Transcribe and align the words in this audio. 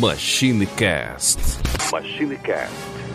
MachineCast. 0.00 1.38
MachineCast. 1.92 3.11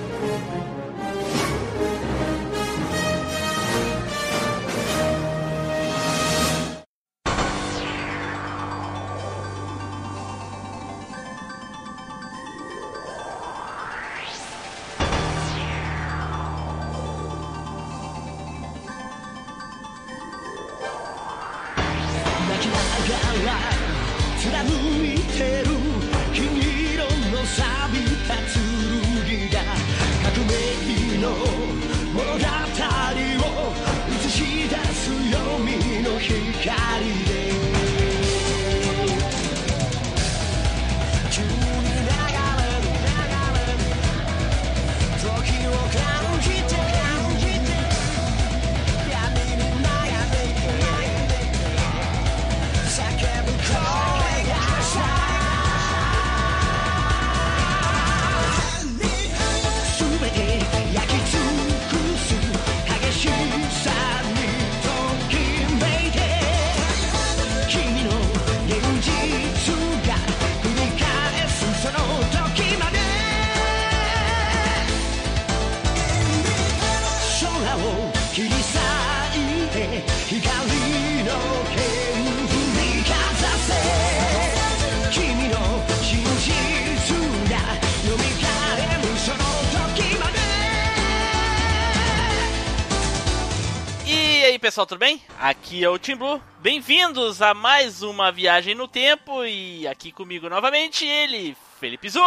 Pessoal, 94.78 94.86
tudo 94.86 95.00
bem? 95.00 95.20
Aqui 95.40 95.84
é 95.84 95.90
o 95.90 95.98
Tim 95.98 96.16
Blue. 96.16 96.40
Bem-vindos 96.60 97.42
a 97.42 97.52
mais 97.56 98.04
uma 98.04 98.32
viagem 98.32 98.76
no 98.76 98.88
tempo 98.88 99.44
e 99.44 99.88
aqui 99.88 100.12
comigo 100.12 100.48
novamente 100.50 101.04
ele, 101.04 101.58
Felipe 101.80 102.08
Zu. 102.08 102.20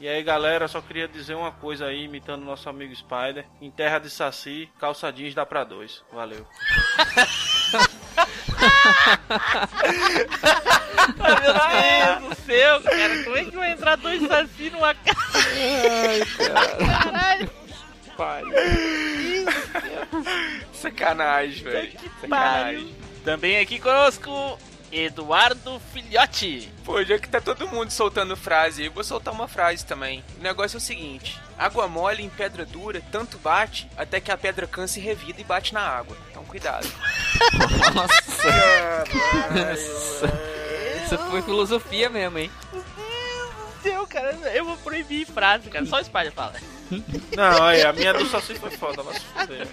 E 0.00 0.08
aí, 0.08 0.20
galera, 0.24 0.66
só 0.66 0.80
queria 0.80 1.06
dizer 1.06 1.36
uma 1.36 1.52
coisa 1.52 1.86
aí, 1.86 2.02
imitando 2.02 2.44
nosso 2.44 2.68
amigo 2.68 2.92
Spider. 2.92 3.46
Em 3.60 3.70
terra 3.70 4.00
de 4.00 4.10
saci, 4.10 4.68
calça 4.80 5.12
jeans 5.12 5.32
dá 5.32 5.46
pra 5.46 5.62
dois. 5.62 6.02
Valeu. 6.12 6.44
Meu 11.18 11.54
Deus 11.54 12.28
do 12.28 12.34
céu, 12.44 12.82
cara, 12.82 13.22
como 13.22 13.36
é 13.36 13.44
que 13.44 13.56
vai 13.56 13.70
entrar 13.70 13.94
dois 13.94 14.26
saci 14.26 14.70
numa 14.70 14.92
casa? 14.92 15.20
Ai, 16.08 16.20
cara. 16.36 16.76
Caralho. 17.00 17.50
Pai. 18.16 18.42
Sacanagem, 20.82 21.64
velho. 21.64 21.92
Sacanagem. 22.20 22.94
Também 23.24 23.58
aqui 23.58 23.78
conosco, 23.78 24.58
Eduardo 24.90 25.80
Filhote. 25.92 26.68
Pô, 26.84 27.02
já 27.04 27.18
que 27.18 27.28
tá 27.28 27.40
todo 27.40 27.68
mundo 27.68 27.90
soltando 27.90 28.36
frase, 28.36 28.84
eu 28.84 28.92
vou 28.92 29.04
soltar 29.04 29.32
uma 29.32 29.46
frase 29.46 29.86
também. 29.86 30.24
O 30.38 30.42
negócio 30.42 30.76
é 30.76 30.78
o 30.78 30.80
seguinte: 30.80 31.40
água 31.56 31.86
mole 31.86 32.22
em 32.22 32.28
pedra 32.28 32.66
dura, 32.66 33.00
tanto 33.12 33.38
bate 33.38 33.88
até 33.96 34.20
que 34.20 34.30
a 34.30 34.36
pedra 34.36 34.66
cansa 34.66 34.98
e 34.98 35.02
revida 35.02 35.40
e 35.40 35.44
bate 35.44 35.72
na 35.72 35.80
água. 35.80 36.16
Então 36.30 36.44
cuidado. 36.44 36.86
Nossa! 37.94 38.22
Isso 41.04 41.18
foi 41.30 41.42
filosofia 41.42 42.08
mesmo, 42.08 42.38
hein? 42.38 42.50
Deus, 43.82 44.08
cara, 44.08 44.32
eu 44.54 44.64
vou 44.64 44.76
proibir 44.78 45.26
frase, 45.26 45.68
cara. 45.70 45.86
Só 45.86 46.00
o 46.00 46.04
Spider 46.04 46.32
fala. 46.32 46.54
Não, 47.36 47.62
aí, 47.64 47.82
a 47.82 47.92
minha 47.92 48.12
do 48.12 48.26
Saci 48.26 48.54
foi 48.54 48.70
foda, 48.70 49.02
mas 49.02 49.22
foder. 49.22 49.68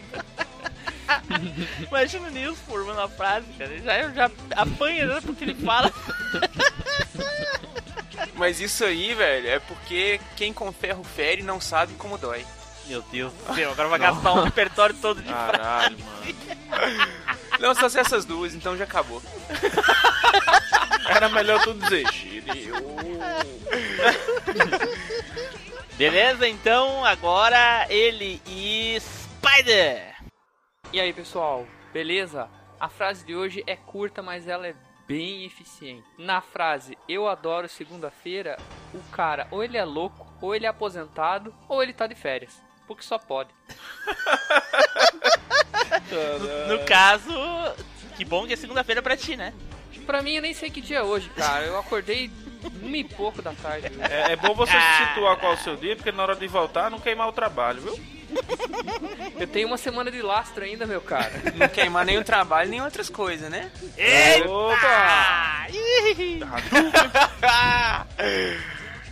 Imagina 1.88 2.28
o 2.28 2.32
Nils 2.32 2.60
formando 2.68 3.02
a 3.02 3.10
frase, 3.10 3.46
cara. 3.58 3.72
Ele 3.72 3.84
já, 3.84 4.10
já 4.10 4.32
apanha 4.56 5.06
né, 5.06 5.22
porque 5.22 5.44
ele 5.44 5.56
fala. 5.56 5.92
Mas 8.36 8.60
isso 8.60 8.84
aí, 8.84 9.14
velho, 9.14 9.50
é 9.50 9.60
porque 9.60 10.20
quem 10.36 10.54
com 10.54 10.72
ferro 10.72 11.04
fere 11.04 11.42
não 11.42 11.60
sabe 11.60 11.94
como 11.96 12.18
dói. 12.18 12.46
Meu 12.88 13.02
Deus 13.04 13.32
do 13.32 13.54
céu, 13.54 13.72
agora 13.72 13.88
vai 13.88 14.00
gastar 14.00 14.34
um 14.34 14.44
repertório 14.44 14.96
todo 14.96 15.22
de 15.22 15.32
Caralho, 15.32 15.96
frase. 15.98 16.04
mano. 16.04 17.08
Não, 17.60 17.76
só 17.76 17.88
se 17.88 18.00
essas 18.00 18.26
duas, 18.26 18.56
então 18.56 18.76
já 18.76 18.86
acabou. 18.86 19.22
Era 21.08 21.30
melhor 21.30 21.62
tu 21.62 21.74
dizer. 21.76 22.06
Beleza, 25.98 26.48
então 26.48 27.06
agora 27.06 27.86
ele 27.90 28.42
e 28.48 28.98
Spider. 29.00 30.16
E 30.92 31.00
aí, 31.00 31.14
pessoal, 31.14 31.68
beleza? 31.94 32.50
A 32.80 32.90
frase 32.90 33.24
de 33.24 33.36
hoje 33.36 33.64
é 33.68 33.76
curta, 33.76 34.24
mas 34.24 34.48
ela 34.48 34.68
é 34.68 34.74
bem 35.08 35.46
eficiente. 35.46 36.08
Na 36.18 36.42
frase 36.42 36.98
eu 37.08 37.28
adoro 37.28 37.70
segunda-feira, 37.70 38.58
o 38.94 39.00
cara 39.12 39.48
ou 39.52 39.64
ele 39.64 39.78
é 39.78 39.86
louco, 39.86 40.28
ou 40.42 40.56
ele 40.56 40.66
é 40.66 40.70
aposentado, 40.70 41.54
ou 41.68 41.84
ele 41.84 41.94
tá 41.94 42.08
de 42.08 42.16
férias. 42.16 42.60
Porque 42.88 43.04
só 43.04 43.18
pode. 43.18 43.50
No, 46.68 46.78
no 46.78 46.86
caso, 46.86 47.32
que 48.16 48.24
bom 48.24 48.46
que 48.46 48.54
é 48.54 48.56
segunda-feira 48.56 49.02
pra 49.02 49.18
ti, 49.18 49.36
né? 49.36 49.54
Pra 50.06 50.22
mim, 50.22 50.34
eu 50.34 50.42
nem 50.42 50.54
sei 50.54 50.70
que 50.70 50.82
dia 50.82 51.00
é 51.00 51.04
hoje, 51.04 51.30
cara. 51.32 51.66
Eu 51.66 51.78
acordei 51.80 52.30
uma 52.82 52.98
e 52.98 53.04
pouco 53.04 53.42
da 53.42 53.54
tarde. 53.54 53.88
É, 54.10 54.34
é 54.34 54.36
bom 54.36 54.54
você 54.54 54.74
se 54.74 55.08
situar 55.08 55.38
qual 55.38 55.54
é 55.54 55.56
o 55.56 55.60
seu 55.60 55.76
dia, 55.76 55.96
porque 55.96 56.12
na 56.12 56.24
hora 56.24 56.36
de 56.36 56.48
voltar 56.48 56.90
não 56.90 57.00
queimar 57.00 57.28
o 57.28 57.32
trabalho, 57.32 57.82
viu? 57.82 58.00
Eu 59.40 59.48
tenho 59.48 59.68
uma 59.68 59.78
semana 59.78 60.12
de 60.12 60.22
lastro 60.22 60.64
ainda, 60.64 60.86
meu 60.86 61.02
cara. 61.02 61.32
Não 61.56 61.68
queimar 61.68 62.06
nem 62.06 62.18
o 62.18 62.24
trabalho, 62.24 62.70
nem 62.70 62.82
outras 62.82 63.10
coisas, 63.10 63.50
né? 63.50 63.72
Opa! 64.48 65.68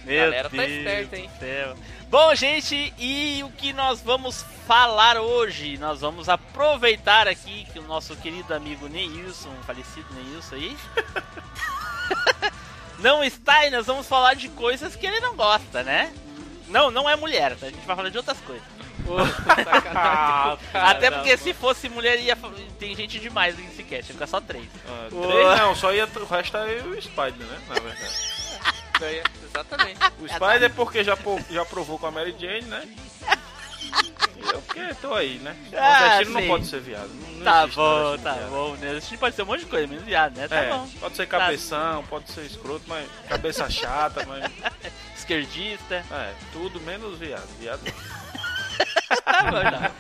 Meu 0.06 0.24
Galera 0.24 0.50
tá 0.50 0.58
Deus 0.58 0.70
esperta, 0.72 1.18
hein? 1.18 1.30
do 1.34 1.40
céu. 1.40 1.76
Bom, 2.10 2.34
gente, 2.34 2.94
e 2.98 3.44
o 3.44 3.50
que 3.52 3.74
nós 3.74 4.02
vamos 4.02 4.46
falar 4.66 5.18
hoje? 5.18 5.78
Nós 5.78 6.00
vamos 6.00 6.30
aproveitar 6.30 7.28
aqui 7.28 7.66
que 7.74 7.80
o 7.80 7.84
nosso 7.84 8.16
querido 8.16 8.54
amigo 8.54 8.88
Neilson, 8.88 9.54
falecido 9.66 10.08
Neilson 10.14 10.56
aí, 10.56 10.78
não 13.00 13.24
está 13.24 13.66
e 13.66 13.70
nós 13.70 13.86
vamos 13.86 14.08
falar 14.08 14.34
de 14.36 14.50
coisas 14.50 14.96
que 14.96 15.06
ele 15.06 15.20
não 15.20 15.36
gosta, 15.36 15.84
né? 15.84 16.12
Não, 16.68 16.92
não 16.92 17.10
é 17.10 17.16
mulher, 17.16 17.56
tá? 17.56 17.68
a 17.68 17.70
gente 17.70 17.86
vai 17.86 17.96
falar 17.96 18.10
de 18.10 18.18
outras 18.18 18.40
coisas. 18.42 18.64
Ah, 19.96 20.58
Até 20.74 21.10
porque 21.10 21.38
se 21.38 21.54
fosse 21.54 21.88
mulher 21.88 22.20
ia 22.20 22.38
tem 22.78 22.94
gente 22.96 23.20
demais 23.20 23.58
nesse 23.58 23.84
cast, 23.84 24.12
ia 24.12 24.14
ficar 24.14 24.28
só 24.28 24.42
três. 24.42 24.68
Ah, 24.88 25.08
três 25.10 25.60
não, 25.60 25.76
só 25.76 25.94
ia. 25.94 26.06
O 26.06 26.26
resto 26.26 26.58
é 26.58 26.82
o 26.82 27.02
Spider, 27.02 27.48
né? 27.48 27.60
Na 27.70 27.76
verdade. 27.76 28.38
Exatamente. 29.46 30.00
O 30.20 30.28
Spider 30.28 30.64
é 30.64 30.70
porque 30.70 31.04
já, 31.04 31.18
já 31.50 31.66
provou 31.66 31.98
com 31.98 32.08
a 32.08 32.12
Mary 32.12 32.36
Jane, 32.38 32.64
né? 32.64 32.88
Eu 34.40 34.62
porque 34.62 34.94
tô 34.96 35.14
aí, 35.14 35.38
né? 35.40 35.56
O 35.72 35.76
Ah, 35.78 36.00
nordestino 36.10 36.40
não 36.40 36.48
pode 36.48 36.66
ser 36.68 36.80
viado. 36.82 37.10
Não, 37.10 37.32
não 37.38 37.44
Tá 37.44 37.68
bom, 37.68 37.82
nordestino 37.84 38.24
tá 38.24 38.34
viado. 38.34 38.50
bom. 38.50 38.76
né? 38.76 38.90
A 38.92 39.00
gente 39.00 39.18
pode 39.18 39.36
ser 39.36 39.42
um 39.42 39.46
monte 39.46 39.60
de 39.62 39.66
coisa, 39.68 39.88
menos 39.88 40.04
viado, 40.06 40.38
né? 40.38 40.48
Tá 40.48 40.56
É, 40.56 40.70
bom. 40.70 40.88
pode 41.00 41.16
ser 41.16 41.28
cabeção, 41.28 42.04
pode 42.06 42.32
ser 42.32 42.42
escroto, 42.42 42.84
mas 42.88 43.08
cabeça 43.28 43.68
chata, 43.70 44.26
mas. 44.26 44.52
Esquerdista. 45.16 46.04
É, 46.12 46.34
tudo 46.54 46.80
menos 46.82 47.18
viado. 47.18 47.48
Viado. 47.60 47.82
Tá 49.24 49.44
bom, 49.44 49.62
tá. 49.62 49.92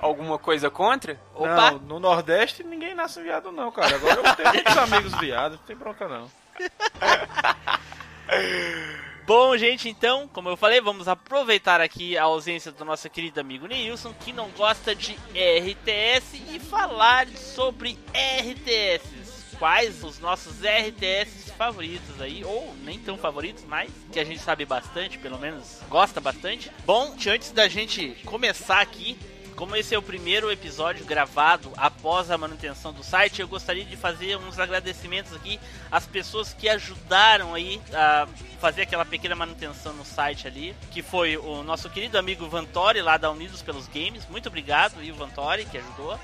Alguma 0.00 0.38
coisa 0.38 0.68
contra? 0.70 1.20
Opa! 1.34 1.72
Não, 1.72 1.78
no 1.78 2.00
Nordeste 2.00 2.64
ninguém 2.64 2.94
nasce 2.94 3.22
viado, 3.22 3.52
não, 3.52 3.70
cara. 3.70 3.94
Agora 3.94 4.20
eu 4.20 4.34
tenho 4.36 4.52
muitos 4.52 4.76
amigos 4.76 5.14
viados, 5.20 5.58
não 5.58 5.66
tem 5.66 5.76
bronca 5.76 6.08
não. 6.08 6.30
Bom, 9.24 9.56
gente, 9.56 9.88
então, 9.88 10.26
como 10.26 10.48
eu 10.48 10.56
falei, 10.56 10.80
vamos 10.80 11.06
aproveitar 11.06 11.80
aqui 11.80 12.18
a 12.18 12.24
ausência 12.24 12.72
do 12.72 12.84
nosso 12.84 13.08
querido 13.08 13.38
amigo 13.38 13.68
Neilson, 13.68 14.12
que 14.12 14.32
não 14.32 14.50
gosta 14.50 14.96
de 14.96 15.12
RTS, 15.12 16.42
e 16.50 16.58
falar 16.58 17.28
sobre 17.28 17.96
RTS. 18.12 19.56
Quais 19.60 20.02
os 20.02 20.18
nossos 20.18 20.60
RTS 20.64 21.52
favoritos 21.56 22.20
aí, 22.20 22.44
ou 22.44 22.74
nem 22.82 22.98
tão 22.98 23.16
favoritos, 23.16 23.62
mas 23.64 23.92
que 24.12 24.18
a 24.18 24.24
gente 24.24 24.40
sabe 24.40 24.64
bastante, 24.64 25.18
pelo 25.18 25.38
menos 25.38 25.78
gosta 25.88 26.20
bastante. 26.20 26.68
Bom, 26.84 27.14
antes 27.28 27.52
da 27.52 27.68
gente 27.68 28.16
começar 28.24 28.80
aqui, 28.80 29.16
como 29.56 29.76
esse 29.76 29.94
é 29.94 29.98
o 29.98 30.02
primeiro 30.02 30.50
episódio 30.50 31.04
gravado 31.04 31.72
após 31.76 32.30
a 32.30 32.38
manutenção 32.38 32.92
do 32.92 33.02
site, 33.04 33.40
eu 33.40 33.48
gostaria 33.48 33.84
de 33.84 33.96
fazer 33.96 34.36
uns 34.36 34.58
agradecimentos 34.58 35.32
aqui 35.34 35.58
às 35.90 36.06
pessoas 36.06 36.52
que 36.52 36.68
ajudaram 36.68 37.54
aí 37.54 37.80
a 37.92 38.26
fazer 38.60 38.82
aquela 38.82 39.04
pequena 39.04 39.34
manutenção 39.34 39.92
no 39.92 40.04
site 40.04 40.46
ali, 40.46 40.74
que 40.90 41.02
foi 41.02 41.36
o 41.36 41.62
nosso 41.62 41.88
querido 41.90 42.18
amigo 42.18 42.48
Vantori 42.48 43.02
lá 43.02 43.16
da 43.16 43.30
Unidos 43.30 43.62
pelos 43.62 43.86
Games. 43.88 44.26
Muito 44.28 44.48
obrigado, 44.48 44.98
o 44.98 45.14
Vantori 45.14 45.64
que 45.64 45.78
ajudou. 45.78 46.18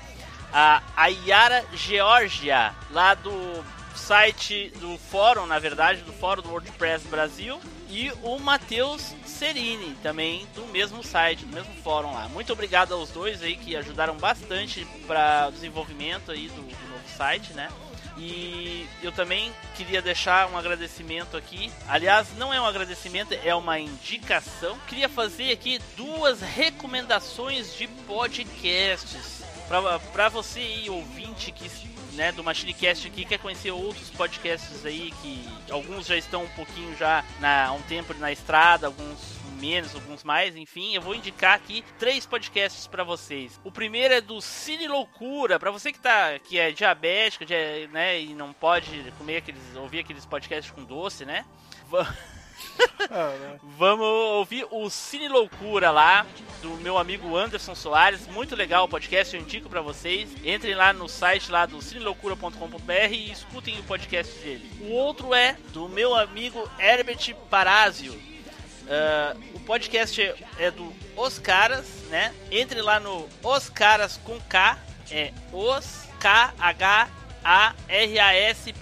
A 0.51 1.07
Yara 1.07 1.63
Georgia, 1.73 2.73
lá 2.91 3.13
do 3.13 3.63
site 3.95 4.71
do 4.79 4.97
fórum, 4.97 5.45
na 5.45 5.59
verdade, 5.59 6.01
do 6.01 6.13
fórum 6.13 6.41
do 6.41 6.49
WordPress 6.49 7.07
Brasil, 7.07 7.59
e 7.89 8.11
o 8.23 8.37
Matheus 8.37 9.15
Serini, 9.25 9.95
também 10.03 10.47
do 10.53 10.65
mesmo 10.67 11.03
site, 11.03 11.45
do 11.45 11.53
mesmo 11.53 11.73
fórum 11.83 12.13
lá. 12.13 12.29
Muito 12.29 12.53
obrigado 12.53 12.93
aos 12.93 13.09
dois 13.09 13.41
aí 13.41 13.57
que 13.57 13.75
ajudaram 13.75 14.15
bastante 14.17 14.85
para 15.07 15.47
o 15.49 15.51
desenvolvimento 15.51 16.31
aí 16.31 16.47
do, 16.49 16.61
do 16.61 16.89
novo 16.89 17.09
site, 17.17 17.51
né? 17.53 17.69
E 18.17 18.85
eu 19.01 19.11
também 19.11 19.51
queria 19.75 20.01
deixar 20.01 20.49
um 20.51 20.57
agradecimento 20.57 21.37
aqui. 21.37 21.71
Aliás, 21.87 22.27
não 22.37 22.53
é 22.53 22.59
um 22.59 22.65
agradecimento, 22.65 23.33
é 23.33 23.55
uma 23.55 23.79
indicação. 23.79 24.77
Queria 24.87 25.07
fazer 25.07 25.51
aqui 25.51 25.79
duas 25.95 26.41
recomendações 26.41 27.75
de 27.75 27.87
podcasts. 27.87 29.41
Para 30.11 30.29
você 30.29 30.59
aí, 30.59 30.89
ouvinte 30.89 31.51
que 31.51 31.69
né, 32.19 32.33
do 32.33 32.43
MachineCast 32.43 33.07
aqui 33.07 33.23
quer 33.23 33.39
conhecer 33.39 33.71
outros 33.71 34.09
podcasts 34.09 34.85
aí 34.85 35.13
que 35.21 35.47
alguns 35.71 36.05
já 36.05 36.17
estão 36.17 36.43
um 36.43 36.49
pouquinho 36.49 36.93
já 36.97 37.23
na, 37.39 37.67
há 37.67 37.71
um 37.71 37.81
tempo 37.83 38.13
na 38.15 38.29
estrada, 38.29 38.87
alguns 38.87 39.39
menos, 39.57 39.95
alguns 39.95 40.21
mais, 40.25 40.53
enfim, 40.53 40.93
eu 40.93 41.01
vou 41.01 41.15
indicar 41.15 41.55
aqui 41.55 41.81
três 41.97 42.25
podcasts 42.25 42.87
para 42.87 43.05
vocês. 43.05 43.57
O 43.63 43.71
primeiro 43.71 44.13
é 44.13 44.19
do 44.19 44.41
Cine 44.41 44.89
Loucura, 44.89 45.57
para 45.57 45.71
você 45.71 45.93
que 45.93 45.99
tá 45.99 46.37
que 46.39 46.59
é 46.59 46.71
diabético, 46.71 47.45
de, 47.45 47.87
né, 47.87 48.19
e 48.19 48.33
não 48.33 48.51
pode 48.51 49.13
comer 49.17 49.37
aqueles 49.37 49.75
ouvir 49.77 49.99
aqueles 49.99 50.25
podcasts 50.25 50.71
com 50.71 50.83
doce, 50.83 51.23
né? 51.23 51.45
Vamos 53.77 54.05
ouvir 54.05 54.65
o 54.69 54.89
Cine 54.89 55.27
Loucura 55.27 55.91
lá 55.91 56.25
do 56.61 56.71
meu 56.77 56.97
amigo 56.97 57.35
Anderson 57.35 57.73
Soares, 57.73 58.27
muito 58.27 58.55
legal 58.55 58.85
o 58.85 58.89
podcast, 58.89 59.35
eu 59.35 59.41
indico 59.41 59.69
para 59.69 59.81
vocês. 59.81 60.29
Entrem 60.43 60.75
lá 60.75 60.91
no 60.91 61.07
site 61.07 61.51
lá 61.51 61.65
do 61.65 61.81
cineloucura.com.br 61.81 62.93
e 63.11 63.31
escutem 63.31 63.79
o 63.79 63.83
podcast 63.83 64.37
dele. 64.39 64.69
O 64.81 64.91
outro 64.91 65.33
é 65.33 65.55
do 65.71 65.87
meu 65.87 66.15
amigo 66.15 66.69
Herbert 66.79 67.35
Parazio. 67.49 68.13
Uh, 68.13 69.55
o 69.55 69.59
podcast 69.59 70.19
é, 70.21 70.35
é 70.57 70.71
do 70.71 70.91
Os 71.15 71.37
Caras, 71.37 71.85
né? 72.09 72.33
Entre 72.51 72.81
lá 72.81 72.99
no 72.99 73.27
Os 73.43 73.69
Caras 73.69 74.17
com 74.17 74.39
K, 74.41 74.79
é 75.11 75.31
Os 75.53 76.07
K 76.19 76.53
H 76.57 77.09
aras.com.br. 77.49 78.77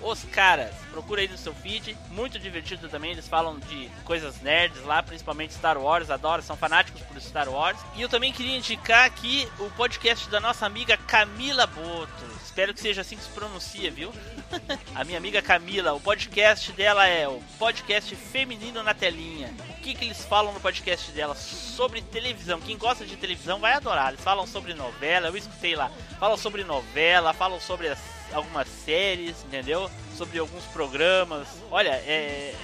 Os 0.00 0.24
caras, 0.24 0.74
procura 0.90 1.20
aí 1.20 1.28
no 1.28 1.36
seu 1.36 1.52
feed, 1.52 1.94
muito 2.10 2.38
divertido 2.38 2.88
também. 2.88 3.10
Eles 3.12 3.28
falam 3.28 3.58
de 3.58 3.90
coisas 4.04 4.40
nerds 4.40 4.82
lá, 4.84 5.02
principalmente 5.02 5.52
Star 5.52 5.76
Wars, 5.76 6.08
adoram, 6.08 6.42
são 6.42 6.56
fanáticos 6.56 7.02
por 7.02 7.20
Star 7.20 7.50
Wars. 7.50 7.78
E 7.94 8.00
eu 8.00 8.08
também 8.08 8.32
queria 8.32 8.56
indicar 8.56 9.04
aqui 9.04 9.46
o 9.58 9.70
podcast 9.72 10.30
da 10.30 10.40
nossa 10.40 10.64
amiga 10.64 10.96
Camila 10.96 11.66
Boto. 11.66 12.41
Espero 12.52 12.74
que 12.74 12.80
seja 12.82 13.00
assim 13.00 13.16
que 13.16 13.24
se 13.24 13.30
pronuncia, 13.30 13.90
viu? 13.90 14.12
A 14.94 15.02
minha 15.04 15.16
amiga 15.16 15.40
Camila, 15.40 15.94
o 15.94 16.00
podcast 16.00 16.70
dela 16.72 17.06
é 17.06 17.26
o 17.26 17.40
podcast 17.58 18.14
Feminino 18.14 18.82
na 18.82 18.92
Telinha. 18.92 19.50
O 19.70 19.80
que, 19.80 19.94
que 19.94 20.04
eles 20.04 20.22
falam 20.26 20.52
no 20.52 20.60
podcast 20.60 21.10
dela? 21.12 21.34
Sobre 21.34 22.02
televisão. 22.02 22.60
Quem 22.60 22.76
gosta 22.76 23.06
de 23.06 23.16
televisão 23.16 23.58
vai 23.58 23.72
adorar. 23.72 24.12
Eles 24.12 24.22
falam 24.22 24.46
sobre 24.46 24.74
novela, 24.74 25.28
eu 25.28 25.36
escutei 25.38 25.74
lá. 25.74 25.90
Falam 26.20 26.36
sobre 26.36 26.62
novela, 26.62 27.32
falam 27.32 27.58
sobre 27.58 27.88
as, 27.88 27.98
algumas 28.34 28.68
séries, 28.68 29.42
entendeu? 29.46 29.90
Sobre 30.14 30.38
alguns 30.38 30.64
programas. 30.64 31.48
Olha, 31.70 31.92
é, 32.04 32.54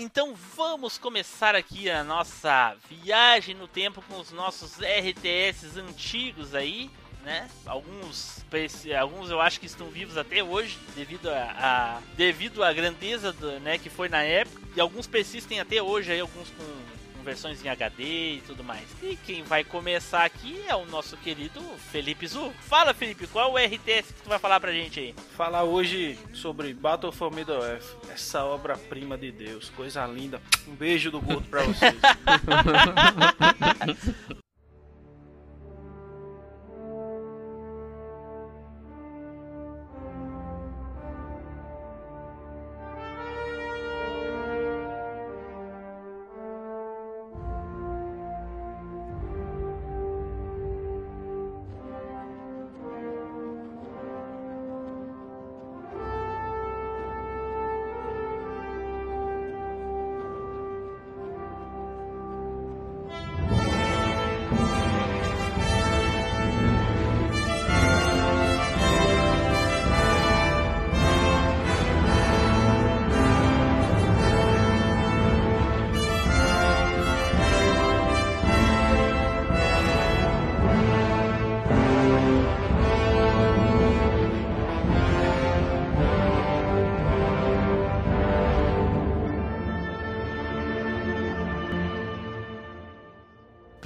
Então 0.00 0.34
vamos 0.56 0.96
começar 0.96 1.54
aqui 1.54 1.90
a 1.90 2.02
nossa 2.02 2.74
viagem 2.88 3.54
no 3.54 3.68
tempo 3.68 4.02
com 4.08 4.18
os 4.18 4.32
nossos 4.32 4.78
RTS 4.78 5.76
antigos 5.78 6.54
aí. 6.54 6.90
né? 7.22 7.50
Alguns, 7.66 8.44
alguns 8.98 9.30
eu 9.30 9.40
acho 9.40 9.60
que 9.60 9.66
estão 9.66 9.88
vivos 9.88 10.16
até 10.16 10.42
hoje, 10.42 10.78
devido 10.94 11.28
a, 11.28 11.54
a 11.58 12.00
devido 12.16 12.64
à 12.64 12.72
grandeza 12.72 13.30
do, 13.32 13.60
né, 13.60 13.76
que 13.76 13.90
foi 13.90 14.08
na 14.08 14.22
época. 14.22 14.60
E 14.74 14.80
alguns 14.80 15.06
têm 15.44 15.60
até 15.60 15.82
hoje 15.82 16.12
aí, 16.12 16.20
alguns 16.20 16.48
com, 16.50 16.64
com 17.20 17.24
versões 17.24 17.64
em 17.64 17.68
HD 17.68 18.34
e 18.34 18.42
tudo 18.46 18.64
mais. 18.64 18.84
E 19.02 19.16
quem 19.16 19.42
vai 19.42 19.62
começar 19.62 20.24
aqui 20.24 20.62
é 20.66 20.74
o 20.74 20.86
nosso 20.86 21.16
querido 21.18 21.60
Felipe 21.92 22.26
Zu. 22.26 22.50
Fala, 22.60 22.94
Felipe, 22.94 23.26
qual 23.26 23.58
é 23.58 23.62
o 23.62 23.66
RTS 23.66 24.14
que 24.14 24.22
tu 24.22 24.28
vai 24.28 24.38
falar 24.38 24.58
pra 24.58 24.72
gente 24.72 24.98
aí? 24.98 25.14
Falar 25.36 25.62
hoje 25.62 26.18
sobre 26.32 26.72
Battle 26.72 27.12
for 27.12 27.32
Middle 27.32 27.62
Earth, 27.62 27.84
essa 28.10 28.44
obra-prima 28.44 29.18
de 29.18 29.30
Deus, 29.30 29.70
coisa 29.70 30.06
linda. 30.06 30.40
Um 30.66 30.74
beijo 30.74 31.10
do 31.10 31.20
gordo 31.20 31.46
pra 31.48 31.62
vocês. 31.62 31.94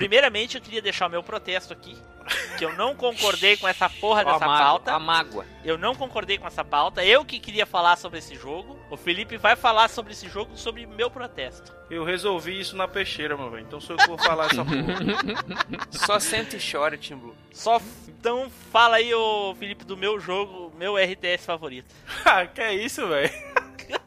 Primeiramente, 0.09 0.57
eu 0.57 0.61
queria 0.61 0.83
deixar 0.83 1.07
o 1.07 1.11
meu 1.11 1.23
protesto 1.23 1.73
aqui. 1.73 1.97
Que 2.59 2.65
eu 2.65 2.75
não 2.75 2.95
concordei 2.95 3.57
com 3.57 3.67
essa 3.67 3.89
porra 3.89 4.21
a 4.21 4.25
dessa 4.25 4.47
mágoa, 4.47 4.59
pauta. 4.59 4.93
A 4.93 4.99
mágoa. 4.99 5.47
Eu 5.65 5.77
não 5.79 5.95
concordei 5.95 6.37
com 6.39 6.47
essa 6.47 6.65
pauta. 6.65 7.05
Eu 7.05 7.25
que 7.25 7.39
queria 7.39 7.65
falar 7.67 7.97
sobre 7.97 8.19
esse 8.19 8.35
jogo. 8.35 8.79
O 8.91 8.97
Felipe 8.97 9.37
vai 9.39 9.57
falar 9.57 9.89
sobre 9.89 10.13
esse 10.13 10.29
jogo, 10.29 10.57
sobre 10.57 10.87
meu 10.87 11.11
protesto. 11.11 11.73
Eu 11.91 12.05
resolvi 12.05 12.59
isso 12.61 12.77
na 12.77 12.87
peixeira, 12.87 13.37
meu 13.37 13.51
velho. 13.51 13.65
Então 13.67 13.81
sou 13.81 13.95
eu 13.95 13.99
que 13.99 14.07
vou 14.09 14.19
falar 14.19 14.47
essa 14.47 14.65
porra. 14.65 15.87
Só 15.91 16.19
senta 16.19 16.57
e 16.57 16.61
chora, 16.73 16.97
Tim 16.97 17.17
Blue. 17.17 17.35
Só 17.53 17.77
f- 17.77 17.87
então 18.11 18.51
fala 18.73 18.97
aí, 18.97 19.13
ô 19.15 19.55
Felipe, 19.59 19.85
do 19.85 19.97
meu 19.97 20.19
jogo, 20.21 20.73
meu 20.79 20.97
RTS 20.97 21.45
favorito. 21.47 21.95
Ah, 22.25 22.47
que 22.47 22.61
é 22.61 22.75
isso, 22.75 23.07
velho? 23.09 23.31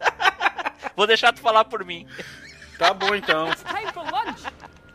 Vou 0.96 1.06
deixar 1.08 1.34
tu 1.34 1.40
falar 1.40 1.66
por 1.66 1.84
mim. 1.86 2.08
Tá 2.80 2.94
bom 2.94 3.14
então. 3.16 3.50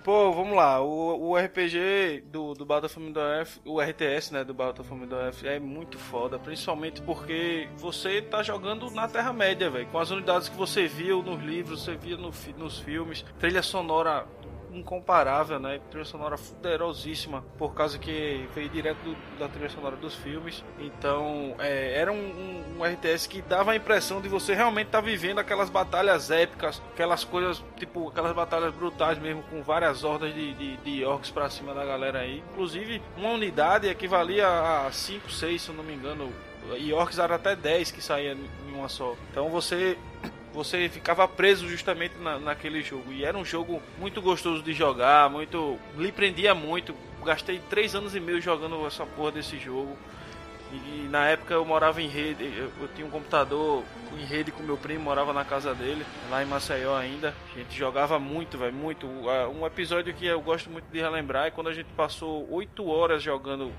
Pô, 0.04 0.32
vamos 0.32 0.56
lá. 0.56 0.80
O, 0.80 1.30
o 1.30 1.36
RPG 1.36 2.24
do, 2.26 2.54
do 2.54 2.66
Battlefield 2.66 3.16
Earth, 3.16 3.60
o 3.64 3.80
RTS, 3.80 4.32
né, 4.32 4.42
do 4.42 4.52
Battlefield 4.52 5.14
Earth 5.14 5.44
é 5.44 5.60
muito 5.60 5.96
foda, 5.96 6.40
principalmente 6.40 7.00
porque 7.02 7.68
você 7.76 8.20
tá 8.20 8.42
jogando 8.42 8.90
na 8.90 9.06
Terra-média, 9.06 9.70
velho, 9.70 9.86
com 9.86 9.98
as 9.98 10.10
unidades 10.10 10.48
que 10.48 10.56
você 10.56 10.88
viu 10.88 11.22
nos 11.22 11.40
livros, 11.40 11.84
você 11.84 11.94
via 11.94 12.16
no, 12.16 12.32
nos 12.58 12.80
filmes, 12.80 13.24
trilha 13.38 13.62
sonora 13.62 14.26
incomparável, 14.72 15.58
né? 15.58 15.80
Trilha 15.90 16.04
sonora 16.04 16.36
fuderosíssima, 16.36 17.44
por 17.58 17.74
causa 17.74 17.98
que 17.98 18.48
veio 18.54 18.68
direto 18.68 18.98
do- 18.98 19.38
da 19.38 19.48
trilha 19.48 19.68
sonora 19.68 19.96
dos 19.96 20.14
filmes. 20.14 20.64
Então, 20.78 21.54
é, 21.58 21.98
era 21.98 22.12
um, 22.12 22.16
um- 22.16 22.78
um 22.80 22.84
RTS 22.84 23.28
que 23.28 23.42
dava 23.42 23.72
a 23.72 23.76
impressão 23.76 24.20
de 24.20 24.28
você 24.28 24.54
realmente 24.54 24.86
estar 24.86 25.00
vivendo 25.00 25.38
aquelas 25.38 25.70
batalhas 25.70 26.30
épicas, 26.30 26.82
aquelas 26.92 27.24
coisas, 27.24 27.62
tipo, 27.76 28.08
aquelas 28.08 28.32
batalhas 28.34 28.72
brutais 28.74 29.18
mesmo, 29.18 29.42
com 29.44 29.62
várias 29.62 30.04
hordas 30.04 30.34
de, 30.34 30.54
de, 30.54 30.76
de 30.78 31.04
orcs 31.04 31.30
pra 31.30 31.48
cima 31.50 31.74
da 31.74 31.84
galera 31.84 32.20
aí. 32.20 32.42
Inclusive, 32.52 33.02
uma 33.16 33.30
unidade 33.30 33.88
equivalia 33.88 34.46
a 34.86 34.90
5, 34.92 35.30
6, 35.30 35.62
se 35.62 35.68
eu 35.68 35.74
não 35.74 35.84
me 35.84 35.94
engano. 35.94 36.32
E 36.78 36.92
orcs 36.92 37.18
eram 37.18 37.34
até 37.34 37.56
10 37.56 37.90
que 37.90 38.00
saía 38.00 38.32
em 38.34 38.72
uma 38.74 38.88
só. 38.88 39.16
Então 39.30 39.48
você 39.50 39.98
você 40.52 40.88
ficava 40.88 41.26
preso 41.26 41.68
justamente 41.68 42.14
na, 42.18 42.38
naquele 42.38 42.82
jogo. 42.82 43.12
E 43.12 43.24
era 43.24 43.36
um 43.36 43.44
jogo 43.44 43.82
muito 43.98 44.20
gostoso 44.20 44.62
de 44.62 44.72
jogar, 44.72 45.30
muito. 45.30 45.78
lhe 45.96 46.12
prendia 46.12 46.54
muito. 46.54 46.94
Gastei 47.24 47.60
três 47.70 47.94
anos 47.94 48.14
e 48.14 48.20
meio 48.20 48.40
jogando 48.40 48.86
essa 48.86 49.06
porra 49.06 49.32
desse 49.32 49.58
jogo. 49.58 49.96
E, 50.72 51.08
na 51.10 51.26
época 51.28 51.52
eu 51.52 51.64
morava 51.64 52.00
em 52.00 52.08
rede, 52.08 52.44
eu, 52.56 52.72
eu 52.80 52.88
tinha 52.94 53.06
um 53.06 53.10
computador 53.10 53.82
em 54.18 54.24
rede 54.24 54.50
com 54.50 54.62
meu 54.62 54.76
primo, 54.78 55.00
morava 55.04 55.32
na 55.32 55.44
casa 55.44 55.74
dele, 55.74 56.04
lá 56.30 56.42
em 56.42 56.46
Maceió 56.46 56.96
ainda. 56.96 57.34
A 57.54 57.58
gente 57.58 57.76
jogava 57.76 58.18
muito, 58.18 58.56
velho, 58.56 58.72
muito. 58.72 59.06
Um 59.06 59.66
episódio 59.66 60.14
que 60.14 60.26
eu 60.26 60.40
gosto 60.40 60.70
muito 60.70 60.86
de 60.90 60.98
relembrar 61.00 61.46
é 61.46 61.50
quando 61.50 61.68
a 61.68 61.74
gente 61.74 61.88
passou 61.96 62.46
oito 62.50 62.86
horas 62.88 63.22
jogando 63.22 63.70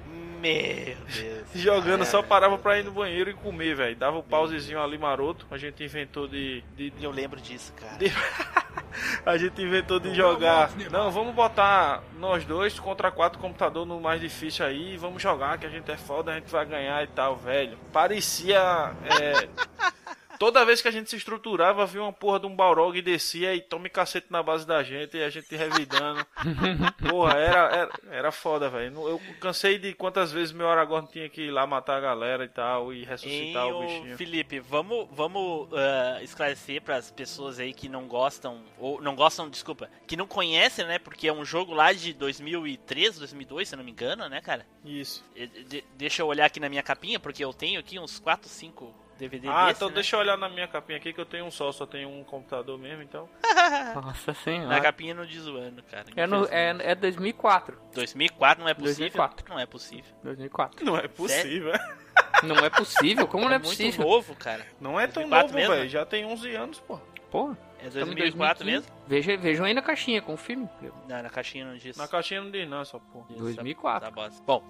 Meu 0.42 0.96
Deus. 1.12 1.48
Jogando, 1.56 2.04
só 2.06 2.22
parava 2.22 2.58
pra 2.58 2.78
ir 2.78 2.84
no 2.84 2.92
banheiro 2.92 3.30
e 3.30 3.34
comer, 3.34 3.76
velho. 3.76 3.96
Dava 3.96 4.18
o 4.18 4.24
pausezinho 4.24 4.82
ali 4.82 4.98
maroto. 4.98 5.46
A 5.50 5.58
gente 5.58 5.84
inventou 5.84 6.28
de. 6.28 6.62
de, 6.76 6.90
de- 6.92 7.04
Eu 7.04 7.12
lembro 7.12 7.40
disso, 7.40 7.72
cara. 7.74 7.96
de- 7.98 8.12
a 9.26 9.38
gente 9.38 9.62
inventou 9.62 10.00
de 10.00 10.14
jogar. 10.14 10.70
Não, 10.92 11.10
vamos 11.12 11.34
botar 11.34 12.04
nós 12.20 12.44
dois 12.46 12.78
contra 12.80 13.10
quatro 13.12 13.40
computador 13.40 13.86
no 13.86 14.00
mais 14.02 14.20
difícil 14.20 14.66
aí. 14.66 14.94
e 14.96 14.98
Vamos 14.98 15.22
jogar, 15.22 15.58
que 15.58 15.66
a 15.66 15.70
gente 15.70 15.90
é 15.90 15.96
foda, 15.98 16.32
a 16.32 16.36
gente 16.36 16.52
vai 16.52 16.66
ganhar 16.66 16.83
e 17.04 17.08
tal, 17.08 17.36
velho. 17.36 17.78
Parecia. 17.92 18.92
é, 19.22 19.48
Toda 20.44 20.66
vez 20.66 20.82
que 20.82 20.90
a 20.90 20.92
gente 20.92 21.10
se 21.10 21.16
estruturava, 21.16 21.86
vinha 21.86 22.04
uma 22.04 22.12
porra 22.12 22.38
de 22.38 22.46
um 22.46 22.54
Balrog 22.54 22.98
e 22.98 23.02
descia 23.02 23.56
e 23.56 23.62
tome 23.62 23.88
cacete 23.90 24.28
na 24.30 24.44
base 24.44 24.68
da 24.68 24.84
gente 24.84 25.16
e 25.16 25.24
a 25.24 25.30
gente 25.30 25.56
revidando. 25.56 26.26
Porra, 27.10 27.38
era, 27.38 27.60
era, 27.74 27.90
era 28.12 28.32
foda, 28.32 28.70
velho. 28.70 29.08
Eu 29.08 29.22
cansei 29.40 29.80
de 29.80 29.94
quantas 29.94 30.34
vezes 30.34 30.52
meu 30.52 30.68
Aragorn 30.70 31.08
tinha 31.10 31.30
que 31.30 31.44
ir 31.44 31.52
lá 31.52 31.66
matar 31.66 31.96
a 31.96 32.02
galera 32.02 32.44
e 32.44 32.50
tal 32.50 32.94
e 32.94 33.06
ressuscitar 33.06 33.68
Hein, 33.68 33.72
o 33.74 33.80
bichinho. 33.80 34.18
Felipe, 34.18 34.60
vamos, 34.60 35.08
vamos 35.14 35.70
ah, 35.74 36.20
esclarecer 36.22 36.82
para 36.82 36.98
as 36.98 37.10
pessoas 37.10 37.58
aí 37.58 37.74
que 37.74 37.88
não 37.88 38.06
gostam, 38.06 38.66
ou 38.78 39.02
não 39.02 39.16
gostam, 39.16 39.50
desculpa, 39.50 39.90
que 40.06 40.18
não 40.18 40.28
conhecem, 40.28 40.86
né? 40.86 41.00
Porque 41.00 41.26
é 41.26 41.32
um 41.34 41.46
jogo 41.46 41.74
lá 41.74 41.94
de 41.94 42.12
2003, 42.12 43.18
2002, 43.18 43.70
se 43.70 43.76
eu 43.76 43.78
não 43.78 43.86
me 43.86 43.92
engano, 43.92 44.28
né, 44.28 44.42
cara? 44.42 44.66
Isso. 44.84 45.24
E- 45.38 45.48
de- 45.48 45.86
deixa 45.96 46.22
eu 46.22 46.28
olhar 46.28 46.48
aqui 46.48 46.60
na 46.60 46.68
minha 46.68 46.84
capinha, 46.84 47.18
porque 47.18 47.46
eu 47.46 47.54
tenho 47.54 47.80
aqui 47.80 47.98
uns 47.98 48.20
4, 48.20 48.50
5 48.50 48.94
DVD 49.24 49.48
Ah, 49.48 49.65
desse, 49.68 49.77
então 49.77 49.88
né? 49.89 49.96
deixa 49.96 50.15
eu 50.15 50.20
olhar 50.20 50.38
na 50.38 50.50
minha 50.50 50.68
capinha 50.68 50.98
aqui 50.98 51.13
que 51.13 51.20
eu 51.22 51.25
tenho 51.25 51.46
um 51.46 51.51
só, 51.51 51.72
só 51.72 51.86
tenho 51.86 52.10
um 52.10 52.24
computador 52.24 52.77
mesmo, 52.77 53.01
então. 53.01 53.30
Nossa 53.96 54.32
Na 54.32 54.34
senhora. 54.34 54.82
capinha 54.82 55.13
não 55.13 55.25
diz 55.25 55.48
o 55.48 55.56
ano, 55.58 55.82
cara. 55.84 56.06
É, 56.15 56.27
no, 56.27 56.46
é, 56.46 56.75
é 56.92 56.96
2004. 56.96 57.80
2004 57.94 58.63
não 58.63 58.70
é 58.70 58.74
possível? 58.74 58.96
2004. 58.98 59.50
Não 59.50 59.60
é 59.60 59.65
possível. 59.65 60.13
2004. 60.24 60.86
Não 60.86 60.98
é 60.98 61.08
possível. 61.08 61.72
Não 62.44 62.58
é 62.58 62.70
possível? 62.70 63.25
Como 63.27 63.46
não 63.46 63.53
é, 63.53 63.58
muito 63.58 63.70
possível? 63.70 64.06
novo, 64.06 64.36
cara. 64.36 64.68
Não 64.80 65.00
é 65.00 65.08
tão 65.08 65.24
2004 65.24 65.58
novo, 65.58 65.74
velho. 65.74 65.89
Já 65.89 66.06
tem 66.06 66.25
11 66.25 66.53
anos, 66.56 66.80
pô. 66.80 67.00
Porra. 67.32 67.58
É 67.84 67.88
estamos 67.88 68.13
em 68.13 68.18
2004 68.18 68.63
2015. 68.66 68.66
mesmo? 68.66 69.04
Veja, 69.08 69.38
vejam 69.38 69.66
aí 69.66 69.74
na 69.74 69.82
caixinha, 69.82 70.22
confirme. 70.22 70.70
Não, 71.08 71.22
na 71.22 71.30
caixinha 71.30 71.66
não 71.66 71.75
diz. 71.78 71.98
Na 71.98 72.08
caixinha 72.08 72.42
não 72.42 72.50
diz 72.52 72.68
não, 72.70 72.82
essa 72.82 73.00
porra. 73.00 73.25
Isso, 73.32 73.40
2004. 73.40 74.10
tá 74.10 74.16
bosta. 74.16 74.42
Bom, 74.46 74.63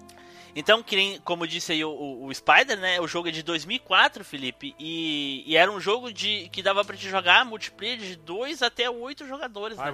então, 0.56 0.82
que 0.82 0.96
nem- 0.96 1.20
como 1.20 1.46
disse 1.46 1.72
aí 1.72 1.84
o, 1.84 1.90
o- 1.90 2.26
o 2.26 2.34
Spider, 2.34 2.78
né? 2.78 3.00
O 3.00 3.06
jogo 3.06 3.28
é 3.28 3.30
de 3.30 3.42
2004, 3.42 4.24
Felipe. 4.24 4.74
E, 4.78 5.44
e 5.46 5.56
era 5.56 5.70
um 5.70 5.80
jogo 5.80 6.12
de 6.12 6.48
que 6.50 6.62
dava 6.62 6.84
pra 6.84 6.96
te 6.96 7.08
jogar 7.08 7.44
multiplayer 7.44 7.98
de 7.98 8.16
2 8.16 8.62
até 8.62 8.88
8 8.90 9.26
jogadores, 9.26 9.78
né, 9.78 9.84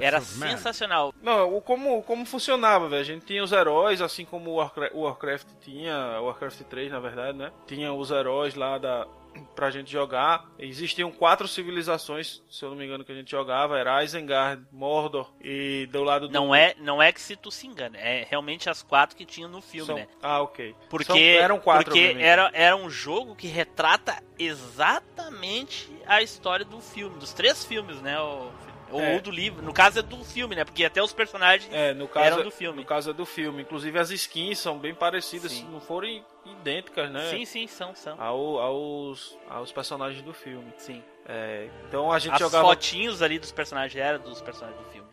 Era 0.00 0.20
sensacional. 0.20 1.14
Não, 1.22 1.56
o, 1.56 1.60
como, 1.62 2.02
como 2.02 2.24
funcionava, 2.26 2.88
velho? 2.88 3.00
A 3.00 3.04
gente 3.04 3.24
tinha 3.26 3.42
os 3.42 3.52
heróis, 3.52 4.00
assim 4.02 4.24
como 4.24 4.50
o 4.50 4.54
Warcraft, 4.56 4.92
o 4.94 5.00
Warcraft 5.00 5.46
tinha, 5.62 6.20
o 6.20 6.26
Warcraft 6.26 6.60
3, 6.62 6.90
na 6.92 7.00
verdade, 7.00 7.36
né? 7.38 7.50
Tinha 7.66 7.92
os 7.92 8.10
heróis 8.10 8.54
lá 8.54 8.78
da 8.78 9.06
pra 9.54 9.70
gente 9.70 9.90
jogar. 9.90 10.46
Existiam 10.58 11.10
quatro 11.10 11.46
civilizações, 11.46 12.42
se 12.50 12.64
eu 12.64 12.70
não 12.70 12.76
me 12.76 12.84
engano, 12.84 13.04
que 13.04 13.12
a 13.12 13.14
gente 13.14 13.30
jogava. 13.30 13.78
Era 13.78 14.02
Isengard, 14.02 14.62
Mordor 14.72 15.30
e 15.42 15.86
do 15.92 16.02
lado 16.02 16.28
do... 16.28 16.32
Não 16.32 16.54
é, 16.54 16.74
não 16.78 17.02
é 17.02 17.12
que 17.12 17.20
se 17.20 17.36
tu 17.36 17.50
se 17.50 17.66
engana, 17.66 17.98
é 17.98 18.26
realmente 18.28 18.68
as 18.70 18.82
quatro 18.82 19.16
que 19.16 19.24
tinham 19.24 19.50
no 19.50 19.60
filme, 19.60 19.86
São- 19.86 19.96
né? 19.96 20.08
Ah, 20.22 20.40
ok. 20.42 20.74
Porque, 20.88 21.04
São- 21.06 21.16
eram 21.18 21.58
quatro, 21.58 21.84
porque 21.86 21.98
obviamente. 22.00 22.24
era, 22.26 22.50
era 22.54 22.76
um 22.76 22.88
jogo 22.90 23.34
que 23.36 23.46
retrata 23.48 24.22
exatamente 24.38 25.90
a 26.06 26.22
história 26.22 26.64
do 26.64 26.80
filme, 26.80 27.18
dos 27.18 27.32
três 27.32 27.64
filmes, 27.64 28.00
né? 28.00 28.18
O, 28.20 28.50
Ou 28.92 29.00
É. 29.00 29.20
do 29.20 29.30
livro. 29.30 29.62
No 29.62 29.72
caso 29.72 30.00
é 30.00 30.02
do 30.02 30.24
filme, 30.24 30.56
né? 30.56 30.64
Porque 30.64 30.84
até 30.84 31.00
os 31.00 31.12
personagens 31.12 31.72
É, 31.72 31.94
no 31.94 32.08
caso, 32.08 32.26
eram 32.26 32.42
do 32.42 32.50
filme. 32.50 32.80
No 32.80 32.84
caso 32.84 33.10
é 33.10 33.12
do 33.12 33.24
filme. 33.24 33.62
Inclusive 33.62 33.96
as 33.96 34.10
skins 34.10 34.58
são 34.58 34.80
bem 34.80 34.92
parecidas, 34.92 35.52
Sim. 35.52 35.58
se 35.60 35.64
não 35.70 35.80
forem 35.80 36.24
idênticas, 36.52 37.10
né? 37.10 37.30
Sim, 37.30 37.44
sim, 37.44 37.66
são, 37.66 37.94
são. 37.94 38.20
Ao, 38.20 38.58
aos, 38.58 39.38
aos 39.48 39.72
personagens 39.72 40.22
do 40.22 40.32
filme. 40.32 40.72
Sim. 40.76 41.02
É, 41.26 41.68
então 41.88 42.10
a 42.10 42.18
gente 42.18 42.34
As 42.34 42.40
jogava. 42.40 42.66
fotinhos 42.68 43.22
ali 43.22 43.38
dos 43.38 43.52
personagens 43.52 43.96
eram 43.96 44.20
dos 44.20 44.40
personagens 44.40 44.80
do 44.84 44.90
filme. 44.90 45.08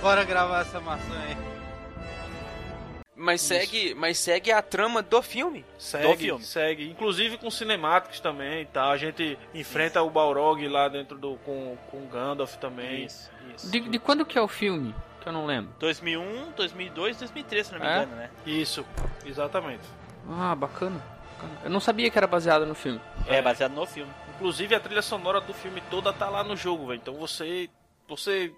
Bora 0.00 0.24
gravar 0.24 0.62
essa 0.62 0.80
maçã 0.80 1.14
aí. 1.28 1.36
Mas 3.14 3.42
segue, 3.42 3.94
mas 3.94 4.16
segue 4.16 4.50
a 4.50 4.62
trama 4.62 5.02
do 5.02 5.20
filme. 5.20 5.62
Segue, 5.76 6.06
do 6.06 6.16
filme. 6.16 6.44
segue. 6.44 6.88
Inclusive 6.88 7.36
com 7.36 7.50
cinemáticos 7.50 8.18
também 8.18 8.62
e 8.62 8.64
tal. 8.64 8.90
A 8.92 8.96
gente 8.96 9.38
enfrenta 9.52 10.00
o 10.02 10.08
Balrog 10.08 10.66
lá 10.66 10.88
dentro 10.88 11.18
do. 11.18 11.36
com, 11.44 11.76
com 11.90 11.98
o 11.98 12.06
Gandalf 12.06 12.56
também. 12.56 13.04
Isso, 13.04 13.30
isso. 13.54 13.70
De, 13.70 13.80
de 13.80 13.98
quando 13.98 14.24
que 14.24 14.38
é 14.38 14.40
o 14.40 14.48
filme? 14.48 14.94
Que 15.20 15.28
eu 15.28 15.32
não 15.32 15.44
lembro. 15.46 15.70
2001, 15.78 16.52
2002, 16.52 17.18
2003, 17.18 17.66
se 17.66 17.72
não 17.72 17.80
me 17.80 17.86
É? 17.86 17.96
engano, 17.96 18.16
né? 18.16 18.30
Isso, 18.46 18.84
exatamente. 19.24 19.82
Ah, 20.28 20.54
bacana. 20.54 21.00
Eu 21.64 21.70
não 21.70 21.80
sabia 21.80 22.10
que 22.10 22.18
era 22.18 22.26
baseado 22.26 22.66
no 22.66 22.74
filme. 22.74 23.00
É, 23.26 23.40
baseado 23.40 23.72
no 23.72 23.86
filme. 23.86 24.10
Inclusive 24.36 24.74
a 24.74 24.80
trilha 24.80 25.02
sonora 25.02 25.40
do 25.40 25.52
filme 25.54 25.82
toda 25.90 26.12
tá 26.12 26.28
lá 26.28 26.42
no 26.44 26.56
jogo, 26.56 26.86
velho. 26.86 26.98
Então 27.00 27.14
você. 27.14 27.68
Você 28.08 28.52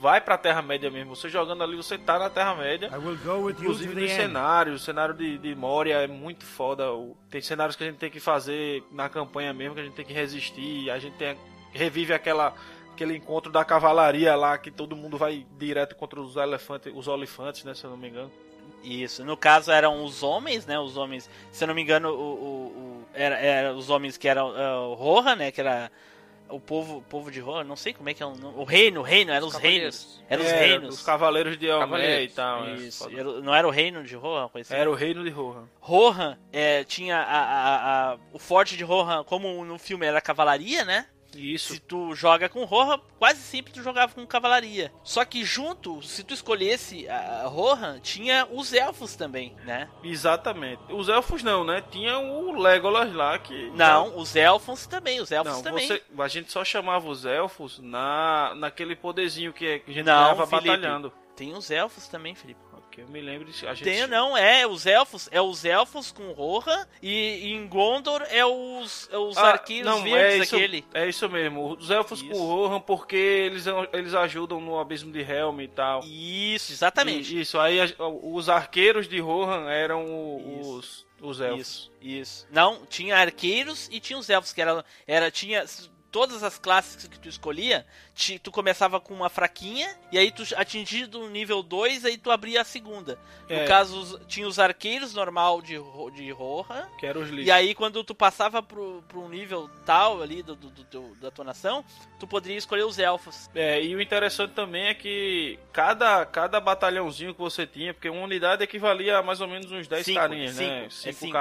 vai 0.00 0.20
pra 0.20 0.36
Terra-média 0.36 0.90
mesmo. 0.90 1.14
Você 1.14 1.28
jogando 1.28 1.62
ali, 1.62 1.76
você 1.76 1.96
tá 1.96 2.18
na 2.18 2.28
Terra-média. 2.28 2.90
Inclusive 3.50 3.94
nos 4.00 4.10
cenários, 4.10 4.82
o 4.82 4.84
cenário 4.84 5.14
de, 5.14 5.38
de 5.38 5.54
Moria 5.54 5.96
é 6.02 6.06
muito 6.06 6.44
foda. 6.44 6.84
Tem 7.30 7.40
cenários 7.40 7.76
que 7.76 7.84
a 7.84 7.86
gente 7.86 7.98
tem 7.98 8.10
que 8.10 8.18
fazer 8.20 8.82
na 8.90 9.08
campanha 9.08 9.52
mesmo, 9.54 9.74
que 9.74 9.80
a 9.80 9.84
gente 9.84 9.94
tem 9.94 10.04
que 10.04 10.12
resistir. 10.12 10.90
A 10.90 10.98
gente 10.98 11.16
tem, 11.16 11.38
revive 11.72 12.12
aquela, 12.12 12.52
aquele 12.96 13.16
encontro 13.16 13.52
da 13.52 13.64
cavalaria 13.64 14.34
lá, 14.34 14.56
que 14.58 14.70
todo 14.70 14.96
mundo 14.96 15.16
vai 15.18 15.46
direto 15.58 15.94
contra 15.94 16.20
os 16.20 16.34
elefantes, 16.36 16.92
os 16.94 17.06
olifantes, 17.06 17.62
né? 17.64 17.74
Se 17.74 17.84
eu 17.84 17.90
não 17.90 17.96
me 17.96 18.08
engano. 18.08 18.32
Isso. 18.82 19.24
No 19.24 19.36
caso 19.36 19.70
eram 19.70 20.04
os 20.04 20.22
homens, 20.22 20.64
né? 20.66 20.78
Os 20.78 20.96
homens, 20.96 21.28
se 21.52 21.62
eu 21.62 21.68
não 21.68 21.74
me 21.74 21.82
engano, 21.82 22.08
o, 22.10 22.14
o, 22.14 22.66
o- 23.02 23.06
era, 23.14 23.36
era 23.36 23.74
os 23.74 23.90
homens 23.90 24.16
que 24.16 24.28
eram 24.28 24.56
é, 24.56 24.74
o 24.76 24.94
Rohan, 24.94 25.36
né? 25.36 25.50
Que 25.50 25.60
era 25.60 25.90
o 26.48 26.60
povo, 26.60 26.98
o 26.98 27.02
povo 27.02 27.28
de 27.30 27.40
Rohan, 27.40 27.64
não 27.64 27.74
sei 27.74 27.92
como 27.92 28.08
é 28.08 28.14
que 28.14 28.22
é 28.22 28.26
o 28.26 28.36
nome. 28.36 28.54
O 28.56 28.62
reino, 28.64 29.00
o 29.00 29.02
reino, 29.02 29.32
eram 29.32 29.48
os, 29.48 29.54
reinos. 29.56 30.20
cavaleiros. 30.20 30.24
Eram 30.28 30.42
os 30.44 30.48
Era 30.48 30.58
reinos. 30.66 30.94
Os 30.94 31.02
cavaleiros 31.02 31.58
de 31.58 31.66
Elmé 31.66 31.78
e 31.78 31.80
Cavaleiros. 31.88 32.34
tal. 32.34 32.62
né? 32.64 32.74
Isso. 32.76 33.04
Foda. 33.04 33.18
Era- 33.20 33.40
não 33.40 33.54
era 33.54 33.66
o 33.66 33.70
reino 33.70 34.04
de 34.04 34.14
Rohan, 34.14 34.48
coisa 34.48 34.72
assim? 34.72 34.80
Era 34.80 34.90
o 34.90 34.94
reino 34.94 35.24
de 35.24 35.30
Rohan. 35.30 35.64
Rohan 35.80 36.38
é, 36.52 36.84
tinha 36.84 37.16
a, 37.18 37.22
a- 37.42 38.12
a- 38.12 38.16
o 38.32 38.38
forte 38.38 38.76
de 38.76 38.84
Rohan, 38.84 39.24
como 39.24 39.64
no 39.64 39.78
filme 39.78 40.06
era 40.06 40.18
a 40.18 40.22
cavalaria, 40.22 40.84
né? 40.84 41.06
Isso. 41.36 41.74
Se 41.74 41.80
tu 41.80 42.14
joga 42.14 42.48
com 42.48 42.64
Rohan, 42.64 43.00
quase 43.18 43.40
sempre 43.40 43.72
tu 43.72 43.82
jogava 43.82 44.14
com 44.14 44.26
cavalaria. 44.26 44.92
Só 45.02 45.24
que 45.24 45.44
junto, 45.44 46.02
se 46.02 46.22
tu 46.22 46.34
escolhesse 46.34 47.08
a 47.08 47.46
Rohan, 47.46 48.00
tinha 48.00 48.46
os 48.50 48.72
elfos 48.72 49.16
também, 49.16 49.54
né? 49.64 49.88
Exatamente. 50.02 50.82
Os 50.90 51.08
elfos 51.08 51.42
não, 51.42 51.64
né? 51.64 51.82
Tinha 51.90 52.18
o 52.18 52.52
Legolas 52.60 53.12
lá 53.12 53.38
que. 53.38 53.70
Não, 53.70 54.16
os 54.18 54.34
elfos 54.36 54.86
também, 54.86 55.20
os 55.20 55.30
elfos 55.30 55.54
Não, 55.54 55.62
também. 55.62 55.86
você, 55.86 56.02
a 56.18 56.28
gente 56.28 56.50
só 56.50 56.64
chamava 56.64 57.08
os 57.08 57.24
elfos 57.24 57.78
na, 57.78 58.54
naquele 58.56 58.96
poderzinho 58.96 59.52
que, 59.52 59.82
a 59.86 59.90
gente 59.90 60.04
Não, 60.04 60.36
batalhando. 60.36 61.12
Tem 61.36 61.52
os 61.54 61.70
elfos 61.70 62.08
também, 62.08 62.34
Felipe. 62.34 62.58
Ok, 62.96 63.04
eu 63.04 63.08
me 63.08 63.20
lembro 63.20 63.44
de. 63.50 63.66
A 63.66 63.74
gente, 63.74 63.84
Tem, 63.84 64.06
não, 64.06 64.36
é 64.36 64.66
os 64.66 64.86
elfos, 64.86 65.28
é 65.30 65.40
os 65.40 65.64
elfos 65.64 66.10
com 66.10 66.32
Rohan 66.32 66.86
e 67.02 67.52
em 67.52 67.66
Gondor 67.68 68.22
é 68.30 68.44
os, 68.44 69.08
é 69.12 69.18
os 69.18 69.36
Ah, 69.36 69.50
arqueiros 69.50 69.86
não, 69.90 70.02
verdes 70.02 70.40
é 70.40 70.42
isso, 70.44 70.56
aquele. 70.56 70.84
É 70.94 71.08
isso 71.08 71.28
mesmo. 71.28 71.76
Os 71.78 71.90
elfos 71.90 72.20
Isso. 72.20 72.30
com 72.30 72.38
Rohan 72.38 72.80
porque 72.80 73.16
eles, 73.16 73.64
eles 73.92 74.14
ajudam 74.14 74.60
no 74.60 74.78
abismo 74.78 75.12
de 75.12 75.20
Helm 75.20 75.60
e 75.60 75.68
tal. 75.68 76.00
Isso, 76.04 76.72
exatamente. 76.72 77.36
E- 77.36 77.40
Isso, 77.42 77.58
aí 77.58 77.78
os 77.98 78.48
arqueiros 78.48 79.06
de 79.08 79.18
Rohan 79.20 79.68
eram 79.70 80.04
os, 80.60 81.04
os 81.20 81.40
elfos. 81.40 81.60
Isso, 81.60 81.92
isso. 82.00 82.46
Não, 82.50 82.86
tinha 82.86 83.16
arqueiros 83.16 83.88
e 83.92 84.00
tinha 84.00 84.18
os 84.18 84.30
elfos, 84.30 84.52
que 84.52 84.60
era, 84.62 84.84
era 85.06 85.30
tinha 85.30 85.64
todas 86.16 86.42
as 86.42 86.58
classes 86.58 87.06
que 87.06 87.18
tu 87.18 87.28
escolhia, 87.28 87.84
ti- 88.14 88.38
tu 88.38 88.50
começava 88.50 88.98
com 88.98 89.12
uma 89.12 89.28
fraquinha, 89.28 89.86
e 90.10 90.16
aí 90.16 90.30
tu 90.30 90.44
atingido 90.56 91.20
o 91.20 91.28
nível 91.28 91.62
2, 91.62 92.06
aí 92.06 92.16
tu 92.16 92.30
abria 92.30 92.62
a 92.62 92.64
segunda. 92.64 93.18
É. 93.50 93.60
No 93.60 93.68
caso, 93.68 94.18
tinha 94.26 94.48
os 94.48 94.58
arqueiros 94.58 95.12
normal 95.12 95.60
de, 95.60 95.74
de 96.14 96.30
Rohan, 96.30 96.88
Que 96.98 97.04
eram 97.04 97.20
os 97.20 97.28
e 97.28 97.32
lixos. 97.32 97.50
aí 97.52 97.74
quando 97.74 98.02
tu 98.02 98.14
passava 98.14 98.62
pro, 98.62 99.04
pro 99.06 99.28
nível 99.28 99.68
tal 99.84 100.22
ali 100.22 100.42
do, 100.42 100.56
do, 100.56 100.70
do 100.70 101.14
da 101.16 101.30
tua 101.30 101.44
nação, 101.44 101.84
tu 102.18 102.26
poderia 102.26 102.56
escolher 102.56 102.84
os 102.86 102.98
elfos. 102.98 103.50
É, 103.54 103.82
e 103.82 103.94
o 103.94 104.00
interessante 104.00 104.52
também 104.54 104.86
é 104.86 104.94
que 104.94 105.58
cada, 105.70 106.24
cada 106.24 106.58
batalhãozinho 106.58 107.34
que 107.34 107.40
você 107.40 107.66
tinha, 107.66 107.92
porque 107.92 108.08
uma 108.08 108.22
unidade 108.22 108.64
equivalia 108.64 109.18
a 109.18 109.22
mais 109.22 109.42
ou 109.42 109.48
menos 109.48 109.70
uns 109.70 109.86
10 109.86 110.02
Cinco, 110.06 110.18
carinhas, 110.18 110.56
né? 110.56 110.88
cinco, 110.88 111.08
é 111.10 111.12
Cinco 111.12 111.32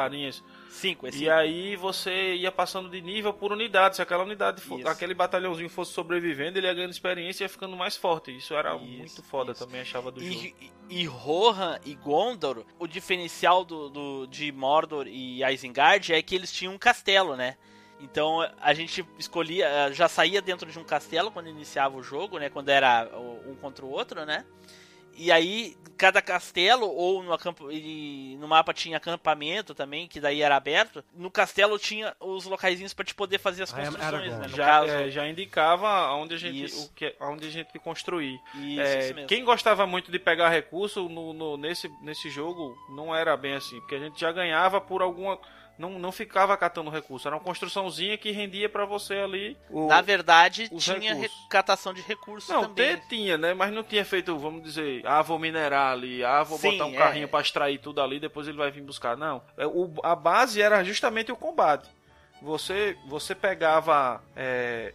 cinco. 0.76 1.04
carinhas. 1.04 1.16
Cinco, 1.20 1.26
E 1.26 1.30
aí 1.30 1.76
você 1.76 2.36
ia 2.36 2.52
passando 2.52 2.90
de 2.90 3.02
nível 3.02 3.34
por 3.34 3.52
unidade. 3.52 3.96
Se 3.96 4.02
aquela 4.02 4.24
unidade, 4.24 4.62
fo- 4.62 4.78
Isso. 4.80 4.88
aquele 4.88 5.14
batalhãozinho 5.14 5.70
fosse 5.70 5.92
sobrevivendo, 5.94 6.58
ele 6.58 6.68
ia 6.68 6.74
ganhando 6.74 6.92
experiência 6.92 7.44
e 7.44 7.46
ia 7.46 7.50
ficando 7.50 7.76
mais 7.76 7.96
forte. 7.96 8.36
Isso 8.36 8.54
era 8.54 8.76
Isso, 8.76 8.86
muito 8.86 9.24
foda 9.24 9.52
isso. 9.54 9.66
também, 9.66 9.82
achava 9.82 10.12
do 10.12 10.20
jogo. 10.24 10.34
E, 10.34 10.56
e, 10.90 11.02
e 11.02 11.06
Rohan 11.06 11.80
e 11.86 11.96
Gondor, 11.96 12.66
o 12.78 12.88
diferencial 12.88 13.64
do, 13.66 13.90
do- 13.90 14.28
de 14.28 14.52
Mordor 14.52 15.08
e 15.08 15.44
Isengard 15.44 16.14
é 16.14 16.22
que 16.22 16.36
eles 16.36 16.52
tinham 16.52 16.74
um 16.74 16.78
castelo, 16.78 17.36
né? 17.36 17.58
Então 18.00 18.42
a 18.62 18.74
gente 18.74 19.06
escolhia, 19.18 19.68
eh, 19.68 19.94
já 19.94 20.10
saía 20.10 20.42
dentro 20.42 20.70
de 20.70 20.78
um 20.78 20.84
castelo 20.84 21.32
quando 21.32 21.48
iniciava 21.48 21.96
o 21.98 22.04
jogo, 22.04 22.38
né? 22.38 22.50
Quando 22.50 22.68
era 22.68 23.10
um 23.48 23.56
contra 23.56 23.86
o 23.86 23.90
outro, 23.90 24.26
né? 24.26 24.46
E 25.18 25.32
aí, 25.32 25.76
cada 25.98 26.22
castelo, 26.22 26.88
ou 26.88 27.24
no, 27.24 27.32
acamp... 27.34 27.58
e 27.72 28.36
no 28.40 28.48
mapa 28.48 28.74
tinha 28.74 28.98
acampamento 28.98 29.74
também, 29.74 30.08
que 30.08 30.20
daí 30.20 30.42
era 30.42 30.56
aberto. 30.56 31.04
No 31.14 31.32
castelo 31.32 31.80
tinha 31.80 32.14
os 32.20 32.46
locaizinhos 32.46 32.94
pra 32.94 33.06
te 33.06 33.16
poder 33.16 33.40
fazer 33.40 33.64
as 33.64 33.72
construções, 33.72 34.34
né? 34.38 34.48
Já, 34.50 34.66
caso, 34.66 34.92
é, 34.92 35.10
já 35.10 35.28
indicava 35.28 36.12
onde 36.14 36.36
a 36.36 36.38
gente, 36.38 36.66
Isso. 36.66 36.86
o 36.88 36.90
que, 36.94 37.16
onde 37.22 37.48
a 37.48 37.52
gente 37.52 37.80
construir. 37.80 38.40
isso, 38.56 38.82
É, 38.82 39.00
isso 39.00 39.14
mesmo. 39.16 39.28
quem 39.28 39.44
gostava 39.46 39.88
muito 39.88 40.12
de 40.12 40.20
pegar 40.20 40.50
recurso 40.50 41.08
no, 41.08 41.32
no- 41.34 41.58
nesse, 41.58 41.90
nesse 42.02 42.30
jogo 42.30 42.78
não 42.90 43.16
era 43.16 43.36
bem 43.38 43.54
assim, 43.54 43.80
porque 43.80 43.96
a 43.96 44.00
gente 44.00 44.20
já 44.20 44.32
ganhava 44.32 44.82
por 44.82 45.02
alguma. 45.02 45.40
Não, 45.78 46.00
não 46.00 46.10
ficava 46.12 46.56
catando 46.56 46.90
recurso, 46.90 47.28
era 47.28 47.36
uma 47.36 47.44
construçãozinha 47.44 48.18
que 48.18 48.32
rendia 48.32 48.70
pra 48.70 48.86
você 48.86 49.16
ali. 49.16 49.58
O, 49.70 49.88
Na 49.88 50.02
verdade, 50.02 50.70
tinha 50.70 51.14
recursos. 51.14 51.44
recatação 51.44 51.94
de 51.94 52.02
recursos 52.02 52.50
não, 52.50 52.62
também. 52.62 52.96
ter 52.96 53.08
tinha, 53.10 53.38
né? 53.38 53.54
Mas 53.54 53.74
não 53.74 53.84
tinha 53.84 54.06
feito, 54.06 54.38
vamos 54.40 54.64
dizer, 54.64 55.06
ah, 55.06 55.22
vou 55.22 55.38
minerar 55.38 55.92
ali, 55.92 56.24
ah, 56.24 56.44
vou 56.44 56.58
Sim, 56.58 56.72
botar 56.72 56.86
um 56.86 56.94
é. 56.96 56.98
carrinho 56.98 57.28
pra 57.28 57.42
extrair 57.42 57.78
tudo 57.80 58.02
ali, 58.02 58.20
depois 58.22 58.48
ele 58.48 58.58
vai 58.58 58.72
vir 58.72 58.82
buscar. 58.84 59.18
Não. 59.18 59.42
É, 59.58 59.68
o- 59.68 59.94
a 60.02 60.16
base 60.16 60.62
era 60.62 60.82
justamente 60.84 61.30
o 61.32 61.36
combate. 61.36 61.90
Você, 62.42 62.98
você 63.08 63.36
pegava. 63.36 64.22
é, 64.36 64.94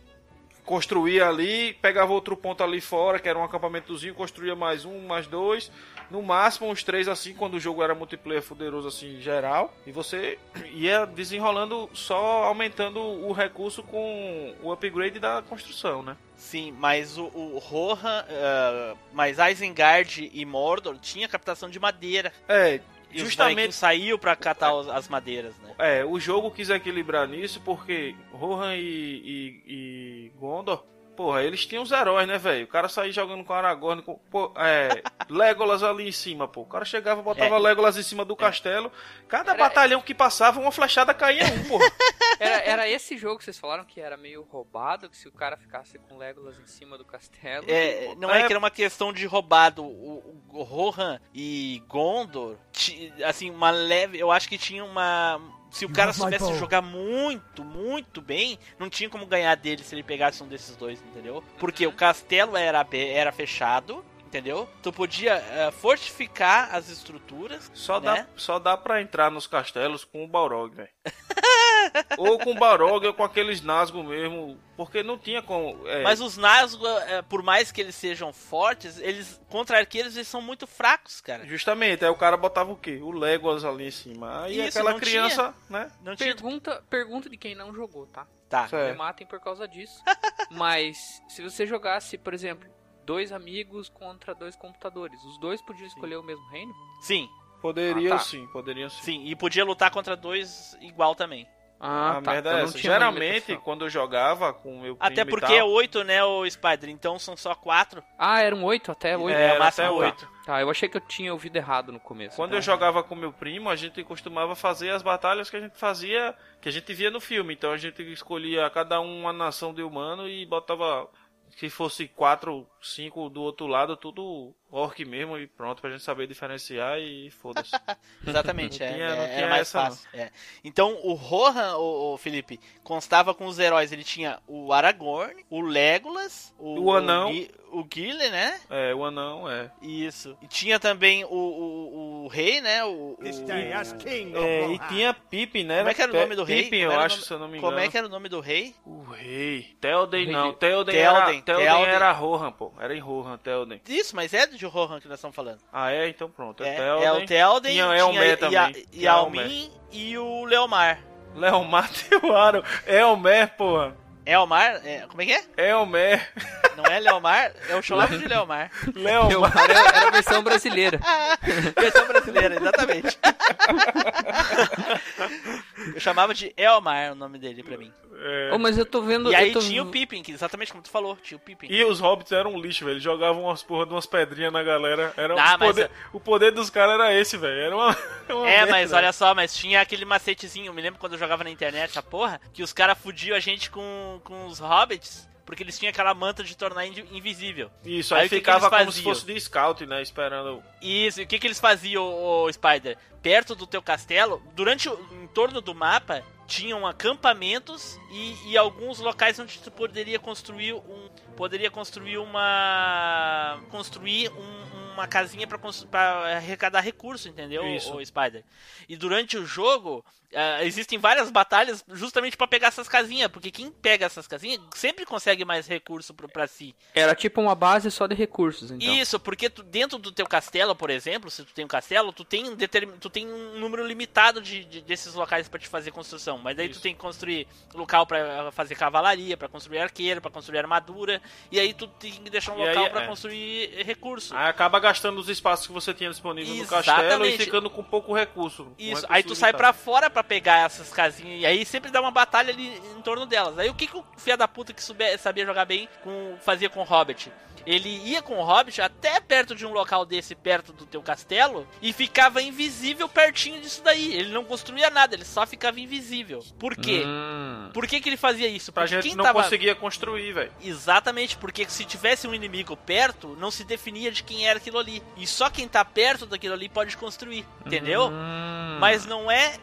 construía 0.65 1.27
ali, 1.29 1.73
pegava 1.83 2.13
outro 2.13 2.37
ponto 2.37 2.63
ali 2.63 2.81
fora, 2.81 3.19
que 3.19 3.29
era 3.29 3.37
um 3.39 3.43
acampamentozinho, 3.43 4.15
construía 4.15 4.55
mais 4.55 4.85
um, 4.85 5.07
mais 5.07 5.27
dois, 5.27 5.71
no 6.11 6.23
máximo 6.23 6.69
uns 6.69 6.83
três 6.83 7.09
assim, 7.09 7.33
quando 7.35 7.55
o 7.55 7.61
jogo 7.61 7.83
era 7.83 7.95
multiplayer 7.95 8.43
fuderoso 8.43 8.89
assim, 8.89 9.21
geral, 9.21 9.73
e 9.87 9.93
você 9.93 10.39
ia 10.73 11.07
desenrolando 11.07 11.89
só 11.93 12.45
aumentando 12.45 13.01
o 13.01 13.33
recurso 13.33 13.83
com 13.83 14.55
o 14.63 14.73
upgrade 14.73 15.19
da 15.19 15.43
construção, 15.49 16.03
né? 16.03 16.17
Sim, 16.37 16.73
mas 16.73 17.19
o, 17.19 17.25
o 17.25 17.59
Rohan, 17.59 18.25
eh, 18.29 18.95
mas 19.13 19.37
Isengard 19.39 20.31
e 20.33 20.45
Mordor 20.45 20.97
tinha 20.99 21.29
captação 21.29 21.69
de 21.69 21.79
madeira. 21.79 22.33
É, 22.49 22.81
E 23.13 23.19
justamente 23.19 23.75
saiu 23.75 24.19
pra 24.19 24.35
catar 24.35 24.73
as 24.93 25.07
madeiras, 25.09 25.55
né? 25.59 25.75
É, 25.79 26.05
o 26.05 26.19
jogo 26.19 26.51
quis 26.51 26.71
equilibrar 26.71 27.29
nisso 27.29 27.61
porque 27.65 28.15
Rohan 28.33 28.75
e, 28.77 28.81
e, 28.81 29.63
e 29.67 30.33
Gondor, 30.39 30.83
porra, 31.21 31.43
eles 31.43 31.67
tinham 31.67 31.83
os 31.83 31.93
heróis, 31.93 32.27
né, 32.27 32.39
velho? 32.39 32.65
O 32.65 32.69
cara 32.69 32.89
saía 32.89 33.13
jogando 33.13 33.45
com 33.45 33.53
Aragorn, 33.53 34.01
com 34.01 34.15
pô, 34.31 34.55
é, 34.57 35.03
Legolas 35.29 35.83
ali 35.83 36.09
em 36.09 36.13
cima, 36.13 36.49
pô. 36.49 36.63
O 36.63 36.67
cara 36.67 36.83
chegava, 36.87 37.21
botava 37.21 37.57
É. 37.57 37.59
Legolas 37.59 37.99
em 37.99 38.03
cima 38.03 38.25
do 38.25 38.35
castelo. 38.35 38.91
Cada 39.29 39.51
Era- 39.53 39.59
batalhão 39.65 40.01
que 40.01 40.15
passava, 40.15 40.59
uma 40.59 40.73
flechada 40.73 41.13
caía 41.13 41.43
em 41.43 41.59
um, 41.61 41.69
porra. 41.69 41.85
Era, 42.41 42.57
era 42.65 42.89
esse 42.89 43.19
jogo 43.19 43.37
que 43.37 43.45
vocês 43.45 43.59
falaram 43.59 43.85
que 43.85 44.01
era 44.01 44.17
meio 44.17 44.43
roubado, 44.51 45.11
que 45.11 45.17
se 45.19 45.29
o 45.29 45.33
cara 45.33 45.59
ficasse 45.59 45.99
com 45.99 46.17
Legolas 46.17 46.59
em 46.59 46.67
cima 46.67 46.97
do 46.97 47.05
castelo. 47.05 47.67
É, 47.69 48.15
não 48.17 48.31
é, 48.31 48.41
É. 48.41 48.47
que 48.47 48.53
era 48.55 48.59
uma 48.59 48.71
questão 48.71 49.13
de 49.13 49.27
roubado. 49.27 49.85
O, 49.85 50.41
o 50.51 50.63
Rohan 50.63 51.21
e 51.35 51.83
Gondor, 51.87 52.57
ti- 52.73 53.13
assim, 53.23 53.51
uma 53.51 53.71
leve. 53.71 54.19
Eu 54.19 54.31
acho 54.33 54.49
que 54.49 54.57
tinha 54.57 54.83
uma. 54.83 55.39
Se 55.71 55.85
o 55.85 55.89
cara 55.89 56.13
soubesse 56.13 56.59
jogar 56.59 56.83
muito, 56.83 57.65
muito 57.65 58.21
bem, 58.21 58.59
não 58.79 58.91
tinha 58.91 59.09
como 59.09 59.25
ganhar 59.27 59.55
dele 59.55 59.83
se 59.85 59.95
ele 59.95 60.03
pegasse 60.03 60.43
um 60.43 60.49
desses 60.49 60.75
dois, 60.77 61.01
entendeu? 61.01 61.43
Porque 61.59 61.87
o 61.87 61.93
castelo 61.93 62.57
era, 62.57 62.87
era 62.93 63.31
fechado, 63.33 64.05
entendeu? 64.27 64.69
Tu 64.83 64.93
podia 64.93 65.35
eh, 65.35 65.71
fortificar 65.71 66.75
as 66.75 66.89
estruturas. 66.89 67.71
Só, 67.73 68.01
Né? 68.01 68.15
dá, 68.15 68.27
só 68.37 68.59
dá 68.59 68.77
pra 68.77 69.01
entrar 69.01 69.31
nos 69.31 69.47
castelos 69.47 70.05
com 70.05 70.25
o 70.25 70.29
Balrog, 70.29 70.75
velho. 70.75 70.89
ou 72.19 72.39
com 72.39 72.55
Barog, 72.55 73.07
ou 73.07 73.15
com 73.15 73.25
aqueles 73.25 73.61
Nazgûl 73.61 74.03
mesmo, 74.05 74.59
porque 74.77 75.03
não 75.03 75.19
tinha 75.19 75.43
como... 75.43 75.87
é, 75.89 76.03
Mas 76.03 76.21
os 76.21 76.37
Nazgûl, 76.37 76.87
é, 77.01 77.23
por 77.23 77.43
mais 77.43 77.71
que 77.71 77.81
eles 77.81 77.95
sejam 77.95 78.33
fortes, 78.33 78.99
eles 78.99 79.41
contra 79.49 79.79
arqueiros 79.79 80.17
eles 80.17 80.29
são 80.29 80.41
muito 80.41 80.67
fracos, 80.67 81.21
cara. 81.21 81.47
Justamente, 81.47 82.05
aí 82.05 82.11
o 82.11 82.17
cara 82.17 82.37
botava 82.37 82.73
o 82.73 82.77
quê? 82.77 82.99
O 83.03 83.11
Legolas 83.11 83.65
ali 83.65 83.87
em 83.89 83.91
cima. 83.91 84.45
Aí 84.45 84.59
Isso, 84.59 84.79
aquela 84.79 84.93
não 84.93 85.01
criança, 85.01 85.55
né? 85.69 85.91
Não 86.03 86.17
tinha... 86.17 86.35
Pergunta, 86.35 86.85
pergunta 86.89 87.29
de 87.29 87.37
quem 87.37 87.55
não 87.55 87.75
jogou, 87.75 88.07
tá? 88.07 88.27
Tá. 88.49 88.69
Me 88.73 88.95
matem 88.95 89.27
por 89.27 89.41
causa 89.41 89.67
disso. 89.69 90.03
Mas 90.51 91.23
se 91.29 91.43
você 91.43 91.67
jogasse, 91.67 92.19
por 92.19 92.35
exemplo, 92.35 92.69
dois 93.05 93.33
amigos 93.33 93.89
contra 93.89 94.35
dois 94.35 94.57
computadores, 94.57 95.23
os 95.25 95.39
dois 95.39 95.63
podiam 95.63 95.87
escolher 95.87 96.17
o 96.17 96.23
mesmo 96.23 96.47
reino? 96.49 96.73
Sim, 97.03 97.29
Poderiam 97.61 98.15
Ah, 98.15 98.19
tá. 98.19 98.25
sim, 98.25 98.47
poderiam 98.49 98.89
sim. 98.89 99.03
sim. 99.03 99.25
E 99.27 99.37
podia 99.37 99.65
lutar 99.65 99.91
contra 99.91 100.17
dois 100.17 100.77
igual 100.81 101.15
também. 101.15 101.47
Ah, 101.83 102.19
a 102.19 102.21
merda 102.21 102.39
então 102.41 102.53
é 102.53 102.57
não 102.57 102.69
essa. 102.69 102.79
Geralmente, 102.79 103.57
quando 103.57 103.87
eu 103.87 103.91
jogava 103.91 104.53
com 104.53 104.77
o 104.77 104.81
meu 104.83 104.97
primo 104.97 104.99
Até 105.01 105.23
e 105.23 105.25
porque 105.25 105.47
tal, 105.47 105.57
é 105.57 105.65
oito, 105.65 106.05
né, 106.05 106.23
o 106.23 106.49
Spider? 106.49 106.91
Então 106.91 107.19
são 107.19 107.35
só 107.39 107.55
quatro. 107.55 108.05
Ah, 108.19 108.43
eram 108.43 108.63
oito 108.65 108.93
até 108.93 109.17
oito. 109.17 109.35
É, 109.35 109.55
era 109.55 109.69
até 109.69 109.91
oito. 109.91 110.05
oito. 110.05 110.41
Tá, 110.45 110.61
eu 110.61 110.69
achei 110.69 110.89
que 110.89 110.97
eu 110.99 111.01
tinha 111.01 111.33
ouvido 111.33 111.57
errado 111.57 111.91
no 111.91 111.99
começo. 111.99 112.37
Quando 112.37 112.51
tá? 112.51 112.57
eu 112.59 112.63
jogava 112.63 113.03
com 113.03 113.15
meu 113.15 113.33
primo, 113.33 113.71
a 113.71 113.77
gente 113.77 114.05
costumava 114.05 114.55
fazer 114.55 114.91
as 114.91 115.03
batalhas 115.03 115.49
que 115.49 115.57
a 115.57 115.61
gente 115.61 115.79
fazia, 115.79 116.35
que 116.61 116.69
a 116.69 116.73
gente 116.73 116.93
via 116.93 117.11
no 117.11 117.21
filme. 117.21 117.55
Então 117.55 117.73
a 117.73 117.79
gente 117.79 118.03
escolhia 118.13 118.69
cada 118.69 119.01
um 119.01 119.21
uma 119.21 119.33
nação 119.33 119.73
de 119.73 119.83
humano 119.83 120.29
e 120.29 120.45
botava, 120.45 121.09
se 121.57 121.69
fosse 121.71 122.07
quatro, 122.09 122.67
cinco 122.83 123.29
do 123.29 123.43
outro 123.43 123.67
lado, 123.67 123.97
tudo 123.97 124.55
orc 124.71 125.05
mesmo 125.05 125.37
e 125.39 125.47
pronto, 125.47 125.81
pra 125.81 125.91
gente 125.91 126.03
saber 126.03 126.27
diferenciar 126.27 126.99
e 126.99 127.31
foda-se. 127.31 127.71
Exatamente, 128.27 128.79
Não 128.81 128.87
é, 128.87 128.93
tinha- 128.93 129.05
é- 129.07 129.17
não 129.17 129.23
era 129.25 129.49
mais 129.49 129.63
essa, 129.63 129.83
fácil. 129.83 130.09
é. 130.15 130.31
Então 130.65 130.99
o 131.03 131.13
Rohan, 131.15 131.77
o, 131.77 132.17
Felipe, 132.19 132.61
constava 132.85 133.35
com 133.35 133.47
os 133.47 133.59
heróis. 133.59 133.93
Ele 133.93 134.05
tinha 134.05 134.39
o 134.47 134.73
Aragorn, 134.73 135.45
o 135.51 135.61
Legolas, 135.61 136.55
o, 136.59 136.85
O 136.85 136.93
anão. 136.95 137.31
o, 137.33 137.49
o 137.73 137.87
Gillen, 137.93 138.31
né? 138.31 138.61
é, 138.71 138.95
o 138.95 139.05
anão 139.05 139.51
é. 139.51 139.71
Isso. 139.83 140.37
E 140.43 140.47
tinha 140.47 140.79
também 140.81 141.25
o, 141.25 141.29
o, 141.29 142.25
o 142.25 142.29
rei, 142.29 142.61
né? 142.61 142.85
O, 142.85 143.17
o- 143.19 143.19
É, 143.23 144.67
e 144.73 144.79
tinha 144.89 145.15
Pippin, 145.15 145.65
né? 145.65 145.79
Como 145.79 145.89
é 145.91 145.95
que 145.95 146.03
era 146.03 146.13
o 146.13 146.15
nome 146.17 146.35
do 146.37 146.45
rei? 146.45 146.65
Pippin, 146.65 146.77
eu 146.79 146.91
acho, 146.99 147.17
nome- 147.17 147.27
se 147.27 147.33
eu 147.33 147.39
não 147.39 147.49
me 147.49 147.59
engano. 147.59 147.73
Como 147.73 147.85
é 147.85 147.89
que 147.89 147.97
era 147.99 148.07
o 148.07 148.11
nome 148.11 148.29
do 148.29 148.41
rei? 148.41 148.75
O 148.85 149.03
rei. 149.03 149.69
Telden 149.81 150.31
não. 150.31 150.51
de- 150.51 150.57
Telden, 150.57 150.95
Telden, 150.95 151.01
era, 151.01 151.43
Telden 151.43 151.85
era 151.87 152.13
Rohan, 152.13 152.53
pô. 152.53 152.73
Era 152.79 152.95
em 152.95 153.01
Rohan, 153.01 153.39
Telden. 153.39 153.81
Isso, 153.89 154.15
mas 154.17 154.33
é 154.35 154.47
de 154.47 154.65
Rohan 154.67 155.01
que 155.01 155.09
nós 155.09 155.19
estamos 155.19 155.35
falando. 155.35 155.59
Ah, 155.73 155.91
é? 155.93 156.09
Então 156.09 156.31
pronto. 156.31 156.63
É, 156.63 156.69
É, 156.75 156.77
Telden. 156.77 157.05
é 157.07 157.13
o 157.13 157.27
Telden, 157.27 157.73
Tinha 157.73 157.85
tinha 157.87 157.99
Elmer 157.99 158.29
e, 158.29 158.33
a, 158.33 158.37
também. 158.67 158.87
e 158.93 159.07
Almin 159.09 159.71
e 159.93 160.19
o 160.19 160.45
Leomar. 160.45 161.01
Leomar 161.35 161.89
Teuaro. 162.09 162.65
Elmer, 162.87 163.49
porra. 163.57 163.97
Elmar? 164.25 164.81
É, 164.85 165.05
como 165.09 165.23
é 165.23 165.27
que 165.27 165.33
é? 165.33 165.71
Elmer. 165.71 166.29
Não 166.77 166.85
é 166.85 167.01
Leomar? 167.01 167.53
Eu 167.69 167.83
chamava 167.83 168.17
de 168.17 168.27
Leomar. 168.27 168.71
Leomar. 168.95 169.53
era, 169.59 169.97
era 169.97 170.09
a 170.09 170.11
versão 170.11 170.43
brasileira. 170.43 171.01
Versão 171.79 172.07
brasileira, 172.07 172.57
exatamente. 172.57 173.19
Eu 175.95 176.01
chamava 176.01 176.35
de 176.35 176.53
Elmar 176.57 177.13
o 177.13 177.15
nome 177.15 177.39
dele 177.39 177.63
pra 177.63 177.77
mim. 177.77 177.93
É. 178.23 178.51
Oh, 178.53 178.59
mas 178.59 178.77
eu 178.77 178.85
tô 178.85 179.01
vendo. 179.01 179.31
E 179.33 179.35
aí 179.35 179.53
tô... 179.53 179.61
tinha 179.61 179.83
o 179.83 179.87
Pippin, 179.87 180.23
que 180.23 180.33
exatamente 180.33 180.71
como 180.73 180.83
tu 180.83 180.91
falou, 180.91 181.17
tinha 181.23 181.37
o 181.37 181.41
Pippin. 181.41 181.69
E 181.71 181.85
os 181.85 182.01
hobbits 182.01 182.33
eram 182.33 182.53
um 182.55 182.61
lixo, 182.61 182.85
velho. 182.85 182.95
Eles 182.95 183.03
jogavam 183.03 183.45
umas 183.45 183.63
porra 183.63 183.87
de 183.87 183.93
umas 183.93 184.07
pedrinhas 184.07 184.53
na 184.53 184.63
galera. 184.63 185.13
Era 185.17 185.35
Ah, 185.41 185.57
o, 185.57 185.59
mas 185.59 185.69
poder, 185.69 185.91
o 186.13 186.21
poder 186.21 186.51
dos 186.53 186.69
caras 186.69 186.95
era 186.95 187.15
esse, 187.15 187.37
velho. 187.37 187.61
Era 187.61 187.77
uma, 187.77 187.97
uma 188.29 188.49
É, 188.49 188.57
merda. 188.59 188.73
mas 188.73 188.93
olha 188.93 189.13
só, 189.13 189.35
mas 189.35 189.55
tinha 189.57 189.81
aquele 189.81 190.05
macetezinho, 190.05 190.67
eu 190.67 190.75
me 190.75 190.83
lembro 190.83 191.01
quando 191.01 191.15
eu 191.15 191.19
jogava 191.19 191.45
na 191.45 191.51
internet 191.51 191.91
essa 191.91 192.03
porra, 192.03 192.41
que 192.53 192.63
os 192.63 192.73
caras 192.73 192.99
fudiam 192.99 193.37
a 193.37 193.41
gente 193.41 193.71
com, 193.71 194.21
com 194.23 194.47
os 194.47 194.59
hobbits, 194.59 195.29
porque 195.47 195.63
eles 195.63 195.79
tinham 195.79 195.91
aquela 195.91 196.13
manta 196.15 196.45
de 196.45 196.57
tornar 196.57 196.87
invisível. 196.87 197.71
Isso, 197.85 198.15
aí, 198.15 198.21
Aí 198.23 198.27
o 198.27 198.31
que 198.31 198.37
que 198.37 198.41
ficava 198.41 198.71
como 198.71 198.93
se 198.93 199.03
fosse 199.03 199.25
de 199.27 199.41
scout, 199.41 199.85
né? 199.87 200.01
Esperando. 200.03 200.63
Isso, 200.81 201.21
e 201.21 201.25
o 201.25 201.27
que, 201.27 201.39
que 201.39 201.47
eles 201.47 201.59
faziam, 201.59 202.05
o 202.05 202.53
Spider? 202.53 202.97
Perto 203.23 203.55
do 203.55 203.67
teu 203.67 203.83
castelo, 203.83 204.43
durante 204.55 204.89
torno 205.35 205.61
do 205.61 205.75
mapa, 205.75 206.23
tinham 206.47 206.87
acampamentos 206.87 207.99
e, 208.11 208.51
e 208.51 208.57
alguns 208.57 208.99
locais 208.99 209.39
onde 209.39 209.59
tu 209.61 209.71
poderia 209.71 210.19
construir 210.19 210.75
um. 210.75 211.09
Poderia 211.37 211.71
construir 211.71 212.19
uma. 212.19 213.61
Construir 213.71 214.31
um- 214.33 214.61
uma 214.93 215.07
casinha 215.07 215.47
pra 215.47 216.37
arrecadar 216.37 216.81
recurso, 216.81 217.27
entendeu, 217.29 217.67
Isso. 217.67 217.97
o 217.97 218.05
Spider? 218.05 218.45
E 218.89 218.97
durante 218.97 219.39
o 219.39 219.47
jogo. 219.47 220.05
Ah, 220.35 220.65
existem 220.65 220.99
várias 220.99 221.31
batalhas 221.31 221.85
justamente 221.93 222.37
pra 222.37 222.47
pegar 222.47 222.69
essas 222.69 222.89
casinhas, 222.89 223.29
porque 223.31 223.51
quem 223.51 223.71
pega 223.71 224.07
essas 224.07 224.27
casinhas 224.27 224.61
sempre 224.75 225.05
consegue 225.05 225.45
mais 225.45 225.67
recurso 225.67 226.15
pra 226.15 226.47
si. 226.47 226.75
Era 226.95 227.15
tipo 227.15 227.41
uma 227.41 227.55
base 227.55 227.91
só 227.91 228.07
de 228.07 228.15
recursos, 228.15 228.71
então. 228.71 228.95
Isso, 228.95 229.19
porque 229.19 229.51
tu- 229.51 229.63
dentro 229.63 229.99
do 229.99 230.13
teu 230.13 230.27
castelo, 230.27 230.75
por 230.75 230.91
exemplo, 230.91 231.31
se 231.31 231.45
tu 231.45 231.53
tem 231.53 231.65
um 231.65 231.69
castelo, 231.69 232.13
tu 232.13 232.25
tem 232.25 232.49
um, 232.49 232.55
determin... 232.55 232.95
tu 232.99 233.11
tem 233.11 233.27
um 233.27 233.59
número 233.59 233.87
limitado 233.87 234.41
de, 234.41 234.65
de- 234.65 234.81
desses 234.83 235.15
locais 235.15 235.49
pra 235.49 235.59
te 235.59 235.69
fazer 235.69 235.91
construção. 235.91 236.39
Mas 236.39 236.57
daí 236.57 236.69
tu 236.69 236.73
Isso. 236.73 236.83
tem 236.83 236.95
que 236.95 237.01
construir 237.01 237.47
local 237.75 238.07
pra 238.07 238.53
fazer 238.53 238.75
cavalaria, 238.75 239.37
pra 239.37 239.49
construir 239.49 239.79
arqueiro, 239.79 240.21
pra 240.21 240.31
construir 240.31 240.59
armadura, 240.59 241.21
e 241.51 241.59
aí 241.59 241.75
tu 241.75 241.87
tem 241.87 242.13
que 242.13 242.31
deixar 242.31 242.53
um 242.53 242.63
E 242.65 242.69
local 242.69 242.91
pra 242.91 243.03
é. 243.03 243.07
construir 243.07 243.83
recurso. 243.85 244.35
Aí 244.37 244.49
acaba 244.49 244.79
gastando 244.79 245.19
os 245.19 245.29
espaços 245.29 245.67
que 245.67 245.73
você 245.73 245.93
tinha 245.93 246.11
disponível 246.11 246.55
no 246.55 246.67
castelo 246.67 246.99
e 247.01 247.07
Exatamente. 247.09 247.39
ficando 247.45 247.69
com 247.71 247.83
pouco 247.83 248.15
recurso. 248.15 248.63
um 248.65 248.75
Isso, 248.79 248.89
recurso 249.03 249.07
aí 249.11 249.23
tu 249.23 249.35
sai 249.35 249.51
limitado. 249.53 249.59
pra 249.59 249.73
fora 249.73 250.09
pra 250.11 250.20
pegar 250.23 250.67
essas 250.67 250.91
casinhas, 250.91 251.43
e 251.43 251.47
aí 251.47 251.65
sempre 251.65 251.91
dá 251.91 252.01
uma 252.01 252.11
batalha 252.11 252.53
ali 252.53 252.81
em 252.97 253.03
torno 253.03 253.27
delas. 253.27 253.59
Aí 253.59 253.69
o 253.69 253.75
que, 253.75 253.87
que 253.87 253.97
o 253.97 254.05
filho 254.17 254.37
da 254.37 254.49
puta 254.49 254.73
que 254.73 254.83
sabia 255.19 255.47
jogar 255.47 255.65
bem 255.65 255.89
com, 256.03 256.37
fazia 256.41 256.69
com 256.69 256.81
o 256.81 256.85
Hobbit? 256.85 257.33
Ele 257.67 257.89
ia 258.05 258.23
com 258.23 258.39
o 258.39 258.43
Hobbit 258.43 258.81
até 258.81 259.21
perto 259.21 259.55
de 259.55 259.67
um 259.67 259.73
local 259.73 260.05
desse, 260.07 260.35
perto 260.35 260.73
do 260.73 260.87
teu 260.87 261.03
castelo, 261.03 261.67
e 261.83 261.93
ficava 261.93 262.41
invisível 262.41 263.09
pertinho 263.09 263.61
disso 263.61 263.83
daí. 263.83 264.15
Ele 264.15 264.31
não 264.31 264.45
construía 264.45 264.91
nada, 264.91 265.15
ele 265.15 265.25
só 265.25 265.47
ficava 265.47 265.79
invisível. 265.79 266.45
Por 266.59 266.75
quê? 266.75 267.03
Hum. 267.05 267.71
Por 267.73 267.87
que, 267.87 268.01
que 268.01 268.09
ele 268.09 268.17
fazia 268.17 268.49
isso? 268.49 268.73
Pra 268.73 268.85
Porque 268.85 268.95
gente 268.95 269.09
quem 269.09 269.17
não 269.17 269.25
tava... 269.25 269.43
conseguia 269.43 269.75
construir, 269.75 270.33
velho. 270.33 270.53
Exatamente, 270.63 271.37
porque 271.37 271.69
se 271.69 271.85
tivesse 271.85 272.27
um 272.27 272.35
inimigo 272.35 272.77
perto, 272.77 273.37
não 273.39 273.51
se 273.51 273.65
definia 273.65 274.11
de 274.11 274.23
quem 274.23 274.49
era 274.49 274.59
aquilo 274.59 274.79
ali. 274.79 275.03
E 275.17 275.27
só 275.27 275.51
quem 275.51 275.69
tá 275.69 275.85
perto 275.85 276.27
daquilo 276.27 276.55
ali 276.55 276.69
pode 276.69 276.97
construir, 276.97 277.47
entendeu? 277.65 278.09
Hum. 278.09 278.79
Mas 278.81 279.05
não 279.05 279.31
é. 279.31 279.55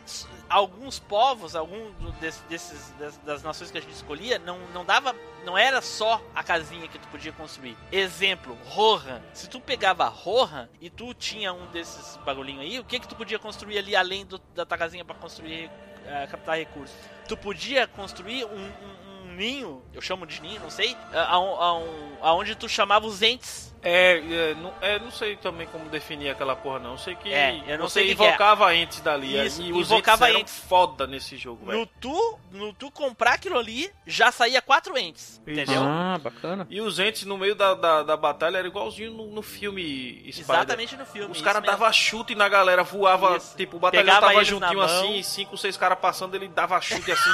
Alguns 0.49 0.97
povos, 0.99 1.55
alguns 1.55 1.93
do- 1.95 2.11
des- 2.13 2.41
desses, 2.49 2.91
das, 2.97 3.17
das 3.17 3.43
nações 3.43 3.69
que 3.69 3.77
a 3.77 3.81
gente 3.81 3.93
escolhia, 3.93 4.39
não, 4.39 4.57
não 4.73 4.85
dava. 4.85 5.13
Não 5.45 5.57
era 5.57 5.81
só 5.81 6.21
a 6.35 6.43
casinha 6.43 6.87
que 6.87 6.97
tu 6.99 7.07
podia 7.09 7.31
construir. 7.31 7.77
Exemplo, 7.91 8.57
Rohan. 8.65 9.21
Se 9.33 9.49
tu 9.49 9.59
pegava 9.59 10.07
Rohan 10.07 10.67
e 10.81 10.89
tu 10.89 11.13
tinha 11.13 11.53
um 11.53 11.65
desses 11.67 12.17
bagulhinho 12.25 12.61
aí, 12.61 12.79
o 12.79 12.83
que 12.83 12.99
que 12.99 13.07
tu 13.07 13.15
podia 13.15 13.39
construir 13.39 13.77
ali 13.77 13.95
além 13.95 14.25
do- 14.25 14.39
da 14.55 14.65
tua 14.65 14.77
casinha 14.77 15.03
pra 15.05 15.15
construir, 15.15 15.69
eh, 16.05 16.27
captar 16.29 16.57
recursos? 16.57 16.95
Tu 17.27 17.35
podia 17.37 17.85
construir 17.87 18.45
um, 18.45 18.49
um- 18.49 19.23
um 19.23 19.35
ninho, 19.35 19.81
eu 19.93 20.01
chamo 20.01 20.25
de 20.25 20.41
ninho, 20.41 20.59
não 20.61 20.69
sei, 20.69 20.95
aon- 21.29 21.83
aonde 22.21 22.55
tu 22.55 22.67
chamava 22.67 23.05
os 23.05 23.21
entes. 23.21 23.73
É, 23.83 24.17
é, 24.17 24.55
não, 24.55 24.73
é, 24.81 24.99
não 24.99 25.11
sei 25.11 25.35
também 25.35 25.67
como 25.67 25.87
definir 25.89 26.29
aquela 26.29 26.55
porra, 26.55 26.79
não. 26.79 26.91
Eu 26.93 26.97
sei 26.97 27.15
que 27.15 27.31
É, 27.31 27.61
eu 27.67 27.77
não 27.77 27.87
você 27.87 28.01
sei 28.01 28.13
o 28.13 28.15
que 28.17 28.23
é. 28.23 28.27
invocava 28.27 28.75
entes 28.75 28.99
dali. 29.01 29.45
Isso, 29.45 29.61
e 29.61 29.71
os 29.71 29.87
invocava 29.91 30.25
entes 30.25 30.29
eram 30.31 30.39
entes. 30.41 30.59
foda 30.67 31.05
nesse 31.07 31.37
jogo, 31.37 31.65
velho. 31.65 31.79
No 31.79 31.85
tu, 31.85 32.39
no 32.51 32.73
tu 32.73 32.89
comprar 32.91 33.33
aquilo 33.33 33.57
ali, 33.57 33.89
já 34.05 34.31
saía 34.31 34.61
quatro 34.61 34.97
entes, 34.97 35.41
Isso. 35.45 35.61
entendeu? 35.61 35.81
Ah, 35.83 36.19
bacana. 36.21 36.65
E 36.69 36.81
os 36.81 36.99
entes 36.99 37.23
no 37.23 37.37
meio 37.37 37.55
da, 37.55 37.73
da, 37.75 38.03
da 38.03 38.17
batalha 38.17 38.57
era 38.57 38.67
igualzinho 38.67 39.11
no, 39.13 39.27
no 39.27 39.41
filme 39.41 40.23
Spider. 40.31 40.55
Exatamente 40.55 40.95
no 40.97 41.05
filme. 41.05 41.31
Os 41.31 41.41
caras 41.41 41.63
davam 41.63 41.91
chute 41.93 42.35
na 42.35 42.49
galera, 42.49 42.83
voava, 42.83 43.37
Isso. 43.37 43.55
tipo, 43.55 43.77
o 43.77 43.79
batalhão 43.79 44.05
Pegava 44.05 44.27
tava 44.27 44.43
juntinho 44.43 44.81
assim, 44.81 45.23
cinco, 45.23 45.57
seis 45.57 45.77
caras 45.77 45.99
passando, 45.99 46.35
ele 46.35 46.47
dava 46.47 46.79
chute 46.81 47.11
assim, 47.11 47.29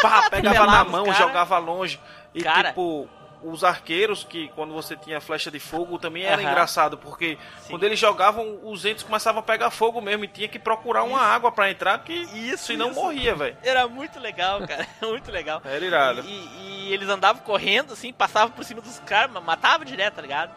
pá, 0.00 0.28
pegava 0.30 0.54
Pelava 0.60 0.72
na 0.72 0.84
mão, 0.84 1.04
cara. 1.06 1.16
jogava 1.18 1.58
longe. 1.58 2.00
E 2.34 2.42
Cara. 2.42 2.68
tipo, 2.68 3.08
os 3.42 3.62
arqueiros, 3.64 4.24
que 4.24 4.48
quando 4.48 4.72
você 4.72 4.96
tinha 4.96 5.20
flecha 5.20 5.50
de 5.50 5.58
fogo, 5.60 5.98
também 5.98 6.24
era 6.24 6.40
Aham. 6.40 6.50
engraçado, 6.50 6.98
porque 6.98 7.38
Sim. 7.60 7.70
quando 7.70 7.84
eles 7.84 7.98
jogavam, 7.98 8.58
os 8.62 8.84
entes 8.84 9.02
começavam 9.02 9.40
a 9.40 9.42
pegar 9.42 9.70
fogo 9.70 10.00
mesmo 10.00 10.24
e 10.24 10.28
tinha 10.28 10.48
que 10.48 10.58
procurar 10.58 11.02
uma 11.04 11.20
água 11.20 11.50
pra 11.52 11.70
entrar, 11.70 11.98
porque 11.98 12.12
Isso, 12.12 12.64
senão 12.66 12.90
isso. 12.90 13.00
morria, 13.00 13.34
velho. 13.34 13.56
Era 13.62 13.86
muito 13.88 14.18
legal, 14.20 14.66
cara. 14.66 14.86
muito 15.02 15.30
legal. 15.30 15.60
Era 15.64 15.84
irado. 15.84 16.20
E, 16.22 16.86
e 16.88 16.92
eles 16.92 17.08
andavam 17.08 17.42
correndo, 17.42 17.92
assim, 17.92 18.12
passavam 18.12 18.50
por 18.50 18.64
cima 18.64 18.80
dos 18.80 18.98
caras, 19.00 19.30
ma- 19.32 19.40
matavam 19.40 19.84
direto, 19.84 20.14
tá 20.14 20.22
ligado? 20.22 20.52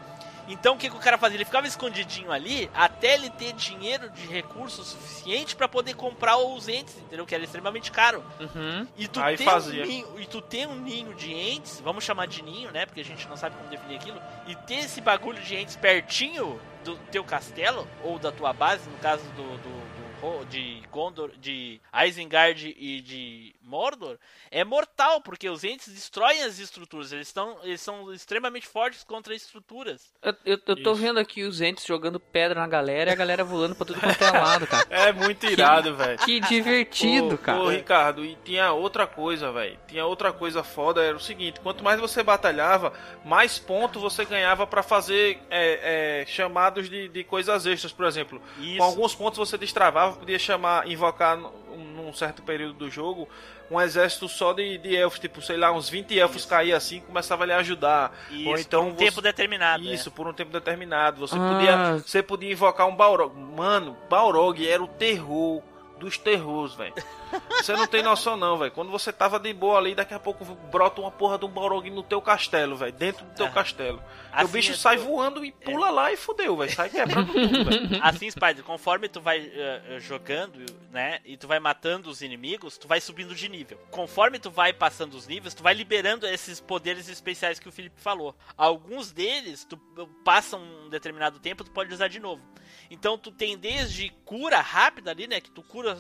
Então 0.48 0.76
o 0.76 0.78
que, 0.78 0.90
que 0.90 0.96
o 0.96 1.00
cara 1.00 1.18
fazia? 1.18 1.38
Ele 1.38 1.46
ficava 1.46 1.68
escondidinho 1.68 2.32
ali 2.32 2.70
até 2.74 3.14
ele 3.16 3.30
ter 3.30 3.54
dinheiro 3.54 4.10
de 4.10 4.28
recurso 4.28 4.84
suficiente 4.84 5.56
pra 5.56 5.68
poder 5.68 5.96
comprar 5.96 6.38
os 6.38 6.68
entes, 6.68 6.98
entendeu? 6.98 7.26
Que 7.26 7.36
era 7.36 7.44
extremamente 7.44 7.92
caro. 7.92 8.24
Uhum. 8.40 8.88
E 8.98 9.08
tu, 9.08 9.22
Aí 9.22 9.38
tem 9.38 9.46
fazia. 9.46 9.84
Um 9.84 9.88
ninho, 9.88 10.20
e 10.20 10.26
tu 10.26 10.42
tem 10.42 10.66
um 10.66 10.76
ninho 10.76 11.14
de 11.14 11.34
entes, 11.34 11.80
vamos 11.82 12.04
chamar 12.04 12.28
de 12.28 12.42
ninho, 12.42 12.72
né? 12.72 12.86
Porque 12.86 13.02
a 13.02 13.06
gente 13.06 13.28
não 13.28 13.38
sabe 13.38 13.56
como 13.56 13.70
definir 13.70 13.96
aquilo. 13.96 14.22
E 14.48 14.56
ter 14.56 14.76
esse 14.76 15.02
bagulho 15.02 15.42
de 15.42 15.56
entes 15.56 15.76
pertinho 15.76 16.60
do 16.84 16.98
teu 17.12 17.24
castelo, 17.24 17.88
ou 18.04 18.18
da 18.18 18.32
tua 18.32 18.54
base, 18.54 18.90
no 18.90 18.98
caso 18.98 19.24
do, 19.36 19.44
do, 19.44 19.70
do 19.70 20.46
de 20.50 20.84
Gondor, 20.92 21.32
de 21.40 21.82
Isengard 22.08 22.76
e 22.78 23.02
de 23.02 23.56
Mordor 23.64 24.18
é 24.50 24.64
mortal, 24.64 25.22
porque 25.22 25.50
os 25.50 25.64
entes 25.64 25.94
destroem 25.94 26.44
as 26.44 26.60
estruturas. 26.60 27.12
Eles, 27.12 27.28
estão, 27.28 27.58
eles 27.64 27.82
são 27.82 28.12
extremamente 28.14 28.68
fortes 28.68 29.04
contra 29.04 29.36
estruturas. 29.36 30.12
Eu, 30.22 30.36
eu, 30.46 30.60
eu 30.66 30.84
tô 30.84 30.94
vendo 30.94 31.20
aqui 31.20 31.44
os 31.44 31.62
entes 31.62 31.86
jogando 31.86 32.20
pedra 32.20 32.60
na 32.60 32.68
galera 32.68 33.12
e 33.12 33.14
a 33.14 33.16
galera 33.16 33.44
voando 33.44 33.76
pra 33.76 33.86
tudo 33.86 34.00
quanto 34.00 34.24
é 34.24 34.32
lado, 34.32 34.68
cara. 34.68 34.82
É 34.92 35.12
muito 35.12 35.46
irado, 35.46 35.96
velho. 35.96 36.18
Que 36.20 36.40
divertido, 36.40 37.36
Ô, 37.36 37.38
cara. 37.38 37.60
Ô, 37.60 37.70
Ricardo, 37.70 38.26
e 38.26 38.36
tinha 38.44 38.72
outra 38.72 39.08
coisa, 39.08 39.52
velho. 39.52 39.78
Tinha 39.88 40.06
outra 40.06 40.34
coisa 40.34 40.64
foda, 40.64 41.02
era 41.02 41.16
o 41.16 41.20
seguinte, 41.20 41.60
quanto 41.60 41.84
mais 41.84 42.00
você 42.00 42.22
batalhava, 42.22 42.94
mais 43.24 43.58
ponto 43.58 44.00
você 44.00 44.26
ganhava 44.26 44.68
pra 44.68 44.84
fazer 44.84 45.40
é, 45.50 46.22
é, 46.22 46.26
chamados 46.26 46.90
de, 46.90 47.08
de 47.08 47.24
coisas 47.24 47.66
extras, 47.66 47.92
por 47.92 48.06
exemplo. 48.06 48.42
Isso. 48.60 48.78
Com 48.78 48.84
alguns 48.84 49.16
pontos 49.16 49.38
você 49.38 49.58
destravava, 49.58 50.18
podia 50.18 50.40
chamar, 50.40 50.88
invocar 50.88 51.40
num, 51.76 52.04
num 52.06 52.14
certo 52.14 52.42
período 52.42 52.74
do 52.74 52.90
jogo 52.90 53.28
um 53.70 53.80
exército 53.80 54.28
só 54.28 54.52
de, 54.52 54.78
de 54.80 54.96
elfos, 54.96 55.20
tipo, 55.20 55.42
sei 55.42 55.56
lá, 55.56 55.72
uns 55.72 55.90
20 55.90 56.20
elfos 56.20 56.46
caíam 56.46 56.76
assim 56.78 56.98
e 56.98 57.02
começava 57.02 57.44
a 57.44 57.48
lhe 57.48 57.54
ajudar. 57.54 58.12
Isso, 58.30 58.50
Ou 58.50 58.58
então 58.58 58.84
por 58.84 58.92
um 58.92 58.96
você- 58.98 59.06
tempo 59.06 59.22
determinado. 59.22 59.88
é. 59.88 59.94
Isso, 59.94 60.12
por 60.12 60.28
um 60.28 60.34
tempo 60.34 60.52
determinado. 60.52 61.20
Você, 61.22 61.36
Ah. 61.38 61.50
podia, 61.54 61.98
você 62.00 62.22
podia 62.22 62.52
invocar 62.52 62.86
um 62.88 62.96
Balrog. 62.96 63.34
Mano, 63.38 63.96
Balrog 64.10 64.68
era 64.68 64.84
o 64.84 64.88
terror 64.88 65.62
dos 65.98 66.18
terrores, 66.18 66.74
velho. 66.74 66.94
Você 67.50 67.74
não 67.74 67.86
tem 67.88 68.02
noção 68.04 68.36
não, 68.36 68.58
velho. 68.58 68.72
Quando 68.72 68.90
você 68.92 69.12
tava 69.14 69.40
de 69.40 69.54
boa 69.54 69.78
ali, 69.78 69.94
daqui 69.96 70.14
a 70.14 70.20
pouco 70.20 70.44
brota 70.44 71.00
uma 71.02 71.12
porra 71.12 71.38
de 71.38 71.46
um 71.46 71.50
Balrog 71.50 71.90
no 71.90 72.02
teu 72.04 72.22
castelo, 72.22 72.76
velho. 72.76 72.92
Dentro 72.94 73.26
do 73.26 73.34
teu 73.34 73.46
Aham. 73.46 73.54
castelo. 73.54 74.04
Assim, 74.32 74.46
o 74.46 74.48
bicho 74.48 74.72
é 74.72 74.76
sai 74.76 74.98
tu- 74.98 75.04
voando 75.04 75.44
e 75.46 75.52
pula 75.52 75.90
lá 75.90 76.12
e 76.12 76.18
fudeu, 76.18 76.56
velho. 76.58 76.72
Sai 76.74 76.90
quebrando 76.90 77.32
tudo, 77.34 77.66
velho. 77.66 77.90
Assim, 78.02 78.30
Spider, 78.32 78.64
conforme 78.64 79.08
tu 79.10 79.22
vai 79.22 79.40
eh, 79.40 79.82
eh, 79.90 80.00
jogando, 80.00 80.60
né, 80.92 81.20
e 81.26 81.38
tu 81.38 81.48
vai 81.48 81.60
matando 81.60 82.10
os 82.10 82.22
inimigos, 82.22 82.78
tu 82.78 82.88
vai 82.88 83.00
subindo 83.02 83.36
de 83.36 83.48
nível. 83.50 83.78
Conforme 83.92 84.40
tu 84.40 84.50
vai 84.50 84.74
passando 84.74 85.14
os 85.16 85.28
níveis, 85.28 85.54
tu 85.54 85.62
vai 85.64 85.74
liberando 85.74 86.26
esses 86.28 86.60
poderes 86.60 87.08
especiais 87.10 87.60
que 87.60 87.68
o 87.70 87.72
Felipe 87.72 88.00
falou. 88.02 88.36
Alguns 88.58 89.12
deles, 89.12 89.66
tu 89.66 89.78
passa 90.24 90.58
um 90.58 90.90
determinado 90.90 91.40
tempo, 91.40 91.64
tu 91.64 91.72
pode 91.72 91.94
usar 91.94 92.08
de 92.08 92.20
novo. 92.20 92.42
Então 92.90 93.18
tu 93.18 93.32
tem 93.32 93.58
desde 93.58 94.10
cura 94.26 94.60
rápida 94.62 95.12
ali, 95.12 95.28
né, 95.28 95.40
que 95.42 95.52
tu 95.52 95.62
cura 95.62 95.98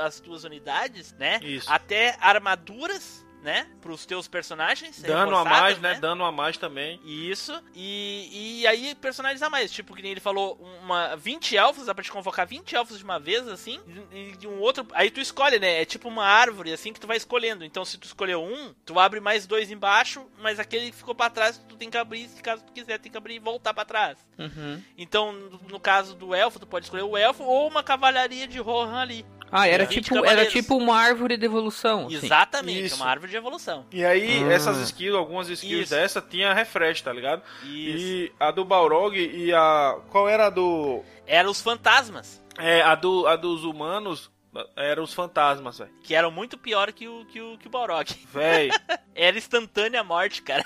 as 0.00 0.20
tuas 0.20 0.44
unidades, 0.44 0.73
né, 1.18 1.40
Isso. 1.42 1.70
até 1.70 2.16
armaduras, 2.20 3.24
né, 3.44 3.66
pros 3.82 4.06
teus 4.06 4.26
personagens. 4.26 5.02
Dano 5.02 5.36
a 5.36 5.44
mais, 5.44 5.78
né? 5.78 6.00
Dano 6.00 6.24
a 6.24 6.32
mais 6.32 6.56
também. 6.56 6.98
isso. 7.04 7.52
E, 7.74 8.60
e 8.62 8.66
aí 8.66 8.94
personagens 8.94 9.42
a 9.42 9.50
mais. 9.50 9.70
Tipo, 9.70 9.94
que 9.94 10.00
nem 10.00 10.12
ele 10.12 10.20
falou, 10.20 10.54
uma 10.82 11.14
20 11.14 11.54
elfos, 11.54 11.84
dá 11.84 11.94
pra 11.94 12.02
te 12.02 12.10
convocar 12.10 12.46
20 12.46 12.74
elfos 12.74 12.96
de 12.96 13.04
uma 13.04 13.20
vez, 13.20 13.46
assim. 13.46 13.78
E 14.10 14.34
de 14.38 14.48
um 14.48 14.58
outro. 14.60 14.86
Aí 14.94 15.10
tu 15.10 15.20
escolhe, 15.20 15.58
né? 15.58 15.82
É 15.82 15.84
tipo 15.84 16.08
uma 16.08 16.24
árvore, 16.24 16.72
assim, 16.72 16.90
que 16.90 16.98
tu 16.98 17.06
vai 17.06 17.18
escolhendo. 17.18 17.66
Então, 17.66 17.84
se 17.84 17.98
tu 17.98 18.04
escolheu 18.04 18.42
um, 18.42 18.74
tu 18.86 18.98
abre 18.98 19.20
mais 19.20 19.46
dois 19.46 19.70
embaixo, 19.70 20.26
mas 20.40 20.58
aquele 20.58 20.90
que 20.90 20.96
ficou 20.96 21.14
pra 21.14 21.28
trás, 21.28 21.58
tu 21.68 21.76
tem 21.76 21.90
que 21.90 21.98
abrir, 21.98 22.26
se 22.28 22.42
caso 22.42 22.64
tu 22.64 22.72
quiser, 22.72 22.98
tem 22.98 23.12
que 23.12 23.18
abrir 23.18 23.34
e 23.34 23.38
voltar 23.38 23.74
pra 23.74 23.84
trás. 23.84 24.16
Uhum. 24.38 24.82
Então, 24.96 25.32
no, 25.32 25.60
no 25.68 25.80
caso 25.80 26.14
do 26.14 26.34
elfo, 26.34 26.58
tu 26.58 26.66
pode 26.66 26.86
escolher 26.86 27.02
o 27.02 27.14
elfo 27.14 27.44
ou 27.44 27.68
uma 27.68 27.82
cavalaria 27.82 28.48
de 28.48 28.58
Rohan 28.58 29.00
ali. 29.00 29.26
Ah, 29.52 29.68
era 29.68 29.86
tipo, 29.86 30.24
era 30.24 30.46
tipo 30.46 30.76
uma 30.76 30.96
árvore 30.96 31.36
de 31.36 31.46
evolução. 31.46 32.06
assim. 32.06 32.16
Exatamente, 32.16 32.86
Isso. 32.86 32.96
uma 32.96 33.06
árvore 33.06 33.30
de 33.30 33.36
evolução. 33.36 33.86
E 33.92 34.04
aí, 34.04 34.42
Ah. 34.44 34.52
essas 34.52 34.78
skills, 34.78 35.16
algumas 35.16 35.48
skills 35.48 35.82
Isso. 35.84 35.94
dessa, 35.94 36.20
tinha 36.20 36.52
refresh, 36.52 37.02
tá 37.02 37.12
ligado? 37.12 37.42
Isso. 37.62 38.06
E 38.06 38.32
a 38.40 38.50
do 38.50 38.64
Balrog 38.64 39.16
e 39.16 39.52
a. 39.54 39.96
Qual 40.10 40.28
era 40.28 40.46
a 40.46 40.50
do. 40.50 41.02
Eram 41.26 41.50
os 41.50 41.60
fantasmas. 41.62 42.42
É, 42.58 42.82
a, 42.82 42.94
do, 42.94 43.26
a 43.26 43.36
dos 43.36 43.64
humanos 43.64 44.30
eram 44.76 45.02
os 45.02 45.12
fantasmas, 45.14 45.78
velho. 45.78 45.90
Que 46.04 46.14
eram 46.14 46.30
muito 46.30 46.56
pior 46.58 46.92
que 46.92 47.08
o, 47.08 47.24
que 47.26 47.40
o, 47.40 47.56
que 47.58 47.66
o 47.66 47.70
Balrog. 47.70 48.06
Véi, 48.32 48.70
Era 49.14 49.36
instantânea 49.38 50.00
a 50.00 50.04
morte, 50.04 50.42
cara. 50.42 50.64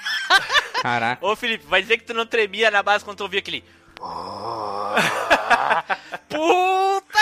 Caraca. 0.83 1.25
Ô 1.27 1.35
Felipe, 1.37 1.64
vai 1.67 1.81
dizer 1.83 1.99
que 1.99 2.05
tu 2.05 2.14
não 2.14 2.25
tremia 2.27 2.71
na 2.71 2.83
base 2.83 3.05
quando 3.05 3.19
tu 3.19 3.23
ouvia 3.25 3.41
aquele. 3.41 3.62
Puta 6.29 7.19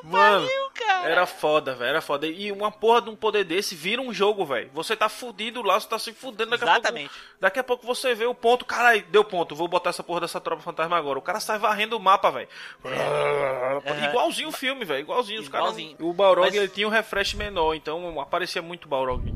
que 0.00 0.06
Mano, 0.06 0.46
pariu, 0.46 0.70
cara! 0.74 1.08
era 1.10 1.26
foda, 1.26 1.74
velho, 1.74 1.88
era 1.90 2.00
foda. 2.00 2.26
E 2.26 2.50
uma 2.52 2.70
porra 2.70 3.02
de 3.02 3.10
um 3.10 3.16
poder 3.16 3.44
desse 3.44 3.74
vira 3.74 4.00
um 4.02 4.12
jogo, 4.12 4.44
velho. 4.44 4.70
Você 4.74 4.96
tá 4.96 5.08
fudido 5.08 5.62
lá, 5.62 5.78
você 5.78 5.88
tá 5.88 5.98
se 5.98 6.12
fudendo 6.12 6.50
daqui 6.50 6.64
Exatamente. 6.64 7.06
a 7.06 7.08
pouco. 7.10 7.24
Daqui 7.40 7.58
a 7.58 7.64
pouco 7.64 7.86
você 7.86 8.14
vê 8.14 8.26
o 8.26 8.34
ponto, 8.34 8.64
caralho, 8.64 9.04
deu 9.10 9.24
ponto, 9.24 9.54
vou 9.54 9.68
botar 9.68 9.90
essa 9.90 10.02
porra 10.02 10.20
dessa 10.22 10.40
tropa 10.40 10.62
fantasma 10.62 10.96
agora. 10.96 11.18
O 11.18 11.22
cara 11.22 11.40
sai 11.40 11.58
varrendo 11.58 11.96
o 11.96 12.00
mapa, 12.00 12.30
velho. 12.30 12.48
Igualzinho 14.10 14.48
o 14.48 14.52
filme, 14.52 14.84
velho, 14.84 15.00
igualzinho. 15.00 15.40
Os 15.40 15.48
caras. 15.48 15.76
Igualzinho. 15.78 15.96
O 16.00 16.12
Balrog 16.12 16.46
Mas- 16.46 16.54
ele 16.54 16.68
tinha 16.68 16.86
um 16.86 16.90
refresh 16.90 17.34
menor, 17.34 17.74
então 17.74 18.20
aparecia 18.20 18.62
muito 18.62 18.88
Balrog. 18.88 19.32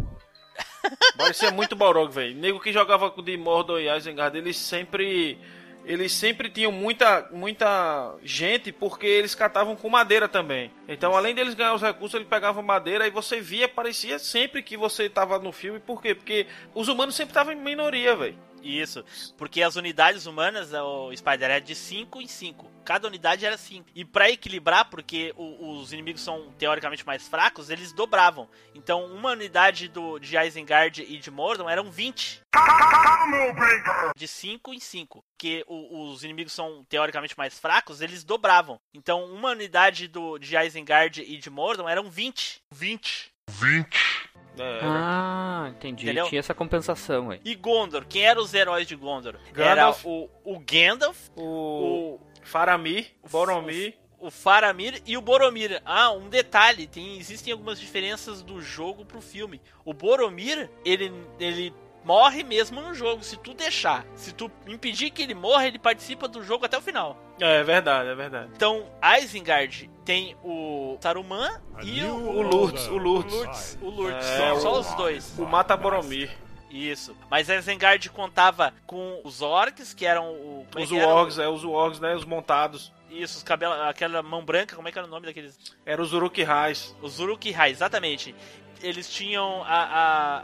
Parecia 1.16 1.50
muito 1.50 1.76
Balrog, 1.76 2.12
velho. 2.12 2.34
Nego 2.34 2.60
que 2.60 2.72
jogava 2.72 3.10
com 3.10 3.22
de 3.22 3.36
Mordor 3.36 3.80
e 3.80 3.88
Isengard, 3.96 4.36
eles 4.36 4.56
sempre. 4.56 5.38
Eles 5.84 6.12
sempre 6.12 6.48
tinham 6.48 6.70
muita, 6.70 7.28
muita 7.32 8.14
gente 8.22 8.70
porque 8.70 9.06
eles 9.06 9.34
catavam 9.34 9.74
com 9.74 9.88
madeira 9.88 10.28
também. 10.28 10.70
Então, 10.86 11.16
além 11.16 11.34
deles 11.34 11.54
ganhar 11.54 11.74
os 11.74 11.82
recursos, 11.82 12.14
eles 12.14 12.28
pegavam 12.28 12.62
madeira 12.62 13.06
e 13.06 13.10
você 13.10 13.40
via, 13.40 13.68
parecia 13.68 14.18
sempre 14.18 14.62
que 14.62 14.76
você 14.76 15.08
tava 15.08 15.38
no 15.38 15.50
filme. 15.50 15.80
Por 15.80 16.00
quê? 16.00 16.14
Porque 16.14 16.46
os 16.74 16.88
humanos 16.88 17.14
sempre 17.14 17.32
estavam 17.32 17.52
em 17.52 17.56
minoria, 17.56 18.14
velho. 18.14 18.51
Isso, 18.62 19.04
porque 19.36 19.62
as 19.62 19.76
unidades 19.76 20.26
humanas, 20.26 20.72
o 20.72 21.14
Spider, 21.16 21.50
era 21.50 21.60
de 21.60 21.74
5 21.74 22.20
em 22.20 22.26
5. 22.26 22.70
Cada 22.84 23.06
unidade 23.06 23.44
era 23.46 23.56
5. 23.56 23.88
E 23.94 24.04
pra 24.04 24.30
equilibrar, 24.30 24.88
porque 24.90 25.32
o- 25.36 25.78
os 25.78 25.92
inimigos 25.92 26.20
são 26.22 26.52
teoricamente 26.58 27.06
mais 27.06 27.26
fracos, 27.28 27.70
eles 27.70 27.92
dobravam. 27.92 28.48
Então, 28.74 29.04
uma 29.06 29.30
unidade 29.30 29.88
do, 29.88 30.18
de 30.18 30.36
Isengard 30.36 31.02
e 31.02 31.18
de 31.18 31.30
Mordor 31.30 31.68
eram 31.70 31.90
20. 31.90 32.40
De 34.16 34.26
5 34.28 34.74
em 34.74 34.80
5. 34.80 35.24
Porque 35.36 35.64
os 35.68 36.22
inimigos 36.24 36.52
são 36.52 36.84
teoricamente 36.88 37.36
mais 37.36 37.58
fracos, 37.58 38.00
eles 38.00 38.24
dobravam. 38.24 38.78
Então, 38.94 39.24
uma 39.26 39.50
unidade 39.50 40.06
do, 40.08 40.38
de 40.38 40.56
Isengard 40.56 41.20
e 41.22 41.36
de 41.38 41.50
Mordor 41.50 41.88
eram 41.88 42.10
20. 42.10 42.60
20. 42.72 43.32
É, 44.31 44.31
Ah, 44.58 45.68
entendi. 45.70 46.04
Entendeu? 46.04 46.26
Tinha 46.28 46.38
essa 46.40 46.54
compensação 46.54 47.30
aí. 47.30 47.40
E 47.44 47.54
Gondor, 47.54 48.04
quem 48.06 48.24
eram 48.24 48.42
os 48.42 48.52
heróis 48.52 48.86
de 48.86 48.96
Gondor? 48.96 49.36
Gandalf. 49.52 50.04
Era 50.04 50.08
o, 50.10 50.28
o 50.44 50.58
Gandalf, 50.58 51.28
o 51.36 51.42
o 51.42 52.20
Faramir, 52.42 53.06
Boromir. 53.30 53.94
o 54.18 54.30
Faramir 54.30 55.00
e 55.06 55.16
o 55.16 55.20
Boromir. 55.22 55.80
Ah, 55.84 56.10
um 56.12 56.28
detalhe, 56.28 56.86
tem, 56.86 57.18
existem 57.18 57.52
algumas 57.52 57.78
diferenças 57.78 58.42
do 58.42 58.60
jogo 58.60 59.04
pro 59.04 59.20
filme. 59.20 59.60
O 59.84 59.94
Boromir, 59.94 60.68
ele, 60.84 61.12
ele 61.38 61.72
morre 62.04 62.42
mesmo 62.42 62.80
no 62.80 62.94
jogo, 62.94 63.22
se 63.22 63.36
tu 63.36 63.54
deixar. 63.54 64.04
Se 64.16 64.32
tu 64.32 64.50
impedir 64.66 65.10
que 65.10 65.22
ele 65.22 65.34
morra, 65.34 65.66
ele 65.66 65.78
participa 65.78 66.26
do 66.26 66.42
jogo 66.42 66.64
até 66.64 66.76
o 66.76 66.82
final. 66.82 67.16
É, 67.42 67.56
é 67.60 67.64
verdade, 67.64 68.08
é 68.08 68.14
verdade. 68.14 68.50
Então, 68.54 68.86
Isengard 69.20 69.90
tem 70.04 70.36
o 70.44 70.96
Saruman 71.00 71.60
e 71.82 72.02
o, 72.04 72.14
O 72.14 72.42
Lourdes, 72.42 72.86
o 72.88 72.92
o 72.94 72.98
Lourdes. 72.98 73.34
Lourdes. 73.34 73.78
O 73.82 73.90
Lourdes, 73.90 74.26
É, 74.30 74.52
o- 74.52 74.60
só 74.60 74.80
os 74.80 74.94
dois. 74.94 75.38
O 75.38 75.44
Mata 75.44 75.76
Boromir. 75.76 76.30
Isso. 76.70 77.14
Mas 77.30 77.48
Isengard 77.48 78.08
contava 78.10 78.72
com 78.86 79.20
os 79.24 79.42
orcs, 79.42 79.92
que 79.92 80.06
eram 80.06 80.30
o... 80.32 80.66
é 80.76 80.80
Os? 80.82 80.90
Wargs, 80.90 81.38
é, 81.38 81.48
os 81.48 81.64
Wargs, 81.64 82.00
né? 82.00 82.14
Os 82.14 82.24
montados. 82.24 82.92
Isso, 83.10 83.36
os 83.38 83.42
cabelos, 83.42 83.78
aquela 83.82 84.22
mão 84.22 84.42
branca, 84.42 84.74
como 84.74 84.88
é 84.88 84.92
que 84.92 84.98
era 84.98 85.06
o 85.06 85.10
nome 85.10 85.26
daqueles... 85.26 85.58
Era 85.84 86.00
os 86.00 86.14
Uruk-hais. 86.14 86.96
Os 87.02 87.18
Uruk-hai, 87.20 87.70
exatamente. 87.70 88.34
Eles 88.80 89.08
tinham 89.12 89.62
a, 89.64 89.82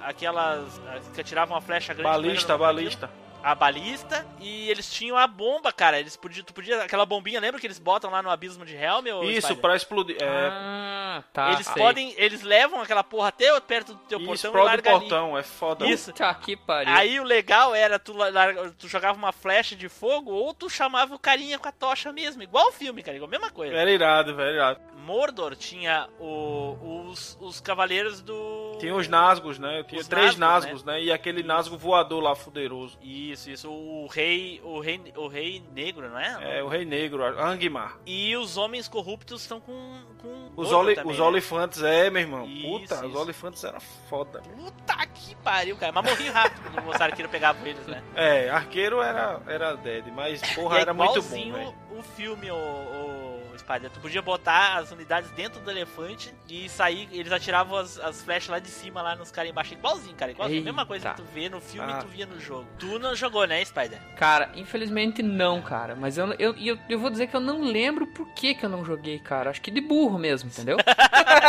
a- 0.03 0.09
aquelas 0.09 0.79
a- 0.81 1.01
que 1.15 1.21
atiravam 1.21 1.57
a 1.57 1.61
flecha 1.63 1.95
grande. 1.95 2.11
Balista, 2.11 2.55
o 2.55 2.59
nome 2.59 2.75
balista. 2.75 3.07
daquilo? 3.07 3.28
A 3.43 3.55
balista. 3.55 4.27
E 4.41 4.69
eles 4.71 4.91
tinham 4.93 5.17
a 5.17 5.27
bomba, 5.27 5.73
cara. 5.73 5.99
Eles 5.99 6.17
podiam, 6.17 6.45
tu 6.45 6.53
podia, 6.53 6.83
aquela 6.83 7.07
bombinha, 7.07 7.41
lembra 7.41 7.61
que 7.61 7.67
eles 7.67 7.79
botam 7.79 8.11
lá 8.11 8.23
no 8.23 8.31
abismo 8.31 8.65
de 8.65 8.75
Helm? 8.75 9.07
ou 9.15 9.25
Isso, 9.25 9.55
pra 9.57 9.77
explodir. 9.77 10.17
É, 10.21 10.49
Ah, 10.51 11.23
tá. 11.33 11.53
eles 11.53 11.67
sei. 11.67 11.83
podem, 11.83 12.15
eles 12.17 12.43
levam 12.43 12.81
aquela 12.81 13.03
porra 13.05 13.29
até 13.29 13.59
perto 13.61 13.95
do 13.95 14.01
teu 14.01 14.21
e 14.21 14.25
portão 14.27 14.33
e 14.33 14.35
explode 14.35 14.59
o 14.59 14.65
larga 14.71 14.91
ali. 14.91 15.01
portão, 15.01 15.39
é 15.39 15.43
foda. 15.43 15.87
Isso. 15.87 16.13
Tá 16.13 16.35
que 16.35 16.57
pariu. 16.57 16.93
Aí 16.93 17.19
o 17.21 17.25
legal 17.25 17.75
era 17.75 17.99
tu, 17.99 18.13
larga- 18.13 18.71
tu 18.79 18.89
jogava 18.89 19.17
uma 19.17 19.33
flecha 19.33 19.75
de 19.77 19.89
fogo 19.89 20.33
ou 20.33 20.53
tu 20.53 20.69
chamava 20.69 21.15
o 21.15 21.19
carinha 21.19 21.59
com 21.59 21.69
a 21.69 21.73
tocha 21.73 22.13
mesmo. 22.13 22.43
Igual 22.43 22.69
o 22.69 22.73
filme, 22.73 23.03
cara. 23.03 23.17
Igual 23.17 23.29
a 23.29 23.31
mesma 23.31 23.51
coisa. 23.51 23.75
Era 23.75 23.91
irado, 23.91 24.35
velho, 24.35 24.55
irado. 24.57 24.81
Mordor 24.97 25.57
tinha 25.57 26.07
o- 26.19 27.07
os, 27.09 27.39
os 27.41 27.61
cavaleiros 27.61 28.21
do. 28.21 28.77
Tinha 28.79 28.95
os 28.95 29.09
Nasgos, 29.09 29.59
né? 29.59 29.83
Tinha 29.89 30.01
Os 30.01 30.09
três 30.09 30.37
Nasgos, 30.37 30.85
né? 30.85 31.01
E 31.03 31.11
aquele 31.11 31.43
Nasgo 31.43 31.79
voador 31.79 32.23
lá, 32.23 32.35
fuderoso. 32.35 32.99
Isso, 33.33 33.51
isso. 33.51 33.71
O 33.71 34.07
rei. 34.07 34.61
O 34.65 34.81
rei, 34.81 35.01
o 35.17 35.29
rei 35.29 35.63
negro, 35.75 36.09
não 36.09 36.19
é? 36.19 36.59
É, 36.59 36.63
o 36.63 36.69
Rei 36.69 36.85
Negro, 36.85 37.25
Angmar. 37.25 37.99
E 38.07 38.37
os 38.37 38.57
homens 38.57 38.89
corruptos 38.89 39.43
estão 39.43 39.61
com. 39.61 40.01
com 40.21 40.51
Os, 40.57 40.73
oli, 40.73 40.95
também, 40.95 41.13
os 41.13 41.19
né? 41.19 41.25
olifantes, 41.25 41.83
é, 41.83 42.11
meu 42.11 42.23
irmão. 42.23 42.47
Isso, 42.47 42.67
Puta, 42.69 43.07
os 43.07 43.11
isso. 43.11 43.19
olifantes 43.19 43.65
eram 43.65 43.81
foda. 44.09 44.41
Puta 44.41 45.07
que 45.15 45.35
pariu, 45.37 45.77
cara. 45.77 45.93
Mas 45.93 46.05
morri 46.05 46.29
rápido 46.29 46.71
quando 46.73 46.89
os 46.89 47.01
arqueiros 47.01 47.31
pegavam 47.31 47.67
eles, 47.67 47.87
né? 47.87 48.03
É, 48.15 48.49
arqueiro 48.51 49.01
era, 49.03 49.41
era 49.47 49.75
dead, 49.77 50.07
mas 50.15 50.41
porra, 50.55 50.79
é 50.79 50.81
era 50.83 50.95
muito 50.95 51.23
bom, 51.23 51.37
igualzinho 51.37 51.75
o 51.99 52.03
filme, 52.03 52.51
o, 52.51 52.55
o 52.55 53.28
Spider. 53.61 53.91
Tu 53.91 54.01
podia 54.01 54.23
botar 54.23 54.77
as 54.79 54.91
unidades 54.93 55.31
dentro 55.33 55.61
do 55.61 55.71
elefante 55.71 56.33
e 56.49 56.69
sair, 56.69 57.09
eles 57.13 57.31
atiravam 57.33 57.77
as, 57.79 57.99
as 57.99 58.23
flechas 58.23 58.49
lá 58.49 58.59
de 58.59 58.69
cima, 58.69 59.03
lá 59.03 59.17
nos 59.17 59.31
caras 59.31 59.51
embaixo. 59.51 59.75
Igualzinho, 59.75 60.15
cara. 60.17 60.31
Igualzinho. 60.33 60.59
Eita. 60.61 60.65
Mesma 60.67 60.87
coisa 60.87 61.11
que 61.11 61.17
tu 61.17 61.25
vê 61.33 61.49
no 61.49 61.61
filme 61.61 61.93
Ah. 61.93 61.99
tu 61.99 62.07
via 62.09 62.27
no 62.27 62.41
jogo. 62.41 62.67
Tu 62.79 62.99
não 62.99 63.15
jogou, 63.15 63.47
né, 63.47 63.65
Spider? 63.65 63.99
Cara, 64.17 64.51
infelizmente 64.55 65.23
não, 65.23 65.61
cara. 65.63 65.95
Mas 65.95 66.19
eu, 66.19 66.33
eu, 66.39 66.55
eu, 66.57 66.79
eu 66.89 66.99
vou 66.99 67.11
dizer 67.11 67.27
que 67.27 67.37
eu 67.37 67.41
não 67.41 67.63
lembro 67.63 68.07
por 68.09 68.27
que, 68.35 68.55
que 68.55 68.65
eu 68.65 68.69
não 68.71 68.85
joguei, 68.85 69.19
cara. 69.19 69.51
Acho 69.51 69.61
que 69.61 69.71
de 69.71 69.81
burro 69.81 70.19
mesmo, 70.19 70.49
entendeu? 70.51 70.77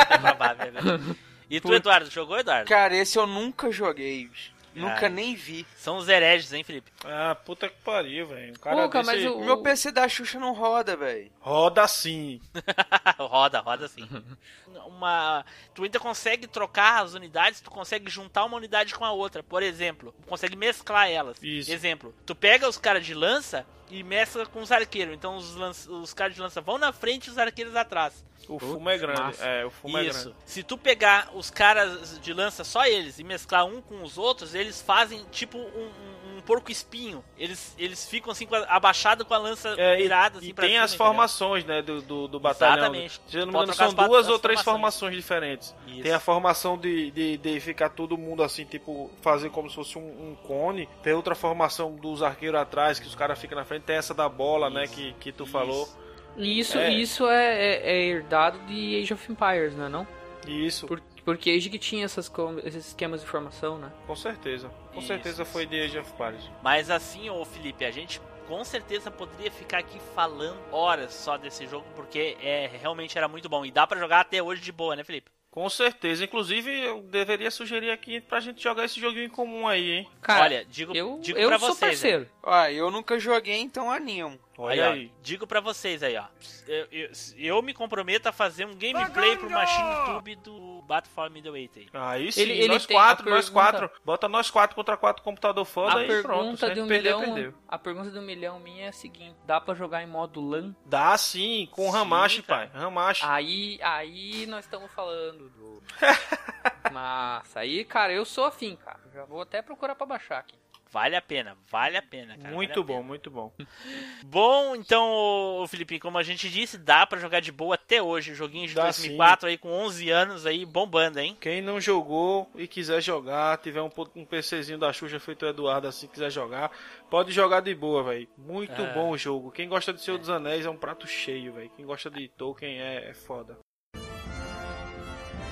É 0.10 0.18
provável, 0.18 0.68
é 0.68 0.72
verdade. 0.72 1.16
E 1.50 1.60
tu, 1.60 1.74
Eduardo, 1.74 2.10
jogou, 2.10 2.38
Eduardo? 2.40 2.68
Cara, 2.68 2.96
esse 2.96 3.18
eu 3.18 3.26
nunca 3.28 3.72
joguei. 3.72 4.28
bicho. 4.28 4.52
Nunca 4.80 5.06
Ah. 5.06 5.10
nem 5.10 5.36
vi. 5.36 5.66
São 5.76 5.98
os 5.98 6.08
hereges, 6.08 6.52
hein, 6.54 6.64
Felipe? 6.64 6.92
Ah, 7.06 7.36
puta 7.36 7.68
que 7.70 7.76
pariu, 7.84 8.28
velho. 8.28 8.54
O 8.56 8.60
cara 8.60 8.76
Pô, 8.84 8.90
cara, 8.90 9.04
desse 9.14 9.26
mas 9.26 9.32
o- 9.36 9.40
meu 9.42 9.58
PC 9.62 9.92
da 9.92 10.08
Xuxa 10.08 10.40
não 10.40 10.54
roda, 10.54 10.96
velho. 10.96 11.30
roda 11.40 11.82
assim. 11.84 12.42
roda, 13.20 13.60
roda 13.60 13.88
sim. 13.88 14.08
Uma, 14.90 15.46
tu 15.74 15.84
ainda 15.84 16.00
consegue 16.00 16.48
trocar 16.48 17.04
as 17.04 17.14
unidades, 17.14 17.62
tu 17.62 17.70
consegue 17.72 18.10
juntar 18.10 18.44
uma 18.46 18.58
unidade 18.58 18.94
com 18.96 19.06
a 19.06 19.12
outra. 19.12 19.42
Por 19.44 19.64
exemplo, 19.64 20.14
consegue 20.28 20.56
mesclar 20.56 21.10
elas. 21.10 21.38
Isso. 21.42 21.72
Exemplo, 21.72 22.14
tu 22.26 22.36
pega 22.36 22.68
os 22.68 22.78
caras 22.78 23.06
de 23.06 23.14
lança 23.14 23.66
e 23.90 24.04
mescla 24.04 24.46
com 24.46 24.62
os 24.62 24.72
arqueiros. 24.72 25.14
Então 25.14 25.36
os, 25.38 25.56
lança- 25.56 25.92
os 25.92 26.14
caras 26.14 26.36
de 26.36 26.42
lança 26.42 26.60
vão 26.62 26.78
na 26.78 26.92
frente 26.92 27.28
e 27.28 27.30
os 27.32 27.38
arqueiros 27.38 27.76
atrás. 27.76 28.24
O 28.48 28.58
fumo 28.58 28.90
é 28.90 28.98
grande. 28.98 29.38
É, 29.42 29.64
o 29.66 29.70
fumo 29.70 29.98
é 30.00 30.06
Isso. 30.06 30.30
grande. 30.30 30.38
Se 30.46 30.64
tu 30.64 30.76
pegar 30.78 31.30
os 31.36 31.52
caras 31.52 32.20
de 32.20 32.34
lança, 32.34 32.64
só 32.64 32.86
eles, 32.88 33.20
e 33.20 33.24
mesclar 33.24 33.66
um 33.66 33.80
com 33.80 34.02
os 34.02 34.18
outros, 34.18 34.56
eles 34.56 34.82
fazem 34.82 35.24
tipo 35.32 35.58
um, 35.58 35.62
um- 35.62 35.92
um 36.19 36.19
porco 36.50 36.72
espinho. 36.72 37.24
Eles, 37.38 37.76
eles 37.78 38.10
ficam 38.10 38.32
assim, 38.32 38.48
com 38.48 38.56
a- 38.56 38.66
abaixado 38.70 39.24
com 39.24 39.36
a 39.36 39.38
lança 39.38 39.76
É, 39.78 40.00
e- 40.00 40.02
virada 40.04 40.40
assim 40.40 40.48
e 40.50 40.54
pra 40.54 40.64
tem 40.64 40.72
cima, 40.74 40.84
as 40.84 40.92
entendeu? 40.94 41.06
formações, 41.06 41.64
né, 41.66 41.82
do, 41.84 42.02
do, 42.02 42.28
do 42.28 42.40
batalhão. 42.40 42.78
Exatamente. 42.86 43.22
Se 43.28 43.38
eu 43.38 43.42
não 43.42 43.48
me 43.48 43.52
Pode 43.54 43.64
engano, 43.72 43.78
trocar 43.78 43.96
são 44.02 44.08
duas 44.10 44.26
as 44.26 44.32
ou 44.32 44.40
três 44.40 44.62
formações. 44.62 45.16
diferentes. 45.16 45.76
Isso. 45.88 46.02
Tem 46.02 46.12
a 46.12 46.20
formação 46.20 46.76
de, 46.76 47.12
de, 47.12 47.38
de 47.38 47.60
ficar 47.60 47.90
todo 47.90 48.18
mundo 48.18 48.42
assim, 48.42 48.66
tipo, 48.66 49.12
fazer 49.22 49.52
como 49.52 49.70
se 49.70 49.76
fosse 49.76 49.98
um, 50.00 50.02
um 50.32 50.36
cone. 50.48 50.90
Tem 51.04 51.14
outra 51.14 51.36
formação 51.36 51.96
dos 51.96 52.24
arqueiros 52.24 52.60
atrás, 52.60 53.00
que 53.00 53.06
os 53.06 53.14
caras 53.14 53.38
ficam 53.40 53.56
na 53.58 53.64
frente. 53.66 53.84
Tem 53.84 53.96
essa 53.98 54.14
da 54.16 54.28
bola, 54.28 54.72
né, 54.72 54.86
Isso. 54.86 54.94
que, 54.96 55.14
que 55.20 55.32
tu 55.32 55.44
Isso. 55.44 55.52
falou. 55.52 55.88
E 56.36 56.60
isso, 56.60 56.78
É. 56.80 56.92
isso 56.94 57.28
é, 57.28 57.56
é- 57.76 57.92
é 57.92 58.02
herdado 58.08 58.58
de 58.66 59.00
Age 59.02 59.14
of 59.14 59.32
Empires, 59.32 59.76
não 59.76 59.86
é 59.86 59.90
não? 59.90 60.08
Isso, 60.48 60.88
Por- 60.88 61.02
porque 61.26 61.52
Age 61.52 61.70
que 61.70 61.78
tinha 61.78 62.06
essas, 62.06 62.28
com- 62.30 62.58
esses 62.64 62.88
esquemas 62.88 63.22
de 63.22 63.28
formação, 63.28 63.78
né? 63.78 63.92
com 64.08 64.16
certeza. 64.16 64.72
Com 65.00 65.04
Isso, 65.06 65.08
certeza 65.08 65.44
isso. 65.44 65.52
foi 65.52 65.66
de 65.66 65.80
Age 65.82 65.98
of 65.98 66.12
Empires. 66.12 66.44
Mas 66.62 66.90
assim, 66.90 67.30
ô 67.30 67.44
Felipe, 67.46 67.86
a 67.86 67.92
gente 67.92 68.20
com 68.48 68.64
certeza 68.64 69.10
poderia 69.12 69.50
ficar 69.52 69.78
aqui 69.80 70.00
falando 70.16 70.60
horas 70.72 71.14
só 71.14 71.38
desse 71.38 71.66
jogo, 71.68 71.86
porque 71.96 72.36
é 72.42 72.70
realmente 72.82 73.18
era 73.18 73.28
muito 73.28 73.48
bom. 73.48 73.66
E 73.66 73.72
dá 73.72 73.86
pra 73.86 74.00
jogar 74.00 74.22
até 74.22 74.42
hoje 74.42 74.62
de 74.62 74.72
boa, 74.72 74.96
né, 74.96 75.04
Felipe? 75.04 75.32
Com 75.52 75.68
certeza. 75.70 76.24
Inclusive, 76.24 76.70
eu 76.80 77.02
deveria 77.02 77.50
sugerir 77.50 77.90
aqui 77.92 78.22
pra 78.22 78.40
gente 78.40 78.62
jogar 78.62 78.86
esse 78.86 79.00
joguinho 79.00 79.26
em 79.26 79.30
comum 79.30 79.68
aí, 79.68 79.92
hein? 79.92 80.08
Cara, 80.22 80.44
Olha, 80.46 80.66
digo, 80.66 80.96
eu, 80.96 81.20
digo 81.22 81.40
eu 81.40 81.50
pra 81.50 81.58
sou 81.60 81.70
vocês. 81.70 81.92
parceiro. 81.92 82.30
Ah, 82.50 82.72
eu 82.72 82.90
nunca 82.92 83.20
joguei, 83.20 83.60
então 83.60 83.92
animo. 83.92 84.40
Olha 84.58 84.90
ó, 84.90 84.92
aí. 84.94 85.12
digo 85.22 85.48
pra 85.48 85.62
vocês 85.62 86.04
aí, 86.04 86.18
ó. 86.18 86.26
Eu, 86.68 86.88
eu- 86.92 87.10
eu 87.38 87.62
me 87.62 87.74
comprometo 87.74 88.28
a 88.28 88.32
fazer 88.34 88.66
um 88.66 88.76
gameplay 88.76 89.38
pro 89.38 89.50
Machine 89.50 90.06
Tube 90.06 90.36
do 90.36 90.82
Battlefield 90.82 91.32
Middleweight 91.34 91.80
aí. 91.80 91.88
Aí 91.94 92.32
sim, 92.32 92.42
Ele- 92.42 92.54
ele 92.54 92.68
nós 92.74 92.86
quatro, 92.86 93.30
nós 93.30 93.50
pergunta- 93.50 93.72
quatro. 93.80 94.02
Bota 94.04 94.28
nós 94.28 94.50
quatro 94.52 94.76
contra 94.76 94.98
quatro 94.98 95.24
computador 95.24 95.64
foda 95.64 96.00
A 96.00 96.04
e 96.04 96.22
pronto. 96.22 96.58
Pergunta 96.58 96.74
de 96.74 96.82
um 96.82 96.88
perder, 96.88 97.16
milhão, 97.16 97.34
perdeu. 97.34 97.54
a 97.68 97.80
pergunta 97.80 98.20
um 98.20 98.22
milhão 98.24 98.60
minha 98.60 98.86
é 98.86 98.90
a 98.90 98.92
seguinte: 98.94 99.38
dá 99.46 99.62
pra 99.62 99.74
jogar 99.74 100.04
em 100.04 100.08
modo 100.08 100.42
LAN? 100.46 100.76
Dá 100.86 101.18
sim, 101.18 101.70
com 101.72 101.84
Sim, 101.86 101.92
Ramache, 101.98 102.42
cara. 102.44 102.68
pai. 102.68 102.82
Ramache. 102.82 103.24
Aí, 103.26 103.80
aí 103.82 104.46
nós 104.48 104.66
estamos 104.66 104.92
falando 104.92 105.50
do. 105.52 105.82
Massa, 106.92 107.62
aí, 107.62 107.86
cara, 107.86 108.12
eu 108.12 108.26
sou 108.26 108.44
afim, 108.46 108.76
cara. 108.76 109.00
Já 109.14 109.24
vou 109.26 109.42
até 109.42 109.62
procurar 109.62 109.96
pra 109.96 110.06
baixar 110.06 110.40
aqui. 110.40 110.58
Vale 110.92 111.16
a 111.16 111.22
pena, 111.22 111.56
vale 111.70 111.98
a 111.98 112.02
pena, 112.02 112.36
cara. 112.38 112.54
muito 112.54 112.74
vale 112.82 112.88
bom, 112.88 112.94
pena. 112.96 113.08
muito 113.08 113.30
bom. 113.32 113.54
Bom, 114.26 114.76
então, 114.76 115.66
Felipe, 115.70 116.00
como 116.00 116.18
a 116.18 116.24
gente 116.24 116.50
disse, 116.50 116.78
dá 116.78 117.06
pra 117.06 117.20
jogar 117.20 117.40
de 117.40 117.52
boa 117.52 117.76
até 117.76 118.02
hoje. 118.02 118.34
Joguinho 118.34 118.68
de 118.68 118.74
Dá 118.76 118.84
2004 118.84 119.50
aí 119.50 119.58
com 119.58 119.70
11 119.72 120.10
anos 120.10 120.46
aí, 120.46 120.66
bombando, 120.66 121.20
hein? 121.20 121.38
Quem 121.40 121.62
não 121.62 121.80
jogou 121.80 122.50
e 122.56 122.68
quiser 122.68 123.02
jogar, 123.02 123.58
tiver 123.60 123.82
um, 123.82 123.90
um 124.16 124.26
PCzinho 124.26 124.78
da 124.80 124.92
Xuxa 124.94 125.20
feito 125.20 125.46
o 125.46 125.50
Eduardo 125.50 125.88
assim, 125.88 126.08
quiser 126.08 126.30
jogar, 126.32 126.72
pode 127.10 127.32
jogar 127.32 127.62
de 127.62 127.74
boa, 127.76 128.04
velho. 128.04 128.28
Muito 128.38 128.82
É. 128.82 128.94
bom 128.94 129.12
o 129.12 129.18
jogo. 129.18 129.52
Quem 129.52 129.70
gosta 129.70 129.94
de 129.94 130.02
Senhor 130.02 130.18
dos 130.18 130.30
Anéis 130.30 130.66
é 130.66 130.70
um 130.70 130.78
prato 130.78 131.08
cheio, 131.08 131.54
velho. 131.54 131.72
Quem 131.76 131.86
gosta 131.86 132.10
de 132.10 132.28
Tolkien 132.30 132.80
é, 132.80 133.10
é 133.10 133.14
foda. 133.14 133.58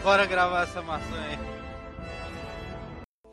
Bora 0.04 0.26
gravar 0.26 0.64
essa 0.64 0.82
maçã 0.82 1.16
aí. 1.30 1.57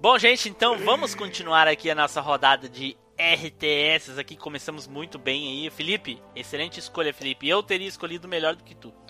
Bom, 0.04 0.18
gente, 0.18 0.50
então 0.50 0.76
vamos 0.76 1.14
continuar 1.14 1.66
aqui 1.66 1.90
a 1.90 1.94
nossa 1.94 2.20
rodada 2.20 2.68
de 2.68 2.94
RTS 3.18 4.18
aqui. 4.18 4.36
Começamos 4.36 4.86
muito 4.86 5.18
bem 5.18 5.64
aí. 5.64 5.70
Felipe, 5.70 6.22
excelente 6.36 6.78
escolha, 6.78 7.10
Felipe. 7.14 7.48
Eu 7.48 7.62
teria 7.62 7.88
escolhido 7.88 8.28
melhor 8.28 8.54
do 8.54 8.62
que 8.62 8.74
tu. 8.74 8.92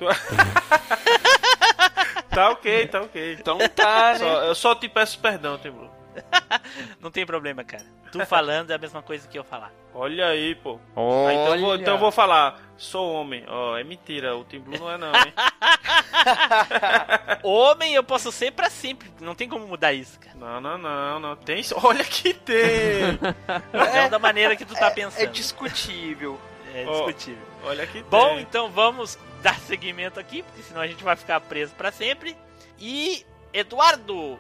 Tá 2.30 2.50
ok, 2.50 2.87
tá 2.88 3.00
ok. 3.00 3.37
Então 3.40 3.59
tá, 3.74 4.12
né? 4.12 4.18
Só- 4.18 4.42
eu 4.44 4.54
só 4.54 4.74
te 4.74 4.88
peço 4.88 5.18
perdão, 5.20 5.57
Tim 5.59 5.70
Blue. 5.70 5.90
Não 7.00 7.11
tem 7.11 7.27
problema, 7.27 7.64
cara. 7.64 7.85
Tu 8.11 8.24
falando 8.27 8.70
é 8.70 8.74
a 8.74 8.79
mesma 8.79 9.03
coisa 9.03 9.27
que 9.29 9.38
eu 9.38 9.44
falar. 9.44 9.72
Olha 9.92 10.29
aí, 10.29 10.55
pô. 10.55 10.79
Ah, 10.96 11.33
então, 11.33 11.55
eu 11.55 11.61
vou, 11.61 11.74
então 11.77 11.94
eu 11.94 12.00
vou 12.00 12.12
falar, 12.12 12.61
sou 12.77 13.12
homem. 13.12 13.44
Ó, 13.48 13.77
é 13.77 13.85
mentira, 13.85 14.37
o 14.37 14.44
Tim 14.44 14.61
Blue 14.61 14.79
não 14.79 14.90
é 14.90 14.98
não, 14.98 15.12
hein? 15.14 15.33
Homem 17.42 17.94
eu 17.94 18.03
posso 18.03 18.33
ser 18.33 18.53
pra 18.53 18.70
sempre. 18.70 19.11
Não 19.20 19.35
tem 19.35 19.48
como 19.48 19.66
mudar 19.66 19.92
isso, 19.92 20.18
cara. 20.18 20.35
Não, 20.37 20.61
não, 20.61 20.79
não, 20.79 21.20
não. 21.20 21.37
Tem. 21.37 21.62
Olha 21.83 22.05
que 22.05 22.33
tem! 22.35 23.18
Não 23.72 24.11
da 24.11 24.18
maneira 24.18 24.57
que 24.57 24.64
tu 24.64 24.74
tá 24.74 24.87
É 24.87 24.90
pensando. 24.90 25.31
discutível. 25.31 26.40
É 26.74 26.85
discutível. 26.85 27.42
Olha 27.64 27.87
que 27.87 28.03
Bom, 28.05 28.31
tem. 28.35 28.40
então 28.40 28.70
vamos 28.70 29.18
dar 29.42 29.59
seguimento 29.61 30.18
aqui, 30.18 30.42
porque 30.42 30.62
senão 30.62 30.81
a 30.81 30.87
gente 30.87 31.05
vai 31.05 31.16
ficar 31.16 31.40
preso 31.40 31.74
pra 31.74 31.92
sempre. 31.92 32.37
E 32.79 33.24
Eduardo, 33.53 34.38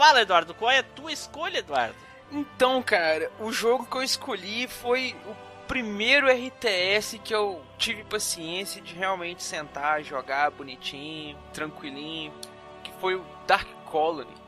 fala 0.00 0.22
Eduardo, 0.22 0.54
qual 0.54 0.70
é 0.70 0.78
a 0.78 0.82
tua 0.82 1.12
escolha, 1.12 1.58
Eduardo? 1.58 1.94
Então, 2.32 2.82
cara, 2.82 3.30
o 3.38 3.52
jogo 3.52 3.84
que 3.84 3.98
eu 3.98 4.02
escolhi 4.02 4.66
foi 4.66 5.14
o 5.26 5.36
primeiro 5.68 6.26
RTS 6.26 7.18
que 7.22 7.34
eu 7.34 7.62
tive 7.76 8.02
paciência 8.04 8.80
de 8.80 8.94
realmente 8.94 9.42
sentar, 9.42 10.02
jogar 10.02 10.52
bonitinho, 10.52 11.36
tranquilinho, 11.52 12.32
que 12.82 12.90
foi 12.98 13.14
o 13.14 13.26
Dark 13.46 13.68
Colony. 13.84 14.39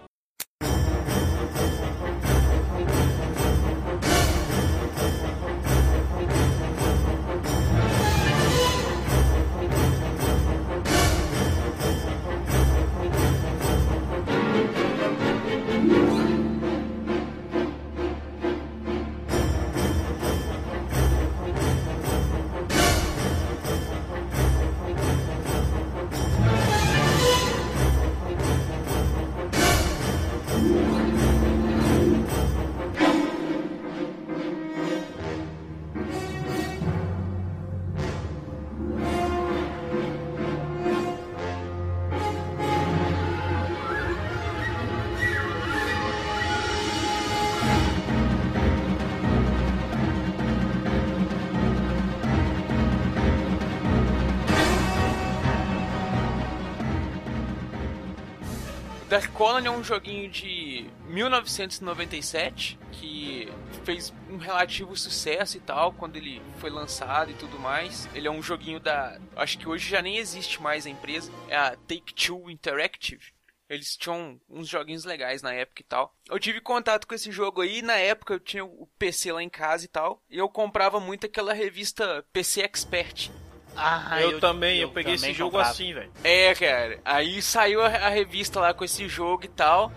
Dark 59.12 59.30
Colony 59.34 59.66
é 59.66 59.70
um 59.70 59.84
joguinho 59.84 60.30
de 60.30 60.86
1997 61.04 62.78
que 62.92 63.46
fez 63.84 64.10
um 64.30 64.38
relativo 64.38 64.96
sucesso 64.96 65.58
e 65.58 65.60
tal 65.60 65.92
quando 65.92 66.16
ele 66.16 66.40
foi 66.56 66.70
lançado 66.70 67.30
e 67.30 67.34
tudo 67.34 67.58
mais. 67.58 68.08
Ele 68.14 68.26
é 68.26 68.30
um 68.30 68.42
joguinho 68.42 68.80
da, 68.80 69.20
acho 69.36 69.58
que 69.58 69.68
hoje 69.68 69.86
já 69.86 70.00
nem 70.00 70.16
existe 70.16 70.62
mais 70.62 70.86
a 70.86 70.88
empresa, 70.88 71.30
é 71.46 71.54
a 71.54 71.76
Take-Two 71.76 72.50
Interactive. 72.50 73.34
Eles 73.68 73.98
tinham 73.98 74.40
uns 74.48 74.66
joguinhos 74.66 75.04
legais 75.04 75.42
na 75.42 75.52
época 75.52 75.82
e 75.82 75.84
tal. 75.84 76.16
Eu 76.30 76.38
tive 76.40 76.62
contato 76.62 77.06
com 77.06 77.14
esse 77.14 77.30
jogo 77.30 77.60
aí, 77.60 77.82
na 77.82 77.96
época 77.96 78.32
eu 78.32 78.40
tinha 78.40 78.64
o 78.64 78.88
PC 78.98 79.30
lá 79.30 79.42
em 79.42 79.50
casa 79.50 79.84
e 79.84 79.88
tal, 79.88 80.22
e 80.30 80.38
eu 80.38 80.48
comprava 80.48 80.98
muito 80.98 81.26
aquela 81.26 81.52
revista 81.52 82.24
PC 82.32 82.62
Expert 82.62 83.30
Ah, 83.76 84.20
eu, 84.20 84.38
também, 84.38 84.80
eu, 84.80 84.90
peguei 84.90 85.16
também 85.16 85.30
esse 85.30 85.38
jogo 85.38 85.52
comprava. 85.52 85.70
assim, 85.70 85.94
velho. 85.94 86.10
É, 86.22 86.54
cara. 86.54 87.00
Aí 87.04 87.40
saiu 87.40 87.82
a, 87.82 87.86
a 87.86 88.08
revista 88.08 88.60
lá 88.60 88.74
com 88.74 88.84
esse 88.84 89.08
jogo 89.08 89.44
e 89.44 89.48
tal. 89.48 89.92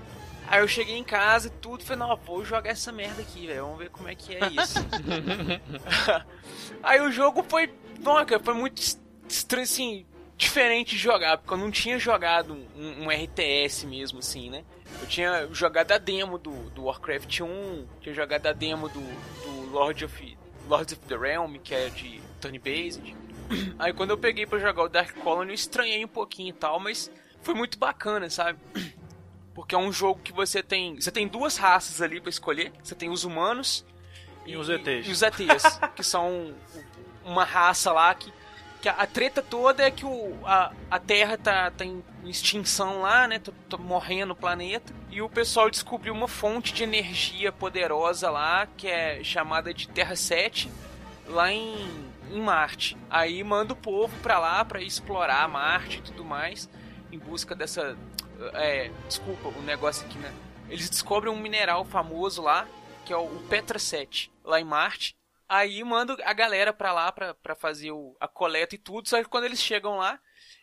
Aí 0.47 0.59
eu 0.61 0.67
cheguei 0.67 0.95
em 0.95 1.03
casa 1.03 1.47
e 1.47 1.49
tudo, 1.49 1.83
falei, 1.83 2.07
não, 2.07 2.15
vou 2.17 2.45
jogar 2.45 2.69
essa 2.69 2.91
merda 2.91 3.21
aqui, 3.21 3.47
velho. 3.47 3.63
Vamos 3.63 3.79
ver 3.79 3.89
como 3.89 4.07
é 4.07 4.15
que 4.15 4.35
é 4.35 4.39
isso. 4.47 4.79
Aí 6.83 7.01
o 7.01 7.11
jogo 7.11 7.43
foi. 7.47 7.73
Nossa, 7.99 8.25
cara, 8.25 8.43
foi 8.43 8.53
muito 8.53 8.81
estranho, 9.27 9.63
assim, 9.63 10.05
diferente 10.37 10.91
de 10.91 10.97
jogar, 10.97 11.37
porque 11.37 11.53
eu 11.53 11.57
não 11.57 11.71
tinha 11.71 11.97
jogado 11.97 12.53
um, 12.75 13.05
um 13.05 13.09
RTS 13.09 13.85
mesmo, 13.85 14.19
assim, 14.19 14.49
né? 14.49 14.63
Eu 15.01 15.07
tinha 15.07 15.47
jogado 15.51 15.91
a 15.91 15.97
demo 15.97 16.37
do, 16.37 16.51
do 16.71 16.83
Warcraft 16.83 17.41
1, 17.41 17.87
tinha 18.01 18.13
jogado 18.13 18.45
a 18.47 18.53
demo 18.53 18.87
do, 18.87 19.01
do 19.01 19.71
Lord 19.71 20.05
of, 20.05 20.37
Lords 20.69 20.93
of 20.93 21.01
the 21.07 21.17
Realm, 21.17 21.55
que 21.55 21.73
é 21.73 21.89
de 21.89 22.21
turn-based. 22.39 23.15
Aí 23.79 23.93
quando 23.93 24.11
eu 24.11 24.17
peguei 24.17 24.45
pra 24.45 24.59
jogar 24.59 24.83
o 24.83 24.89
Dark 24.89 25.15
Colony, 25.17 25.51
eu 25.51 25.55
estranhei 25.55 26.03
um 26.03 26.09
pouquinho 26.09 26.49
e 26.49 26.53
tal, 26.53 26.79
mas 26.79 27.11
foi 27.41 27.53
muito 27.53 27.77
bacana, 27.77 28.29
sabe? 28.29 28.59
Porque 29.53 29.73
é 29.73 29.77
um 29.77 29.91
jogo 29.91 30.19
que 30.21 30.33
você 30.33 30.61
tem. 30.61 30.99
Você 30.99 31.11
tem 31.11 31.27
duas 31.27 31.55
raças 31.55 32.01
ali 32.01 32.19
pra 32.19 32.29
escolher. 32.29 32.73
Você 32.83 32.93
tem 32.93 33.09
os 33.09 33.23
humanos 33.23 33.85
E 34.45 34.57
os 34.57 34.67
ETs. 34.67 35.07
E 35.07 35.11
os 35.11 35.21
ETs, 35.21 35.79
que 35.95 36.03
são 36.03 36.53
uma 37.23 37.45
raça 37.45 37.93
lá 37.93 38.13
que. 38.13 38.33
que 38.81 38.89
a, 38.89 38.91
a 38.91 39.07
treta 39.07 39.41
toda 39.41 39.83
é 39.83 39.89
que 39.89 40.05
o, 40.05 40.37
a, 40.43 40.73
a 40.91 40.99
Terra 40.99 41.37
tá, 41.37 41.71
tá 41.71 41.85
em 41.85 42.03
extinção 42.25 43.01
lá, 43.01 43.29
né? 43.29 43.39
Tá, 43.39 43.53
tá 43.69 43.77
morrendo 43.77 44.33
o 44.33 44.35
planeta. 44.35 44.93
E 45.09 45.21
o 45.21 45.29
pessoal 45.29 45.69
descobriu 45.69 46.13
uma 46.13 46.27
fonte 46.27 46.73
de 46.73 46.83
energia 46.83 47.49
poderosa 47.49 48.29
lá, 48.29 48.67
que 48.75 48.87
é 48.87 49.23
chamada 49.23 49.73
de 49.73 49.87
Terra 49.87 50.17
7, 50.17 50.69
lá 51.27 51.49
em, 51.49 52.05
em 52.31 52.41
Marte. 52.41 52.97
Aí 53.09 53.43
manda 53.43 53.73
o 53.73 53.77
povo 53.77 54.15
pra 54.21 54.39
lá 54.39 54.63
pra 54.63 54.81
explorar 54.81 55.47
Marte 55.47 55.99
e 55.99 56.01
tudo 56.01 56.23
mais, 56.23 56.69
em 57.11 57.19
busca 57.19 57.55
dessa. 57.55 57.97
É, 58.53 58.91
desculpa, 59.07 59.49
o 59.49 59.61
negócio 59.61 60.05
aqui, 60.05 60.17
né? 60.17 60.33
Eles 60.69 60.89
descobrem 60.89 61.31
um 61.31 61.39
mineral 61.39 61.85
famoso 61.85 62.41
lá, 62.41 62.67
que 63.05 63.13
é 63.13 63.17
o, 63.17 63.23
o 63.23 63.47
Petra 63.47 63.79
7, 63.79 64.31
lá 64.43 64.59
em 64.59 64.65
Marte. 64.65 65.15
Aí 65.47 65.83
manda 65.83 66.17
a 66.25 66.33
galera 66.33 66.73
pra 66.73 66.91
lá 66.91 67.11
pra, 67.11 67.33
pra 67.35 67.55
fazer 67.55 67.91
o, 67.91 68.15
a 68.19 68.27
coleta 68.27 68.75
e 68.75 68.79
tudo. 68.79 69.07
Só 69.07 69.21
que 69.21 69.29
quando 69.29 69.43
eles 69.43 69.61
chegam 69.61 69.97
lá, 69.97 70.19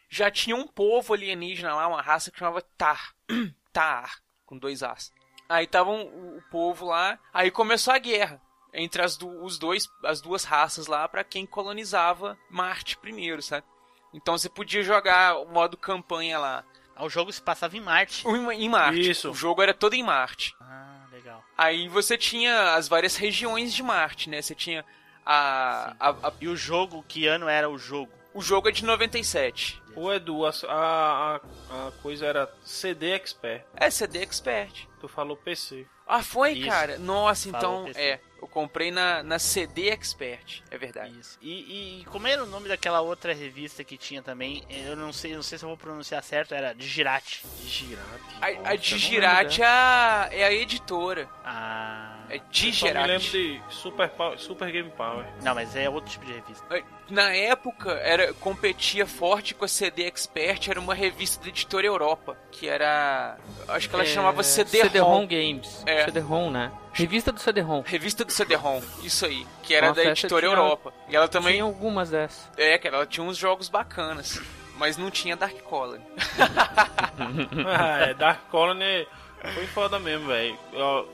já 0.08 0.30
tinha 0.30 0.56
um 0.56 0.66
povo 0.66 1.14
alienígena 1.14 1.74
lá, 1.74 1.86
uma 1.86 2.02
raça 2.02 2.30
que 2.30 2.38
chamava 2.38 2.60
Tar. 2.76 3.14
Tar, 3.72 4.18
com 4.44 4.58
dois 4.58 4.82
As. 4.82 5.12
Aí 5.48 5.64
estavam 5.64 6.02
o, 6.02 6.38
o 6.38 6.42
povo 6.50 6.86
lá. 6.86 7.18
Aí 7.32 7.50
começou 7.50 7.94
a 7.94 7.98
guerra 7.98 8.40
entre 8.72 9.02
as, 9.02 9.16
du 9.16 9.28
os 9.44 9.58
dois, 9.58 9.90
as 10.04 10.20
duas 10.20 10.44
raças 10.44 10.86
lá 10.86 11.06
pra 11.08 11.22
quem 11.24 11.44
colonizava 11.46 12.38
Marte 12.50 12.96
primeiro, 12.96 13.42
sabe? 13.42 13.66
Então 14.14 14.36
você 14.36 14.48
podia 14.48 14.82
jogar 14.82 15.36
o 15.38 15.46
modo 15.46 15.76
campanha 15.76 16.38
lá 16.38 16.64
Ah, 16.94 17.04
O 17.04 17.08
jogo 17.08 17.32
se 17.32 17.40
passava 17.42 17.76
em 17.76 17.80
Marte. 17.80 18.26
em 18.28 18.68
Marte. 18.68 19.10
Isso. 19.10 19.30
O 19.30 19.34
jogo 19.34 19.62
era 19.62 19.72
todo 19.74 19.94
em 19.94 20.02
Marte. 20.02 20.54
Ah, 20.60 21.06
legal. 21.10 21.42
Aí 21.56 21.88
você 21.88 22.16
tinha 22.18 22.74
as 22.74 22.88
várias 22.88 23.16
regiões 23.16 23.72
de 23.72 23.82
Marte, 23.82 24.28
né? 24.28 24.42
Você 24.42 24.54
tinha 24.54 24.84
a, 25.24 25.94
a- 25.98 26.10
a- 26.28 26.32
E 26.40 26.48
o 26.48 26.56
jogo, 26.56 27.02
que 27.08 27.26
ano 27.26 27.48
era 27.48 27.68
o 27.70 27.78
jogo? 27.78 28.12
o 28.34 28.40
jogo 28.40 28.68
é 28.68 28.72
de 28.72 28.82
97. 28.84 29.82
Ô 29.94 30.10
Edu, 30.10 30.46
a, 30.46 30.50
a, 30.68 31.36
a 31.36 31.92
coisa 32.02 32.24
era 32.26 32.50
CD 32.64 33.10
Expert. 33.12 33.62
É 33.76 33.90
CD 33.90 34.20
Expert. 34.22 34.86
Tu 35.02 35.08
falou 35.08 35.36
PC. 35.36 35.84
Ah, 36.06 36.22
foi, 36.22 36.52
Isso. 36.52 36.68
cara? 36.68 36.96
Nossa, 36.98 37.50
Falou 37.50 37.80
então 37.80 37.84
PC. 37.86 38.00
é. 38.00 38.20
Eu 38.40 38.48
comprei 38.48 38.90
na, 38.90 39.22
na 39.22 39.38
CD 39.38 39.88
Expert. 39.88 40.62
É 40.68 40.76
verdade. 40.76 41.16
Isso. 41.18 41.38
E, 41.40 42.00
e 42.00 42.04
como 42.06 42.26
era 42.26 42.42
o 42.42 42.46
nome 42.46 42.68
daquela 42.68 43.00
outra 43.00 43.32
revista 43.32 43.84
que 43.84 43.96
tinha 43.96 44.20
também? 44.20 44.64
Eu 44.68 44.96
não 44.96 45.12
sei, 45.12 45.32
não 45.34 45.42
sei 45.44 45.58
se 45.58 45.64
eu 45.64 45.68
vou 45.68 45.76
pronunciar 45.78 46.20
certo, 46.24 46.52
era 46.52 46.72
Digirate. 46.74 47.44
Digirate. 47.60 48.04
A, 48.40 48.70
a 48.70 48.76
Digirate 48.76 49.62
é 49.62 49.66
a, 49.66 50.28
é 50.32 50.44
a 50.44 50.52
editora. 50.52 51.28
Ah. 51.44 52.18
É 52.28 52.38
Só 52.38 52.42
me 52.44 52.50
Digirate. 52.50 53.08
lembro 53.08 53.28
de 53.30 53.62
Super, 53.68 54.10
Super 54.38 54.72
Game 54.72 54.90
Power. 54.90 55.24
Não, 55.42 55.54
mas 55.54 55.76
é 55.76 55.88
outro 55.88 56.10
tipo 56.10 56.24
de 56.26 56.32
revista. 56.32 56.64
Na 57.10 57.32
época, 57.34 57.92
era 57.92 58.32
competia 58.34 59.06
forte 59.06 59.54
com 59.54 59.64
a 59.64 59.68
CD 59.68 60.04
Expert, 60.06 60.68
era 60.68 60.80
uma 60.80 60.94
revista 60.94 61.42
da 61.44 61.48
editora 61.50 61.86
Europa, 61.86 62.36
que 62.50 62.66
era. 62.68 63.36
Acho 63.68 63.88
que 63.88 63.94
ela 63.94 64.04
É, 64.04 64.06
chamava 64.06 64.42
CD-ROM. 64.42 64.88
CD-ROM 64.92 65.26
Games. 65.26 65.82
É. 65.86 66.04
CD-ROM, 66.04 66.50
né? 66.50 66.70
Revista 66.92 67.32
do 67.32 67.40
CD-ROM. 67.40 67.82
Revista 67.86 68.24
do 68.24 68.32
CD-ROM, 68.32 68.80
isso 69.02 69.24
aí, 69.24 69.46
que 69.62 69.74
era 69.74 69.88
Nossa, 69.88 70.02
da 70.04 70.10
editora 70.10 70.46
tinha- 70.46 70.52
Europa. 70.58 70.92
E 71.08 71.16
ela 71.16 71.26
também. 71.28 71.52
Tinha 71.54 71.64
algumas 71.64 72.10
dessas. 72.10 72.50
É, 72.56 72.76
cara, 72.78 72.96
ela 72.96 73.06
tinha 73.06 73.24
uns 73.24 73.36
jogos 73.36 73.68
bacanas. 73.68 74.40
Mas 74.76 74.96
não 74.96 75.10
tinha 75.10 75.36
Dark 75.36 75.54
Colony. 75.62 76.02
ah, 77.66 77.98
é, 78.08 78.14
Dark 78.14 78.40
Colony 78.50 79.06
foi 79.54 79.66
foda 79.66 79.98
mesmo, 79.98 80.26
velho. 80.28 80.58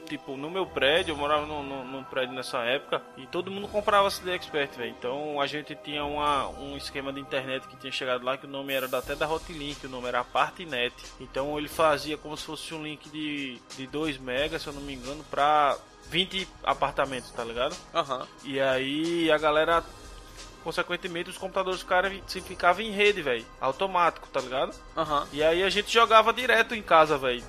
Tipo, 0.06 0.36
no 0.36 0.50
meu 0.50 0.66
prédio, 0.66 1.12
eu 1.12 1.16
morava 1.16 1.46
num, 1.46 1.62
num- 1.84 2.04
prédio 2.04 2.34
nessa 2.34 2.58
época 2.64 3.02
e 3.16 3.26
todo 3.26 3.50
mundo 3.50 3.68
comprava 3.68 4.10
CD 4.10 4.32
Expert, 4.34 4.70
velho. 4.76 4.90
Então 4.98 5.40
a 5.40 5.46
gente 5.46 5.74
tinha 5.76 6.04
uma, 6.04 6.48
um 6.48 6.76
esquema 6.76 7.12
de 7.12 7.20
internet 7.20 7.66
que 7.68 7.76
tinha 7.76 7.92
chegado 7.92 8.24
lá 8.24 8.36
que 8.36 8.46
o 8.46 8.48
nome 8.48 8.72
era 8.72 8.86
até 8.96 9.14
da 9.14 9.28
Hotlink, 9.28 9.86
o 9.86 9.90
nome 9.90 10.08
era 10.08 10.24
Partinet. 10.24 10.94
Então 11.20 11.58
ele 11.58 11.68
fazia 11.68 12.16
como 12.16 12.36
se 12.36 12.44
fosse 12.44 12.72
um 12.74 12.82
link 12.82 13.08
de, 13.10 13.60
de 13.76 13.86
2 13.86 14.18
megas, 14.18 14.62
se 14.62 14.68
eu 14.68 14.72
não 14.72 14.82
me 14.82 14.94
engano, 14.94 15.24
pra 15.30 15.76
20 16.08 16.48
apartamentos, 16.64 17.30
tá 17.30 17.44
ligado? 17.44 17.76
Aham. 17.94 18.26
E 18.44 18.58
aí 18.60 19.30
a 19.30 19.36
galera, 19.38 19.84
consequentemente, 20.68 21.30
os 21.30 21.38
computadores 21.38 21.80
do 21.80 21.86
cara 21.86 22.12
se 22.26 22.42
ficavam 22.42 22.82
em 22.82 22.90
rede, 22.90 23.22
velho. 23.22 23.46
Automático, 23.58 24.28
tá 24.28 24.38
ligado? 24.38 24.76
Aham. 24.94 25.26
E 25.32 25.42
aí 25.42 25.62
a 25.62 25.70
gente 25.70 25.90
jogava 25.90 26.30
direto 26.30 26.74
em 26.74 26.82
casa, 26.82 27.16
velho. 27.16 27.42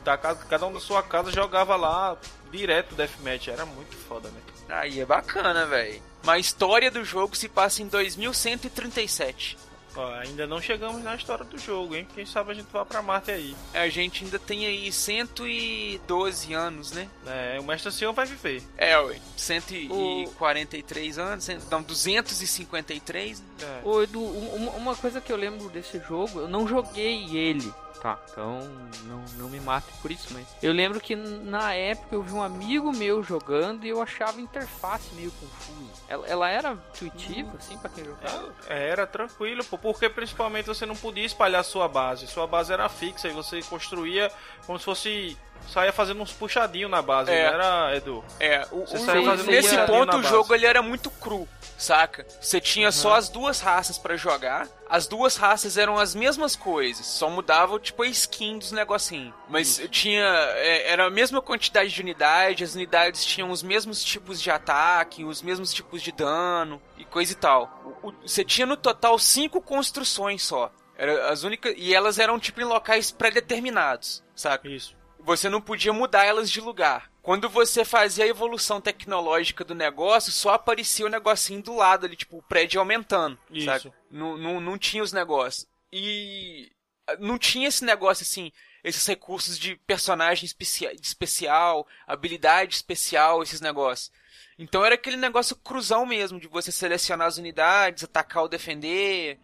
Cada 0.49 0.65
um 0.65 0.71
da 0.71 0.79
sua 0.79 1.03
casa 1.03 1.29
jogava 1.29 1.75
lá 1.75 2.15
direto 2.49 2.95
Deathmatch. 2.95 3.49
Era 3.49 3.65
muito 3.65 3.93
foda, 4.07 4.29
né? 4.29 4.39
Aí 4.69 5.01
é 5.01 5.05
bacana, 5.05 5.65
velho. 5.65 6.01
Mas 6.23 6.35
a 6.35 6.39
história 6.39 6.89
do 6.89 7.03
jogo 7.03 7.35
se 7.35 7.49
passa 7.49 7.81
em 7.81 7.87
2137. 7.87 9.57
Ó, 9.99 10.13
ainda 10.13 10.47
não 10.47 10.61
chegamos 10.61 11.03
na 11.03 11.13
história 11.15 11.43
do 11.43 11.57
jogo, 11.57 11.93
hein? 11.95 12.07
Quem 12.15 12.25
sabe 12.25 12.51
a 12.51 12.53
gente 12.53 12.67
vá 12.71 12.85
pra 12.85 13.01
Marte 13.01 13.31
aí. 13.31 13.53
A 13.73 13.89
gente 13.89 14.23
ainda 14.23 14.39
tem 14.39 14.65
aí 14.65 14.89
112 14.91 16.53
anos, 16.53 16.91
né? 16.93 17.09
É, 17.27 17.57
o 17.59 17.63
Mestre 17.63 17.89
Ancião 17.89 18.13
vai 18.13 18.25
viver. 18.25 18.63
É, 18.77 18.97
ué. 18.97 19.19
143 19.35 21.17
anos, 21.19 21.43
cento- 21.43 21.65
não, 21.69 21.81
253. 21.81 23.43
É. 23.61 23.81
Ô, 23.83 24.01
Edu, 24.01 24.21
um- 24.21 24.69
uma 24.77 24.95
coisa 24.95 25.19
que 25.19 25.31
eu 25.31 25.37
lembro 25.37 25.69
desse 25.69 25.99
jogo, 26.07 26.39
eu 26.41 26.47
não 26.47 26.67
joguei 26.67 27.25
ele, 27.35 27.71
tá? 28.01 28.17
Então 28.31 28.59
não, 29.05 29.23
não 29.37 29.49
me 29.49 29.59
mate 29.59 29.87
por 30.01 30.11
isso, 30.11 30.27
mas 30.33 30.45
eu 30.61 30.71
lembro 30.73 30.99
que 30.99 31.15
na 31.15 31.73
época 31.73 32.15
eu 32.15 32.23
vi 32.23 32.33
um 32.33 32.41
amigo 32.41 32.91
meu 32.91 33.23
jogando 33.23 33.85
e 33.85 33.89
eu 33.89 34.01
achava 34.01 34.37
a 34.37 34.41
interface 34.41 35.13
meio 35.15 35.31
confusa. 35.31 36.01
Ela, 36.07 36.27
ela 36.27 36.49
era 36.49 36.71
intuitiva, 36.95 37.55
assim, 37.57 37.77
pra 37.77 37.89
quem 37.89 38.05
jogava? 38.05 38.53
É, 38.67 38.89
Era 38.89 39.05
tranquilo, 39.05 39.63
porque 39.65 40.09
principalmente 40.09 40.65
você 40.65 40.85
não 40.85 40.95
podia 40.95 41.25
espalhar 41.25 41.63
sua 41.63 41.87
base. 41.87 42.27
Sua 42.27 42.47
base 42.47 42.73
era 42.73 42.89
fixa 42.89 43.27
e 43.27 43.31
você 43.31 43.61
construía 43.63 44.31
como 44.65 44.79
se 44.79 44.85
fosse. 44.85 45.37
Saia 45.67 45.91
fazendo 45.93 46.21
uns 46.21 46.31
puxadinhos 46.33 46.89
na 46.89 47.01
base, 47.01 47.29
É. 47.31 47.47
não 47.47 47.53
era, 47.61 47.95
Edu? 47.97 48.23
É, 48.39 48.65
o, 48.71 48.77
o- 48.77 48.79
nesse 48.81 49.05
puxadinho 49.05 49.85
ponto 49.85 50.17
o 50.17 50.23
jogo 50.23 50.55
ele 50.55 50.65
era 50.65 50.81
muito 50.81 51.11
cru, 51.11 51.47
saca? 51.77 52.25
Você 52.41 52.59
tinha 52.59 52.91
só 52.91 53.13
as 53.15 53.29
duas 53.29 53.59
raças 53.61 53.97
pra 53.97 54.15
jogar. 54.17 54.67
As 54.89 55.05
duas 55.05 55.37
raças 55.37 55.77
eram 55.77 55.97
as 55.99 56.15
mesmas 56.15 56.55
coisas, 56.55 57.05
só 57.05 57.29
mudava 57.29 57.79
tipo 57.79 58.01
a 58.01 58.07
skin 58.07 58.57
dos 58.57 58.71
negocinhos. 58.71 59.35
Mas 59.47 59.79
tinha 59.91 60.23
é, 60.23 60.91
era 60.91 61.05
a 61.05 61.09
mesma 61.11 61.39
quantidade 61.39 61.91
de 61.91 62.01
unidade, 62.01 62.63
as 62.63 62.73
unidades 62.73 63.23
tinham 63.23 63.51
os 63.51 63.61
mesmos 63.61 64.03
tipos 64.03 64.41
de 64.41 64.49
ataque, 64.49 65.23
os 65.23 65.43
mesmos 65.43 65.71
tipos 65.71 66.01
de 66.01 66.11
dano 66.11 66.81
e 66.97 67.05
coisa 67.05 67.31
e 67.31 67.35
tal. 67.35 67.79
O- 68.01 68.07
o- 68.09 68.13
Você 68.27 68.43
tinha 68.43 68.65
no 68.65 68.75
total 68.75 69.19
cinco 69.19 69.61
construções 69.61 70.41
só. 70.41 70.71
Era 70.97 71.29
as 71.29 71.43
únicas 71.43 71.73
e 71.77 71.93
elas 71.93 72.17
eram 72.17 72.39
tipo 72.39 72.59
em 72.59 72.65
locais 72.65 73.11
pré-determinados, 73.11 74.23
saca? 74.35 74.67
Isso. 74.67 74.97
Você 75.19 75.49
não 75.49 75.61
podia 75.61 75.93
mudar 75.93 76.25
elas 76.25 76.49
de 76.49 76.61
lugar. 76.61 77.09
Quando 77.21 77.49
você 77.49 77.85
fazia 77.85 78.23
a 78.23 78.27
evolução 78.27 78.81
tecnológica 78.81 79.63
do 79.63 79.75
negócio, 79.75 80.31
só 80.31 80.53
aparecia 80.53 81.05
o 81.05 81.09
negocinho 81.09 81.61
do 81.61 81.75
lado 81.75 82.05
ali, 82.05 82.15
tipo, 82.15 82.37
o 82.37 82.41
prédio 82.41 82.79
aumentando. 82.79 83.37
Isso. 83.51 83.65
Sabe? 83.65 83.93
Não, 84.09 84.37
não, 84.37 84.59
não 84.59 84.77
tinha 84.77 85.03
os 85.03 85.13
negócios. 85.13 85.67
E 85.91 86.71
ah, 87.07 87.17
não 87.19 87.37
tinha 87.37 87.67
esse 87.67 87.83
negócio 87.83 88.23
assim, 88.23 88.51
esses 88.83 89.05
recursos 89.05 89.59
de 89.59 89.75
personagem 89.75 90.45
especia- 90.45 90.93
especial, 90.93 91.87
habilidade 92.07 92.75
especial, 92.75 93.43
esses 93.43 93.61
negócios. 93.61 94.11
Então 94.57 94.83
era 94.83 94.95
aquele 94.95 95.17
negócio 95.17 95.55
cruzão 95.55 96.05
mesmo, 96.05 96.39
de 96.39 96.47
você 96.47 96.71
selecionar 96.71 97.27
as 97.27 97.37
unidades, 97.37 98.03
atacar 98.03 98.43
ou 98.43 98.49
defender, 98.49 99.39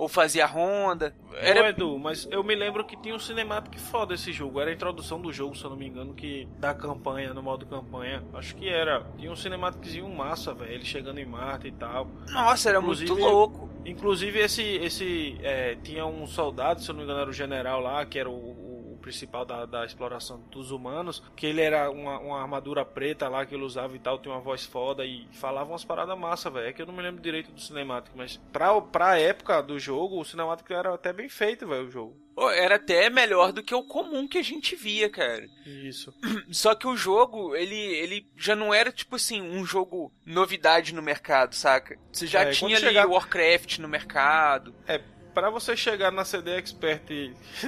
ou 0.00 0.08
fazer 0.08 0.40
a 0.40 0.46
ronda. 0.46 1.14
Ô, 1.30 1.36
Era 1.36 1.68
Edu, 1.68 1.98
mas 1.98 2.26
eu 2.30 2.42
me 2.42 2.54
lembro 2.54 2.82
que 2.86 2.96
tinha 2.96 3.14
um 3.14 3.18
cinemático 3.18 3.78
foda 3.78 4.14
esse 4.14 4.32
jogo. 4.32 4.58
Era 4.58 4.70
a 4.70 4.72
introdução 4.72 5.20
do 5.20 5.30
jogo, 5.30 5.54
se 5.54 5.62
eu 5.62 5.68
não 5.68 5.76
me 5.76 5.86
engano, 5.86 6.14
que 6.14 6.48
da 6.58 6.72
campanha, 6.72 7.34
no 7.34 7.42
modo 7.42 7.66
campanha. 7.66 8.24
Acho 8.32 8.56
que 8.56 8.66
era. 8.66 9.04
Tinha 9.18 9.30
um 9.30 9.36
cinemáticozinho 9.36 10.08
massa, 10.08 10.54
velho. 10.54 10.72
Ele 10.72 10.86
chegando 10.86 11.18
em 11.18 11.26
Marte 11.26 11.68
e 11.68 11.72
tal. 11.72 12.08
Nossa, 12.30 12.70
era 12.70 12.78
Inclusive, 12.78 13.10
muito 13.10 13.22
louco. 13.22 13.68
Inclusive 13.84 14.38
esse 14.38 14.62
esse 14.62 15.38
é, 15.42 15.76
tinha 15.84 16.06
um 16.06 16.26
soldado, 16.26 16.80
se 16.80 16.90
eu 16.90 16.94
não 16.94 17.00
me 17.00 17.04
engano 17.04 17.20
era 17.20 17.30
o 17.30 17.34
general 17.34 17.80
lá, 17.80 18.06
que 18.06 18.18
era 18.18 18.30
o 18.30 18.69
principal 19.00 19.44
da, 19.44 19.66
da 19.66 19.84
exploração 19.84 20.40
dos 20.50 20.70
humanos, 20.70 21.22
que 21.36 21.46
ele 21.46 21.60
era 21.60 21.90
uma, 21.90 22.18
uma 22.18 22.40
armadura 22.40 22.84
preta 22.84 23.28
lá 23.28 23.44
que 23.46 23.54
ele 23.54 23.64
usava 23.64 23.96
e 23.96 23.98
tal, 23.98 24.18
tinha 24.18 24.34
uma 24.34 24.40
voz 24.40 24.64
foda 24.64 25.04
e 25.04 25.26
falava 25.32 25.70
umas 25.70 25.84
paradas 25.84 26.18
massa, 26.18 26.50
velho. 26.50 26.66
É 26.68 26.72
que 26.72 26.82
eu 26.82 26.86
não 26.86 26.94
me 26.94 27.02
lembro 27.02 27.20
direito 27.22 27.50
do 27.52 27.60
cinemático, 27.60 28.16
mas 28.16 28.36
pra, 28.52 28.80
pra 28.80 29.18
época 29.18 29.60
do 29.62 29.78
jogo, 29.78 30.20
o 30.20 30.24
cinemático 30.24 30.72
era 30.72 30.94
até 30.94 31.12
bem 31.12 31.28
feito, 31.28 31.66
velho, 31.66 31.86
o 31.86 31.90
jogo. 31.90 32.16
Era 32.54 32.76
até 32.76 33.10
melhor 33.10 33.52
do 33.52 33.62
que 33.62 33.74
o 33.74 33.82
comum 33.82 34.26
que 34.26 34.38
a 34.38 34.42
gente 34.42 34.74
via, 34.74 35.10
cara. 35.10 35.46
Isso. 35.66 36.14
Só 36.50 36.74
que 36.74 36.86
o 36.86 36.96
jogo, 36.96 37.54
ele, 37.54 37.74
ele 37.76 38.26
já 38.34 38.56
não 38.56 38.72
era, 38.72 38.90
tipo 38.90 39.16
assim, 39.16 39.42
um 39.42 39.62
jogo 39.64 40.10
novidade 40.24 40.94
no 40.94 41.02
mercado, 41.02 41.54
saca? 41.54 41.98
Você 42.10 42.26
já 42.26 42.42
É, 42.44 42.50
tinha 42.50 42.76
ali 42.76 42.86
chegar- 42.86 43.06
Warcraft 43.06 43.78
no 43.78 43.88
mercado. 43.88 44.74
É, 44.86 44.98
pra 45.34 45.50
você 45.50 45.76
chegar 45.76 46.10
na 46.10 46.24
CD 46.24 46.56
Expert 46.56 47.02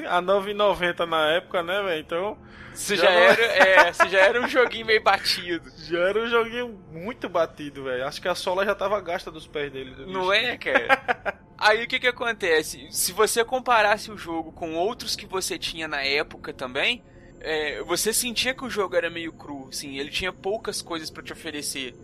a 0.08 0.20
9,90 0.22 1.06
na 1.06 1.30
época, 1.32 1.62
né, 1.62 1.82
velho? 1.82 2.00
Então, 2.00 2.38
Você 2.74 2.96
Já 2.96 3.04
já, 3.04 3.10
era, 3.10 3.42
é, 3.42 3.92
você 3.92 4.08
já 4.08 4.18
era 4.20 4.40
um 4.40 4.48
joguinho 4.48 4.86
meio 4.86 5.02
batido. 5.02 5.70
já 5.88 5.98
era 5.98 6.18
um 6.20 6.28
joguinho 6.28 6.68
muito 6.90 7.28
batido, 7.28 7.84
velho. 7.84 8.06
Acho 8.06 8.20
que 8.20 8.28
a 8.28 8.34
sola 8.34 8.64
já 8.64 8.74
tava 8.74 9.00
gasta 9.00 9.30
dos 9.30 9.46
pés 9.46 9.70
dele. 9.72 9.94
do 9.94 10.06
Não 10.06 10.32
é, 10.32 10.56
cara? 10.56 11.38
Aí 11.58 11.84
o 11.84 11.86
que 11.86 12.00
que 12.00 12.08
acontece? 12.08 12.88
Se 12.90 13.12
você 13.12 13.44
comparasse 13.44 14.10
o 14.10 14.18
jogo 14.18 14.50
com 14.52 14.74
outros 14.74 15.14
que 15.14 15.26
você 15.26 15.56
tinha 15.58 15.86
na 15.86 16.02
época 16.02 16.52
também, 16.52 17.04
é, 17.40 17.80
você 17.82 18.12
sentia 18.12 18.52
que 18.54 18.64
o 18.64 18.70
jogo 18.70 18.96
era 18.96 19.08
meio 19.10 19.32
cru, 19.32 19.68
assim, 19.68 19.98
ele 19.98 20.10
tinha 20.10 20.32
poucas 20.32 20.82
coisas 20.82 21.08
pra 21.10 21.22
te 21.22 21.32
oferecer. 21.32 21.94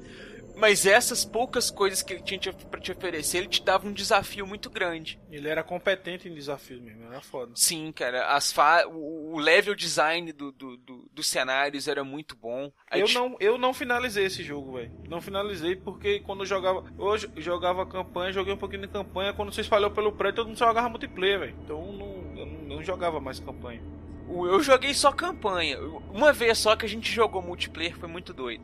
Mas 0.58 0.84
essas 0.86 1.24
poucas 1.24 1.70
coisas 1.70 2.02
que 2.02 2.12
ele 2.14 2.22
tinha 2.22 2.38
te- 2.38 2.52
pra 2.66 2.80
te 2.80 2.90
oferecer, 2.92 3.38
ele 3.38 3.46
te 3.48 3.62
dava 3.62 3.86
um 3.86 3.92
desafio 3.92 4.46
muito 4.46 4.68
grande. 4.68 5.20
Ele 5.30 5.48
era 5.48 5.62
competente 5.62 6.28
em 6.28 6.34
desafios 6.34 6.80
mesmo, 6.80 7.04
era 7.04 7.20
foda. 7.20 7.52
Sim, 7.54 7.92
cara, 7.92 8.26
as 8.34 8.50
fa 8.52 8.84
o 8.88 9.38
level 9.38 9.74
design 9.74 10.32
do, 10.32 10.50
do- 10.50 10.76
do- 10.76 11.08
dos 11.12 11.28
cenários 11.28 11.86
era 11.86 12.02
muito 12.02 12.34
bom. 12.36 12.72
Aí 12.90 13.00
Eu 13.00 13.06
ti- 13.06 13.14
não, 13.14 13.36
eu 13.38 13.56
não 13.56 13.72
finalizei 13.72 14.24
esse 14.26 14.42
jogo, 14.42 14.72
velho. 14.72 14.90
Não 15.08 15.20
finalizei 15.20 15.76
porque 15.76 16.20
quando 16.20 16.40
eu 16.40 16.46
jogava. 16.46 16.84
Hoje 16.98 17.30
eu 17.36 17.40
jogava 17.42 17.86
campanha, 17.86 18.32
joguei 18.32 18.52
um 18.52 18.58
pouquinho 18.58 18.82
de 18.82 18.88
campanha. 18.88 19.32
Quando 19.32 19.52
se 19.52 19.60
espalhou 19.60 19.90
pelo 19.90 20.12
prédio, 20.12 20.36
todo 20.36 20.48
mundo 20.48 20.58
só 20.58 20.66
jogava 20.66 20.88
multiplayer, 20.88 21.38
velho. 21.38 21.56
Então 21.64 21.92
não, 21.92 22.36
eu 22.36 22.46
não, 22.46 22.58
não 22.76 22.82
jogava 22.82 23.20
mais 23.20 23.38
campanha. 23.38 23.80
Eu 24.28 24.60
joguei 24.62 24.92
só 24.92 25.10
campanha. 25.12 25.78
Uma 26.12 26.32
vez 26.32 26.58
só 26.58 26.74
que 26.76 26.84
a 26.84 26.88
gente 26.88 27.10
jogou 27.10 27.40
multiplayer, 27.40 27.96
foi 27.96 28.08
muito 28.08 28.34
doido. 28.34 28.62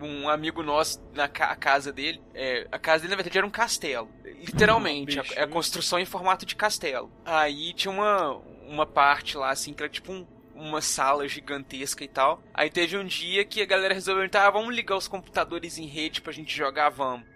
Um 0.00 0.28
amigo 0.28 0.62
nosso, 0.62 1.00
na 1.14 1.28
ca- 1.28 1.46
a 1.50 1.56
casa 1.56 1.92
dele, 1.92 2.20
é, 2.34 2.66
a 2.72 2.78
casa 2.78 3.02
dele 3.02 3.10
na 3.12 3.16
verdade 3.16 3.38
era 3.38 3.46
um 3.46 3.50
castelo. 3.50 4.10
Literalmente, 4.24 5.18
Bicho. 5.20 5.32
a, 5.34 5.40
é 5.40 5.44
a 5.44 5.48
construção 5.48 5.98
em 5.98 6.04
formato 6.04 6.44
de 6.44 6.56
castelo. 6.56 7.10
Aí 7.24 7.72
tinha 7.72 7.92
uma, 7.92 8.32
uma 8.66 8.86
parte 8.86 9.36
lá, 9.36 9.50
assim, 9.50 9.72
que 9.72 9.82
era 9.82 9.90
tipo 9.90 10.12
um- 10.12 10.26
uma 10.54 10.80
sala 10.80 11.26
gigantesca 11.28 12.04
e 12.04 12.08
tal. 12.08 12.42
Aí 12.52 12.70
teve 12.70 12.96
um 12.96 13.04
dia 13.04 13.44
que 13.44 13.60
a 13.62 13.66
galera 13.66 13.94
resolveu, 13.94 14.28
ah, 14.34 14.50
vamos 14.50 14.74
ligar 14.74 14.96
os 14.96 15.08
computadores 15.08 15.78
em 15.78 15.86
rede 15.86 16.20
pra 16.20 16.32
gente 16.32 16.54
jogar, 16.56 16.90
vamos. 16.90 17.26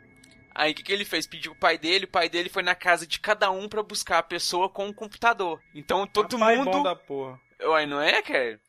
Aí 0.55 0.73
o 0.73 0.75
que, 0.75 0.83
que 0.83 0.93
ele 0.93 1.05
fez? 1.05 1.27
Pediu 1.27 1.53
o 1.53 1.57
pai 1.59 1.79
dele, 1.79 2.05
o 2.05 2.09
pai 2.09 2.29
dele 2.29 2.49
foi 2.49 2.63
na 2.65 2.75
casa 2.75 3.07
de 3.07 3.21
cada 3.21 3.51
um 3.51 3.69
pra 3.69 3.83
buscar 3.83 4.19
a 4.19 4.23
pessoa 4.23 4.69
com 4.69 4.89
o 4.89 4.95
computador. 4.95 5.61
Então 5.75 6.07
todo 6.07 6.37
Rapaz 6.37 6.59
mundo. 6.59 6.71
bom 6.73 6.83
da 6.83 6.97
porra. 6.97 7.39
Ué, 7.63 7.87
não 7.87 8.01
é, 8.01 8.21
cara? 8.23 8.61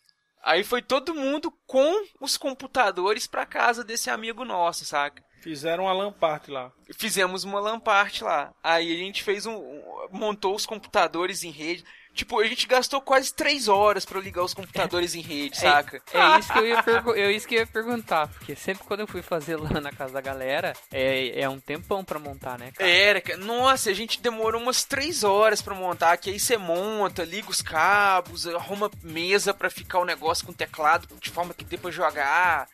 Aí 0.43 0.63
foi 0.63 0.81
todo 0.81 1.13
mundo 1.13 1.51
com 1.67 2.05
os 2.19 2.37
computadores 2.37 3.27
pra 3.27 3.45
casa 3.45 3.83
desse 3.83 4.09
amigo 4.09 4.43
nosso, 4.45 4.85
saca? 4.85 5.23
Fizeram 5.41 5.85
uma 5.85 5.93
lamparte 5.93 6.51
lá. 6.51 6.71
Fizemos 6.97 7.43
uma 7.43 7.59
lamparte 7.59 8.23
lá. 8.23 8.53
Aí 8.63 8.93
a 8.93 8.97
gente 8.97 9.23
fez 9.23 9.45
um. 9.45 9.55
um- 9.55 10.07
montou 10.11 10.55
os 10.55 10.65
computadores 10.65 11.43
em 11.43 11.51
rede. 11.51 11.83
Tipo, 12.19 12.41
a 12.41 12.45
gente 12.45 12.67
gastou 12.67 12.99
quase 12.99 13.33
três 13.33 13.69
horas 13.69 14.03
pra 14.03 14.19
ligar 14.19 14.43
os 14.43 14.53
computadores 14.53 15.15
em 15.15 15.21
rede, 15.21 15.57
saca? 15.57 16.01
É 16.13 16.39
isso 16.39 16.51
que 16.51 16.59
eu 16.59 16.67
ia, 16.67 16.83
é 17.15 17.31
isso 17.31 17.47
que 17.47 17.55
eu 17.55 17.59
ia 17.59 17.65
perguntar, 17.65 18.27
porque 18.27 18.57
sempre 18.57 18.83
quando 18.83 18.99
eu 18.99 19.07
fui 19.07 19.21
fazer 19.21 19.55
lá 19.55 19.79
na 19.79 19.89
casa 19.89 20.13
da 20.13 20.19
galera, 20.19 20.73
é, 20.91 21.39
é 21.39 21.47
um 21.47 21.61
tempão 21.61 22.03
pra 22.03 22.19
montar, 22.19 22.59
né, 22.59 22.71
cara? 22.75 22.89
Era, 22.89 23.21
cara. 23.21 23.37
Nossa, 23.37 23.89
a 23.89 23.93
gente 23.93 24.19
demorou 24.19 24.61
umas 24.61 24.83
três 24.83 25.23
horas 25.23 25.61
pra 25.61 25.73
montar. 25.73 26.17
Que 26.17 26.29
aí 26.29 26.37
você 26.37 26.57
monta, 26.57 27.23
liga 27.23 27.49
os 27.49 27.61
cabos, 27.61 28.45
arruma 28.45 28.91
mesa 29.01 29.53
pra 29.53 29.69
ficar 29.69 29.99
o 29.99 30.05
negócio 30.05 30.45
com 30.45 30.51
teclado 30.51 31.07
de 31.21 31.29
forma 31.29 31.53
que 31.53 31.63
dê 31.63 31.77
pra 31.77 31.89
jogar. 31.89 32.67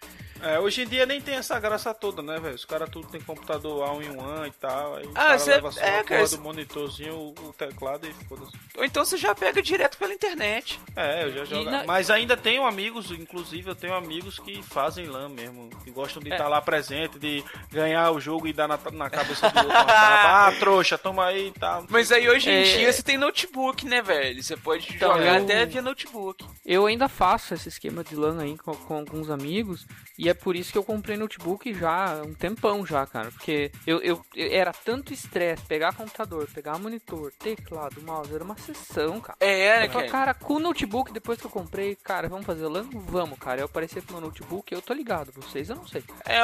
É, 0.46 0.60
hoje 0.60 0.84
em 0.84 0.88
dia 0.88 1.06
nem 1.08 1.20
tem 1.20 1.36
essa 1.36 1.60
graça 1.60 1.92
toda, 1.94 2.22
né, 2.22 2.40
velho? 2.40 2.54
Os 2.54 2.66
caras 2.66 2.88
tudo 2.90 3.08
tem 3.08 3.20
computador 3.20 3.82
all-in-one 3.84 4.48
e 4.48 4.52
tal. 4.52 4.96
Aí 4.96 5.10
Ah, 5.16 5.26
cara 5.26 5.40
cê- 5.40 5.50
leva 5.52 5.72
só 5.72 5.80
é, 5.82 6.00
a 6.00 6.04
cara, 6.04 6.28
do 6.28 6.40
monitorzinho, 6.40 7.16
o, 7.16 7.30
o 7.50 7.54
teclado 7.54 8.06
e 8.08 8.14
foda-se. 8.28 8.52
Ou 8.78 8.86
então 8.86 9.04
você 9.04 9.18
já 9.18 9.34
pega 9.34 9.60
direto 9.62 9.98
pela 9.98 10.14
internet. 10.14 10.80
É, 10.96 11.24
eu 11.24 11.34
já 11.34 11.46
jogo. 11.46 11.70
na- 11.72 11.84
Mas 11.86 12.12
ainda 12.12 12.38
tenho 12.38 12.64
amigos, 12.66 13.10
inclusive 13.10 13.72
eu 13.72 13.76
tenho 13.76 13.96
amigos 13.96 14.38
que 14.38 14.62
fazem 14.62 15.08
LAN 15.08 15.30
mesmo, 15.30 15.70
que 15.84 15.90
gostam 15.90 16.22
de 16.22 16.30
É. 16.32 16.36
estar 16.36 16.48
lá 16.48 16.62
presente, 16.62 17.18
de 17.18 17.44
ganhar 17.72 18.12
o 18.12 18.20
jogo 18.22 18.48
e 18.48 18.54
dar 18.54 18.68
na, 18.68 18.78
na 18.94 19.10
cabeça 19.10 19.50
do 19.50 19.58
outro. 19.60 19.76
Ah, 20.38 20.52
trouxa, 20.60 20.96
toma 20.98 21.26
aí 21.26 21.48
e 21.48 21.52
tal. 21.52 21.86
Mas 21.90 22.12
aí 22.12 22.30
hoje 22.30 22.52
em 22.52 22.54
É. 22.54 22.64
dia 22.78 22.94
você 22.94 23.02
tem 23.02 23.18
notebook, 23.18 23.84
né, 23.86 24.00
velho? 24.02 24.44
Você 24.44 24.56
pode 24.56 24.94
Então, 24.94 25.14
jogar 25.14 25.38
eu- 25.40 25.44
até 25.44 25.66
via 25.66 25.82
notebook. 25.82 26.46
Eu 26.64 26.86
ainda 26.86 27.08
faço 27.10 27.56
esse 27.56 27.68
esquema 27.70 28.04
de 28.04 28.16
LAN 28.16 28.40
aí 28.44 28.56
com, 28.58 28.76
com 28.76 28.98
alguns 28.98 29.30
amigos, 29.32 29.88
e 30.20 30.30
é 30.30 30.35
por 30.36 30.56
isso 30.56 30.72
que 30.72 30.78
eu 30.78 30.84
comprei 30.84 31.18
notebook 31.18 31.74
já 31.74 32.14
há 32.14 32.22
um 32.22 32.34
tempão 32.34 32.86
já, 32.86 33.06
cara. 33.06 33.32
Porque 33.32 33.72
eu, 33.88 34.00
eu, 34.02 34.22
eu- 34.36 34.52
era 34.52 34.72
tanto 34.74 35.14
estresse 35.14 35.64
pegar 35.64 35.94
computador, 35.94 36.48
pegar 36.54 36.78
monitor, 36.78 37.32
teclado, 37.40 38.02
mouse, 38.02 38.34
era 38.34 38.44
uma 38.44 38.58
sessão, 38.58 39.20
cara. 39.20 39.38
É, 39.40 39.80
né, 39.80 39.86
Eu 39.88 39.92
falei, 39.92 40.10
cara? 40.10 40.26
cara, 40.26 40.34
com 40.46 40.54
o 40.56 40.60
notebook, 40.60 41.12
depois 41.12 41.40
que 41.40 41.46
eu 41.48 41.52
comprei, 41.52 41.96
cara, 41.96 42.28
vamos 42.30 42.46
fazer 42.46 42.68
LAN? 42.68 42.88
Vamos, 42.94 43.40
cara. 43.40 43.62
Eu 43.62 43.66
apareci 43.66 44.02
com 44.02 44.12
o 44.14 44.18
meu 44.18 44.28
notebook, 44.30 44.74
eu 44.74 44.82
tô 44.82 44.94
ligado. 44.94 45.32
Vocês 45.34 45.70
eu 45.70 45.76
não 45.76 45.88
sei. 45.88 46.04
É, 46.26 46.44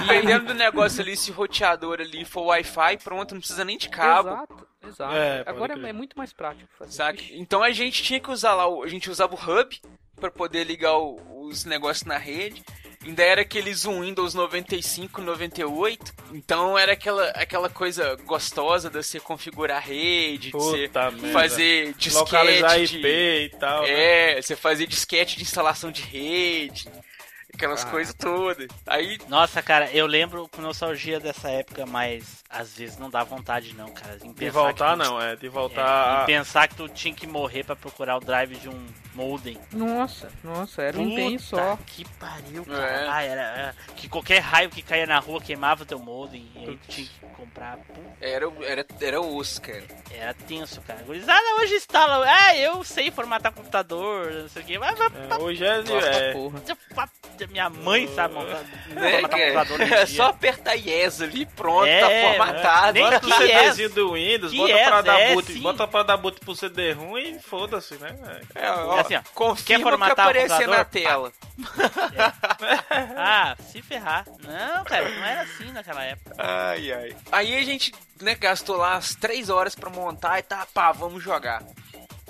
dependendo 0.00 0.46
do 0.46 0.54
negócio 0.54 1.00
ali, 1.02 1.16
se 1.16 1.30
o 1.30 1.34
roteador 1.34 2.00
ali 2.00 2.24
for 2.24 2.42
Wi-Fi, 2.46 2.98
pronto, 3.02 3.34
não 3.34 3.40
precisa 3.40 3.64
nem 3.64 3.76
de 3.78 3.88
cabo. 3.88 4.28
Exato, 4.30 4.66
exato. 4.86 5.14
É, 5.14 5.42
Agora 5.46 5.74
crer. 5.74 5.88
é 5.88 5.92
muito 5.92 6.16
mais 6.16 6.32
prático 6.32 6.68
fazer. 6.78 6.92
Saca? 6.92 7.20
Então 7.32 7.62
a 7.62 7.70
gente 7.70 8.02
tinha 8.02 8.20
que 8.20 8.30
usar 8.30 8.54
lá, 8.54 8.66
o- 8.66 8.82
a 8.82 8.88
gente 8.88 9.10
usava 9.10 9.34
o 9.34 9.38
hub 9.38 9.80
pra 10.20 10.30
poder 10.30 10.64
ligar 10.64 10.96
o- 10.98 11.46
os 11.46 11.64
negócios 11.64 12.04
na 12.06 12.16
rede. 12.18 12.62
Ainda 13.04 13.22
era 13.22 13.40
aqueles 13.42 13.84
um 13.84 14.00
Windows 14.02 14.32
95, 14.34 15.20
98. 15.20 16.14
Então 16.32 16.78
era 16.78 16.92
aquela, 16.92 17.28
aquela 17.30 17.68
coisa 17.68 18.16
gostosa 18.24 18.88
de 18.88 19.02
você 19.02 19.18
configurar 19.18 19.78
a 19.78 19.80
rede, 19.80 20.46
de 20.46 20.50
você 20.52 20.88
fazer 21.32 21.94
disquete. 21.94 22.14
Localizar 22.14 22.78
de- 22.78 22.96
IP 22.96 23.06
e 23.06 23.48
tal. 23.58 23.82
né? 23.82 24.36
É, 24.38 24.42
você 24.42 24.54
fazia 24.54 24.86
disquete 24.86 25.36
de 25.36 25.42
instalação 25.42 25.90
de 25.90 26.02
rede, 26.02 26.88
aquelas 27.54 27.84
coisas 27.84 28.14
todas. 28.14 28.68
Aí, 28.86 29.18
Nossa, 29.28 29.62
cara, 29.62 29.90
eu 29.92 30.06
lembro 30.06 30.48
com 30.48 30.60
nostalgia 30.62 31.20
dessa 31.20 31.50
época, 31.50 31.86
mas 31.86 32.42
às 32.48 32.76
vezes 32.76 32.98
não 32.98 33.08
dá 33.10 33.22
vontade 33.24 33.74
não, 33.74 33.90
cara. 33.90 34.18
Em 34.22 34.32
De 34.32 34.50
voltar 34.50 34.92
tu- 34.96 35.04
não, 35.04 35.20
é. 35.20 35.36
De 35.36 35.46
É, 35.46 35.50
voltar. 35.50 36.22
em 36.22 36.26
pensar 36.26 36.68
que 36.68 36.74
tu 36.74 36.88
tinha 36.88 37.14
que 37.14 37.26
morrer 37.26 37.64
pra 37.64 37.76
procurar 37.76 38.16
o 38.16 38.20
drive 38.20 38.56
de 38.56 38.68
um 38.68 38.86
modem. 39.14 39.58
Nossa, 39.72 40.30
nossa, 40.42 40.82
era 40.82 40.98
um 40.98 41.14
bem 41.14 41.36
Puta 41.38 41.44
só. 41.56 41.78
Que 41.86 42.04
pariu, 42.18 42.64
cara. 42.64 42.82
É. 42.86 43.08
Ah, 43.08 43.22
era, 43.22 43.40
era- 43.42 43.76
que 43.96 44.08
qualquer 44.08 44.38
raio 44.40 44.70
que 44.70 44.82
caía 44.82 45.06
na 45.06 45.18
rua 45.18 45.40
queimava 45.40 45.84
teu 45.84 45.98
modem 45.98 46.50
e 46.54 46.58
aí 46.70 46.76
tu 46.78 46.88
tinha 46.88 47.06
que 47.06 47.26
comprar. 47.36 47.76
Puta, 47.78 48.00
era, 48.20 48.50
era, 48.64 48.86
era 49.00 49.20
osso, 49.20 49.60
cara. 49.60 49.82
era 50.10 50.32
tenso, 50.34 50.80
cara. 50.82 51.02
Gurizada 51.02 51.42
hoje 51.60 51.74
instala. 51.74 52.24
Ah, 52.26 52.56
eu 52.56 52.82
sei 52.84 53.10
formatar 53.10 53.52
computador, 53.52 54.30
não 54.32 54.48
sei 54.48 54.62
o 54.62 54.64
que. 54.66 54.78
Mas, 54.78 54.98
mas, 54.98 55.12
É, 55.14 55.34
hoje 55.42 55.64
é. 55.64 55.82
Nossa, 55.82 56.06
é 56.08 56.32
porra. 56.32 56.62
Minha 57.46 57.68
mãe 57.70 58.08
sabe 58.14 58.34
montar, 58.34 58.62
Né? 58.88 59.22
É 60.02 60.06
só 60.06 60.24
apertar 60.28 60.74
yes 60.74 61.20
ali, 61.20 61.46
pronto, 61.46 61.86
É, 61.86 62.00
tá 62.00 62.10
é. 62.10 62.28
formatado. 62.30 62.92
Nem 62.94 63.02
Bota 63.04 63.16
o 63.16 63.20
que 63.20 63.32
CDzinho 63.34 63.86
yes. 63.86 63.94
do 63.94 64.12
Windows, 64.12 64.52
Que 64.52 64.58
bota 64.58 64.72
yes, 64.72 64.88
pra 64.88 65.00
dar 65.02 65.20
é, 65.20 65.34
boot, 65.34 65.52
sim. 65.52 65.60
bota 65.60 65.88
pra 65.88 66.02
dar 66.02 66.16
boot 66.16 66.40
pro 66.40 66.54
CD 66.56 66.92
ruim 66.92 67.36
e 67.36 67.38
foda-se, 67.40 67.94
né? 67.96 68.16
É, 68.54 68.70
ó, 68.70 68.98
assim, 69.00 69.14
ó, 69.16 69.22
confirma 69.34 69.84
quer 69.84 69.90
formatar 69.90 70.14
que 70.14 70.20
aparecer 70.20 70.68
na 70.68 70.84
computador? 70.84 70.84
tela. 70.86 71.32
Ah, 73.16 73.56
se 73.70 73.82
ferrar. 73.82 74.24
Não, 74.42 74.84
cara, 74.84 75.08
não 75.08 75.24
era 75.24 75.42
assim 75.42 75.70
naquela 75.72 76.02
época. 76.04 76.34
Ai, 76.38 76.92
ai. 76.92 77.16
Aí 77.30 77.56
a 77.56 77.62
gente, 77.62 77.92
né, 78.20 78.34
gastou 78.34 78.76
lá 78.76 78.94
as 78.94 79.14
três 79.14 79.48
horas 79.48 79.74
pra 79.74 79.90
montar 79.90 80.38
e 80.38 80.42
tá, 80.42 80.66
pá, 80.72 80.92
vamos 80.92 81.22
jogar. 81.22 81.62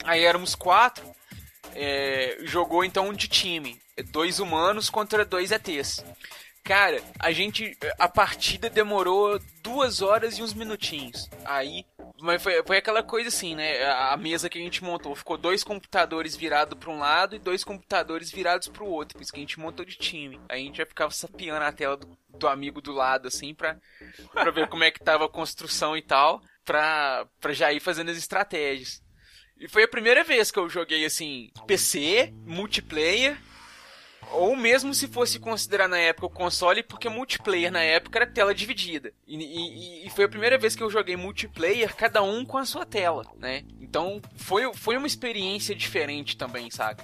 Aí 0.04 0.24
éramos 0.24 0.54
quatro, 0.54 1.04
é, 1.74 2.38
jogou 2.42 2.84
então 2.84 3.12
de 3.12 3.28
time. 3.28 3.80
Dois 4.10 4.40
humanos 4.40 4.88
contra 4.88 5.24
dois 5.24 5.50
ETs. 5.50 6.04
Cara, 6.64 7.02
a 7.18 7.32
gente. 7.32 7.76
A 7.98 8.08
partida 8.08 8.70
demorou 8.70 9.38
duas 9.62 10.00
horas 10.00 10.38
e 10.38 10.42
uns 10.42 10.54
minutinhos. 10.54 11.28
Aí 11.44 11.84
Mas 12.20 12.40
foi, 12.40 12.62
foi 12.62 12.76
aquela 12.76 13.02
coisa 13.02 13.28
assim, 13.28 13.56
né? 13.56 13.82
A 13.84 14.16
mesa 14.16 14.48
que 14.48 14.58
a 14.58 14.62
gente 14.62 14.82
montou 14.84 15.14
ficou 15.16 15.36
dois 15.36 15.64
computadores 15.64 16.36
virados 16.36 16.78
para 16.78 16.90
um 16.90 16.98
lado 16.98 17.34
e 17.34 17.40
dois 17.40 17.64
computadores 17.64 18.30
virados 18.30 18.68
para 18.68 18.84
o 18.84 18.88
outro. 18.88 19.16
Por 19.16 19.22
isso 19.22 19.32
que 19.32 19.40
a 19.40 19.42
gente 19.42 19.58
montou 19.58 19.84
de 19.84 19.96
time. 19.96 20.40
Aí 20.48 20.62
a 20.62 20.64
gente 20.64 20.76
já 20.76 20.86
ficava 20.86 21.10
sapiando 21.10 21.64
a 21.64 21.72
tela 21.72 21.96
do, 21.96 22.16
do 22.28 22.46
amigo 22.46 22.80
do 22.80 22.92
lado, 22.92 23.26
assim, 23.26 23.52
pra, 23.54 23.76
pra 24.32 24.52
ver 24.52 24.68
como 24.68 24.84
é 24.84 24.90
que 24.92 25.00
tava 25.00 25.24
a 25.24 25.28
construção 25.28 25.96
e 25.96 26.02
tal. 26.02 26.40
Pra, 26.64 27.26
pra 27.40 27.52
já 27.52 27.72
ir 27.72 27.80
fazendo 27.80 28.12
as 28.12 28.16
estratégias. 28.16 29.02
E 29.58 29.66
foi 29.68 29.82
a 29.82 29.88
primeira 29.88 30.22
vez 30.22 30.52
que 30.52 30.60
eu 30.60 30.68
joguei 30.68 31.04
assim, 31.04 31.50
PC, 31.66 32.32
multiplayer. 32.46 33.36
Ou 34.30 34.56
mesmo 34.56 34.94
se 34.94 35.08
fosse 35.08 35.38
considerar 35.38 35.88
na 35.88 35.98
época 35.98 36.26
o 36.26 36.30
console, 36.30 36.82
porque 36.82 37.08
multiplayer 37.08 37.70
na 37.70 37.82
época 37.82 38.18
era 38.18 38.26
tela 38.26 38.54
dividida. 38.54 39.12
E, 39.26 39.36
e, 39.36 40.06
e, 40.06 40.10
foi 40.10 40.24
a 40.24 40.28
primeira 40.28 40.56
vez 40.56 40.74
que 40.74 40.82
eu 40.82 40.90
joguei 40.90 41.16
multiplayer, 41.16 41.94
cada 41.94 42.22
um 42.22 42.44
com 42.44 42.56
a 42.56 42.64
sua 42.64 42.86
tela, 42.86 43.24
né? 43.38 43.62
Então 43.80 44.22
foi, 44.36 44.72
foi 44.74 44.96
uma 44.96 45.06
experiência 45.06 45.74
diferente 45.74 46.36
também, 46.36 46.70
sabe? 46.70 47.02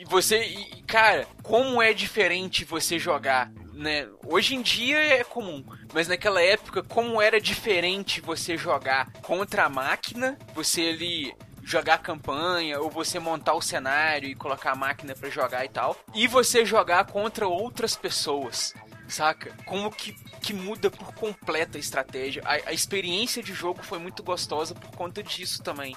E 0.00 0.04
você, 0.04 0.42
e, 0.44 0.82
cara, 0.82 1.26
como 1.42 1.80
é 1.80 1.92
diferente 1.92 2.64
você 2.64 2.98
jogar, 2.98 3.50
né? 3.72 4.08
Hoje 4.26 4.54
em 4.54 4.62
dia 4.62 4.98
é 4.98 5.24
comum, 5.24 5.64
mas 5.92 6.08
naquela 6.08 6.42
época, 6.42 6.82
como 6.82 7.20
era 7.20 7.40
diferente 7.40 8.20
você 8.20 8.56
jogar 8.56 9.10
contra 9.22 9.64
a 9.64 9.68
máquina, 9.68 10.38
você 10.54 10.88
ali 10.88 11.34
jogar 11.70 11.98
campanha, 11.98 12.80
ou 12.80 12.90
você 12.90 13.18
montar 13.18 13.54
o 13.54 13.62
cenário 13.62 14.28
e 14.28 14.34
colocar 14.34 14.72
a 14.72 14.76
máquina 14.76 15.14
para 15.14 15.30
jogar 15.30 15.64
e 15.64 15.68
tal, 15.68 15.96
e 16.12 16.26
você 16.26 16.64
jogar 16.64 17.04
contra 17.06 17.46
outras 17.46 17.96
pessoas. 17.96 18.74
Saca? 19.08 19.52
Como 19.64 19.90
que, 19.90 20.12
que 20.40 20.52
muda 20.52 20.88
por 20.88 21.12
completo 21.14 21.76
a 21.76 21.80
estratégia. 21.80 22.42
A, 22.44 22.70
a 22.70 22.72
experiência 22.72 23.42
de 23.42 23.52
jogo 23.52 23.82
foi 23.82 23.98
muito 23.98 24.22
gostosa 24.22 24.74
por 24.74 24.90
conta 24.92 25.22
disso 25.22 25.62
também. 25.62 25.96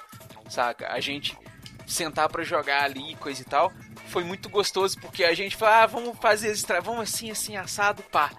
Saca? 0.50 0.92
A 0.92 1.00
gente 1.00 1.38
sentar 1.86 2.30
para 2.30 2.44
jogar 2.44 2.84
ali, 2.84 3.16
coisa 3.16 3.42
e 3.42 3.46
tal, 3.46 3.72
foi 4.08 4.24
muito 4.24 4.50
gostoso 4.50 5.00
porque 5.00 5.24
a 5.24 5.34
gente 5.34 5.56
falou, 5.56 5.76
ah, 5.76 5.86
vamos 5.86 6.18
fazer 6.18 6.56
vamos 6.82 7.02
assim, 7.02 7.30
assim, 7.30 7.56
assado, 7.56 8.02
pá. 8.04 8.32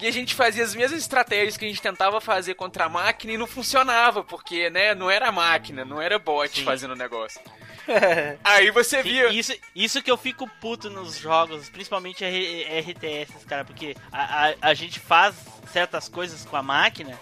E 0.00 0.06
a 0.06 0.10
gente 0.10 0.34
fazia 0.34 0.62
as 0.62 0.74
mesmas 0.74 1.00
estratégias 1.00 1.56
que 1.56 1.64
a 1.64 1.68
gente 1.68 1.80
tentava 1.80 2.20
fazer 2.20 2.54
contra 2.54 2.84
a 2.84 2.88
máquina 2.88 3.32
e 3.32 3.38
não 3.38 3.46
funcionava, 3.46 4.22
porque, 4.22 4.68
né, 4.68 4.94
não 4.94 5.10
era 5.10 5.32
máquina, 5.32 5.84
não 5.84 6.00
era 6.00 6.18
bot 6.18 6.58
Sim. 6.58 6.64
fazendo 6.64 6.92
o 6.92 6.96
negócio. 6.96 7.40
Aí 8.44 8.70
você 8.70 9.02
via. 9.02 9.28
Isso, 9.28 9.54
isso 9.74 10.02
que 10.02 10.10
eu 10.10 10.16
fico 10.16 10.48
puto 10.60 10.90
nos 10.90 11.16
jogos, 11.18 11.68
principalmente 11.68 12.24
RTS, 12.24 13.44
cara, 13.46 13.64
porque 13.64 13.96
a, 14.12 14.48
a, 14.48 14.54
a 14.60 14.74
gente 14.74 15.00
faz 15.00 15.34
certas 15.72 16.08
coisas 16.08 16.44
com 16.44 16.56
a 16.56 16.62
máquina. 16.62 17.18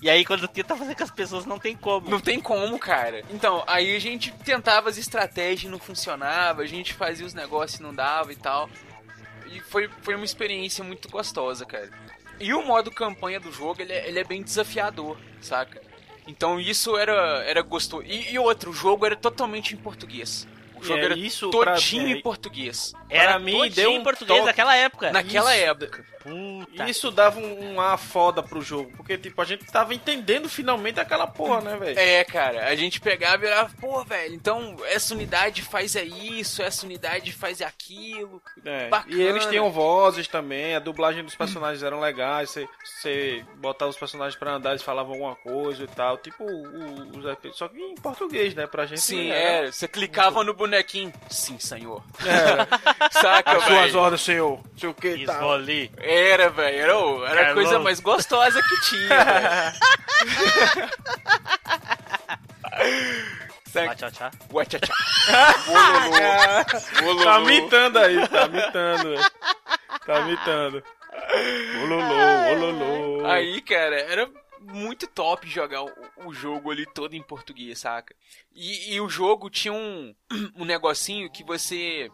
E 0.00 0.10
aí, 0.10 0.24
quando 0.24 0.48
tenta 0.48 0.76
fazer 0.76 0.96
com 0.96 1.04
as 1.04 1.12
pessoas, 1.12 1.46
não 1.46 1.60
tem 1.60 1.76
como. 1.76 2.10
Não 2.10 2.18
tem 2.18 2.40
como, 2.40 2.76
cara. 2.76 3.22
Então, 3.30 3.62
aí 3.68 3.94
a 3.94 4.00
gente 4.00 4.32
tentava 4.44 4.88
as 4.90 4.98
estratégias 4.98 5.62
e 5.62 5.68
não 5.68 5.78
funcionava, 5.78 6.62
a 6.62 6.66
gente 6.66 6.92
fazia 6.92 7.24
os 7.24 7.32
negócios 7.32 7.78
e 7.78 7.82
não 7.82 7.94
dava 7.94 8.32
e 8.32 8.36
tal. 8.36 8.68
E 9.46 9.60
foi, 9.60 9.88
foi 10.00 10.16
uma 10.16 10.24
experiência 10.24 10.82
muito 10.82 11.08
gostosa, 11.08 11.64
cara. 11.64 11.88
E 12.40 12.52
o 12.54 12.64
modo 12.64 12.90
campanha 12.90 13.38
do 13.38 13.52
jogo, 13.52 13.82
ele 13.82 13.92
é, 13.92 14.08
ele 14.08 14.18
é 14.18 14.24
bem 14.24 14.42
desafiador, 14.42 15.16
saca? 15.40 15.80
Então 16.26 16.60
isso 16.60 16.96
era, 16.96 17.44
era 17.46 17.62
gostoso. 17.62 18.04
E, 18.04 18.32
e 18.32 18.38
outro, 18.38 18.70
o 18.70 18.74
jogo 18.74 19.06
era 19.06 19.16
totalmente 19.16 19.74
em 19.74 19.76
português. 19.76 20.46
O 20.76 20.84
jogo 20.84 20.98
é, 20.98 21.04
era 21.04 21.16
isso 21.16 21.50
todinho 21.50 22.02
pra... 22.02 22.10
em 22.10 22.20
português. 22.20 22.92
Era 23.08 23.32
pra 23.32 23.38
mim 23.38 23.70
deu 23.70 23.92
um 23.92 23.96
em 23.98 24.02
português 24.02 24.38
toque... 24.38 24.46
naquela 24.46 24.76
época. 24.76 25.12
Naquela 25.12 25.54
isso. 25.56 25.64
época. 25.64 26.04
Puta 26.22 26.88
Isso 26.88 27.10
dava 27.10 27.40
um, 27.40 27.72
uma 27.72 27.96
foda 27.96 28.42
pro 28.42 28.62
jogo, 28.62 28.92
porque, 28.96 29.18
tipo, 29.18 29.40
a 29.40 29.44
gente 29.44 29.64
tava 29.66 29.94
entendendo 29.94 30.48
finalmente 30.48 31.00
aquela 31.00 31.26
porra, 31.26 31.60
né, 31.60 31.76
velho? 31.76 31.98
É, 31.98 32.24
cara, 32.24 32.66
a 32.66 32.74
gente 32.76 33.00
pegava 33.00 33.44
e 33.44 33.48
era, 33.48 33.68
pô, 33.80 34.04
velho, 34.04 34.34
então 34.34 34.76
essa 34.86 35.14
unidade 35.14 35.62
faz 35.62 35.96
é 35.96 36.04
isso, 36.04 36.62
essa 36.62 36.86
unidade 36.86 37.32
faz 37.32 37.60
é 37.60 37.64
aquilo. 37.64 38.40
É. 38.64 38.88
Bacana. 38.88 39.14
E 39.14 39.22
eles 39.22 39.46
tinham 39.46 39.70
vozes 39.70 40.28
também, 40.28 40.76
a 40.76 40.78
dublagem 40.78 41.24
dos 41.24 41.34
personagens 41.34 41.82
eram 41.82 42.00
legais, 42.00 42.50
você, 42.50 42.68
você 42.84 43.44
botava 43.56 43.90
os 43.90 43.96
personagens 43.96 44.38
pra 44.38 44.54
andar, 44.54 44.70
eles 44.70 44.82
falavam 44.82 45.12
alguma 45.12 45.36
coisa 45.36 45.82
e 45.82 45.88
tal, 45.88 46.18
tipo 46.18 46.44
os 46.44 47.56
só 47.56 47.68
que 47.68 47.78
em 47.78 47.94
português, 47.94 48.54
né, 48.54 48.66
pra 48.66 48.86
gente. 48.86 49.00
Sim, 49.00 49.30
é, 49.30 49.70
você 49.70 49.88
clicava 49.88 50.44
no 50.44 50.54
bonequinho, 50.54 51.12
sim, 51.28 51.58
senhor. 51.58 52.02
É. 52.24 53.10
Saca, 53.10 53.56
As 53.56 53.64
suas 53.64 53.94
ordens, 53.94 54.20
senhor, 54.20 54.60
sei 54.76 54.88
o 54.88 54.94
que, 54.94 55.24
tá. 55.24 55.38
Era, 56.12 56.50
velho. 56.50 57.24
Era, 57.24 57.40
era 57.40 57.50
a 57.50 57.54
coisa 57.54 57.78
mais 57.78 58.00
gostosa 58.00 58.60
que 58.62 58.80
tinha, 58.82 59.24
velho. 59.24 59.72
Tchau, 63.72 64.30
Uachachá. 64.52 64.94
Tá 67.24 67.40
mitando 67.40 67.98
aí, 67.98 68.28
tá 68.28 68.48
mitando. 68.48 69.14
Tá 70.04 70.20
mitando. 70.22 70.84
Ololô, 71.82 72.52
ololô. 72.52 73.26
Aí, 73.26 73.62
cara, 73.62 73.98
era 73.98 74.28
muito 74.60 75.06
top 75.06 75.48
jogar 75.48 75.82
o, 75.82 75.90
o, 76.26 76.34
jogo 76.34 76.70
ali 76.70 76.86
todo 76.86 77.14
em 77.14 77.22
português, 77.22 77.78
saca? 77.78 78.14
E, 78.54 78.94
e 78.94 79.00
o 79.00 79.08
jogo 79.08 79.48
tinha 79.48 79.72
um, 79.72 80.14
um 80.54 80.64
negocinho 80.64 81.30
que 81.30 81.42
você 81.42 82.10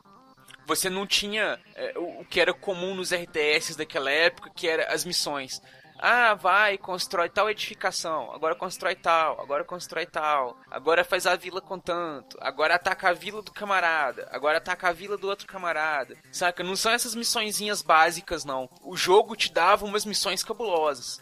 você 0.69 0.91
não 0.91 1.07
tinha 1.07 1.59
é, 1.75 1.95
o 1.97 2.27
que 2.27 2.39
era 2.39 2.53
comum 2.53 2.95
nos 2.95 3.11
RTS 3.11 3.75
daquela 3.75 4.11
época, 4.11 4.51
que 4.55 4.69
era 4.69 4.93
as 4.93 5.03
missões. 5.03 5.62
Ah, 5.99 6.35
vai, 6.35 6.77
constrói 6.79 7.29
tal 7.29 7.51
edificação, 7.51 8.31
agora 8.33 8.55
constrói 8.55 8.95
tal, 8.95 9.41
agora 9.41 9.64
constrói 9.64 10.07
tal, 10.07 10.57
agora 10.71 11.03
faz 11.03 11.27
a 11.27 11.35
vila 11.35 11.61
com 11.61 11.77
tanto, 11.77 12.39
agora 12.41 12.77
ataca 12.77 13.09
a 13.09 13.12
vila 13.12 13.43
do 13.43 13.51
camarada, 13.51 14.29
agora 14.31 14.59
ataca 14.59 14.91
a 14.91 14.93
vila 14.93 15.16
do 15.16 15.27
outro 15.27 15.47
camarada. 15.47 16.16
Saca? 16.31 16.62
Não 16.62 16.77
são 16.77 16.93
essas 16.93 17.16
missõezinhas 17.16 17.83
básicas, 17.83 18.45
não. 18.45 18.69
O 18.83 18.97
jogo 18.97 19.35
te 19.35 19.51
dava 19.51 19.87
umas 19.87 20.05
missões 20.05 20.45
cabulosas. 20.45 21.21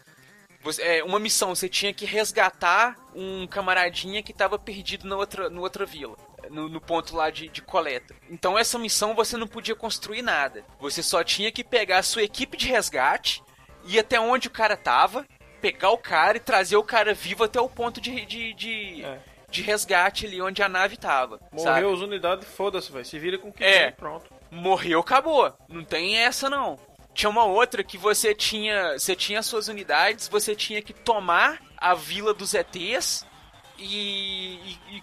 Você, 0.63 0.83
é, 0.83 1.05
uma 1.05 1.21
missão, 1.21 1.55
você 1.55 1.69
tinha 1.69 1.95
que 1.95 2.05
resgatar 2.05 2.97
um 3.15 3.47
camaradinha 3.47 4.23
que 4.23 4.33
estava 4.33 4.59
perdido 4.59 5.07
na 5.09 5.17
outra, 5.17 5.49
na 5.49 5.61
outra 5.61 5.87
vila 5.87 6.17
no, 6.51 6.69
no 6.69 6.81
ponto 6.81 7.17
lá 7.17 7.31
de, 7.31 7.49
de, 7.49 7.63
coleta. 7.63 8.15
Então 8.31 8.59
essa 8.59 8.79
missão 8.79 9.15
você 9.15 9.37
não 9.37 9.47
podia 9.47 9.75
construir 9.75 10.23
nada. 10.23 10.65
Você 10.81 11.03
só 11.03 11.23
tinha 11.23 11.53
que 11.53 11.65
pegar 11.65 11.99
a 11.99 12.03
sua 12.03 12.23
equipe 12.23 12.57
de 12.57 12.69
resgate, 12.69 13.43
ir 13.85 13.99
até 13.99 14.21
onde 14.21 14.49
o 14.49 14.51
cara 14.51 14.77
tava, 14.77 15.27
pegar 15.61 15.91
o 15.91 15.99
cara 15.99 16.37
e 16.37 16.41
trazer 16.41 16.77
o 16.77 16.85
cara 16.85 17.15
vivo 17.15 17.45
até 17.45 17.61
o 17.61 17.69
ponto 17.69 18.01
de, 18.01 18.25
de, 18.25 18.55
de, 18.55 19.05
é. 19.05 19.19
de 19.51 19.63
resgate 19.63 20.27
ali 20.27 20.41
onde 20.41 20.63
a 20.63 20.69
nave 20.69 20.97
tava. 20.97 21.41
Morreu 21.53 21.93
as 21.93 22.01
unidades, 22.01 22.49
foda-se, 22.49 22.91
vai. 22.93 23.05
Se 23.05 23.19
vira 23.19 23.39
com 23.39 23.49
o 23.49 23.53
que 23.53 23.65
é. 23.65 23.87
Tem, 23.87 23.93
pronto. 23.93 24.27
Morreu, 24.51 25.01
acabou. 25.01 25.53
Não 25.69 25.85
tem 25.85 26.19
essa 26.19 26.49
não. 26.49 26.79
Tinha 27.15 27.31
uma 27.31 27.45
outra 27.45 27.83
que 27.83 27.97
você 27.97 28.35
tinha, 28.35 28.99
você 28.99 29.17
tinha 29.17 29.39
as 29.39 29.47
suas 29.47 29.69
unidades, 29.69 30.29
você 30.29 30.55
tinha 30.55 30.83
que 30.83 30.93
tomar 30.93 31.63
a 31.77 31.95
vila 31.95 32.35
dos 32.35 32.53
ETs 32.53 33.27
e, 33.79 34.77
e, 34.91 35.03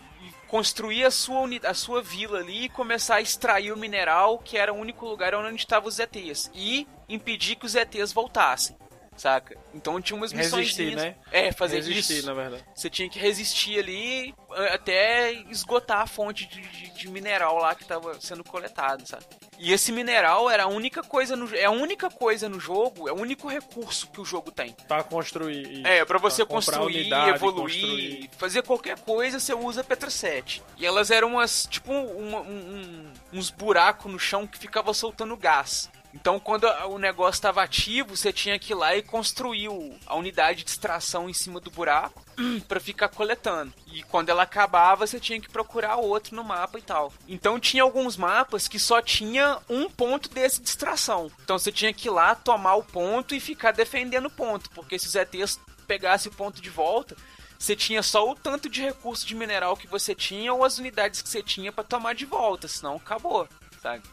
construir 0.54 1.04
a 1.04 1.10
sua, 1.10 1.50
a 1.64 1.74
sua 1.74 2.00
vila 2.04 2.38
ali 2.38 2.66
e 2.66 2.70
começar 2.70 3.16
a 3.16 3.22
extrair 3.22 3.72
o 3.72 3.78
mineral, 3.78 4.38
que 4.38 4.56
era 4.56 4.72
o 4.72 4.78
único 4.78 5.04
lugar 5.04 5.34
onde 5.34 5.56
estavam 5.56 5.90
os 5.90 5.98
ETs. 5.98 6.52
E 6.54 6.88
impedir 7.10 7.56
que 7.56 7.66
os 7.66 7.74
ETs 7.74 8.14
voltassem. 8.14 8.76
Saca? 9.16 9.58
Então 9.74 10.02
tinha 10.02 10.18
umas 10.18 10.34
missões. 10.34 10.68
Resistir, 10.68 10.96
né? 10.96 11.16
É, 11.32 11.52
fazer 11.52 11.78
resistir, 11.78 12.18
isso. 12.18 12.28
na 12.28 12.34
verdade. 12.34 12.64
Você 12.74 12.90
tinha 12.90 13.10
que 13.10 13.20
resistir 13.20 13.80
ali 13.80 14.34
até 14.74 15.32
esgotar 15.50 16.02
a 16.02 16.08
fonte 16.08 16.46
de, 16.46 16.62
de, 16.62 16.90
de 16.92 17.08
mineral 17.10 17.58
lá 17.58 17.76
que 17.76 17.84
estava 17.84 18.20
sendo 18.20 18.44
coletado, 18.44 19.08
sabe? 19.08 19.26
E 19.60 19.72
esse 19.72 19.92
mineral 19.92 20.50
era 20.50 20.64
a 20.64 20.68
única 20.68 21.02
coisa 21.02 21.36
no 21.36 21.54
é 21.56 21.66
a 21.66 21.72
única 21.72 22.10
coisa 22.10 22.50
no 22.50 22.60
jogo, 22.60 23.08
é 23.08 23.12
o 23.12 23.16
único 23.16 23.48
recurso 23.48 24.08
que 24.08 24.20
o 24.20 24.26
jogo 24.26 24.52
tem. 24.52 24.76
Para 24.88 25.04
construir. 25.04 25.86
É, 25.86 26.04
para 26.04 26.18
você 26.18 26.46
pra 26.46 26.56
construir, 26.56 27.02
unidade, 27.02 27.36
evoluir, 27.36 27.82
construir. 27.82 28.30
fazer 28.38 28.64
qualquer 28.64 29.00
coisa, 29.00 29.40
você 29.40 29.54
usa 29.54 29.84
Petra 29.84 30.10
7. 30.10 30.64
E 30.78 30.86
elas 30.86 31.12
eram 31.12 31.30
umas, 31.30 31.66
tipo, 31.66 31.92
uma, 31.92 32.42
um, 32.42 33.14
uns 33.32 33.50
buracos 33.50 34.12
no 34.12 34.20
chão 34.20 34.48
que 34.48 34.58
ficava 34.58 34.94
soltando 34.94 35.38
gás. 35.38 35.90
Então, 36.14 36.40
quando 36.40 36.66
o 36.90 37.00
negócio 37.00 37.38
estava 37.40 37.64
ativo, 37.64 38.16
você 38.16 38.32
tinha 38.32 38.60
que 38.60 38.72
ir 38.72 38.76
lá 38.76 38.96
e 38.96 39.02
construir 39.02 39.68
a 40.06 40.16
unidade 40.16 40.64
de 40.64 40.70
extração 40.70 41.28
em 41.28 41.34
cima 41.34 41.60
do 41.60 41.72
buraco 41.72 42.24
para 42.68 42.80
ficar 42.80 43.10
coletando. 43.10 43.74
E 43.88 44.04
quando 44.04 44.30
ela 44.30 44.44
acabava, 44.44 45.08
você 45.08 45.20
tinha 45.20 45.42
que 45.42 45.50
procurar 45.50 45.96
outro 45.96 46.36
no 46.36 46.44
mapa 46.44 46.78
e 46.78 46.82
tal. 46.82 47.12
Então, 47.28 47.60
tinha 47.60 47.82
alguns 47.82 48.16
mapas 48.16 48.68
que 48.68 48.78
só 48.78 49.02
tinha 49.02 49.60
um 49.68 49.90
ponto 49.90 50.30
desse 50.30 50.62
de 50.62 50.70
extração. 50.70 51.32
Então, 51.44 51.58
você 51.58 51.72
tinha 51.72 51.94
que 51.94 52.08
ir 52.08 52.12
lá 52.12 52.36
tomar 52.36 52.76
o 52.76 52.84
ponto 52.84 53.34
e 53.34 53.40
ficar 53.40 53.72
defendendo 53.72 54.28
o 54.28 54.32
ponto, 54.32 54.70
porque 54.70 55.00
se 55.00 55.08
os 55.08 55.16
ETs 55.16 55.60
pegassem 55.88 56.32
o 56.32 56.36
ponto 56.36 56.62
de 56.62 56.70
volta, 56.70 57.18
você 57.58 57.76
tinha 57.76 58.04
só 58.04 58.30
o 58.30 58.36
tanto 58.36 58.70
de 58.70 58.82
recurso 58.82 59.26
de 59.26 59.36
mineral 59.36 59.76
que 59.76 59.88
você 59.88 60.14
tinha 60.14 60.54
ou 60.54 60.64
as 60.64 60.78
unidades 60.78 61.22
que 61.22 61.30
você 61.30 61.42
tinha 61.42 61.72
para 61.72 61.84
tomar 61.84 62.14
de 62.14 62.26
volta, 62.26 62.68
senão 62.68 62.98
acabou, 62.98 63.48
sabe? 63.82 64.04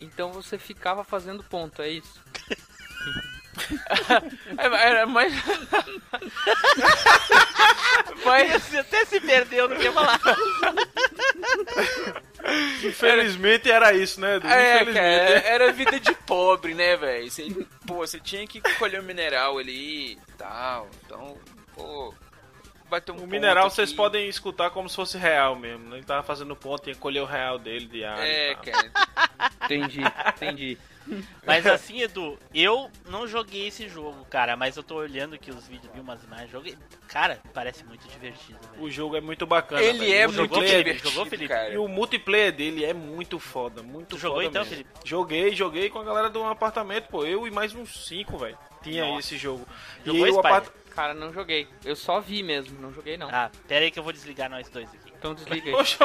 Então 0.00 0.32
você 0.32 0.58
ficava 0.58 1.02
fazendo 1.04 1.42
ponto, 1.44 1.80
é 1.82 1.88
isso? 1.88 2.20
Era 4.58 5.06
mais. 5.06 5.32
Mas 8.24 8.62
Você 8.64 8.78
até 8.78 9.04
se 9.06 9.18
perdeu 9.20 9.68
no 9.68 9.76
que 9.76 9.84
ia 9.84 9.92
falar. 9.92 10.20
Infelizmente 12.84 13.70
era 13.70 13.92
isso, 13.94 14.20
né, 14.20 14.36
Edu? 14.36 14.46
É, 14.46 14.74
Infelizmente. 14.82 14.94
cara, 14.94 15.48
era 15.48 15.72
vida 15.72 15.98
de 15.98 16.12
pobre, 16.14 16.74
né, 16.74 16.96
velho? 16.96 17.30
Você- 17.30 17.48
Pô, 17.86 17.94
você 17.96 18.20
tinha 18.20 18.46
que 18.46 18.60
colher 18.78 19.00
o 19.00 19.04
mineral 19.04 19.58
ali 19.58 20.12
e 20.12 20.18
tal. 20.36 20.88
Então, 21.04 21.38
pô. 21.74 22.14
Vai 22.88 23.00
ter 23.00 23.12
um 23.12 23.16
O 23.16 23.26
mineral 23.26 23.68
vocês 23.68 23.88
aqui. 23.88 23.96
podem 23.96 24.28
escutar 24.28 24.70
como 24.70 24.88
se 24.88 24.94
fosse 24.96 25.18
real 25.18 25.56
mesmo. 25.56 25.88
né? 25.88 25.96
Ele 25.96 26.04
tava 26.06 26.22
fazendo 26.22 26.54
ponto 26.54 26.88
e 26.88 26.94
colher 26.94 27.20
o 27.22 27.26
real 27.26 27.58
dele 27.58 27.86
de 27.86 28.04
área. 28.04 28.22
É, 28.22 28.54
cara. 28.54 28.90
Entendi, 29.64 30.00
entendi. 30.28 30.78
Mas 31.46 31.64
assim, 31.68 32.00
Edu, 32.02 32.36
eu 32.52 32.90
não 33.08 33.28
joguei 33.28 33.68
esse 33.68 33.88
jogo, 33.88 34.24
cara, 34.24 34.56
mas 34.56 34.76
eu 34.76 34.82
tô 34.82 34.96
olhando 34.96 35.36
aqui 35.36 35.52
os 35.52 35.64
vídeos, 35.68 35.88
vi 35.94 36.00
umas 36.00 36.20
imagens, 36.24 36.50
joguei. 36.50 36.76
Cara, 37.06 37.40
parece 37.54 37.84
muito 37.84 38.08
divertido, 38.08 38.58
velho. 38.72 38.82
O 38.82 38.90
jogo 38.90 39.16
é 39.16 39.20
muito 39.20 39.46
bacana. 39.46 39.80
Ele 39.80 40.00
velho. 40.00 40.12
é 40.14 40.26
muito 40.26 40.38
multiplayer- 40.38 40.78
divertido, 40.78 41.08
jogou, 41.10 41.26
Felipe? 41.26 41.48
cara. 41.48 41.68
E 41.70 41.78
o 41.78 41.86
multiplayer 41.86 42.52
dele 42.52 42.84
é 42.84 42.92
muito 42.92 43.38
foda, 43.38 43.84
muito 43.84 44.16
Tu 44.16 44.18
jogou 44.18 44.38
foda 44.38 44.48
então, 44.48 44.62
mesmo. 44.62 44.76
Felipe? 44.78 44.90
Joguei, 45.04 45.54
joguei 45.54 45.90
com 45.90 46.00
a 46.00 46.04
galera 46.04 46.28
do 46.28 46.42
apartamento, 46.42 47.06
pô. 47.06 47.24
Eu 47.24 47.46
e 47.46 47.52
mais 47.52 47.72
uns 47.72 48.04
cinco, 48.08 48.36
velho. 48.36 48.58
Tinha 48.82 49.04
Nossa. 49.04 49.20
esse 49.20 49.38
jogo. 49.38 49.64
Jogou 50.04 50.26
e 50.26 50.30
o 50.30 50.34
Spider? 50.34 50.72
Cara, 50.96 51.12
não 51.14 51.32
joguei. 51.32 51.68
Eu 51.84 51.94
só 51.94 52.18
vi 52.20 52.42
mesmo, 52.42 52.80
não 52.80 52.92
joguei 52.92 53.16
não. 53.18 53.28
Ah, 53.30 53.50
pera 53.68 53.84
aí 53.84 53.90
que 53.90 53.98
eu 53.98 54.02
vou 54.02 54.12
desligar 54.12 54.48
nós 54.50 54.68
dois 54.70 54.88
aqui. 54.88 55.12
Então 55.18 55.34
desliga 55.34 55.66
aí. 55.68 55.72
Poxa, 55.72 55.98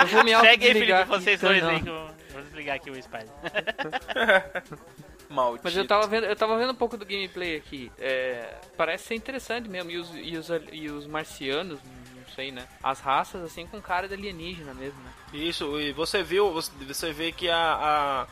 Eu 0.00 0.06
vou 0.06 0.24
me 0.24 0.36
Segue 0.38 0.66
aí, 0.68 0.72
Felipe, 0.72 1.04
vocês 1.04 1.38
Então, 1.42 1.50
dois 1.50 1.62
não. 1.62 1.70
aí 1.70 1.82
que 1.82 1.88
eu 1.88 2.10
vou 2.32 2.42
desligar 2.42 2.76
aqui 2.76 2.90
o 2.90 3.02
Spider. 3.02 3.28
Maldito. 5.28 5.62
Mas 5.64 5.76
eu 5.76 5.86
tava 5.86 6.06
vendo, 6.08 6.26
eu 6.26 6.34
tava 6.36 6.58
vendo 6.58 6.72
um 6.72 6.76
pouco 6.76 6.96
do 6.96 7.04
gameplay 7.04 7.56
aqui. 7.56 7.90
É, 7.98 8.54
parece 8.76 9.04
ser 9.08 9.14
interessante 9.14 9.68
mesmo. 9.68 9.90
E 9.90 9.96
os, 9.98 10.10
e 10.14 10.36
os, 10.36 10.48
e 10.72 10.88
os 10.90 11.06
marcianos, 11.06 11.78
não 12.16 12.34
sei, 12.34 12.50
né? 12.50 12.66
As 12.82 13.00
raças 13.00 13.42
assim 13.44 13.66
com 13.66 13.80
cara 13.80 14.08
de 14.08 14.14
alienígena 14.14 14.74
mesmo, 14.74 15.00
né? 15.02 15.10
Isso, 15.32 15.80
e 15.80 15.92
você 15.92 16.22
viu, 16.24 16.52
você, 16.52 16.72
você 16.84 17.12
vê 17.12 17.30
que 17.30 17.48
a, 17.48 17.56
a- 17.56 18.26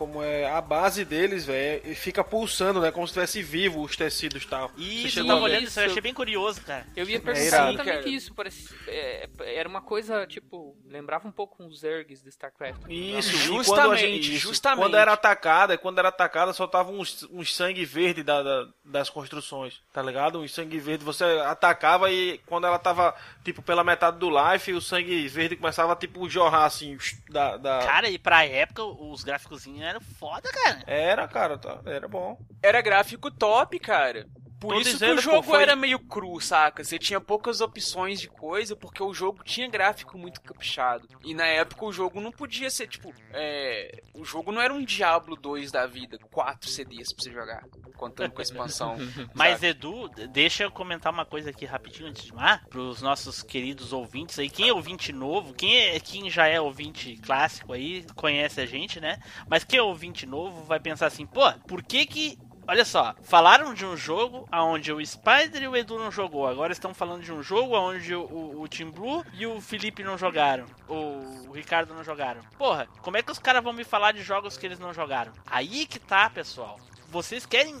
como 0.00 0.22
é 0.22 0.50
a 0.50 0.62
base 0.62 1.04
deles, 1.04 1.44
velho, 1.44 1.94
fica 1.94 2.24
pulsando, 2.24 2.80
né, 2.80 2.90
como 2.90 3.06
se 3.06 3.10
estivesse 3.10 3.42
vivo 3.42 3.82
os 3.82 3.94
tecidos 3.94 4.42
e 4.44 4.48
tal. 4.48 4.70
Isso, 4.78 5.10
Você 5.10 5.20
eu 5.20 5.26
tava 5.26 5.42
olhando 5.42 5.64
isso, 5.64 5.78
eu 5.78 5.84
achei 5.84 6.00
bem 6.00 6.14
curioso, 6.14 6.62
cara. 6.62 6.86
Eu 6.96 7.06
ia 7.06 7.20
perguntar 7.20 7.44
irado. 7.46 7.72
exatamente 7.74 8.14
isso. 8.14 8.32
Parece, 8.34 8.74
é, 8.88 9.28
era 9.40 9.68
uma 9.68 9.82
coisa, 9.82 10.26
tipo, 10.26 10.74
lembrava 10.86 11.28
um 11.28 11.30
pouco 11.30 11.62
os 11.66 11.80
Zergs 11.80 12.22
de 12.22 12.30
StarCraft. 12.30 12.80
Isso, 12.88 13.28
e 13.28 13.36
Justamente, 13.40 13.66
quando 13.66 13.92
a 13.92 13.96
gente, 13.96 14.34
isso, 14.36 14.48
justamente. 14.48 14.80
Quando 14.80 14.96
era 14.96 15.12
atacada, 15.12 15.76
quando 15.76 15.98
era 15.98 16.08
atacada, 16.08 16.54
soltava 16.54 16.90
uns, 16.90 17.22
uns 17.30 17.54
sangue 17.54 17.84
verde 17.84 18.22
da, 18.22 18.42
da- 18.42 18.68
das 18.82 19.10
construções, 19.10 19.82
tá 19.92 20.00
ligado? 20.00 20.40
Uns 20.40 20.54
sangue 20.54 20.78
verde, 20.78 21.04
você 21.04 21.24
atacava 21.44 22.10
e 22.10 22.38
quando 22.46 22.66
ela 22.66 22.78
tava, 22.78 23.14
tipo, 23.44 23.60
pela 23.60 23.84
metade 23.84 24.18
do 24.18 24.30
life, 24.30 24.72
o 24.72 24.80
sangue 24.80 25.28
verde 25.28 25.56
começava, 25.56 25.94
tipo, 25.94 26.26
jorrar, 26.26 26.64
assim, 26.64 26.96
da... 27.28 27.58
da... 27.58 27.80
Cara, 27.80 28.08
e 28.08 28.18
pra 28.18 28.46
época, 28.46 28.82
os 28.82 29.22
gráficos 29.22 29.66
eram 29.90 30.00
foda, 30.00 30.48
cara. 30.50 30.82
Era, 30.86 31.28
cara, 31.28 31.58
tá, 31.58 31.80
era 31.86 32.08
bom. 32.08 32.38
Era 32.62 32.80
gráfico 32.80 33.30
top, 33.30 33.78
cara. 33.78 34.26
Por 34.58 34.74
Tô 34.74 34.80
isso 34.80 34.90
dizendo, 34.92 35.14
que 35.14 35.20
o 35.20 35.22
jogo 35.22 35.36
pô, 35.38 35.52
foi- 35.52 35.62
era 35.62 35.74
meio 35.74 35.98
cru, 35.98 36.38
saca? 36.38 36.84
Você 36.84 36.98
tinha 36.98 37.18
poucas 37.18 37.62
opções 37.62 38.20
de 38.20 38.28
coisa, 38.28 38.76
porque 38.76 39.02
o 39.02 39.14
jogo 39.14 39.42
tinha 39.42 39.66
gráfico 39.66 40.18
muito 40.18 40.38
caprichado. 40.42 41.08
E 41.24 41.32
na 41.32 41.46
época 41.46 41.86
o 41.86 41.92
jogo 41.92 42.20
não 42.20 42.30
podia 42.30 42.68
ser, 42.68 42.86
tipo, 42.86 43.10
é... 43.32 44.02
O 44.12 44.22
jogo 44.22 44.52
não 44.52 44.60
era 44.60 44.74
um 44.74 44.84
Diablo 44.84 45.34
2 45.34 45.72
da 45.72 45.86
vida, 45.86 46.18
quatro 46.30 46.68
CDs 46.68 47.10
pra 47.10 47.24
você 47.24 47.32
jogar, 47.32 47.64
contando 48.00 48.30
com 48.30 48.40
a 48.40 48.42
expansão. 48.42 48.96
Mas? 49.34 49.62
Edu, 49.62 50.08
deixa 50.30 50.62
eu 50.62 50.70
comentar 50.70 51.12
uma 51.12 51.26
coisa 51.26 51.50
aqui 51.50 51.66
rapidinho 51.66 52.08
antes 52.08 52.24
de 52.24 52.34
mais, 52.34 52.62
pros 52.70 53.02
nossos 53.02 53.42
queridos 53.42 53.92
ouvintes 53.92 54.38
aí. 54.38 54.48
Quem 54.48 54.70
é 54.70 54.72
ouvinte 54.72 55.12
novo, 55.12 55.52
quem, 55.52 55.76
é, 55.76 56.00
quem 56.00 56.30
já 56.30 56.46
é 56.46 56.58
ouvinte 56.58 57.18
clássico 57.18 57.74
aí, 57.74 58.06
conhece 58.14 58.58
a 58.58 58.64
gente, 58.64 58.98
né? 58.98 59.18
Mas 59.46 59.64
quem 59.64 59.78
é 59.78 59.82
ouvinte 59.82 60.24
novo 60.24 60.64
vai 60.64 60.80
pensar 60.80 61.06
assim, 61.06 61.26
pô, 61.26 61.52
por 61.68 61.82
que 61.82 62.06
que. 62.06 62.38
Olha 62.66 62.84
só, 62.84 63.16
falaram 63.22 63.74
de 63.74 63.84
um 63.84 63.96
jogo 63.96 64.48
onde 64.52 64.92
o 64.92 65.04
Spider 65.04 65.62
e 65.62 65.68
o 65.68 65.76
Edu 65.76 65.98
não 65.98 66.10
jogou. 66.10 66.46
Agora 66.46 66.72
estão 66.72 66.94
falando 66.94 67.22
de 67.22 67.32
um 67.32 67.42
jogo 67.42 67.76
onde 67.76 68.14
o, 68.14 68.22
o, 68.22 68.62
o 68.62 68.68
Team 68.68 68.92
Blue 68.92 69.24
e 69.34 69.44
o 69.44 69.60
Felipe 69.60 70.04
não 70.04 70.16
jogaram. 70.16 70.66
O, 70.88 71.48
o 71.48 71.52
Ricardo 71.52 71.92
não 71.92 72.04
jogaram. 72.04 72.40
Porra, 72.56 72.86
como 73.02 73.16
é 73.16 73.22
que 73.22 73.32
os 73.32 73.40
caras 73.40 73.64
vão 73.64 73.72
me 73.72 73.82
falar 73.82 74.12
de 74.12 74.22
jogos 74.22 74.56
que 74.56 74.64
eles 74.64 74.78
não 74.78 74.94
jogaram? 74.94 75.32
Aí 75.46 75.84
que 75.84 75.98
tá, 75.98 76.30
pessoal 76.30 76.78
vocês 77.10 77.44
querem 77.44 77.74
um, 77.74 77.80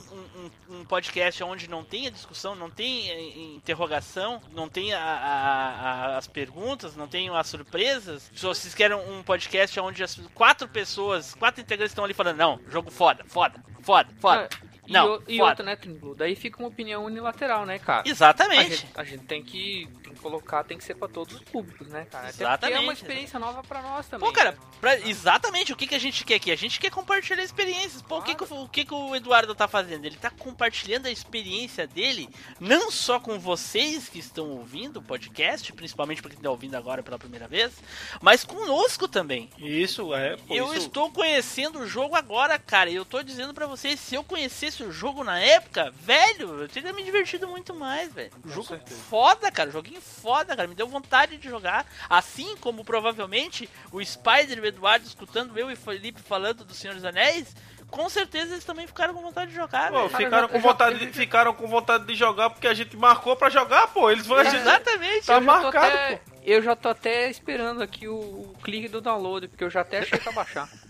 um- 0.72 0.80
um 0.80 0.84
podcast 0.84 1.42
onde 1.44 1.68
não 1.68 1.84
tenha 1.84 2.10
discussão, 2.10 2.54
não 2.54 2.70
tem 2.70 3.08
eh, 3.10 3.54
interrogação, 3.56 4.40
não 4.52 4.68
tem 4.68 4.92
a- 4.92 5.00
a- 5.00 5.70
a- 6.14 6.16
as 6.18 6.26
perguntas, 6.26 6.96
não 6.96 7.06
tem 7.06 7.28
as 7.30 7.46
surpresas? 7.46 8.30
Se 8.34 8.42
vocês 8.44 8.74
querem 8.74 8.96
um 8.96 9.22
podcast 9.22 9.78
onde 9.80 10.02
as 10.02 10.16
quatro 10.34 10.68
pessoas, 10.68 11.34
quatro 11.34 11.60
integrantes 11.60 11.92
estão 11.92 12.04
ali 12.04 12.14
falando, 12.14 12.36
não, 12.38 12.60
jogo 12.68 12.90
foda, 12.90 13.24
foda, 13.26 13.62
foda, 13.82 14.08
foda. 14.20 14.48
Ah, 14.52 14.66
e, 14.86 14.92
não, 14.92 15.22
e 15.28 15.36
foda. 15.38 15.50
outra, 15.50 15.64
né, 15.64 15.76
Team 15.76 15.94
Blue? 15.94 16.14
Daí 16.16 16.34
fica 16.34 16.58
uma 16.58 16.68
opinião 16.68 17.04
unilateral, 17.04 17.64
né, 17.64 17.78
cara? 17.78 18.02
A 18.04 18.10
Exatamente. 18.10 18.70
gente, 18.76 18.88
a 18.96 19.04
gente 19.04 19.24
tem 19.24 19.42
que, 19.42 19.86
tem 19.86 19.99
que 19.99 19.99
colocar, 20.20 20.62
tem 20.64 20.78
que 20.78 20.84
ser 20.84 20.94
pra 20.94 21.08
todos 21.08 21.34
os 21.34 21.40
públicos, 21.42 21.88
né, 21.88 22.06
cara? 22.10 22.28
Até 22.28 22.32
porque 22.32 22.42
é 22.44 22.46
Exatamente. 22.46 22.82
uma 22.84 22.92
experiência 22.92 23.38
nova 23.38 23.62
pra 23.62 23.82
nós 23.82 24.06
também. 24.06 24.28
Pô, 24.28 24.32
cara, 24.34 24.52
né? 24.52 24.58
pra- 24.80 24.98
exatamente 25.00 25.72
o 25.72 25.76
que, 25.76 25.86
que 25.86 25.94
a 25.94 25.98
gente 26.00 26.24
quer 26.24 26.34
aqui? 26.36 26.50
A 26.50 26.56
gente 26.56 26.78
quer 26.78 26.90
compartilhar 26.90 27.42
experiências. 27.42 28.02
Pô, 28.02 28.18
o, 28.18 28.22
que, 28.22 28.34
que, 28.34 28.44
o- 28.44 28.68
que, 28.68 28.84
que 28.84 28.94
o 28.94 29.14
Eduardo 29.16 29.54
tá 29.54 29.66
fazendo? 29.66 30.04
Ele 30.04 30.16
tá 30.16 30.30
compartilhando 30.30 31.06
a 31.06 31.10
experiência 31.10 31.86
dele, 31.86 32.28
não 32.58 32.90
só 32.90 33.18
com 33.18 33.38
vocês 33.38 34.08
que 34.08 34.18
estão 34.18 34.48
ouvindo 34.50 34.98
o 34.98 35.02
podcast, 35.02 35.72
principalmente 35.72 36.20
pra 36.22 36.30
quem 36.30 36.40
tá 36.40 36.50
ouvindo 36.50 36.74
agora 36.74 37.02
pela 37.02 37.18
primeira 37.18 37.48
vez, 37.48 37.72
mas 38.20 38.44
conosco 38.44 39.08
também. 39.08 39.50
Isso, 39.58 40.14
é, 40.14 40.36
pô, 40.36 40.54
eu 40.54 40.66
isso... 40.74 40.86
estou 40.86 41.10
conhecendo 41.10 41.80
o 41.80 41.86
jogo 41.86 42.14
agora, 42.14 42.58
cara. 42.58 42.90
E 42.90 42.94
eu 42.94 43.04
tô 43.04 43.22
dizendo 43.22 43.54
pra 43.54 43.66
vocês, 43.66 43.98
se 44.00 44.14
eu 44.14 44.22
conhecesse 44.24 44.82
o 44.82 44.92
jogo 44.92 45.24
na 45.24 45.38
época, 45.38 45.90
velho, 45.90 46.60
eu 46.62 46.68
teria 46.68 46.92
me 46.92 47.02
divertido 47.02 47.46
muito 47.48 47.74
mais, 47.74 48.12
velho. 48.12 48.30
Jogo 48.46 48.68
certeza. 48.68 49.00
foda, 49.08 49.50
cara. 49.50 49.70
Joguinho 49.70 50.00
foda, 50.10 50.54
cara. 50.56 50.68
Me 50.68 50.74
deu 50.74 50.88
vontade 50.88 51.36
de 51.38 51.48
jogar. 51.48 51.86
Assim 52.08 52.56
como 52.56 52.84
provavelmente 52.84 53.68
o 53.92 54.04
Spider 54.04 54.58
e 54.58 54.60
o 54.60 54.66
Eduardo 54.66 55.06
escutando 55.06 55.56
eu 55.58 55.70
e 55.70 55.74
o 55.74 55.76
Felipe 55.76 56.20
falando 56.20 56.64
do 56.64 56.74
Senhor 56.74 56.94
dos 56.94 57.04
Anéis. 57.04 57.54
Com 57.90 58.08
certeza 58.08 58.54
eles 58.54 58.64
também 58.64 58.86
ficaram 58.86 59.12
com 59.12 59.20
vontade 59.20 59.50
de 59.50 59.56
jogar, 59.56 59.90
Pô, 59.90 60.08
ficaram, 60.10 60.46
com 60.48 60.60
vontade 60.60 60.98
de, 61.00 61.12
ficaram 61.12 61.52
com 61.52 61.66
vontade 61.66 62.04
de 62.06 62.14
jogar 62.14 62.48
porque 62.50 62.68
a 62.68 62.74
gente 62.74 62.96
marcou 62.96 63.34
pra 63.34 63.50
jogar, 63.50 63.88
pô. 63.88 64.08
Eles 64.10 64.26
vão. 64.26 64.38
Exatamente. 64.40 65.26
Tá 65.26 65.40
marcado, 65.40 65.76
até, 65.86 66.20
eu 66.44 66.62
já 66.62 66.76
tô 66.76 66.88
até 66.88 67.28
esperando 67.28 67.82
aqui 67.82 68.06
o, 68.06 68.14
o 68.14 68.54
clique 68.62 68.86
do 68.88 69.00
download, 69.00 69.48
porque 69.48 69.64
eu 69.64 69.70
já 69.70 69.80
até 69.80 69.98
achei 69.98 70.18
pra 70.20 70.30
baixar. 70.30 70.68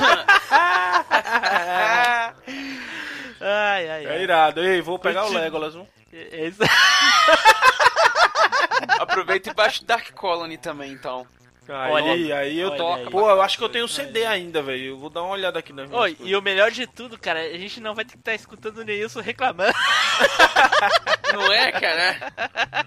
Ai, 3.42 3.88
ai, 3.88 4.04
É 4.06 4.10
ai. 4.10 4.22
irado. 4.22 4.62
Ei, 4.62 4.80
vou 4.82 4.98
pegar 4.98 5.24
o. 5.26 5.32
Legolas, 5.32 5.74
viu? 5.74 5.86
É 6.12 6.46
isso. 6.46 6.60
Aproveita 8.98 9.50
e 9.50 9.54
baixa 9.54 9.82
o 9.82 9.86
Dark 9.86 10.10
Colony 10.12 10.58
também, 10.58 10.92
então. 10.92 11.26
Aí, 11.68 11.92
Olha 11.92 12.12
aí, 12.12 12.32
aí, 12.32 12.58
eu 12.58 12.74
toco. 12.76 13.10
Pô, 13.10 13.30
eu 13.30 13.40
acho 13.40 13.56
que 13.56 13.62
eu 13.62 13.68
tenho 13.68 13.86
CD 13.86 14.24
ainda, 14.26 14.60
velho. 14.60 14.86
Eu 14.86 14.98
vou 14.98 15.08
dar 15.08 15.22
uma 15.22 15.32
olhada 15.32 15.58
aqui 15.58 15.72
nas 15.72 15.88
minhas 15.88 16.02
Oi, 16.02 16.16
e 16.20 16.34
o 16.34 16.42
melhor 16.42 16.70
de 16.70 16.86
tudo, 16.86 17.16
cara, 17.16 17.40
a 17.40 17.58
gente 17.58 17.80
não 17.80 17.94
vai 17.94 18.04
ter 18.04 18.12
que 18.12 18.18
estar 18.18 18.34
escutando 18.34 18.78
o 18.78 18.84
Neilson 18.84 19.20
reclamando. 19.20 19.72
Não 21.32 21.52
é, 21.52 21.70
cara? 21.70 22.32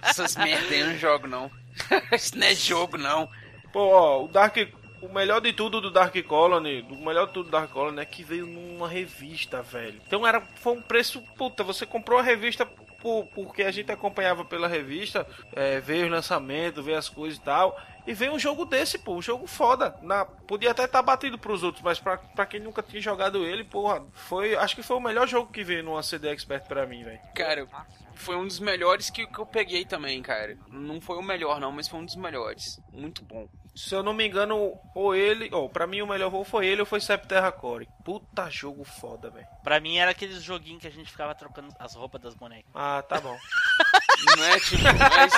Essas 0.02 0.36
merda 0.36 0.74
aí 0.74 0.82
eu 0.82 0.88
não 0.88 0.98
jogo, 0.98 1.28
não. 1.28 1.50
Isso 2.12 2.38
não 2.38 2.46
é 2.46 2.54
jogo, 2.54 2.98
não. 2.98 3.30
Pô, 3.72 3.88
ó, 3.88 4.26
o 4.26 4.28
Dark. 4.28 4.58
O 5.02 5.08
melhor 5.14 5.42
de 5.42 5.52
tudo 5.52 5.82
do 5.82 5.92
Dark 5.92 6.16
Colony, 6.26 6.86
o 6.90 7.06
melhor 7.06 7.28
de 7.28 7.34
tudo 7.34 7.46
do 7.46 7.52
Dark 7.52 7.70
Colony 7.72 8.00
é 8.00 8.06
que 8.06 8.24
veio 8.24 8.46
numa 8.46 8.88
revista, 8.88 9.62
velho. 9.62 10.02
Então 10.08 10.26
era, 10.26 10.42
foi 10.56 10.74
um 10.74 10.82
preço, 10.82 11.22
puta, 11.38 11.62
você 11.62 11.86
comprou 11.86 12.20
a 12.20 12.22
revista 12.22 12.66
por- 13.04 13.28
porque 13.36 13.62
a 13.64 13.72
gente 13.72 13.92
acompanhava 13.92 14.46
pela 14.46 14.68
revista, 14.68 15.28
é, 15.52 15.82
veio 15.82 16.06
os 16.06 16.12
lançamentos, 16.12 16.84
veio 16.84 16.98
as 16.98 17.10
coisas 17.10 17.38
e 17.38 17.42
tal. 17.42 17.78
E 18.08 18.14
veio 18.14 18.34
um 18.34 18.40
jogo 18.40 18.66
desse, 18.66 18.98
pô, 18.98 19.16
um 19.16 19.22
jogo 19.22 19.46
foda. 19.48 19.96
Na, 20.02 20.26
podia 20.26 20.72
até 20.72 20.86
estar 20.86 21.02
batido 21.02 21.38
pros 21.38 21.64
outros, 21.64 21.84
mas 21.84 22.00
pra, 22.00 22.18
pra 22.18 22.46
quem 22.46 22.60
nunca 22.60 22.82
tinha 22.82 23.02
jogado 23.02 23.46
ele, 23.46 23.64
porra, 23.64 24.04
foi. 24.14 24.56
Acho 24.56 24.76
que 24.76 24.84
foi 24.84 24.98
o 24.98 25.02
melhor 25.02 25.28
jogo 25.28 25.52
que 25.52 25.64
veio 25.64 25.84
numa 25.84 26.02
CD 26.04 26.30
Expert 26.30 26.66
pra 26.68 26.86
mim, 26.86 27.04
velho. 27.04 27.20
Cara, 27.36 27.68
foi 28.16 28.36
um 28.36 28.46
dos 28.48 28.60
melhores 28.60 29.10
que, 29.10 29.26
que 29.28 29.40
eu 29.40 29.46
peguei 29.46 29.86
também, 29.86 30.22
cara. 30.22 30.58
Não 30.70 31.00
foi 31.00 31.18
o 31.18 31.22
melhor, 31.24 31.60
não, 31.62 31.72
mas 31.72 31.88
foi 31.88 32.00
um 32.00 32.06
dos 32.06 32.16
melhores. 32.16 32.80
Muito 32.92 33.24
bom. 33.24 33.48
Se 33.76 33.96
eu 33.96 34.04
não 34.04 34.14
me 34.14 34.28
engano, 34.28 34.80
ou 34.94 35.16
ele, 35.16 35.50
ou 35.52 35.68
pra 35.68 35.88
mim 35.88 36.02
o 36.02 36.08
melhor 36.08 36.34
ou 36.34 36.46
foi 36.46 36.68
ele 36.68 36.82
ou 36.82 36.86
foi 36.86 37.02
Septerra 37.02 37.52
Core. 37.52 37.90
Puta 38.06 38.48
jogo 38.50 38.84
foda, 38.84 39.32
velho. 39.32 39.48
Pra 39.64 39.80
mim 39.80 39.98
era 39.98 40.12
aqueles 40.12 40.44
joguinhos 40.44 40.82
que 40.82 40.88
a 40.88 40.92
gente 40.92 41.10
ficava 41.10 41.34
trocando 41.34 41.74
as 41.80 41.96
roupas 41.96 42.22
das 42.22 42.36
bonecas. 42.36 42.70
Ah, 42.76 43.02
tá 43.02 43.20
bom. 43.20 43.36
Não 44.38 44.44
é 44.44 44.60
tipo, 44.60 44.84
mas. 44.84 45.34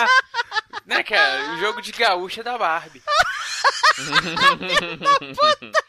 Né, 0.85 1.01
cara? 1.01 1.53
O 1.53 1.57
jogo 1.57 1.81
de 1.81 1.93
gaúcha 1.93 2.41
é 2.41 2.43
da 2.43 2.57
Barbie. 2.57 3.01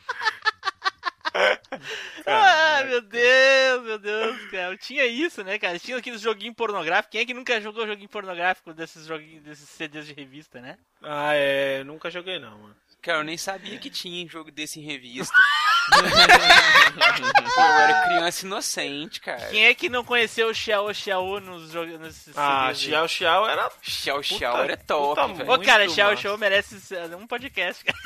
Ah, 2.27 2.83
meu 2.85 3.01
Deus, 3.01 3.83
meu 3.85 3.99
Deus, 3.99 4.51
cara. 4.51 4.73
Eu 4.73 4.79
tinha 4.79 5.05
isso, 5.07 5.45
né, 5.45 5.59
cara? 5.59 5.79
Tinha 5.79 5.97
aqueles 5.97 6.21
joguinhos 6.21 6.57
pornográficos. 6.57 7.13
Quem 7.13 7.21
é 7.21 7.27
que 7.27 7.35
nunca 7.35 7.61
jogou 7.61 7.87
joguinho 7.87 8.09
pornográfico 8.09 8.75
desses 8.75 9.07
joguinhos, 9.07 9.43
desses 9.43 9.69
CDs 9.69 10.07
de 10.07 10.13
revista, 10.13 10.61
né? 10.61 10.77
Ah, 11.03 11.33
é. 11.35 11.85
Nunca 11.85 12.11
joguei 12.11 12.39
não, 12.39 12.59
mano. 12.59 12.77
Cara, 13.01 13.19
eu 13.19 13.25
nem 13.25 13.37
sabia 13.39 13.79
que 13.79 13.89
tinha 13.89 14.27
jogo 14.29 14.51
desse 14.51 14.81
em 14.81 14.83
revista. 14.83 15.35
Pô, 17.55 17.61
eu 17.61 17.79
era 17.79 18.03
criança 18.03 18.45
inocente, 18.45 19.21
cara. 19.21 19.47
Quem 19.49 19.67
é 19.67 19.75
que 19.75 19.89
não 19.89 20.05
conheceu 20.05 20.49
o 20.49 20.55
Xiao 20.55 20.93
Xiao 20.93 21.39
nos 21.39 21.71
jogos 21.71 22.33
Ah? 22.37 22.75
Xiao 22.75 23.07
Xiao 23.07 23.49
era. 23.49 23.71
Xiao 23.81 24.23
Xiao 24.23 24.65
era 24.65 24.77
top, 24.77 25.21
puta 25.21 25.35
velho. 25.35 25.53
Ô, 25.53 25.59
cara, 25.61 25.89
Xiao. 25.89 26.17
Xiao 26.17 26.37
merece 26.37 26.77
um 27.17 27.27
podcast, 27.27 27.85
cara. 27.85 27.97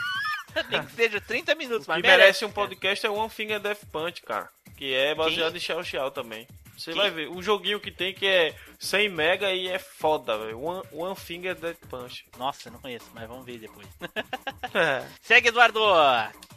Nem 0.71 0.85
que 0.85 0.93
seja 0.93 1.21
30 1.21 1.55
minutos, 1.55 1.87
O 1.87 1.91
mas 1.91 2.01
que 2.03 2.07
merece 2.09 2.45
um 2.45 2.51
podcast 2.51 3.07
é 3.07 3.11
One 3.11 3.31
Finger 3.31 3.61
Death 3.61 3.85
Punch, 3.91 4.23
cara. 4.23 4.49
Que 4.77 4.95
é 4.95 5.15
baseado 5.15 5.57
em 5.57 5.61
Xiao 5.61 5.85
Xiao 5.85 6.11
também. 6.11 6.47
Você 6.77 6.93
Quem? 6.93 7.01
vai 7.03 7.11
ver. 7.11 7.29
Um 7.29 7.43
joguinho 7.43 7.79
que 7.79 7.91
tem 7.91 8.15
que 8.15 8.27
é 8.27 8.55
100 8.79 9.11
mega 9.11 9.53
e 9.53 9.69
é 9.69 9.79
foda, 9.79 10.39
velho. 10.39 10.63
One, 10.63 10.83
One 10.93 11.15
Finger 11.17 11.55
Death 11.55 11.77
Punch. 11.91 12.25
Nossa, 12.39 12.69
eu 12.69 12.73
não 12.73 12.81
conheço, 12.81 13.05
mas 13.13 13.29
vamos 13.29 13.45
ver 13.45 13.59
depois. 13.59 13.87
É. 14.73 15.05
Segue, 15.21 15.49
Eduardo! 15.49 15.81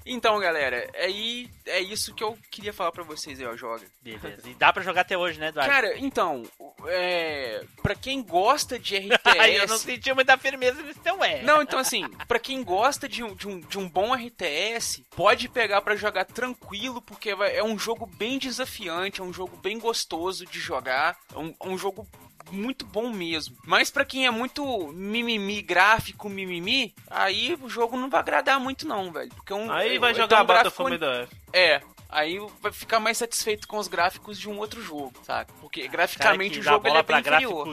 Então, 0.05 0.39
galera, 0.39 0.89
aí 0.95 1.49
é 1.65 1.79
isso 1.79 2.13
que 2.13 2.23
eu 2.23 2.37
queria 2.51 2.73
falar 2.73 2.91
pra 2.91 3.03
vocês 3.03 3.39
aí, 3.39 3.45
ó, 3.45 3.55
joga. 3.55 3.85
Beleza. 4.01 4.49
E 4.49 4.53
dá 4.53 4.71
pra 4.73 4.83
jogar 4.83 5.01
até 5.01 5.17
hoje, 5.17 5.39
né, 5.39 5.47
Eduardo? 5.47 5.71
Cara, 5.71 5.97
então, 5.97 6.43
é. 6.87 7.63
Pra 7.81 7.95
quem 7.95 8.21
gosta 8.21 8.77
de 8.77 8.95
Ai, 9.23 9.55
eu 9.55 9.67
não 9.67 9.75
RTS. 9.75 9.79
senti 9.85 10.13
muita 10.13 10.37
firmeza 10.37 10.81
nesse 10.81 10.99
teu 10.99 11.23
é. 11.23 11.41
Não, 11.41 11.61
então 11.61 11.79
assim, 11.79 12.07
pra 12.27 12.39
quem 12.39 12.63
gosta 12.63 13.07
de 13.07 13.23
um, 13.23 13.33
de, 13.35 13.47
um, 13.47 13.59
de 13.59 13.77
um 13.79 13.87
bom 13.89 14.13
RTS, 14.13 15.03
pode 15.15 15.47
pegar 15.47 15.81
pra 15.81 15.95
jogar 15.95 16.25
tranquilo, 16.25 17.01
porque 17.01 17.29
é 17.29 17.63
um 17.63 17.77
jogo 17.77 18.05
bem 18.05 18.37
desafiante, 18.37 19.21
é 19.21 19.23
um 19.23 19.33
jogo 19.33 19.55
bem 19.57 19.79
gostoso 19.79 20.45
de 20.45 20.59
jogar, 20.59 21.17
é 21.33 21.37
um, 21.37 21.55
é 21.59 21.67
um 21.67 21.77
jogo 21.77 22.07
muito 22.51 22.85
bom 22.85 23.09
mesmo. 23.11 23.55
Mas 23.65 23.89
pra 23.89 24.05
quem 24.05 24.25
é 24.25 24.31
muito 24.31 24.87
mimimi 24.93 25.61
gráfico, 25.61 26.29
mimimi, 26.29 26.93
aí 27.09 27.57
o 27.61 27.69
jogo 27.69 27.97
não 27.97 28.09
vai 28.09 28.19
agradar 28.19 28.59
muito 28.59 28.87
não, 28.87 29.11
velho. 29.11 29.29
Porque 29.35 29.53
um, 29.53 29.71
Aí 29.71 29.97
vai 29.97 30.13
jogar 30.13 30.43
um 30.43 30.45
gráfico- 30.45 30.83
Battlefield 30.83 31.23
F. 31.23 31.35
É. 31.53 31.81
Aí 32.09 32.37
vai 32.61 32.71
ficar 32.71 32.99
mais 32.99 33.17
satisfeito 33.17 33.67
com 33.67 33.77
os 33.77 33.87
gráficos 33.87 34.37
de 34.39 34.47
um 34.47 34.59
outro 34.59 34.79
jogo, 34.83 35.13
sabe? 35.23 35.51
Porque 35.59 35.83
O 35.85 35.89
graficamente 35.89 36.59
o 36.59 36.63
dá 36.63 36.71
jogo 36.73 36.87
ele 36.87 36.97
é 36.97 37.01
bem 37.03 37.19
inferior. 37.19 37.67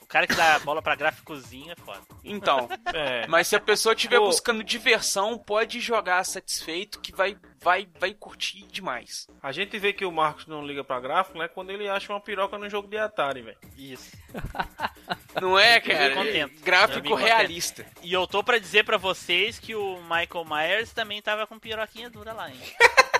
O 0.00 0.06
cara 0.06 0.28
que 0.28 0.34
dá 0.36 0.58
bola 0.64 0.80
pra 0.80 0.94
gráficozinho 0.94 1.72
é 1.72 1.76
foda. 1.76 2.00
Então, 2.22 2.68
É. 2.94 3.26
Mas 3.26 3.48
se 3.48 3.56
a 3.56 3.60
pessoa 3.60 3.94
estiver 3.94 4.20
buscando 4.20 4.62
diversão, 4.62 5.36
pode 5.36 5.80
jogar 5.80 6.22
satisfeito 6.24 7.00
que 7.00 7.10
vai, 7.10 7.36
vai, 7.62 7.88
vai 7.98 8.14
curtir 8.14 8.62
demais. 8.66 9.26
A 9.42 9.52
gente 9.52 9.78
vê 9.78 9.92
que 9.92 10.04
o 10.04 10.12
Marcos 10.12 10.46
não 10.46 10.66
liga 10.66 10.82
pra 10.84 11.00
gráfico, 11.00 11.38
né? 11.38 11.48
Quando 11.48 11.70
ele 11.70 11.88
acha 11.88 12.12
uma 12.12 12.20
piroca 12.20 12.56
no 12.58 12.68
jogo 12.68 12.88
de 12.88 12.96
Atari, 12.98 13.42
velho. 13.42 13.58
Isso. 13.76 14.16
Não 15.40 15.58
é, 15.58 15.80
cara? 15.80 16.14
contente. 16.14 16.54
Eu 16.56 16.62
Gráfico 16.62 17.14
realista. 17.14 17.86
E 18.02 18.12
eu 18.12 18.26
tô 18.26 18.42
pra 18.42 18.58
dizer 18.58 18.84
pra 18.84 18.96
vocês 18.96 19.58
que 19.58 19.74
o 19.74 19.98
Michael 20.02 20.44
Myers 20.44 20.92
também 20.92 21.22
tava 21.22 21.46
com 21.46 21.58
piroquinha 21.58 22.10
dura 22.10 22.32
lá, 22.32 22.50
hein? 22.50 22.56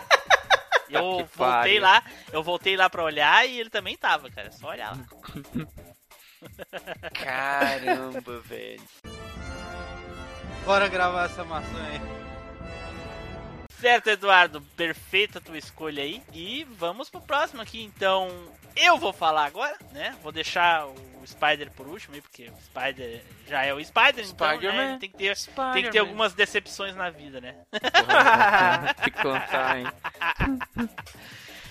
Eu 0.91 1.19
Que 1.29 1.37
voltei 1.37 1.79
pariu. 1.79 1.83
lá, 1.83 2.03
eu 2.33 2.43
voltei 2.43 2.75
lá 2.75 2.89
pra 2.89 3.05
olhar 3.05 3.47
e 3.47 3.61
ele 3.61 3.69
também 3.69 3.95
tava, 3.95 4.31
cara. 4.31 4.49
É 4.49 4.51
só 4.51 4.71
olhar 4.71 4.97
lá. 4.97 5.07
Caramba, 7.13 8.41
velho. 8.41 8.83
Bora 10.65 10.89
gravar 10.89 11.27
essa 11.27 11.45
maçã 11.45 11.77
aí. 11.93 12.18
Certo, 13.81 14.09
Eduardo, 14.09 14.61
perfeita 14.77 15.39
a 15.39 15.43
tua 15.43 15.59
escolha 15.59 16.03
aí. 16.03 16.23
E 16.33 16.65
vamos 16.65 17.09
pro 17.09 17.21
próximo 17.21 17.63
aqui, 17.63 17.83
então. 17.83 18.29
Eu 18.77 18.97
vou 18.97 19.13
falar 19.13 19.45
agora, 19.45 19.77
né? 19.93 20.17
Vou 20.23 20.31
deixar 20.31 20.87
o 20.87 21.27
Spider 21.27 21.71
por 21.73 21.87
último 21.87 22.15
aí, 22.15 22.21
porque 22.21 22.49
o 22.49 22.61
Spider 22.63 23.23
já 23.47 23.65
é 23.65 23.75
o 23.75 23.85
Spider, 23.85 24.25
então 24.25 24.47
né, 24.47 24.55
Spider-Man. 24.55 24.99
tem 24.99 25.11
que 25.11 25.17
ter 25.17 25.37
tem 25.73 25.83
que 25.83 25.91
ter 25.91 25.99
algumas 25.99 26.33
decepções 26.33 26.95
na 26.95 27.11
vida, 27.11 27.41
né? 27.41 27.57
Te 29.03 29.11
contar, 29.11 29.79
hein? 29.79 29.87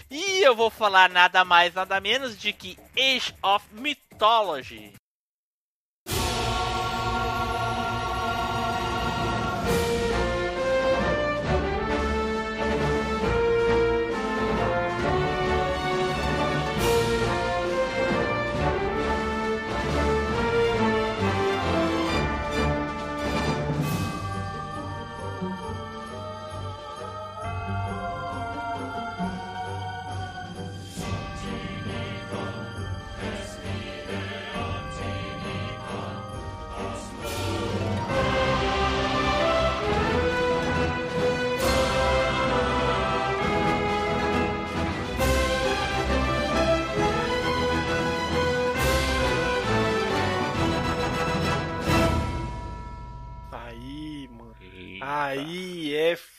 E 0.10 0.42
eu 0.42 0.56
vou 0.56 0.70
falar 0.70 1.10
nada 1.10 1.44
mais, 1.44 1.74
nada 1.74 2.00
menos 2.00 2.38
de 2.38 2.54
que 2.54 2.78
Age 2.96 3.36
of 3.44 3.66
Mythology. 3.74 4.94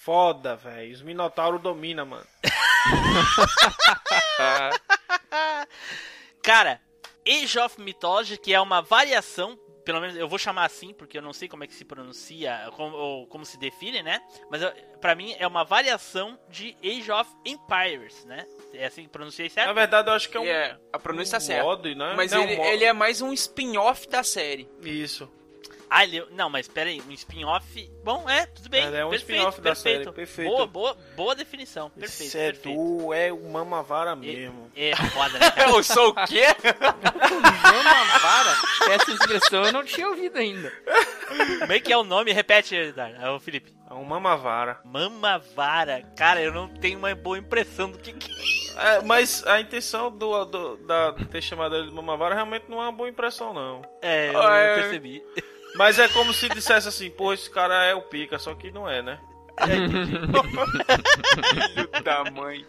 Foda, 0.09 0.57
velho. 0.57 0.95
Os 0.95 1.03
Minotauros 1.03 1.61
dominam, 1.61 2.07
mano. 2.07 2.25
Cara, 6.43 6.81
Age 7.29 7.59
of 7.59 7.79
Mythology, 7.79 8.39
que 8.39 8.55
é 8.55 8.61
uma 8.61 8.81
variação, 8.81 9.59
pelo 9.85 10.01
menos 10.01 10.17
eu 10.17 10.27
vou 10.27 10.39
chamar 10.39 10.65
assim, 10.65 10.95
porque 10.95 11.19
eu 11.19 11.23
não 11.23 11.35
sei 11.35 11.47
como 11.47 11.63
é 11.63 11.67
que 11.67 11.75
se 11.75 11.85
pronuncia, 11.85 12.71
como, 12.75 12.97
ou 12.97 13.27
como 13.27 13.45
se 13.45 13.59
define, 13.59 14.03
né? 14.03 14.19
Mas 14.51 14.63
pra 14.99 15.15
mim 15.15 15.37
é 15.39 15.47
uma 15.47 15.63
variação 15.63 16.39
de 16.49 16.75
Age 16.83 17.13
of 17.13 17.31
Empires, 17.45 18.25
né? 18.25 18.47
É 18.73 18.87
assim 18.87 19.03
que 19.03 19.11
pronunciei 19.11 19.49
Na 19.49 19.55
certo? 19.55 19.75
verdade, 19.75 20.09
eu 20.09 20.15
acho 20.15 20.31
que 20.31 20.39
é 20.39 20.41
um. 20.41 20.47
É, 20.47 20.79
a 20.91 20.99
pronúncia 20.99 21.33
tá 21.33 21.37
um 21.45 21.47
certa. 21.47 21.65
mod, 21.65 21.95
né? 21.95 22.15
Mas 22.17 22.33
Não, 22.33 22.45
ele, 22.45 22.57
mod. 22.57 22.67
ele 22.67 22.85
é 22.87 22.95
mais 22.95 23.21
um 23.21 23.31
spin-off 23.35 24.09
da 24.09 24.23
série. 24.23 24.67
Isso. 24.81 25.31
Ah, 25.91 26.05
ele... 26.05 26.25
Não, 26.33 26.49
mas 26.51 26.69
pera 26.69 26.91
aí, 26.91 27.01
um 27.07 27.13
spin-off... 27.13 27.91
Bom, 28.05 28.29
é, 28.29 28.47
tudo 28.47 28.69
bem, 28.69 28.85
Ele 28.87 28.97
é 28.97 29.05
um 29.05 29.11
perfeito, 29.11 29.33
spin-off 29.33 29.61
da 29.61 29.71
perfeito. 29.71 30.03
série, 30.05 30.13
perfeito. 30.15 30.51
Boa, 30.51 30.67
boa, 30.67 30.97
boa 31.17 31.35
definição, 31.35 31.91
perfeito, 31.91 32.29
Esse 32.29 32.39
é 32.39 32.53
perfeito. 32.53 32.77
do 32.79 33.13
é 33.13 33.33
o 33.33 33.49
Mamavara 33.51 34.17
mesmo. 34.17 34.71
É, 34.77 34.95
foda, 34.97 35.39
né? 35.39 35.51
cara? 35.51 35.71
Eu 35.77 35.83
sou 35.83 36.11
o 36.11 36.15
quê? 36.27 36.45
Mama 37.43 38.19
vara? 38.19 38.57
Essa 38.95 39.11
expressão 39.13 39.65
eu 39.65 39.73
não 39.73 39.85
tinha 39.85 40.09
ouvido 40.09 40.39
ainda. 40.39 40.73
Como 41.61 41.73
é 41.73 41.81
que 41.81 41.93
é 41.93 41.97
o 41.97 42.05
nome? 42.05 42.33
Repete. 42.33 42.75
É 42.77 43.31
o 43.31 43.39
Felipe. 43.41 43.75
É 43.91 43.95
um 43.95 44.05
Mamavara. 44.05 44.81
Mamavara. 44.85 46.03
Cara, 46.17 46.41
eu 46.41 46.53
não 46.53 46.69
tenho 46.69 46.99
uma 46.99 47.15
boa 47.15 47.39
impressão 47.39 47.91
do 47.91 47.99
que 47.99 48.13
que 48.13 48.31
É, 48.77 49.03
mas 49.03 49.47
a 49.47 49.61
intenção 49.61 50.11
do, 50.11 50.45
do- 50.45 50.77
da 50.79 51.13
ter 51.13 51.43
chamado 51.43 51.75
ele 51.77 51.89
de 51.89 51.95
Mamavara 51.95 52.35
realmente 52.35 52.67
não 52.69 52.79
é 52.79 52.85
uma 52.85 52.93
boa 52.93 53.09
impressão, 53.09 53.53
não. 53.53 53.83
é. 54.03 54.31
Eu 54.35 54.43
é. 54.43 54.75
percebi. 54.77 55.23
Mas 55.79 55.97
é 55.97 56.09
como 56.09 56.35
se 56.35 56.49
dissesse 56.49 56.89
assim, 56.89 57.09
pô, 57.09 57.33
esse 57.33 57.49
cara 57.49 57.85
é 57.85 57.95
o 57.95 58.03
pica, 58.03 58.37
só 58.37 58.53
que 58.53 58.73
não 58.73 58.91
é, 58.91 59.01
né? 59.01 59.21
Filho 61.73 61.89
da 62.03 62.29
mãe. 62.33 62.67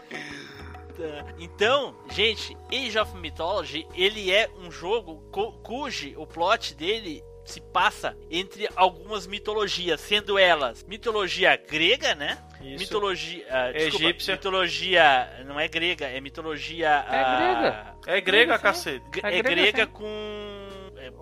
Então, 1.40 1.96
gente, 2.12 2.56
Age 2.72 3.00
of 3.00 3.18
Mythology, 3.18 3.88
ele 3.96 4.32
é 4.32 4.48
um 4.60 4.70
jogo 4.70 5.24
cu 5.32 5.54
cujo 5.64 6.14
o 6.22 6.28
plot 6.28 6.76
dele 6.76 7.24
se 7.44 7.60
passa 7.60 8.16
entre 8.30 8.70
algumas 8.76 9.26
mitologias, 9.26 10.00
sendo 10.02 10.38
elas 10.38 10.84
mitologia 10.84 11.56
grega, 11.56 12.14
né? 12.14 12.38
Isso. 12.62 12.84
Mitologia, 12.84 13.44
ah, 13.50 13.72
desculpa, 13.72 14.06
Egípcia. 14.06 14.36
mitologia 14.36 15.44
não 15.48 15.60
é 15.60 15.68
grega, 15.68 16.06
é 16.06 16.22
mitologia 16.22 16.90
É 16.90 17.22
ah, 17.22 17.96
grega. 18.04 18.06
É 18.06 18.22
grega, 18.22 18.60
cacete. 18.60 19.04
É 19.24 19.40
É 19.40 19.42
grega, 19.42 19.62
grega 19.62 19.88
com 19.88 20.06
é, 20.06 20.59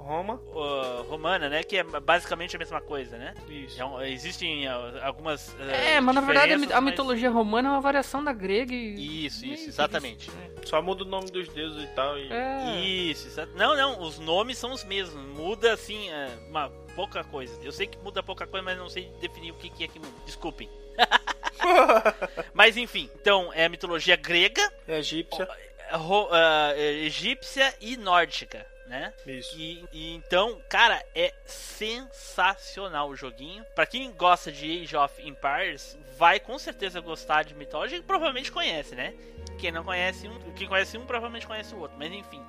Roma? 0.07 0.41
ah, 0.55 1.03
romana, 1.07 1.49
né? 1.49 1.63
Que 1.63 1.77
é 1.77 1.83
basicamente 1.83 2.55
a 2.55 2.59
mesma 2.59 2.79
coisa, 2.81 3.17
né? 3.17 3.33
Isso. 3.49 3.79
É 3.81 3.85
um- 3.85 4.01
existem 4.01 4.67
ah, 4.67 4.99
algumas 5.03 5.55
ah, 5.59 5.71
É, 5.71 5.99
mas 6.01 6.15
na 6.15 6.21
verdade 6.21 6.53
a, 6.53 6.57
mas- 6.57 6.83
mitologia 6.83 7.29
romana 7.29 7.69
é 7.69 7.71
uma 7.73 7.81
variação 7.81 8.23
da 8.23 8.31
grega 8.33 8.73
e. 8.73 9.25
Isso, 9.25 9.45
isso, 9.45 9.69
exatamente. 9.69 10.29
Só 10.65 10.81
muda 10.81 11.03
o 11.03 11.07
nome 11.07 11.29
dos 11.29 11.47
deuses 11.49 11.83
e 11.83 11.87
tal. 11.87 12.17
E... 12.17 12.31
É. 12.31 12.79
Isso, 12.81 13.27
exa- 13.27 13.45
não, 13.55 13.75
não, 13.75 14.01
os 14.01 14.17
nomes 14.19 14.57
são 14.57 14.71
os 14.73 14.83
mesmos. 14.83 15.15
Muda 15.37 15.73
assim, 15.73 16.09
é, 16.09 16.29
uma 16.49 16.69
pouca 16.95 17.23
coisa. 17.23 17.57
Eu 17.63 17.71
sei 17.71 17.87
que 17.87 17.97
muda 17.99 18.23
pouca 18.23 18.47
coisa, 18.47 18.63
mas 18.63 18.77
não 18.77 18.89
sei 18.89 19.11
definir 19.21 19.51
o 19.51 19.55
que, 19.55 19.69
que 19.69 19.83
é 19.83 19.87
que 19.87 19.99
muda. 19.99 20.11
Desculpem. 20.25 20.69
Mas 22.53 22.77
enfim, 22.77 23.09
então 23.19 23.51
é 23.53 23.65
a 23.65 23.69
mitologia 23.69 24.15
grega, 24.15 24.61
É 24.87 24.97
egípcia. 24.99 25.47
ro- 25.91 26.27
ah, 26.31 26.73
egípcia 26.77 27.73
e 27.81 27.95
nórdica, 27.97 28.65
né? 28.87 29.13
Isso. 29.25 29.55
E, 29.57 29.85
e 29.91 30.13
então, 30.15 30.61
cara, 30.69 31.03
é 31.13 31.33
sensacional 31.45 33.09
o 33.09 33.15
joguinho. 33.15 33.65
Pra 33.75 33.85
quem 33.85 34.11
gosta 34.11 34.51
de 34.51 34.83
Age 34.83 34.95
of 34.95 35.21
Empires, 35.21 35.97
vai 36.17 36.39
com 36.39 36.57
certeza 36.57 36.99
gostar 36.99 37.43
de 37.43 37.53
Mythology, 37.53 38.01
provavelmente 38.01 38.51
conhece, 38.51 38.95
né? 38.95 39.13
Quem 39.59 39.71
não 39.71 39.83
conhece 39.83 40.27
um, 40.27 40.39
quem 40.53 40.67
conhece 40.67 40.97
um 40.97 41.05
provavelmente 41.05 41.47
conhece 41.47 41.73
o 41.73 41.79
outro, 41.79 41.97
mas 41.97 42.11
enfim. 42.11 42.43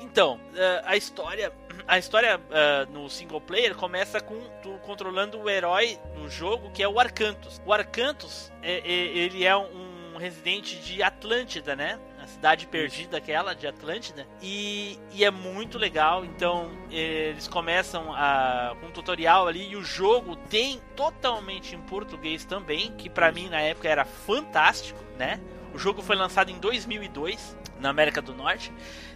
Então, 0.00 0.40
eh, 0.56 0.82
a 0.84 0.96
história, 0.96 1.52
a 1.86 1.98
história 1.98 2.40
eh, 2.50 2.86
no 2.90 3.08
single 3.10 3.40
player 3.40 3.74
começa 3.74 4.20
com 4.20 4.38
tu 4.62 4.78
controlando 4.78 5.38
o 5.38 5.50
herói 5.50 5.98
do 6.14 6.28
jogo, 6.30 6.70
que 6.70 6.82
é 6.82 6.88
o 6.88 6.98
Arcantus. 6.98 7.60
O 7.66 7.72
Arcantus, 7.72 8.50
é- 8.62 8.78
é- 8.78 8.82
ele 9.16 9.44
é 9.44 9.54
um 9.56 10.16
residente 10.16 10.76
de 10.76 11.02
Atlântida, 11.02 11.74
né? 11.76 11.98
Cidade 12.44 12.66
perdida 12.66 13.16
aquela 13.16 13.54
de 13.54 13.66
Atlântida. 13.66 14.26
E, 14.42 14.98
e 15.14 15.24
é 15.24 15.30
muito 15.30 15.78
legal. 15.78 16.26
Então, 16.26 16.70
eles 16.90 17.48
começam 17.48 18.12
a, 18.12 18.76
um 18.82 18.90
tutorial 18.90 19.48
ali 19.48 19.70
e 19.70 19.76
o 19.76 19.82
jogo 19.82 20.36
tem 20.36 20.78
totalmente 20.94 21.74
em 21.74 21.80
português 21.80 22.44
também, 22.44 22.92
que 22.98 23.08
pra 23.08 23.32
mim 23.32 23.48
na 23.48 23.62
época 23.62 23.88
era 23.88 24.04
fantástico, 24.04 25.02
né? 25.18 25.40
O 25.72 25.78
jogo 25.78 26.02
foi 26.02 26.16
lançado 26.16 26.50
em 26.50 26.58
2002 26.58 27.56
na 27.80 27.88
América 27.88 28.20
do 28.20 28.34
Norte 28.34 28.70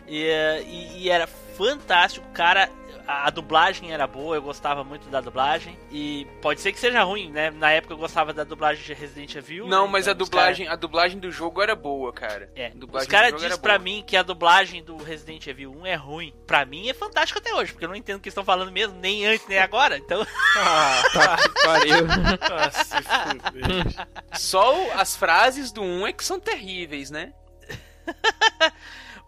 e, 0.09 0.27
e- 0.67 1.03
e 1.05 1.11
era 1.11 1.27
fantástico, 1.27 2.27
cara. 2.33 2.69
A, 3.07 3.29
a 3.29 3.31
dublagem 3.31 3.91
era 3.91 4.07
boa, 4.07 4.37
eu 4.37 4.43
gostava 4.43 4.85
muito 4.85 5.09
da 5.09 5.19
dublagem. 5.23 5.79
E 5.91 6.27
pode 6.43 6.61
ser 6.61 6.73
que 6.73 6.79
seja 6.79 7.03
ruim, 7.03 7.31
né? 7.31 7.51
Na 7.51 7.71
época 7.71 7.95
eu 7.95 7.99
gostava 7.99 8.35
da 8.35 8.45
dublagem 8.45 8.85
de 8.85 8.93
Resident 8.93 9.35
Evil. 9.35 9.67
Não, 9.67 9.87
né? 9.87 9.93
mas 9.93 10.07
a 10.07 10.11
Então, 10.13 10.25
os 10.25 10.29
dublagem, 10.29 10.69
a 10.69 10.77
dublagem 10.77 11.19
do 11.19 11.31
jogo 11.33 11.63
era 11.63 11.75
boa, 11.75 12.13
cara. 12.13 12.51
é, 12.55 12.67
A 12.67 12.71
dublagem 12.75 13.07
os 13.07 13.11
caras 13.11 13.29
do 13.31 13.39
jogo 13.39 13.45
era 13.45 13.49
dizem 13.55 13.63
pra 13.63 13.79
boa. 13.79 13.85
mim 13.85 14.05
que 14.07 14.15
a 14.15 14.23
dublagem 14.23 14.85
do 14.85 14.95
Resident 14.99 15.47
Evil 15.47 15.73
1 15.81 15.87
é 15.87 15.95
ruim. 15.95 16.35
Pra 16.47 16.67
mim 16.67 16.91
é 16.91 16.93
fantástico 16.93 17.39
até 17.39 17.55
hoje, 17.55 17.73
porque 17.73 17.87
eu 17.87 17.89
não 17.89 17.97
entendo 17.97 18.19
o 18.19 18.21
que 18.21 18.29
estão 18.29 18.45
falando 18.45 18.71
mesmo, 18.71 18.99
nem 18.99 19.25
antes 19.27 19.49
nem 19.49 19.59
agora. 19.59 19.97
Então, 19.97 20.27
Ah, 20.59 21.03
Pariu. 21.65 21.95
ah, 22.53 22.71
se 22.71 23.03
fuder. 23.03 24.07
Só 24.35 24.93
as 24.93 25.17
frases 25.17 25.73
do 25.73 25.81
1 25.83 26.07
é 26.09 26.13
que 26.13 26.23
são 26.25 26.39
terríveis, 26.39 27.11
né? 27.11 27.33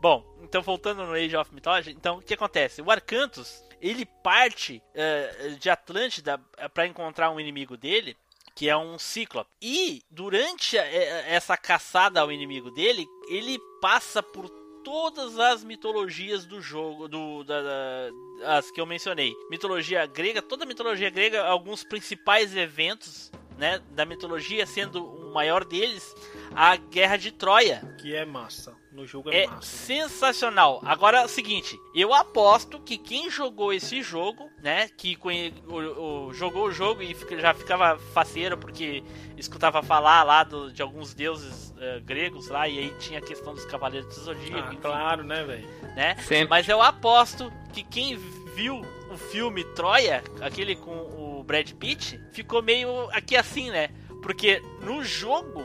bom, 0.01 0.25
então 0.51 0.63
voltando 0.63 1.07
no 1.07 1.13
Age 1.15 1.37
of 1.37 1.55
Mythology, 1.55 1.93
então 1.93 2.19
o 2.19 2.21
que 2.23 2.35
acontece? 2.35 2.83
O 2.83 2.91
Arcantus, 2.91 3.65
ele 3.81 4.05
parte 4.05 4.83
eh, 4.95 5.55
de 5.61 5.71
Atlântida 5.71 6.41
eh, 6.59 6.69
pra 6.69 6.89
encontrar 6.89 7.31
um 7.31 7.39
inimigo 7.39 7.77
dele, 7.77 8.17
que 8.57 8.69
é 8.69 8.77
um 8.77 8.99
Cíclope. 8.99 9.49
E 9.63 10.03
durante 10.11 10.77
a- 10.77 10.85
eh, 10.85 11.27
essa 11.35 11.57
caçada 11.57 12.21
ao 12.21 12.33
inimigo 12.33 12.71
dele, 12.73 13.07
ele 13.31 13.61
passa 13.81 14.21
por 14.23 14.51
todas 14.83 15.39
as 15.39 15.63
mitologias 15.63 16.45
do 16.45 16.61
jogo, 16.61 17.07
do, 17.07 17.45
da, 17.45 17.63
da- 17.63 18.11
as 18.59 18.71
que 18.73 18.81
eu 18.81 18.87
mencionei. 18.87 19.33
Mitologia 19.51 20.05
grega, 20.05 20.43
toda 20.43 20.65
a 20.65 20.67
mitologia 20.67 21.11
grega, 21.11 21.45
alguns 21.45 21.85
principais 21.85 22.57
eventos 22.57 23.31
né, 23.57 23.79
da 23.91 24.05
mitologia, 24.05 24.67
sendo 24.67 25.05
o 25.07 25.33
maior 25.33 25.65
deles 25.65 26.13
a 26.57 26.75
Guerra 26.77 27.17
de 27.19 27.31
Troia. 27.31 27.83
Que 28.01 28.17
é 28.17 28.25
massa. 28.25 28.75
No 28.93 29.07
jogo 29.07 29.31
é, 29.31 29.45
É 29.45 29.47
massa. 29.47 29.63
sensacional. 29.63 30.81
Agora 30.85 31.21
é 31.21 31.25
o 31.25 31.29
seguinte, 31.29 31.81
eu 31.95 32.13
aposto 32.13 32.81
que 32.81 32.99
quem 32.99 33.31
jogou 33.31 33.73
esse 33.73 34.03
jogo, 34.03 34.51
né, 34.63 34.89
que 34.97 35.15
conhe- 35.15 35.55
o- 35.69 36.27
o- 36.29 36.35
jogou 36.35 36.67
o 36.67 36.73
jogo 36.73 37.01
e 37.01 37.15
fica- 37.15 37.39
já 37.39 37.55
ficava 37.55 37.99
faceiro 38.13 38.59
porque 38.59 39.03
escutava 39.37 39.83
falar 39.83 40.25
lá 40.25 40.43
do- 40.43 40.73
de 40.73 40.83
alguns 40.83 41.15
deuses 41.15 41.71
eh, 41.83 42.01
gregos 42.05 42.49
lá 42.49 42.69
e 42.69 42.79
aí 42.79 42.91
tinha 42.99 43.21
a 43.21 43.23
questão 43.23 43.55
dos 43.55 43.65
cavaleiros 43.65 44.15
do 44.15 44.23
zodíaco, 44.23 44.59
Ah, 44.59 44.67
enfim, 44.73 44.77
claro, 44.83 45.25
né, 45.25 45.45
velho? 45.45 45.67
né? 45.97 46.17
Sempre. 46.17 46.49
Mas 46.49 46.69
eu 46.69 46.83
aposto 46.83 47.51
que 47.73 47.83
quem 47.83 48.17
viu 48.55 48.83
o 49.11 49.17
filme 49.17 49.65
Troia, 49.75 50.23
aquele 50.43 50.77
com 50.77 50.91
o 51.39 51.43
Brad 51.45 51.71
Pitt, 51.73 52.21
ficou 52.33 52.61
meio 52.63 53.09
aqui 53.13 53.35
assim, 53.37 53.71
né? 53.71 53.89
Porque 54.23 54.61
no 54.83 55.03
jogo 55.03 55.63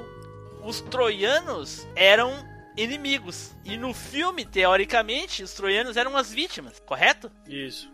os 0.63 0.79
troianos 0.81 1.85
eram 1.95 2.31
inimigos 2.77 3.53
e 3.63 3.77
no 3.77 3.93
filme, 3.93 4.45
teoricamente, 4.45 5.43
os 5.43 5.53
troianos 5.53 5.97
eram 5.97 6.15
as 6.17 6.31
vítimas, 6.31 6.79
correto? 6.85 7.31
Isso. 7.47 7.93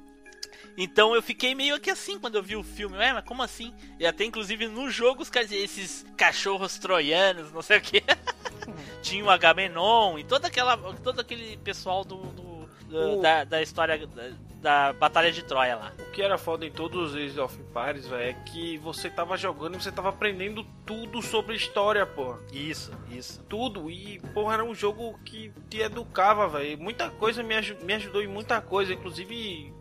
Então 0.78 1.14
eu 1.14 1.22
fiquei 1.22 1.54
meio 1.54 1.80
que 1.80 1.90
assim 1.90 2.18
quando 2.18 2.36
eu 2.36 2.44
vi 2.44 2.56
o 2.56 2.64
filme. 2.64 2.98
Ué, 2.98 3.12
mas 3.14 3.26
como 3.26 3.44
assim? 3.44 3.74
E 4.00 4.06
até 4.08 4.24
inclusive 4.24 4.68
no 4.68 4.90
jogo 4.90 5.22
os 5.22 5.30
caras 5.30 5.50
diziam, 5.50 5.66
esses 5.66 6.06
cachorros 6.16 6.78
troianos, 6.80 7.52
não 7.52 7.62
sei 7.62 7.78
o 7.78 7.82
que. 7.82 8.02
Tinha 9.04 9.24
o 9.26 9.30
Agamenon 9.30 10.18
e 10.18 10.24
toda 10.24 10.48
aquela, 10.48 10.78
todo 11.04 11.20
aquele 11.20 11.58
pessoal 11.58 12.04
do, 12.06 12.18
do- 12.18 12.70
do- 12.88 13.18
O- 13.20 13.22
da, 13.22 13.44
da 13.44 13.62
história 13.62 13.98
da, 14.62 14.94
Batalha 14.94 15.32
de 15.32 15.44
Troia 15.44 15.76
lá. 15.76 15.94
O 16.00 16.12
que 16.12 16.22
era 16.22 16.38
foda 16.38 16.66
em 16.66 16.72
todos 16.72 17.12
os 17.12 17.16
Age 17.16 17.40
of 17.40 17.60
Empires, 17.60 18.08
velho, 18.08 18.30
é 18.30 18.34
que 18.34 18.78
você 18.78 19.10
tava 19.10 19.36
jogando 19.38 19.76
e 19.76 19.82
você 19.82 19.92
tava 19.92 20.10
aprendendo 20.10 20.66
tudo 20.86 21.22
sobre 21.22 21.56
história, 21.56 22.06
porra. 22.06 22.40
Isso, 22.52 22.92
isso. 23.10 23.44
Tudo. 23.50 23.90
E, 23.90 24.20
porra, 24.34 24.56
era 24.56 24.64
um 24.64 24.76
jogo 24.76 25.20
que 25.26 25.52
te 25.70 25.80
educava, 25.80 26.48
velho. 26.48 26.78
Muita 26.78 27.10
coisa 27.10 27.42
me, 27.44 27.56
aju- 27.56 27.78
me 27.84 27.94
ajudou 27.94 28.22
em 28.22 28.28
muita 28.28 28.62
coisa, 28.62 28.94
inclusive 28.94 29.74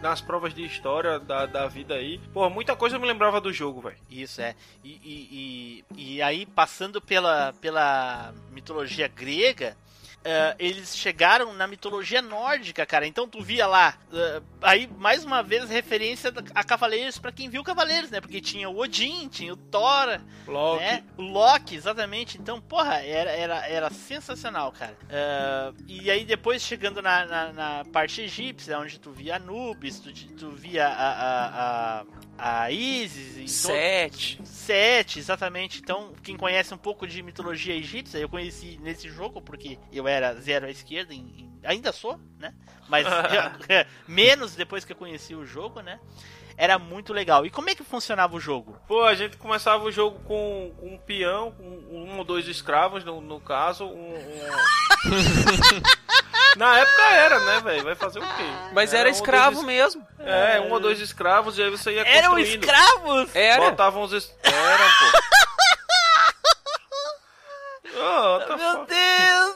nas 0.00 0.20
provas 0.20 0.54
de 0.54 0.64
história 0.64 1.18
da, 1.18 1.46
da 1.46 1.66
vida 1.66 1.94
aí. 1.94 2.18
Porra, 2.32 2.50
muita 2.50 2.76
coisa 2.76 2.96
eu 2.96 3.00
me 3.00 3.06
lembrava 3.06 3.40
do 3.40 3.52
jogo, 3.52 3.80
velho. 3.80 3.96
Isso, 4.10 4.40
é. 4.40 4.54
E, 4.84 5.00
e, 5.02 5.84
e, 5.96 6.14
e 6.16 6.22
aí, 6.22 6.46
passando 6.46 7.00
pela, 7.00 7.52
pela 7.54 8.32
mitologia 8.52 9.08
grega, 9.08 9.76
eh, 10.26 10.56
eles 10.58 10.96
chegaram 10.96 11.52
na 11.52 11.66
mitologia 11.66 12.20
nórdica, 12.20 12.84
cara. 12.84 13.06
Então 13.06 13.28
tu 13.28 13.40
via 13.42 13.66
lá, 13.66 13.96
eh, 14.12 14.42
aí 14.62 14.88
mais 14.98 15.24
uma 15.24 15.42
vez 15.42 15.70
referência 15.70 16.32
a 16.54 16.64
Cavaleiros 16.64 17.18
pra 17.18 17.30
quem 17.30 17.48
viu 17.48 17.62
Cavaleiros, 17.62 18.10
né? 18.10 18.20
Porque 18.20 18.40
tinha 18.40 18.68
o 18.68 18.76
Odin, 18.78 19.28
tinha 19.28 19.52
o 19.52 19.56
Thor, 19.56 20.20
Loki. 20.46 20.80
né? 20.84 21.04
O 21.16 21.22
Loki, 21.22 21.76
exatamente. 21.76 22.38
Então, 22.38 22.60
porra, 22.60 22.96
era, 23.02 23.30
era, 23.30 23.66
era 23.68 23.90
sensacional, 23.90 24.72
cara. 24.72 24.96
Eh, 25.08 25.72
e 25.86 26.10
aí 26.10 26.24
depois 26.24 26.62
chegando 26.62 27.00
na, 27.00 27.24
na, 27.26 27.52
na 27.52 27.84
parte 27.92 28.20
egípcia, 28.22 28.78
onde 28.78 28.98
tu 28.98 29.12
via 29.12 29.36
Anubis, 29.36 30.00
tu, 30.00 30.12
tu 30.36 30.50
via 30.50 30.88
a, 30.88 31.10
a, 31.12 32.00
a, 32.38 32.62
a 32.64 32.70
Isis 32.72 33.36
e 33.36 33.62
todo- 33.62 33.72
Sete. 33.76 34.40
Sete, 34.44 35.18
exatamente. 35.18 35.78
Então, 35.80 36.12
quem 36.22 36.36
conhece 36.36 36.72
um 36.74 36.78
pouco 36.78 37.06
de 37.06 37.22
mitologia 37.22 37.74
egípcia, 37.74 38.18
eu 38.18 38.28
conheci 38.28 38.78
nesse 38.82 39.08
jogo 39.08 39.40
porque 39.40 39.78
eu 39.92 40.08
era 40.08 40.15
zero 40.40 40.66
à 40.66 40.70
esquerda, 40.70 41.12
em- 41.14 41.18
em- 41.18 41.60
ainda 41.64 41.92
sou, 41.92 42.18
né? 42.38 42.52
Mas 42.88 43.04
já- 43.06 43.52
menos 44.08 44.54
depois 44.54 44.84
que 44.84 44.92
eu 44.92 44.96
conheci 44.96 45.34
o 45.34 45.44
jogo, 45.46 45.80
né? 45.80 45.98
Era 46.58 46.78
muito 46.78 47.12
legal. 47.12 47.44
E 47.44 47.50
como 47.50 47.68
é 47.68 47.74
que 47.74 47.84
funcionava 47.84 48.34
o 48.34 48.40
jogo? 48.40 48.80
Pô, 48.88 49.04
a 49.04 49.14
gente 49.14 49.36
começava 49.36 49.84
o 49.84 49.92
jogo 49.92 50.18
com, 50.20 50.74
com 50.80 50.94
um 50.94 50.98
peão, 50.98 51.52
com 51.52 51.62
um 51.64 52.16
ou 52.16 52.24
dois 52.24 52.48
escravos, 52.48 53.04
no, 53.04 53.20
no 53.20 53.38
caso. 53.40 53.84
Um, 53.84 54.14
um- 54.14 54.50
Na 56.56 56.78
época 56.78 57.02
era, 57.12 57.38
né, 57.40 57.60
velho? 57.60 57.84
Vai 57.84 57.94
fazer 57.94 58.18
o 58.20 58.22
quê? 58.22 58.44
Mas 58.72 58.94
era, 58.94 59.00
um 59.10 59.12
ou 59.12 59.12
dois 59.12 59.16
escravo 59.18 59.58
es- 59.60 59.66
mesmo. 59.66 60.06
É, 60.18 60.58
um 60.60 60.72
ou 60.72 60.80
dois 60.80 60.98
escravos, 60.98 61.58
e 61.58 61.62
aí 61.62 61.68
você 61.70 61.92
ia 61.92 62.00
Eram 62.08 62.30
construindo. 62.30 62.62
escravos? 62.64 63.36
Era. 63.36 63.70
Botavam 63.70 64.02
os... 64.04 64.12
Es... 64.14 64.34
Eram, 64.42 64.88
pô. 64.88 65.18
Oh, 67.98 68.38
the 68.46 68.56
Meu? 68.56 68.84
Deus 68.86 69.55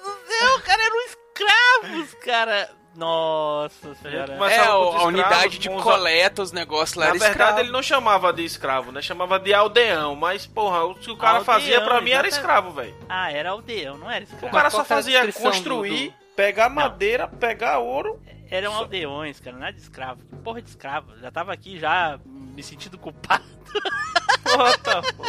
escravos, 1.45 2.15
cara. 2.25 2.71
Nossa 2.97 3.95
senhora. 3.97 4.37
Mas- 4.39 4.53
É, 4.53 4.57
Começava 4.59 4.99
a, 4.99 5.05
unidade 5.05 5.57
escravos, 5.57 5.59
de 5.59 5.69
coleta, 5.85 6.43
os 6.43 6.53
negócios 6.53 6.97
lá 6.97 7.05
Na 7.07 7.11
era 7.11 7.19
verdade, 7.19 7.39
escravo. 7.41 7.61
ele 7.61 7.71
não 7.71 7.83
chamava 7.83 8.33
de 8.33 8.45
escravo, 8.45 8.91
né? 8.93 9.01
Chamava 9.01 9.39
de 9.39 9.55
aldeão. 9.55 10.17
Mas, 10.17 10.45
porra, 10.47 10.85
o 10.85 10.95
que 10.97 11.11
o 11.11 11.17
cara 11.17 11.39
Aldeão, 11.39 11.45
fazia 11.45 11.81
pra 11.83 12.01
mim 12.01 12.11
era 12.11 12.27
escravo, 12.27 12.73
velho. 12.73 12.97
Ah, 13.09 13.31
era 13.33 13.51
aldeão, 13.51 13.97
não 13.97 14.11
era 14.11 14.21
O 14.21 14.25
escravo. 14.25 14.53
cara 14.55 14.71
qual 14.71 14.85
só 14.85 14.95
era 14.95 15.03
fazia 15.03 15.33
construir, 15.33 16.09
do- 16.09 16.15
pegar 16.35 16.69
madeira, 16.69 17.29
pegar 17.29 17.79
ouro. 17.79 18.21
Eram 18.51 18.75
aldeões, 18.75 19.39
cara, 19.39 19.57
nada 19.57 19.73
de 19.73 19.81
escravo. 19.81 20.25
Que 20.25 20.35
porra 20.37 20.61
de 20.61 20.69
escravo? 20.71 21.17
Já 21.21 21.31
tava 21.31 21.53
aqui 21.53 21.79
já 21.79 22.19
me 22.27 22.63
sentindo 22.65 22.99
culpado. 22.99 23.45
Porra, 24.57 24.79
tá, 24.79 25.03
pô. 25.17 25.25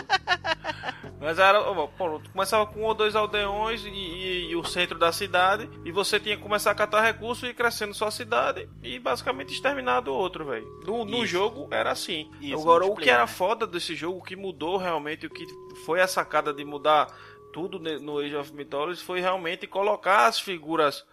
Mas 1.20 1.38
era, 1.38 1.62
pô, 1.64 2.20
começava 2.32 2.66
com 2.66 2.80
um 2.82 2.86
ou 2.86 2.96
dois 2.96 3.16
aldeões 3.16 3.86
e, 3.86 3.90
e- 3.90 4.50
e 4.50 4.56
o 4.56 4.64
centro 4.64 4.98
da 4.98 5.12
cidade, 5.12 5.70
e 5.86 5.92
você 5.92 6.20
tinha 6.20 6.36
que 6.36 6.42
começar 6.42 6.72
a 6.72 6.76
catar 6.76 7.02
recursos 7.02 7.44
e 7.44 7.48
ir 7.52 7.54
crescendo 7.54 7.94
sua 7.94 8.10
cidade 8.10 8.68
e 8.82 8.98
basicamente 8.98 9.54
exterminar 9.54 10.00
do 10.02 10.12
outro, 10.14 10.46
velho. 10.46 10.66
No, 10.86 11.06
no 11.06 11.24
jogo 11.26 11.68
era 11.70 11.92
assim. 11.92 12.32
Isso, 12.42 12.60
Agora, 12.60 12.86
o 12.86 12.96
que 12.96 13.10
era 13.10 13.28
foda 13.28 13.68
desse 13.68 13.94
jogo, 13.96 14.18
o 14.18 14.24
que 14.24 14.36
mudou 14.36 14.78
realmente, 14.78 15.28
o 15.28 15.30
que 15.30 15.46
foi 15.86 16.02
a 16.02 16.08
sacada 16.08 16.52
de 16.52 16.66
mudar 16.66 17.08
tudo 17.54 17.78
no 18.00 18.18
Age 18.18 18.36
of 18.38 18.54
Mythology 18.54 19.04
foi 19.04 19.20
realmente 19.20 19.68
colocar 19.68 20.26
as 20.26 20.40
figuras 20.40 21.06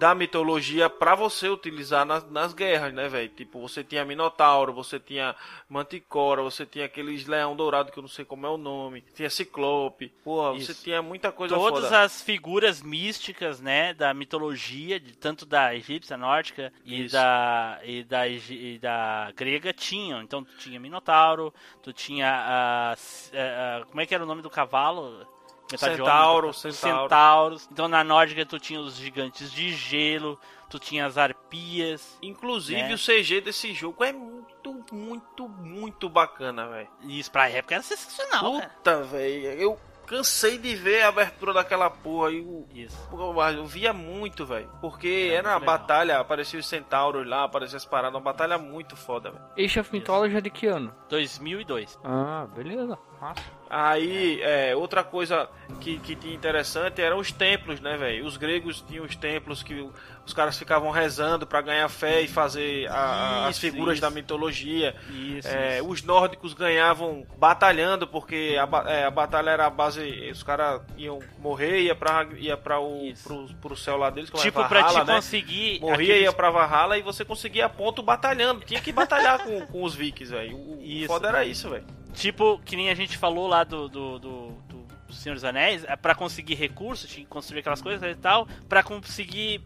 da 0.00 0.14
mitologia 0.14 0.88
pra 0.88 1.14
você 1.14 1.46
utilizar 1.50 2.06
nas, 2.06 2.24
nas 2.30 2.54
guerras, 2.54 2.90
né, 2.94 3.06
velho? 3.06 3.28
Tipo, 3.28 3.60
você 3.60 3.84
tinha 3.84 4.02
Minotauro, 4.02 4.72
você 4.72 4.98
tinha 4.98 5.36
Manticora, 5.68 6.40
você 6.42 6.64
tinha 6.64 6.86
aqueles 6.86 7.26
leão 7.26 7.54
dourado 7.54 7.92
que 7.92 7.98
eu 7.98 8.02
não 8.02 8.08
sei 8.08 8.24
como 8.24 8.46
é 8.46 8.48
o 8.48 8.56
nome, 8.56 9.04
tinha 9.14 9.28
Ciclope, 9.28 10.08
porra, 10.24 10.56
Isso. 10.56 10.72
você 10.72 10.84
tinha 10.84 11.02
muita 11.02 11.30
coisa 11.30 11.54
Todas 11.54 11.84
foda. 11.84 12.00
as 12.00 12.22
figuras 12.22 12.80
místicas, 12.80 13.60
né, 13.60 13.92
da 13.92 14.14
mitologia, 14.14 14.98
de, 14.98 15.12
tanto 15.18 15.44
da 15.44 15.74
egípcia, 15.74 16.16
nórdica 16.16 16.72
e 16.82 17.04
Isso. 17.04 17.12
da, 17.12 17.78
e, 17.84 18.02
da, 18.02 18.26
e 18.26 18.78
da 18.78 19.30
grega 19.36 19.70
tinham. 19.70 20.22
Então 20.22 20.42
tu 20.42 20.52
tinha 20.56 20.80
Minotauro, 20.80 21.52
tu 21.82 21.92
tinha 21.92 22.26
a- 22.26 23.84
como 23.90 24.00
é 24.00 24.06
que 24.06 24.14
era 24.14 24.24
o 24.24 24.26
nome 24.26 24.40
do 24.40 24.48
cavalo? 24.48 25.26
Metade 25.72 25.96
Centauro, 25.96 26.48
homem, 26.48 26.52
centauro. 26.72 27.02
centauros. 27.04 27.68
Então 27.70 27.88
na 27.88 28.02
nórdica 28.04 28.44
tu 28.46 28.58
tinha 28.58 28.80
os 28.80 28.96
gigantes 28.96 29.52
de 29.52 29.72
gelo, 29.72 30.38
tu 30.68 30.78
tinha 30.78 31.06
as 31.06 31.16
arpias. 31.16 32.18
Inclusive 32.22 32.82
né? 32.82 32.94
o 32.94 32.98
CG 32.98 33.40
desse 33.40 33.72
jogo 33.72 34.02
é 34.04 34.12
muito, 34.12 34.84
muito, 34.92 35.48
muito 35.48 36.08
bacana, 36.08 36.66
velho. 36.68 36.88
E 37.02 37.18
isso 37.18 37.30
pra 37.30 37.48
época 37.48 37.74
era 37.74 37.82
sensacional. 37.82 38.60
Puta, 38.60 39.02
velho, 39.04 39.46
eu 39.52 39.78
cansei 40.06 40.58
de 40.58 40.74
ver 40.74 41.02
a 41.02 41.08
abertura 41.08 41.52
daquela 41.52 41.88
porra 41.88 42.32
e 42.32 42.40
o 42.40 42.66
Isso. 42.74 42.98
Pô, 43.08 43.32
Eu 43.44 43.64
via 43.64 43.92
muito, 43.92 44.44
velho. 44.44 44.68
Porque 44.80 45.30
É, 45.30 45.34
era 45.36 45.50
uma 45.50 45.58
legal. 45.58 45.78
batalha, 45.78 46.18
aparecia 46.18 46.58
os 46.58 46.66
centauros 46.66 47.24
lá, 47.28 47.44
aparecia 47.44 47.76
as 47.76 47.84
paradas, 47.84 48.14
uma 48.16 48.20
batalha 48.20 48.58
muito 48.58 48.96
foda, 48.96 49.30
velho. 49.30 49.44
Age 49.56 49.78
of 49.78 49.92
Mythology 49.92 50.36
é 50.36 50.40
de 50.40 50.50
que 50.50 50.66
ano? 50.66 50.92
2002. 51.08 51.96
Ah, 52.02 52.46
beleza. 52.52 52.98
Massa. 53.20 53.42
Aí, 53.72 54.40
é, 54.42 54.74
outra 54.74 55.04
coisa 55.04 55.48
que, 55.80 55.98
que 56.00 56.16
tinha 56.16 56.34
interessante 56.34 57.00
eram 57.00 57.18
os 57.18 57.30
templos, 57.30 57.78
né, 57.80 57.96
velho? 57.96 58.26
Os 58.26 58.36
gregos 58.36 58.80
tinham 58.80 59.04
os 59.04 59.14
templos 59.14 59.62
que 59.62 59.88
os 60.26 60.32
caras 60.34 60.58
ficavam 60.58 60.90
rezando 60.90 61.46
pra 61.46 61.60
ganhar 61.60 61.88
fé 61.88 62.20
e 62.22 62.26
fazer 62.26 62.88
a- 62.90 62.94
a- 62.94 63.46
as 63.46 63.50
Isso, 63.56 63.60
figuras 63.60 63.94
isso. 63.94 64.02
da 64.02 64.10
mitologia. 64.10 64.96
Isso. 65.10 65.46
É, 65.46 65.76
isso. 65.78 65.86
os 65.88 66.02
nórdicos 66.02 66.52
ganhavam 66.52 67.24
batalhando, 67.38 68.08
porque 68.08 68.56
a, 68.58 68.90
é, 68.90 69.04
a 69.04 69.10
batalha 69.10 69.50
era 69.50 69.66
a 69.66 69.70
base. 69.70 70.28
Os 70.32 70.42
caras 70.42 70.82
iam 70.96 71.20
morrer, 71.38 71.80
ia 71.82 71.94
pra, 71.94 72.26
ia 72.38 72.56
pra 72.56 72.80
o, 72.80 73.04
Isso. 73.06 73.22
pro, 73.22 73.46
pro 73.60 73.76
céu 73.76 73.96
lá 73.96 74.10
deles, 74.10 74.30
como 74.30 74.42
é 74.42 74.46
Tipo, 74.46 74.64
pra 74.64 74.80
Valhalla, 74.80 75.04
te 75.04 75.06
né? 75.06 75.14
conseguir. 75.14 75.80
Morria, 75.80 76.14
aqueles- 76.14 76.22
ia 76.24 76.32
pra 76.32 76.50
Valhalla 76.50 76.98
e 76.98 77.02
você 77.02 77.24
conseguia 77.24 77.68
ponto 77.68 78.02
batalhando. 78.02 78.62
Tinha 78.64 78.80
que 78.80 78.90
batalhar 78.90 79.38
com, 79.44 79.60
com 79.66 79.84
os 79.84 79.94
vikings, 79.94 80.32
velho. 80.34 80.56
O 80.56 80.80
o 80.80 80.82
Isso. 80.82 81.06
foda 81.06 81.28
era 81.28 81.44
isso, 81.44 81.68
velho. 81.70 81.84
Tipo, 82.14 82.58
que 82.64 82.76
nem 82.76 82.90
a 82.90 82.94
gente 82.94 83.16
falou 83.16 83.46
lá 83.46 83.64
do, 83.64 83.88
do, 83.88 84.18
do, 84.18 84.48
do- 84.68 84.80
Senhor 85.14 85.34
dos 85.34 85.44
Anéis, 85.44 85.82
é 85.84 85.96
pra 85.96 86.14
conseguir 86.14 86.54
recursos, 86.54 87.10
tinha 87.10 87.24
que 87.24 87.28
construir 87.30 87.60
aquelas 87.60 87.82
coisas 87.82 88.08
e 88.10 88.14
tal, 88.14 88.46
pra 88.68 88.80
conseguir 88.80 89.60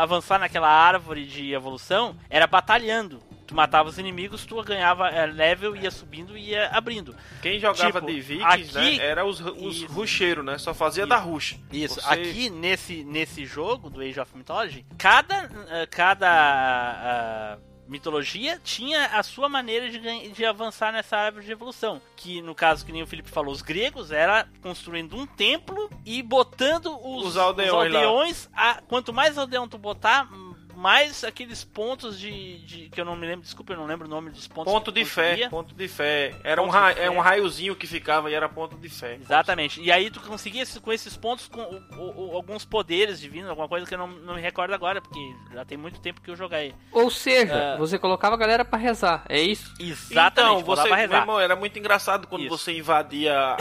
avançar 0.00 0.38
naquela 0.38 0.68
árvore 0.68 1.24
de 1.24 1.52
evolução, 1.52 2.14
era 2.28 2.46
batalhando. 2.46 3.20
Tu 3.46 3.54
matava 3.54 3.88
os 3.88 3.98
inimigos, 3.98 4.46
tu 4.46 4.62
ganhava 4.62 5.08
é, 5.08 5.26
level, 5.26 5.74
ia 5.76 5.90
subindo 5.90 6.36
e 6.38 6.50
ia 6.50 6.68
abrindo. 6.68 7.14
Quem 7.42 7.58
jogava 7.58 8.00
Tipo, 8.00 8.06
de 8.12 8.20
vikings, 8.20 8.78
aqui- 8.78 8.98
né? 8.98 9.04
Era 9.06 9.24
os, 9.26 9.40
os 9.40 9.82
rucheiros, 9.84 10.44
né? 10.44 10.56
Só 10.58 10.72
fazia 10.72 11.02
Isso. 11.02 11.08
da 11.08 11.16
rush. 11.18 11.58
Isso, 11.72 12.00
Você- 12.00 12.08
aqui 12.14 12.48
nesse, 12.50 13.04
nesse 13.04 13.44
jogo 13.44 13.90
do 13.90 14.00
Age 14.00 14.20
of 14.20 14.36
Mythology, 14.36 14.86
cada, 14.96 15.50
eh, 15.70 15.86
cada 15.86 16.28
ah, 16.30 17.58
mitologia 17.88 18.60
tinha 18.62 19.06
a 19.06 19.22
sua 19.22 19.48
maneira 19.48 19.90
de, 19.90 20.28
de 20.30 20.44
avançar 20.44 20.92
nessa 20.92 21.16
árvore 21.16 21.44
de 21.44 21.52
evolução. 21.52 22.00
Que 22.16 22.40
no 22.40 22.54
caso, 22.54 22.84
que 22.86 22.92
nem 22.92 23.02
o 23.02 23.06
Felipe 23.06 23.28
falou, 23.30 23.52
os 23.52 23.62
gregos 23.62 24.10
era 24.10 24.48
construindo 24.62 25.16
um 25.16 25.26
templo 25.26 25.90
e 26.04 26.22
botando 26.22 26.96
os, 27.02 27.26
Os 27.28 27.36
aldeões 27.36 27.92
lá. 27.92 27.98
aldeões 28.00 28.48
a- 28.54 28.82
quanto 28.88 29.12
mais 29.12 29.36
aldeão 29.36 29.68
tu 29.68 29.76
botar, 29.78 30.28
mais 30.76 31.24
aqueles 31.24 31.64
pontos 31.64 32.18
de, 32.18 32.58
de- 32.58 32.88
que 32.88 33.00
eu 33.00 33.04
não 33.04 33.14
me 33.16 33.26
lembro, 33.26 33.42
desculpa, 33.42 33.72
eu 33.72 33.76
não 33.76 33.86
lembro 33.86 34.06
o 34.06 34.10
nome 34.10 34.30
dos 34.30 34.46
pontos. 34.48 34.72
Ponto 34.72 34.90
de 34.92 35.04
fé, 35.04 35.48
ponto 35.48 35.74
de 35.74 35.88
fé. 35.88 36.34
Era 36.44 36.60
um, 36.62 36.66
Ponto 36.66 36.74
de 36.76 36.78
ra- 36.80 36.94
fé. 36.94 37.04
é 37.04 37.10
um 37.10 37.20
raiozinho 37.20 37.74
que 37.76 37.86
ficava 37.86 38.30
e 38.30 38.34
era 38.34 38.48
ponto 38.48 38.76
de 38.76 38.88
fé. 38.88 39.14
Exatamente. 39.20 39.80
E 39.80 39.90
aí 39.92 40.10
tu 40.10 40.20
conseguia 40.20 40.64
com 40.82 40.92
esses 40.92 41.16
pontos 41.16 41.48
com 41.48 41.60
o- 41.60 41.82
o- 41.98 42.30
o- 42.32 42.36
alguns 42.36 42.64
poderes 42.64 43.20
divinos, 43.20 43.48
alguma 43.50 43.68
coisa 43.68 43.86
que 43.86 43.94
eu 43.94 43.98
não, 43.98 44.08
não 44.08 44.34
me 44.34 44.40
recordo 44.40 44.72
agora, 44.74 45.00
porque 45.00 45.20
já 45.52 45.64
tem 45.64 45.76
muito 45.78 46.00
tempo 46.00 46.20
que 46.20 46.30
eu 46.30 46.36
joguei. 46.36 46.74
Ou 46.92 47.10
seja, 47.10 47.54
É. 47.54 47.76
você 47.76 47.98
colocava 47.98 48.34
a 48.34 48.38
galera 48.38 48.64
pra 48.64 48.78
rezar, 48.78 49.24
é 49.28 49.40
isso? 49.40 49.72
Exatamente, 49.80 50.62
Então, 50.62 50.64
você, 50.64 50.84
meu 50.88 50.94
rezar. 50.96 51.20
irmão, 51.20 51.40
era 51.40 51.56
muito 51.56 51.78
engraçado 51.78 52.26
quando 52.26 52.42
Isso. 52.42 52.50
você 52.58 52.72
invadia 52.76 53.34
a, 53.36 53.56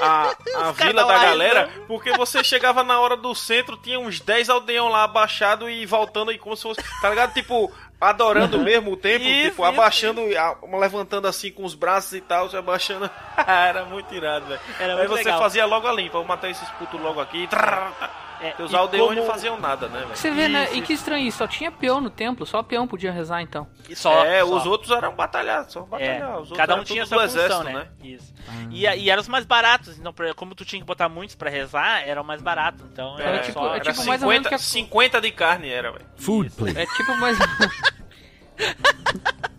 a, 0.00 0.36
a 0.68 0.72
vila 0.72 1.04
da 1.04 1.18
galera, 1.18 1.70
porque 1.86 2.12
você 2.16 2.42
chegava 2.44 2.82
na 2.82 2.98
hora 3.00 3.16
do 3.16 3.34
centro, 3.34 3.76
tinha 3.76 3.98
uns 3.98 4.20
10 4.20 4.48
aldeão 4.48 4.88
lá 4.88 5.04
abaixado 5.04 5.68
e 5.68 5.84
voltando 5.86 6.29
aí 6.30 6.38
como 6.38 6.56
se 6.56 6.62
fosse, 6.62 6.82
tá 7.00 7.10
ligado? 7.10 7.32
Tipo, 7.34 7.72
adorando 8.00 8.58
mesmo 8.60 8.92
o 8.92 8.96
templo, 8.96 9.26
Isso, 9.28 9.50
tipo, 9.50 9.62
isso, 9.62 9.64
abaixando, 9.64 10.20
a- 10.38 10.56
levantando 10.78 11.26
assim 11.28 11.50
com 11.52 11.64
os 11.64 11.74
braços 11.74 12.12
e 12.14 12.20
tal, 12.20 12.48
se 12.48 12.56
abaixando. 12.56 13.10
era 13.46 13.84
muito 13.84 14.14
irado, 14.14 14.46
velho. 14.46 14.60
Aí 14.98 15.06
você 15.06 15.24
legal. 15.24 15.38
fazia 15.38 15.66
logo 15.66 15.86
a 15.86 15.92
limpa, 15.92 16.18
vou 16.18 16.24
matar 16.24 16.48
esses 16.48 16.68
putos 16.70 17.00
logo 17.00 17.20
aqui. 17.20 17.46
É, 18.42 18.54
e 18.58 18.76
aldeões 18.76 19.16
não 19.16 19.22
como- 19.22 19.32
faziam 19.32 19.60
nada, 19.60 19.86
né, 19.88 20.00
velho? 20.00 20.16
Você 20.16 20.30
vê, 20.30 20.48
né? 20.48 20.64
Isso, 20.64 20.74
E 20.76 20.82
que 20.82 20.92
estranho 20.94 21.26
isso, 21.26 21.38
só 21.38 21.46
tinha 21.46 21.70
peão 21.70 22.00
no 22.00 22.08
templo, 22.08 22.46
só 22.46 22.62
peão 22.62 22.86
podia 22.86 23.12
rezar 23.12 23.42
então. 23.42 23.66
e 23.88 23.94
Só, 23.94 24.24
é, 24.24 24.40
só. 24.40 24.56
os 24.56 24.66
outros 24.66 24.90
eram 24.90 25.14
batalhados, 25.14 25.72
só 25.72 25.80
É, 25.80 25.84
batalhar. 25.84 26.30
Os 26.32 26.36
outros 26.38 26.56
cada 26.56 26.72
um 26.72 26.76
eram 26.76 26.84
tinha 26.84 27.04
sua 27.06 27.22
função, 27.28 27.44
exército, 27.44 27.64
né? 27.64 27.88
Isso. 28.02 28.32
E, 28.70 28.86
a- 28.86 28.96
e 28.96 29.10
eram 29.10 29.20
os 29.20 29.28
mais 29.28 29.44
baratos, 29.44 29.98
então 29.98 30.14
como 30.34 30.54
tu 30.54 30.64
tinha 30.64 30.80
que 30.80 30.86
botar 30.86 31.08
muitos 31.08 31.34
pra 31.34 31.50
rezar, 31.50 32.06
era 32.08 32.20
o 32.20 32.24
mais 32.24 32.40
barato. 32.40 32.82
Então 32.92 33.18
É, 33.18 33.22
era 33.24 33.38
tipo- 33.40 33.58
só... 33.58 33.74
é 33.74 33.76
era 33.76 33.80
tipo 33.92 34.04
mais 34.06 34.22
ou 34.22 34.28
menos 34.28 34.46
50, 34.46 34.48
que 34.48 34.54
a- 34.54 34.58
50 34.58 35.20
de 35.20 35.30
carne 35.32 35.68
era, 35.68 35.92
velho. 35.92 36.06
Food 36.16 36.50
Play. 36.50 36.74
É 36.76 36.86
tipo 36.86 37.14
mais. 37.16 37.36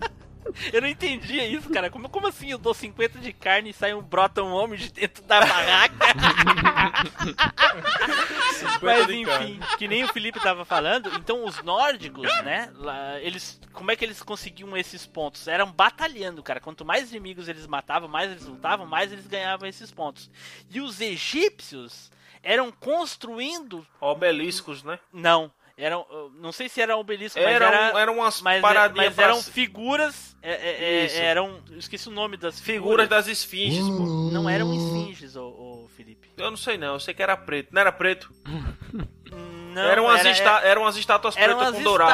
Eu 0.71 0.81
não 0.81 0.87
entendia 0.87 1.45
isso, 1.47 1.69
cara. 1.69 1.89
Como, 1.89 2.09
como 2.09 2.27
assim 2.27 2.51
eu 2.51 2.57
dou 2.57 2.73
50 2.73 3.19
de 3.19 3.33
carne 3.33 3.69
e 3.69 3.73
sai 3.73 3.93
um 3.93 4.01
brota 4.01 4.43
um 4.43 4.53
homem 4.53 4.79
de 4.79 4.91
dentro 4.91 5.23
da 5.23 5.39
barraca? 5.39 5.95
Mas 8.81 9.09
enfim, 9.09 9.25
carne. 9.25 9.59
que 9.77 9.87
nem 9.87 10.03
o 10.03 10.07
Felipe 10.07 10.39
tava 10.39 10.65
falando, 10.65 11.09
então 11.15 11.45
os 11.45 11.61
nórdicos, 11.63 12.23
né, 12.43 12.71
lá, 12.75 13.19
eles, 13.19 13.59
como 13.73 13.91
é 13.91 13.95
que 13.95 14.05
eles 14.05 14.21
conseguiam 14.21 14.75
esses 14.75 15.05
pontos? 15.05 15.47
Eram 15.47 15.71
batalhando, 15.71 16.43
cara. 16.43 16.59
Quanto 16.59 16.85
mais 16.85 17.11
inimigos 17.11 17.47
eles 17.47 17.67
matavam, 17.67 18.09
mais 18.09 18.31
eles 18.31 18.45
lutavam, 18.45 18.85
mais 18.85 19.11
eles 19.11 19.27
ganhavam 19.27 19.67
esses 19.67 19.91
pontos. 19.91 20.29
E 20.69 20.81
os 20.81 20.99
egípcios 21.01 22.11
eram 22.43 22.71
construindo, 22.71 23.85
Obeliscos, 23.99 24.83
né? 24.83 24.99
não, 25.13 25.51
eram, 25.83 26.05
não 26.39 26.51
sei 26.51 26.69
se 26.69 26.79
era 26.81 26.95
obelisco, 26.97 27.39
mas 27.39 27.47
Eram, 27.55 27.67
era 27.67 27.99
eram 27.99 28.13
umas 28.17 28.41
mas, 28.41 28.57
é- 28.57 28.61
paradinhas 28.61 29.07
mas 29.07 29.15
pra- 29.15 29.23
eram 29.25 29.41
figuras. 29.41 30.35
é, 30.41 30.51
é, 30.51 30.83
é, 31.01 31.05
Isso. 31.05 31.17
eram. 31.17 31.59
esqueci 31.77 32.07
o 32.07 32.11
nome 32.11 32.37
das 32.37 32.59
figuras 32.59 33.05
figuras. 33.05 33.09
das 33.09 33.27
esfinges, 33.27 33.87
pô. 33.87 34.29
Não 34.31 34.49
eram 34.49 34.73
esfinges, 34.73 35.35
ô, 35.35 35.47
ô, 35.47 35.87
Felipe. 35.95 36.29
Eu 36.37 36.49
não 36.49 36.57
sei 36.57 36.77
não, 36.77 36.93
eu 36.93 36.99
sei 36.99 37.13
que 37.13 37.21
era 37.23 37.35
preto. 37.35 37.69
Não 37.71 37.81
era 37.81 37.91
preto? 37.91 38.31
Não, 39.71 39.81
eram, 39.81 40.03
umas 40.05 40.19
era- 40.19 40.29
esta- 40.29 40.59
eram 40.61 40.81
umas 40.83 40.95
estátuas 40.97 41.35
eram 41.37 41.57
pretas 41.57 41.75
com 41.75 41.83
dourada. 41.83 42.11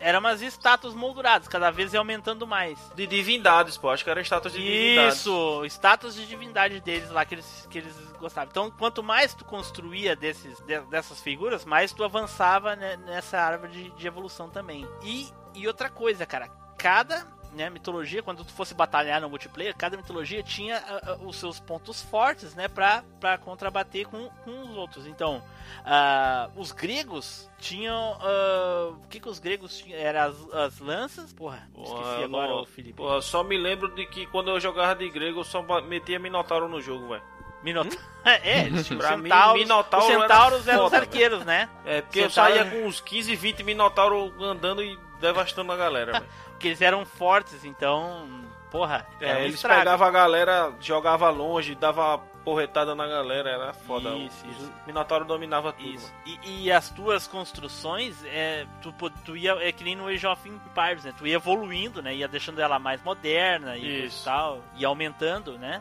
Eram 0.00 0.18
umas 0.20 0.42
estátuas 0.42 0.94
molduradas, 0.94 1.46
cada 1.48 1.70
vez 1.70 1.92
ia 1.92 1.98
aumentando 2.00 2.46
mais. 2.46 2.78
De 2.94 3.06
divindades, 3.06 3.76
pô. 3.76 3.90
Acho 3.90 4.02
que 4.04 4.10
eram 4.10 4.20
estátuas 4.20 4.52
de 4.52 4.60
divindades. 4.62 5.18
Isso, 5.18 5.64
estátuas 5.64 6.14
de 6.14 6.26
divindade 6.26 6.80
deles 6.80 7.10
lá 7.10 7.24
que 7.24 7.34
eles, 7.34 7.66
que 7.70 7.78
eles 7.78 7.94
gostavam. 8.18 8.48
Então, 8.50 8.70
quanto 8.70 9.02
mais 9.02 9.34
tu 9.34 9.44
construía 9.44 10.16
desses, 10.16 10.58
de- 10.60 10.80
dessas 10.82 11.20
figuras, 11.20 11.64
mais 11.64 11.92
tu 11.92 12.02
avançava 12.02 12.74
nessa 12.76 13.38
árvore 13.38 13.72
de, 13.72 13.90
de 13.90 14.06
evolução 14.06 14.48
também. 14.48 14.88
E, 15.02 15.28
e 15.54 15.66
outra 15.66 15.88
coisa, 15.90 16.24
cara, 16.26 16.48
cada 16.78 17.26
né, 17.56 17.68
mitologia, 17.70 18.22
quando 18.22 18.44
tu 18.44 18.52
fosse 18.52 18.74
batalhar 18.74 19.20
no 19.20 19.28
multiplayer, 19.28 19.74
cada 19.74 19.96
mitologia 19.96 20.42
tinha 20.42 20.76
ah, 20.76 21.00
ah, 21.02 21.16
os 21.24 21.36
seus 21.36 21.58
pontos 21.58 22.00
fortes, 22.02 22.54
né, 22.54 22.68
pra, 22.68 23.02
pra 23.18 23.36
contrabater 23.38 24.06
com, 24.06 24.28
com 24.44 24.62
os 24.62 24.76
outros. 24.76 25.06
Então, 25.06 25.42
ah, 25.84 26.48
os 26.54 26.70
gregos 26.72 27.50
tinham. 27.58 28.16
ah, 28.20 28.90
o 28.92 29.06
que 29.08 29.18
que 29.18 29.28
os 29.28 29.38
gregos 29.38 29.78
tinham? 29.78 29.98
Eram 29.98 30.20
as, 30.20 30.54
as 30.54 30.78
lanças? 30.78 31.32
Porra, 31.32 31.68
esqueci 31.74 31.92
Porra, 31.94 32.24
agora, 32.24 32.48
não- 32.48 32.62
o 32.62 32.66
Felipe. 32.66 32.92
Porra, 32.94 33.20
só 33.22 33.42
me 33.42 33.56
lembro 33.56 33.94
de 33.94 34.06
que 34.06 34.26
quando 34.26 34.50
eu 34.50 34.60
jogava 34.60 34.94
de 34.94 35.08
grego, 35.10 35.40
eu 35.40 35.44
só 35.44 35.62
metia 35.82 36.18
Minotauro 36.18 36.68
no 36.68 36.80
jogo, 36.80 37.08
velho. 37.08 37.22
Minotauro. 37.64 37.98
é, 38.24 38.66
eles 38.66 38.86
tinham 38.86 38.98
Pra 39.00 39.16
mim, 39.16 39.28
os 39.28 39.70
era 39.70 40.00
centauros 40.02 40.68
eram 40.68 40.86
os 40.86 40.92
arqueiros, 40.92 41.44
né? 41.44 41.68
É, 41.84 42.02
porque 42.02 42.20
eu 42.20 42.30
Centauro- 42.30 42.54
saía 42.54 42.70
com 42.70 42.86
uns 42.86 43.00
15, 43.00 43.34
20 43.34 43.62
Minotauro 43.64 44.32
andando 44.44 44.82
e 44.84 44.96
devastando 45.20 45.72
a 45.72 45.76
galera, 45.76 46.12
velho. 46.20 46.26
Porque 46.56 46.68
eles 46.68 46.80
eram 46.80 47.04
fortes, 47.04 47.64
então. 47.64 48.26
Porra, 48.70 49.06
É, 49.20 49.34
um 49.36 49.38
eles 49.40 49.54
estrago. 49.56 49.78
pegavam 49.80 50.06
a 50.08 50.10
galera, 50.10 50.72
jogava 50.80 51.28
longe, 51.30 51.74
dava 51.74 52.18
porretada 52.44 52.94
na 52.94 53.06
galera, 53.06 53.48
era 53.50 53.72
foda. 53.72 54.10
Isso, 54.10 54.44
O 54.46 54.50
isso. 54.50 54.72
Minotauro 54.86 55.24
dominava 55.24 55.72
tudo. 55.72 56.00
E, 56.24 56.64
e 56.64 56.72
as 56.72 56.90
tuas 56.90 57.26
construções, 57.26 58.24
é, 58.24 58.66
tu, 58.82 58.92
tu 59.24 59.36
ia, 59.36 59.52
é 59.60 59.70
que 59.70 59.84
nem 59.84 59.94
no 59.96 60.08
Age 60.08 60.26
of 60.26 60.48
Empires, 60.48 61.04
né? 61.04 61.12
Tu 61.16 61.26
ia 61.26 61.36
evoluindo, 61.36 62.02
né? 62.02 62.14
Ia 62.14 62.26
deixando 62.28 62.60
ela 62.60 62.78
mais 62.78 63.02
moderna 63.02 63.76
e 63.76 64.06
Isso. 64.06 64.22
e 64.22 64.24
tal, 64.24 64.60
e 64.76 64.84
aumentando, 64.84 65.58
né? 65.58 65.80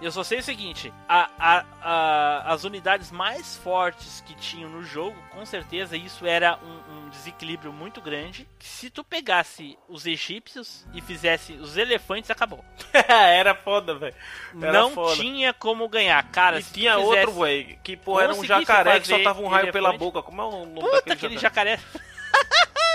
Eu 0.00 0.12
só 0.12 0.22
sei 0.22 0.38
o 0.38 0.42
seguinte: 0.42 0.92
a, 1.08 1.28
a, 1.38 1.64
a- 1.82 2.52
as 2.52 2.62
unidades 2.64 3.10
mais 3.10 3.56
fortes 3.56 4.22
que 4.26 4.34
tinham 4.36 4.70
no 4.70 4.82
jogo, 4.84 5.16
com 5.32 5.44
certeza 5.44 5.96
isso 5.96 6.24
era 6.24 6.56
um, 6.62 7.06
um 7.06 7.08
desequilíbrio 7.08 7.72
muito 7.72 8.00
grande. 8.00 8.48
Que 8.58 8.66
se 8.66 8.90
tu 8.90 9.02
pegasse 9.02 9.76
os 9.88 10.06
egípcios 10.06 10.86
e 10.94 11.00
fizesse 11.00 11.54
os 11.54 11.76
elefantes, 11.76 12.30
acabou. 12.30 12.64
era 13.08 13.54
foda, 13.54 13.94
velho. 13.94 14.14
Não 14.54 14.90
foda. 14.92 15.16
tinha 15.16 15.52
como 15.52 15.88
ganhar. 15.88 16.22
Cara, 16.30 16.60
E 16.60 16.62
tinha 16.62 16.94
fizesse- 16.96 17.16
outro, 17.26 17.40
velho, 17.42 17.78
que 17.82 17.96
porra 17.96 18.22
era 18.24 18.34
um 18.34 18.44
jacaré 18.44 19.00
que 19.00 19.08
soltava 19.08 19.40
um 19.42 19.48
raio 19.48 19.72
pela 19.72 19.88
elefante- 19.88 19.98
boca. 20.04 20.22
Como 20.22 20.40
é 20.40 20.44
o 20.44 20.50
nome 20.64 20.74
Puta, 20.80 20.92
daquele 20.96 21.14
aquele 21.14 21.38
jacaré? 21.38 21.76
jacaré. 21.78 22.08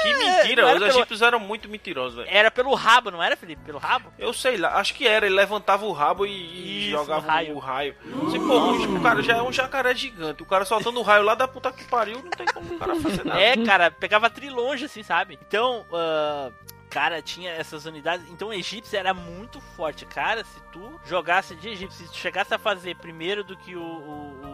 Que 0.03 0.13
mentira, 0.13 0.61
Não 0.61 0.69
era 0.69 0.77
os 0.80 0.85
pelo- 0.85 0.97
egípcios 0.97 1.21
eram 1.21 1.39
muito 1.39 1.67
mentirosos, 1.69 2.17
velho. 2.17 2.30
Era 2.31 2.51
pelo 2.51 2.73
rabo, 2.75 3.09
não 3.11 3.21
era, 3.23 3.35
Felipe? 3.35 3.63
Pelo 3.65 3.80
rabo? 3.80 4.11
Eu 4.19 4.34
sei 4.34 4.57
lá, 4.57 4.75
acho 4.80 4.93
que 4.93 5.07
era, 5.07 5.25
ele 5.25 5.35
levantava 5.35 5.85
o 5.85 5.91
rabo 5.91 6.25
e, 6.25 6.81
Isso, 6.89 6.91
jogava 6.91 7.25
um 7.25 7.30
raio. 7.30 7.55
o 7.55 7.59
raio. 7.59 7.95
Se, 8.30 8.38
pô, 8.39 8.71
o 8.97 9.01
cara 9.01 9.21
já 9.23 9.38
é 9.38 9.41
um 9.41 9.51
jacaré 9.51 9.95
gigante, 9.95 10.43
o 10.43 10.45
cara 10.45 10.65
soltando 10.65 10.99
o 10.99 11.03
raio 11.03 11.23
lá 11.23 11.34
da 11.35 11.47
puta 11.47 11.71
que 11.71 11.84
pariu, 11.85 12.21
não 12.23 12.30
tem 12.31 12.45
como 12.47 12.75
o 12.75 12.77
cara 12.80 12.95
fazer 12.97 13.25
nada. 13.25 13.39
É, 13.41 13.57
cara, 13.65 13.89
pegava 13.91 14.30
trilonge, 14.30 14.85
assim, 14.85 15.01
sabe? 15.03 15.39
Então, 15.47 15.85
ah, 15.93 16.51
cara, 16.89 17.21
tinha 17.21 17.51
essas 17.51 17.85
unidades. 17.85 18.30
Então, 18.30 18.49
o 18.49 18.53
egípcio 18.53 18.97
era 18.97 19.13
muito 19.13 19.59
forte. 19.75 20.05
Cara, 20.05 20.43
se 20.43 20.61
tu 20.71 20.99
jogasse 21.05 21.55
de 21.55 21.69
egípcio, 21.69 22.05
se 22.05 22.11
tu 22.11 22.17
chegasse 22.17 22.53
a 22.53 22.59
fazer 22.59 22.95
primeiro 22.97 23.43
do 23.43 23.55
que 23.57 23.75
o- 23.75 23.81
o- 23.81 24.52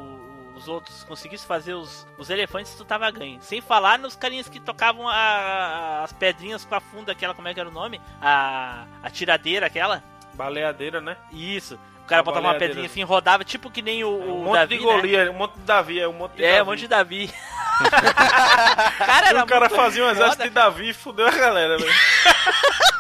os 0.59 0.67
outros 0.67 1.03
conseguisse 1.05 1.45
fazer 1.45 1.73
os, 1.73 2.05
os 2.17 2.29
elefantes, 2.29 2.73
tu 2.75 2.83
tava 2.85 3.09
ganho. 3.09 3.39
Sem 3.41 3.61
falar 3.61 3.97
nos 3.97 4.15
carinhas 4.15 4.49
que 4.49 4.59
tocavam 4.59 5.07
a- 5.07 5.13
a- 5.13 6.03
as 6.03 6.13
pedrinhas 6.13 6.65
com 6.65 6.75
a 6.75 6.79
funda, 6.79 7.11
aquela, 7.13 7.33
como 7.33 7.47
é 7.47 7.53
que 7.53 7.59
era 7.59 7.69
o 7.69 7.71
nome? 7.71 7.99
A, 8.21 8.83
a 9.01 9.09
tiradeira, 9.09 9.65
aquela. 9.65 10.03
Baleadeira, 10.33 10.99
né? 11.01 11.15
Isso. 11.31 11.79
O 12.03 12.07
cara 12.09 12.21
A 12.21 12.23
botava 12.23 12.47
uma 12.47 12.55
pedrinha 12.55 12.87
assim, 12.87 13.03
rodava, 13.03 13.43
tipo 13.43 13.69
que 13.69 13.81
nem 13.83 14.03
o, 14.03 14.09
Um 14.09 14.41
o 14.41 14.43
monte 14.45 14.55
Davi, 14.59 14.77
de 14.79 14.85
né? 14.85 14.91
Golias, 14.91 15.29
um 15.29 15.33
monte 15.33 15.53
de 15.53 15.61
Davi, 15.61 15.99
é 15.99 16.07
um 16.07 16.13
monte 16.13 16.35
de 16.37 16.43
É, 16.43 16.49
Davi. 16.51 16.61
um 16.61 16.65
monte 16.65 16.79
de 16.79 16.87
Davi. 16.87 17.33
cara, 18.97 19.27
era 19.29 19.43
o 19.43 19.47
cara 19.47 19.69
fazia 19.69 20.03
um 20.05 20.09
exército 20.09 20.43
de 20.43 20.49
Davi 20.49 20.89
e 20.89 20.93
fudeu 20.93 21.27
a 21.27 21.31
galera, 21.31 21.77
velho. 21.77 21.91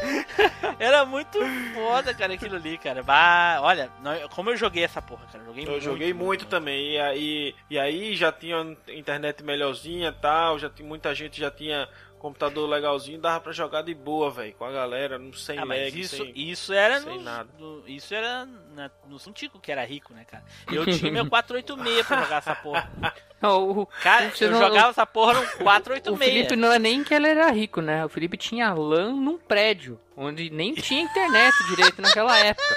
Era 0.78 1.04
muito 1.04 1.38
foda, 1.74 2.14
cara, 2.14 2.34
aquilo 2.34 2.56
ali, 2.56 2.78
cara. 2.78 3.02
Bah, 3.02 3.58
olha, 3.62 3.90
como 4.30 4.50
eu 4.50 4.56
joguei 4.56 4.84
essa 4.84 5.00
porra, 5.00 5.26
cara. 5.32 5.44
Joguei 5.44 5.64
Eu 5.64 5.70
muito, 5.70 5.84
joguei 5.84 6.14
muito 6.14 6.46
também. 6.46 6.92
E 6.92 6.98
aí, 6.98 7.54
e 7.70 7.78
aí 7.78 8.16
já 8.16 8.30
tinha 8.32 8.76
internet 8.88 9.42
melhorzinha 9.42 10.08
e 10.08 10.20
tal, 10.20 10.58
já 10.58 10.68
tinha, 10.68 10.88
muita 10.88 11.14
gente 11.14 11.40
já 11.40 11.50
tinha 11.50 11.88
computador 12.28 12.68
legalzinho, 12.68 13.18
dava 13.20 13.40
pra 13.40 13.52
jogar 13.52 13.82
de 13.82 13.94
boa, 13.94 14.30
velho, 14.30 14.54
com 14.54 14.64
a 14.64 14.70
galera, 14.72 15.18
não- 15.18 15.32
sem 15.32 15.58
Ah, 15.58 15.64
lag, 15.64 15.98
isso, 16.00 16.16
sem... 16.16 16.32
isso 16.34 16.72
era 16.72 17.00
sem 17.00 17.16
no, 17.16 17.22
nada. 17.22 17.48
no- 17.58 17.82
isso 17.86 18.14
era 18.14 18.44
na, 18.74 18.90
no 19.06 19.16
Antigo 19.28 19.58
que 19.60 19.70
era 19.72 19.84
rico, 19.84 20.12
né, 20.12 20.24
cara? 20.24 20.44
Eu 20.70 20.84
tinha 20.86 21.10
meu 21.12 21.26
486 21.28 22.06
pra 22.06 22.22
jogar 22.22 22.36
essa 22.38 22.54
porra. 22.54 22.90
O, 23.42 23.84
Cara, 24.02 24.30
Você 24.30 24.46
eu 24.46 24.50
não- 24.50 24.58
jogava 24.58 24.88
essa 24.88 25.04
porra 25.06 25.34
no 25.34 25.40
o 25.42 25.58
486. 25.58 26.18
Felipe 26.18 26.56
não 26.56 26.72
é 26.72 26.78
nem 26.78 27.04
que 27.04 27.12
ele 27.12 27.28
era 27.28 27.50
rico, 27.50 27.82
né? 27.82 28.02
O 28.04 28.08
Felipe 28.08 28.36
tinha 28.38 28.72
LAN 28.72 29.12
num 29.14 29.36
prédio, 29.36 30.00
onde 30.16 30.48
nem 30.48 30.72
tinha 30.74 31.02
internet 31.02 31.54
direito 31.68 32.00
naquela 32.00 32.36
época. 32.38 32.76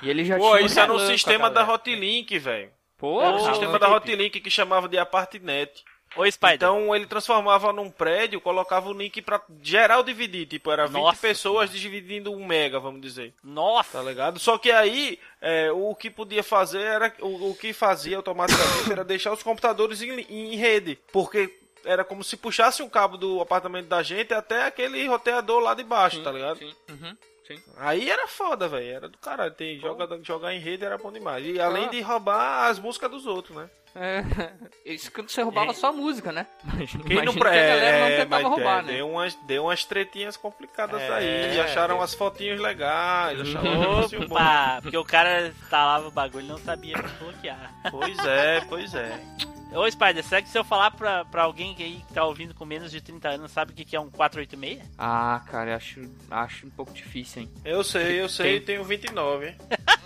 E 0.00 0.08
ele 0.08 0.24
já 0.24 0.38
Pô, 0.38 0.52
tinha 0.56 0.66
isso 0.66 0.78
era 0.78 0.92
um 0.92 0.98
sistema 1.00 1.50
da. 1.50 1.64
Hotlink, 1.68 2.38
velho. 2.38 2.70
Pô, 2.96 3.20
Era 3.20 3.34
um 3.36 3.44
sistema 3.50 3.78
da 3.80 3.88
Hotlink 3.94 4.38
que 4.40 4.48
chamava 4.48 4.88
de 4.88 4.96
Apartnet. 4.96 5.84
Ô, 6.16 6.30
Spider. 6.30 6.54
Então 6.54 6.94
ele 6.94 7.06
transformava 7.06 7.72
num 7.72 7.90
prédio, 7.90 8.40
colocava 8.40 8.88
o 8.88 8.92
link 8.92 9.20
pra 9.20 9.40
geral 9.62 10.02
dividir. 10.02 10.46
Tipo, 10.46 10.70
era 10.70 10.86
20 10.86 10.94
Nossa 10.94 11.20
pessoas 11.20 11.70
dividindo 11.70 12.32
um 12.32 12.44
mega, 12.44 12.80
vamos 12.80 13.00
dizer. 13.00 13.34
Nossa. 13.44 13.98
Tá 13.98 14.02
ligado? 14.02 14.38
Só 14.38 14.58
que 14.58 14.70
aí, 14.70 15.18
é, 15.40 15.70
o 15.72 15.94
que 15.94 16.10
podia 16.10 16.42
fazer 16.42 16.80
era. 16.80 17.12
O, 17.20 17.50
o 17.50 17.54
que 17.54 17.72
fazia 17.72 18.16
automaticamente 18.16 18.90
era 18.90 19.04
deixar 19.04 19.32
os 19.32 19.42
computadores 19.42 20.00
em, 20.02 20.20
em 20.20 20.56
rede. 20.56 20.98
Porque 21.12 21.54
era 21.84 22.04
como 22.04 22.24
se 22.24 22.36
puxasse 22.36 22.82
um 22.82 22.88
cabo 22.88 23.16
do 23.16 23.40
apartamento 23.40 23.86
da 23.86 24.02
gente 24.02 24.34
até 24.34 24.64
aquele 24.64 25.06
roteador 25.06 25.60
lá 25.60 25.72
de 25.72 25.84
baixo, 25.84 26.22
tá 26.22 26.32
ligado? 26.32 26.58
Sim, 26.58 26.74
uhum, 26.90 27.16
sim. 27.46 27.58
Aí 27.76 28.08
era 28.10 28.26
foda, 28.26 28.68
velho. 28.68 28.94
Era 28.96 29.08
do 29.08 29.18
caralho. 29.18 29.52
Tem, 29.52 29.78
joga, 29.78 30.08
jogar 30.22 30.54
em 30.54 30.58
rede 30.60 30.84
era 30.84 30.98
bom 30.98 31.10
demais. 31.12 31.44
E 31.46 31.60
além 31.60 31.86
Ah. 31.86 31.88
de 31.88 32.00
roubar 32.00 32.68
as 32.70 32.78
músicas 32.78 33.10
dos 33.10 33.26
outros, 33.26 33.56
né? 33.56 33.68
É, 33.98 34.22
isso 34.84 35.10
quando 35.10 35.30
você 35.30 35.40
roubava 35.40 35.72
só 35.72 35.90
música, 35.90 36.30
né? 36.30 36.46
Imagina, 36.74 37.04
Quem 37.04 37.24
não 37.24 37.32
pra... 37.34 37.50
que 37.50 37.56
a 37.58 37.66
galera 37.66 37.98
não 38.00 38.06
é, 38.06 38.16
tentava 38.18 38.42
mas 38.42 38.52
roubar, 38.52 38.78
é, 38.78 38.82
né? 38.82 38.92
Deu 38.92 39.08
umas, 39.10 39.34
deu 39.46 39.64
umas 39.64 39.84
tretinhas 39.86 40.36
complicadas 40.36 41.00
É, 41.00 41.14
aí. 41.14 41.60
Acharam 41.60 42.02
as 42.02 42.12
fotinhos 42.14 42.60
legais. 42.60 43.40
Acharam 43.40 43.70
um 43.70 43.80
negocinho 43.80 44.28
bom. 44.28 44.34
Opa, 44.34 44.78
porque 44.82 44.96
o 44.98 45.04
cara 45.04 45.48
instalava 45.48 46.08
o 46.08 46.10
bagulho 46.10 46.44
e 46.44 46.48
não 46.48 46.58
sabia 46.58 46.96
bloquear. 47.18 47.72
Pois 47.90 48.18
é, 48.18 48.60
pois 48.68 48.94
é. 48.94 49.18
Ô, 49.72 49.90
Spider, 49.90 50.22
será 50.24 50.40
que 50.40 50.48
se 50.48 50.56
eu 50.56 50.64
falar 50.64 50.90
pra, 50.92 51.24
pra 51.24 51.42
alguém 51.42 51.74
que 51.74 51.82
aí 51.82 52.02
que 52.06 52.14
tá 52.14 52.24
ouvindo 52.24 52.54
com 52.54 52.64
menos 52.64 52.90
de 52.90 53.00
30 53.00 53.28
anos 53.30 53.50
sabe 53.50 53.72
o 53.72 53.74
que, 53.74 53.84
que 53.84 53.94
é 53.96 54.00
um 54.00 54.08
486? 54.10 54.82
Ah, 54.96 55.42
cara, 55.50 55.72
eu 55.72 55.76
acho, 55.76 56.00
acho 56.30 56.66
um 56.66 56.70
pouco 56.70 56.92
difícil, 56.92 57.42
hein? 57.42 57.50
Eu 57.64 57.82
sei, 57.84 58.20
eu 58.20 58.28
sei, 58.28 58.58
Quem? 58.58 58.66
tenho 58.66 58.84
29, 58.84 59.48
hein? 59.48 59.56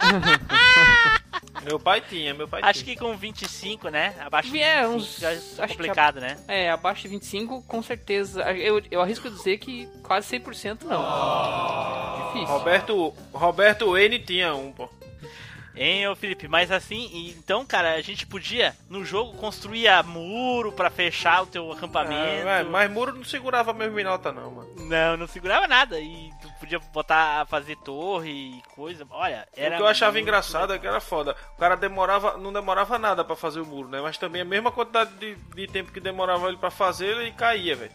meu 1.63 1.79
pai 1.79 2.01
tinha, 2.01 2.33
meu 2.35 2.49
pai 2.49 2.61
Acho 2.65 2.83
tinha. 2.83 2.95
que 2.97 3.01
com 3.01 3.15
25, 3.17 3.91
né? 3.91 4.15
Abaixo 4.21 4.51
de 4.51 4.59
É, 4.61 4.87
25 4.87 4.97
uns- 4.97 5.19
já 5.19 5.65
é 5.65 5.69
complicado, 5.69 6.21
né? 6.21 6.37
É, 6.49 6.71
abaixo 6.71 7.03
de 7.03 7.09
25, 7.09 7.63
com 7.63 7.83
certeza. 7.83 8.43
Eu, 8.53 8.83
eu 8.91 9.01
arrisco 9.03 9.31
dizer 9.31 9.59
que 9.59 9.87
quase 10.03 10.27
100% 10.39 10.83
não. 10.85 12.27
Difícil. 12.29 12.47
Roberto, 12.57 13.15
Roberto 13.33 13.97
N 13.97 14.19
tinha 14.21 14.55
um, 14.55 14.73
pô. 14.73 14.89
Hein, 15.83 16.07
ô 16.09 16.15
Felipe, 16.15 16.47
mas 16.47 16.71
assim, 16.71 17.33
então, 17.39 17.65
cara, 17.65 17.95
a 17.95 18.03
gente 18.03 18.27
podia, 18.27 18.77
no 18.91 19.03
jogo, 19.03 19.33
construir 19.39 19.89
muro 20.05 20.73
pra 20.73 20.91
fechar 20.91 21.43
o 21.43 21.47
teu 21.47 21.73
acampamento. 21.73 22.47
É, 22.47 22.63
mas 22.65 22.91
muro 22.91 23.15
não 23.15 23.25
segurava 23.25 23.73
mesmo 23.73 23.95
minota 23.95 24.31
não, 24.31 24.51
mano. 24.51 24.75
Não, 24.77 25.17
não 25.17 25.27
segurava 25.27 25.67
nada. 25.67 25.99
E 25.99 26.31
tu 26.43 26.53
podia 26.61 26.79
botar, 26.79 27.47
fazer 27.47 27.77
torre 27.79 28.29
e 28.29 28.63
coisa. 28.75 29.07
Olha, 29.09 29.49
era. 29.57 29.77
o 29.77 29.79
que 29.79 29.83
eu 29.83 29.87
achava 29.87 30.21
engraçado 30.21 30.75
é 30.75 30.79
que 30.79 30.87
era 30.87 31.01
foda. 31.01 31.35
O 31.57 31.59
cara 31.59 31.77
demorava, 31.77 32.37
não 32.37 32.53
demorava 32.53 32.99
nada 32.99 33.25
pra 33.25 33.35
fazer 33.35 33.61
o 33.61 33.67
muro, 33.67 33.89
né? 33.89 34.03
Mas 34.03 34.19
também 34.19 34.43
a 34.43 34.45
mesma 34.45 34.71
quantidade 34.71 35.15
de, 35.15 35.35
de 35.35 35.67
tempo 35.67 35.93
que 35.93 36.01
demorava 36.01 36.47
ele 36.49 36.59
pra 36.59 36.71
fazer, 36.71 37.17
ele 37.17 37.33
caía, 37.33 37.75
velho. 37.75 37.93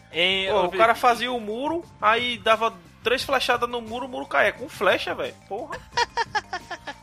O 0.64 0.76
cara 0.76 0.96
fazia 0.96 1.30
o 1.30 1.38
muro, 1.38 1.84
aí 2.02 2.36
dava 2.36 2.74
três 3.04 3.22
flechadas 3.22 3.70
no 3.70 3.80
muro, 3.80 4.06
o 4.06 4.08
muro 4.08 4.26
caía. 4.26 4.52
Com 4.52 4.68
flecha, 4.68 5.14
velho. 5.14 5.36
Porra. 5.48 5.78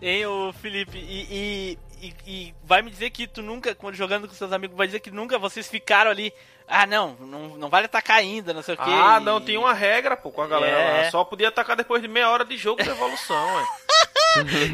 Hein, 0.00 0.26
ô 0.26 0.52
Felipe, 0.52 0.96
e, 0.96 1.26
e, 2.00 2.06
e- 2.06 2.14
e 2.26 2.54
vai 2.64 2.82
me 2.82 2.90
dizer 2.90 3.10
que 3.10 3.26
tu 3.26 3.42
nunca, 3.42 3.74
quando 3.74 3.96
jogando 3.96 4.28
com 4.28 4.34
seus 4.34 4.52
amigos, 4.52 4.76
vai 4.76 4.86
dizer 4.86 5.00
que 5.00 5.10
nunca 5.10 5.38
vocês 5.38 5.68
ficaram 5.68 6.10
ali. 6.10 6.32
Ah, 6.68 6.86
não, 6.86 7.16
não, 7.20 7.56
não 7.56 7.68
vale 7.70 7.86
atacar 7.86 8.18
ainda, 8.18 8.52
não 8.52 8.62
sei 8.62 8.74
o 8.74 8.76
quê. 8.78 8.84
Ah, 8.86 9.18
e- 9.20 9.24
não, 9.24 9.40
tinha 9.40 9.58
uma 9.58 9.72
regra, 9.72 10.16
pô, 10.16 10.30
com 10.30 10.42
a 10.42 10.46
galera 10.46 10.76
É. 10.78 11.02
lá. 11.04 11.10
Só 11.10 11.24
podia 11.24 11.48
atacar 11.48 11.74
depois 11.76 12.02
de 12.02 12.08
meia 12.08 12.28
hora 12.30 12.44
de 12.44 12.56
jogo 12.56 12.82
de 12.82 12.88
evolução, 12.88 13.54
ué. 13.56 13.64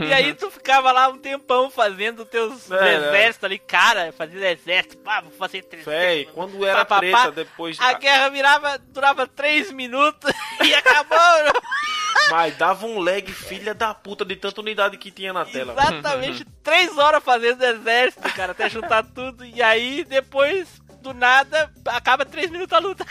E 0.09 0.13
aí 0.13 0.35
tu 0.35 0.51
ficava 0.51 0.91
lá 0.93 1.09
um 1.09 1.17
tempão 1.17 1.71
fazendo 1.71 2.25
teus 2.27 2.71
É, 2.71 2.97
exércitos 2.97 3.45
ali, 3.45 3.59
cara, 3.59 4.13
fazendo 4.13 4.43
exército, 4.43 4.99
pá, 4.99 5.21
vou 5.21 5.31
fazer 5.31 5.63
300. 5.63 5.87
Véi, 5.87 6.25
quando 6.35 6.67
era 6.67 6.85
Pá, 6.85 6.99
treta, 6.99 7.17
pá, 7.17 7.31
depois. 7.31 7.81
A 7.81 7.93
guerra 7.95 8.29
virava, 8.31 8.77
durava 8.89 9.27
3 9.27 9.71
minutos 9.73 10.31
e 10.63 10.75
acabou. 10.75 11.17
Mas 12.31 12.57
dava 12.57 12.85
um 12.87 12.99
lag, 13.01 13.31
filha 13.33 13.75
da 13.75 13.95
puta, 13.95 14.25
de 14.25 14.35
tanta 14.37 14.61
unidade 14.61 14.97
que 14.99 15.11
tinha 15.11 15.33
na 15.33 15.45
tela. 15.45 15.73
Exatamente 15.73 16.45
3 16.63 16.99
horas 16.99 17.23
fazendo 17.23 17.63
exército, 17.63 18.29
cara, 18.35 18.53
até 18.53 18.69
juntar 18.69 19.05
tudo. 19.05 19.45
E 19.45 19.63
aí 19.63 20.05
depois, 20.05 20.69
do 21.05 21.15
nada, 21.15 21.71
acaba 21.87 22.25
3 22.25 22.51
minutos 22.51 22.73
a 22.73 22.79
luta. 22.79 23.07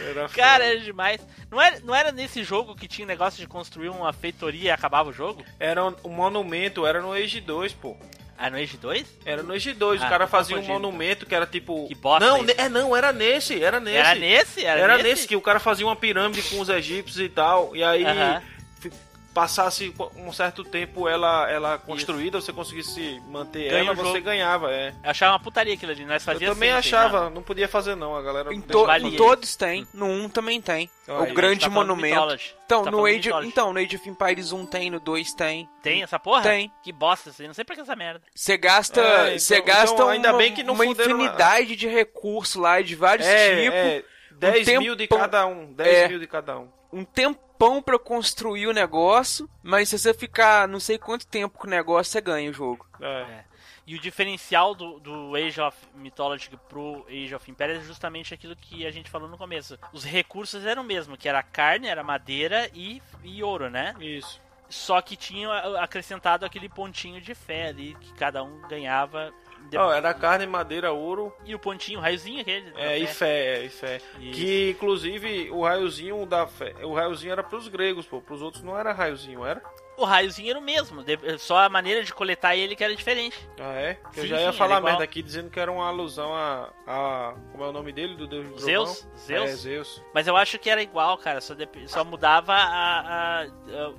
Era 0.00 0.28
Cara, 0.28 0.64
é 0.64 0.76
demais. 0.76 1.20
Não 1.50 1.60
era, 1.60 1.80
não 1.80 1.94
era 1.94 2.12
nesse 2.12 2.44
jogo 2.44 2.76
que 2.76 2.86
tinha 2.86 3.06
negócio 3.06 3.40
de 3.40 3.46
construir 3.48 3.88
uma 3.88 4.12
feitoria 4.12 4.68
e 4.68 4.70
acabava 4.70 5.08
o 5.08 5.12
jogo? 5.12 5.42
Era 5.58 5.84
um, 5.84 5.94
um 6.04 6.10
monumento, 6.10 6.86
era 6.86 7.00
no 7.02 7.12
Age 7.12 7.40
2, 7.40 7.72
pô. 7.72 7.96
Ah, 8.36 8.48
no 8.48 8.56
Age 8.56 8.76
2? 8.76 9.06
Era 9.24 9.42
no 9.42 9.52
Age 9.52 9.72
2, 9.72 10.00
Ah, 10.00 10.06
o 10.06 10.08
cara 10.08 10.26
fazia 10.28 10.56
um 10.56 10.62
monumento 10.62 11.26
que 11.26 11.34
era 11.34 11.44
tipo. 11.46 11.88
Que 11.88 11.94
bosta 11.96 12.24
Não, 12.24 12.44
isso. 12.44 12.54
é 12.56 12.68
não, 12.68 12.94
era 12.96 13.12
nesse, 13.12 13.60
era 13.60 13.80
nesse. 13.80 13.96
Era 13.96 14.14
nesse? 14.14 14.64
Era, 14.64 14.80
Era, 14.80 14.96
nesse? 14.98 15.08
nesse 15.08 15.28
que 15.28 15.34
o 15.36 15.40
cara 15.40 15.58
fazia 15.58 15.84
uma 15.84 15.96
pirâmide 15.96 16.42
com 16.42 16.60
os 16.60 16.68
egípcios 16.68 17.18
e 17.18 17.28
tal, 17.28 17.74
e 17.74 17.82
aí 17.82 18.04
Aham. 18.04 18.40
fi- 18.80 18.92
passasse 19.34 19.94
um 20.16 20.32
certo 20.32 20.64
tempo 20.64 21.08
ela 21.08 21.48
ela 21.50 21.78
construída, 21.78 22.40
você 22.40 22.52
conseguisse 22.52 23.20
manter 23.28 23.70
Ganha 23.70 23.84
ela, 23.84 23.94
você 23.94 24.04
jogo. 24.08 24.20
ganhava, 24.22 24.72
é. 24.72 24.94
Eu 25.04 25.10
achava 25.10 25.32
uma 25.34 25.40
putaria 25.40 25.74
aquilo 25.74 25.92
ali, 25.92 26.04
nós 26.04 26.22
Eu 26.26 26.32
fazíamos 26.32 26.56
também 26.56 26.68
sempre, 26.70 26.78
achava, 26.88 27.30
não 27.30 27.42
podia 27.42 27.68
fazer 27.68 27.94
não, 27.94 28.16
a 28.16 28.22
galera 28.22 28.52
Em, 28.52 28.60
to- 28.60 28.90
em 28.90 29.16
todos 29.16 29.54
tem. 29.56 29.86
No 29.94 30.06
1 30.06 30.28
também 30.28 30.60
tem. 30.60 30.90
Aí, 31.06 31.30
o 31.30 31.34
grande 31.34 31.60
tá 31.66 31.70
monumento. 31.70 32.36
Então, 32.66 32.84
Tá 32.84 32.90
no 32.90 33.06
Age, 33.06 33.30
então, 33.44 33.72
no 33.72 33.78
Age 33.78 33.96
of 33.96 34.08
Empires 34.10 34.52
1 34.52 34.66
tem, 34.66 34.90
no 34.90 35.00
2 35.00 35.32
tem. 35.32 35.68
Tem 35.82 36.02
essa 36.02 36.18
porra? 36.18 36.42
Tem. 36.42 36.70
Que 36.82 36.92
bosta 36.92 37.30
isso 37.30 37.40
aí, 37.40 37.48
não 37.48 37.54
sei 37.54 37.64
pra 37.64 37.74
que 37.74 37.80
essa 37.80 37.96
merda. 37.96 38.20
Você 38.34 38.56
gasta, 38.58 39.00
É, 39.00 39.26
então- 39.26 39.38
você 39.38 39.60
gasta 39.62 39.94
então, 39.94 40.08
ainda 40.08 40.30
uma, 40.32 40.38
bem 40.38 40.52
que 40.52 40.62
não 40.62 40.74
uma 40.74 40.84
infinidade 40.84 41.76
de 41.76 41.86
recursos 41.88 42.56
lá, 42.56 42.82
de 42.82 42.94
vários 42.94 43.26
É, 43.26 43.56
tipos. 43.62 43.78
é, 43.78 44.04
10 44.32 44.68
Um 44.68 44.78
mil 44.80 44.94
de 44.96 45.06
cada 45.08 45.46
um, 45.46 45.72
10 45.72 45.96
É. 45.96 46.08
mil 46.08 46.18
de 46.18 46.26
cada 46.26 46.58
um. 46.58 46.68
um 46.92 47.04
tempão 47.58 47.82
pra 47.82 47.98
construir 47.98 48.68
o 48.68 48.72
negócio, 48.72 49.50
mas 49.62 49.88
se 49.88 49.98
você 49.98 50.14
ficar 50.14 50.68
não 50.68 50.78
sei 50.78 50.96
quanto 50.96 51.26
tempo 51.26 51.58
com 51.58 51.66
o 51.66 51.70
negócio, 51.70 52.12
você 52.12 52.20
ganha 52.20 52.50
o 52.50 52.54
jogo. 52.54 52.86
É. 53.00 53.44
E 53.84 53.96
o 53.96 53.98
diferencial 53.98 54.74
do, 54.74 55.00
do 55.00 55.34
Age 55.34 55.60
of 55.60 55.76
Mythology 55.94 56.50
pro 56.68 57.04
Age 57.08 57.34
of 57.34 57.50
Empires 57.50 57.78
é 57.78 57.84
justamente 57.84 58.32
aquilo 58.32 58.54
que 58.54 58.86
a 58.86 58.90
gente 58.90 59.10
falou 59.10 59.28
no 59.28 59.36
começo. 59.36 59.78
Os 59.92 60.04
recursos 60.04 60.64
eram 60.64 60.82
o 60.82 60.84
mesmo, 60.84 61.16
que 61.16 61.28
era 61.28 61.42
carne, 61.42 61.88
era 61.88 62.04
madeira 62.04 62.70
e, 62.74 63.02
e 63.24 63.42
ouro, 63.42 63.68
né? 63.68 63.94
Isso. 63.98 64.40
Só 64.68 65.00
que 65.00 65.16
tinha 65.16 65.50
acrescentado 65.80 66.44
aquele 66.44 66.68
pontinho 66.68 67.20
de 67.20 67.34
fé 67.34 67.68
ali, 67.68 67.96
que 67.98 68.12
cada 68.12 68.42
um 68.42 68.60
ganhava. 68.68 69.32
De- 69.70 69.76
Não, 69.76 69.92
era 69.92 70.12
carne, 70.14 70.46
madeira, 70.46 70.92
ouro 70.92 71.32
E 71.44 71.54
o 71.54 71.58
pontinho, 71.58 71.98
o 71.98 72.02
raiozinho 72.02 72.40
aquele. 72.40 72.72
é, 72.76 72.98
e 72.98 73.06
fé. 73.06 73.56
é, 73.58 73.64
e 73.64 73.68
fé. 73.68 74.00
Isso. 74.20 74.32
Que 74.38 74.70
inclusive 74.70 75.50
o 75.50 75.62
raiozinho 75.62 76.24
da 76.26 76.46
fé. 76.46 76.74
O 76.82 76.94
raiozinho 76.94 77.32
era 77.32 77.42
pros 77.42 77.68
gregos, 77.68 78.06
pô. 78.06 78.20
Pros 78.20 78.42
outros 78.42 78.62
não 78.62 78.78
era 78.78 78.92
raiozinho, 78.92 79.44
era? 79.44 79.62
O 79.96 80.04
raiozinho 80.04 80.50
era 80.50 80.58
o 80.60 80.62
mesmo, 80.62 81.02
de- 81.02 81.18
só 81.38 81.58
a 81.58 81.68
maneira 81.68 82.04
de 82.04 82.14
coletar 82.14 82.54
ele 82.54 82.76
que 82.76 82.84
era 82.84 82.94
diferente. 82.94 83.36
Ah, 83.58 83.72
é? 83.74 83.94
Que 84.12 84.20
eu 84.20 84.22
Sim, 84.22 84.28
já 84.28 84.40
ia 84.40 84.52
sim, 84.52 84.58
falar 84.58 84.80
merda 84.80 85.02
aqui 85.02 85.20
dizendo 85.20 85.50
que 85.50 85.58
era 85.58 85.72
uma 85.72 85.88
alusão 85.88 86.32
a. 86.32 86.70
a 86.86 87.34
como 87.50 87.64
é 87.64 87.68
o 87.68 87.72
nome 87.72 87.90
dele? 87.90 88.14
Do 88.14 88.28
Deus 88.28 88.60
Zeus? 88.62 89.08
Zeus? 89.18 89.50
É, 89.50 89.56
Zeus. 89.56 90.02
Mas 90.14 90.28
eu 90.28 90.36
acho 90.36 90.56
que 90.56 90.70
era 90.70 90.80
igual, 90.80 91.18
cara, 91.18 91.40
só, 91.40 91.52
dep- 91.52 91.88
só 91.88 92.04
mudava 92.04 92.52
a, 92.54 93.42
a, 93.42 93.46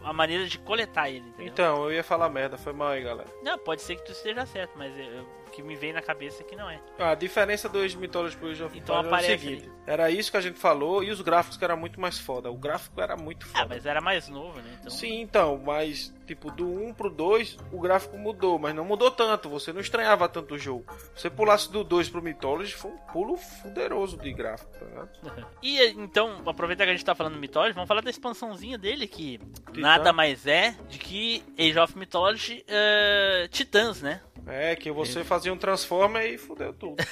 a 0.05 0.13
maneira 0.13 0.45
de 0.47 0.57
coletar 0.59 1.09
ele, 1.09 1.27
entendeu? 1.27 1.47
Então, 1.47 1.83
eu 1.83 1.91
ia 1.91 2.03
falar 2.03 2.29
merda, 2.29 2.57
foi 2.57 2.71
mal 2.71 2.87
aí, 2.87 3.03
galera. 3.03 3.27
Não, 3.43 3.57
pode 3.57 3.81
ser 3.81 3.97
que 3.97 4.05
tu 4.05 4.13
esteja 4.13 4.45
certo, 4.45 4.71
mas 4.77 4.97
eu- 4.97 5.27
que 5.61 5.67
me 5.67 5.75
vem 5.75 5.93
na 5.93 6.01
cabeça 6.01 6.41
é 6.41 6.45
que 6.45 6.55
não 6.55 6.69
é. 6.69 6.79
A 6.97 7.15
diferença 7.15 7.67
do 7.69 7.79
Age 7.79 7.97
Mythology 7.97 8.35
pro 8.37 8.49
Age 8.49 8.63
of 8.63 8.77
Então 8.77 8.95
Empires 8.99 9.05
é 9.05 9.11
o 9.11 9.15
aparece 9.35 9.45
seguinte: 9.45 9.71
era 9.85 10.09
isso 10.11 10.31
que 10.31 10.37
a 10.37 10.41
gente 10.41 10.59
falou 10.59 11.03
e 11.03 11.11
os 11.11 11.21
gráficos 11.21 11.57
que 11.57 11.63
era 11.63 11.75
muito 11.75 11.99
mais 11.99 12.17
foda. 12.17 12.49
O 12.51 12.57
gráfico 12.57 12.99
era 13.01 13.15
muito 13.17 13.45
Ah, 13.53 13.59
foda. 13.59 13.65
mas 13.69 13.85
era 13.85 14.01
mais 14.01 14.27
novo, 14.29 14.59
né? 14.61 14.77
Então... 14.79 14.89
Sim, 14.91 15.21
então, 15.21 15.57
mas 15.63 16.13
tipo, 16.25 16.51
do 16.51 16.67
1 16.71 16.93
pro 16.93 17.09
2, 17.09 17.57
o 17.71 17.79
gráfico 17.79 18.15
mudou, 18.17 18.59
mas 18.59 18.75
não 18.75 18.85
mudou 18.85 19.09
tanto, 19.09 19.49
você 19.49 19.73
não 19.73 19.81
estranhava 19.81 20.29
tanto 20.29 20.53
o 20.53 20.59
jogo. 20.59 20.85
Se 21.15 21.21
você 21.23 21.29
pulasse 21.29 21.71
do 21.71 21.83
2 21.83 22.07
pro 22.09 22.21
Mythology, 22.21 22.73
foi 22.73 22.91
um 22.91 22.97
pulo 23.11 23.35
fuderoso 23.35 24.15
de 24.17 24.31
gráfico, 24.31 24.71
tá 24.77 24.85
ligado? 24.85 25.09
E 25.61 25.81
então, 25.91 26.41
aproveitar 26.45 26.83
que 26.85 26.91
a 26.91 26.93
gente 26.93 27.03
tá 27.03 27.15
falando 27.15 27.33
do 27.33 27.39
Mythology, 27.39 27.73
vamos 27.73 27.87
falar 27.87 28.01
da 28.01 28.09
expansãozinha 28.09 28.77
dele, 28.77 29.07
que 29.07 29.39
Titã. 29.39 29.81
nada 29.81 30.13
mais 30.13 30.45
é 30.45 30.75
de 30.87 30.97
que 30.99 31.43
Age 31.57 31.79
of 31.79 31.97
Mythology 31.97 32.63
eh, 32.67 33.47
Titãs, 33.51 34.01
né? 34.01 34.21
É, 34.49 34.75
que 34.75 34.91
você 34.91 35.23
fazia 35.23 35.53
um 35.53 35.57
Transformer 35.57 36.33
e 36.33 36.37
fudeu 36.37 36.73
tudo. 36.73 36.97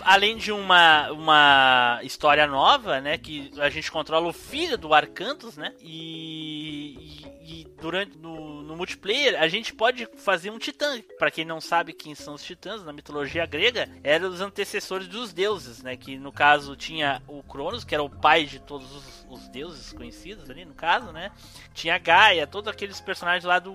Além 0.00 0.36
de 0.36 0.52
uma, 0.52 1.10
uma 1.10 2.00
história 2.02 2.46
nova, 2.46 3.00
né? 3.00 3.18
Que 3.18 3.50
a 3.58 3.68
gente 3.68 3.90
controla 3.90 4.28
o 4.28 4.32
filho 4.32 4.78
do 4.78 4.94
Arcantus, 4.94 5.56
né? 5.56 5.74
E, 5.80 7.24
e- 7.24 7.38
e 7.60 7.64
durante 7.80 8.16
no, 8.18 8.62
no 8.62 8.76
multiplayer 8.76 9.40
a 9.40 9.48
gente 9.48 9.72
pode 9.74 10.06
fazer 10.18 10.50
um 10.50 10.58
titã. 10.58 11.00
Pra 11.18 11.30
quem 11.30 11.44
não 11.44 11.60
sabe 11.60 11.92
quem 11.92 12.14
são 12.14 12.34
os 12.34 12.42
titãs 12.42 12.84
na 12.84 12.92
mitologia 12.92 13.44
grega, 13.46 13.88
eram 14.04 14.28
os 14.28 14.40
antecessores 14.40 15.08
dos 15.08 15.32
deuses, 15.32 15.82
né? 15.82 15.96
Que 15.96 16.16
no 16.16 16.30
caso 16.32 16.76
tinha 16.76 17.22
o 17.26 17.42
Cronos, 17.42 17.84
que 17.84 17.94
era 17.94 18.02
o 18.02 18.10
pai 18.10 18.44
de 18.44 18.60
todos 18.60 18.90
os, 18.94 19.26
os 19.30 19.48
deuses 19.48 19.92
conhecidos 19.92 20.48
ali, 20.50 20.64
no 20.64 20.74
caso, 20.74 21.12
né? 21.12 21.30
Tinha 21.74 21.98
Gaia, 21.98 22.46
todos 22.46 22.70
aqueles 22.72 23.00
personagens 23.00 23.44
lá 23.44 23.58
do 23.58 23.74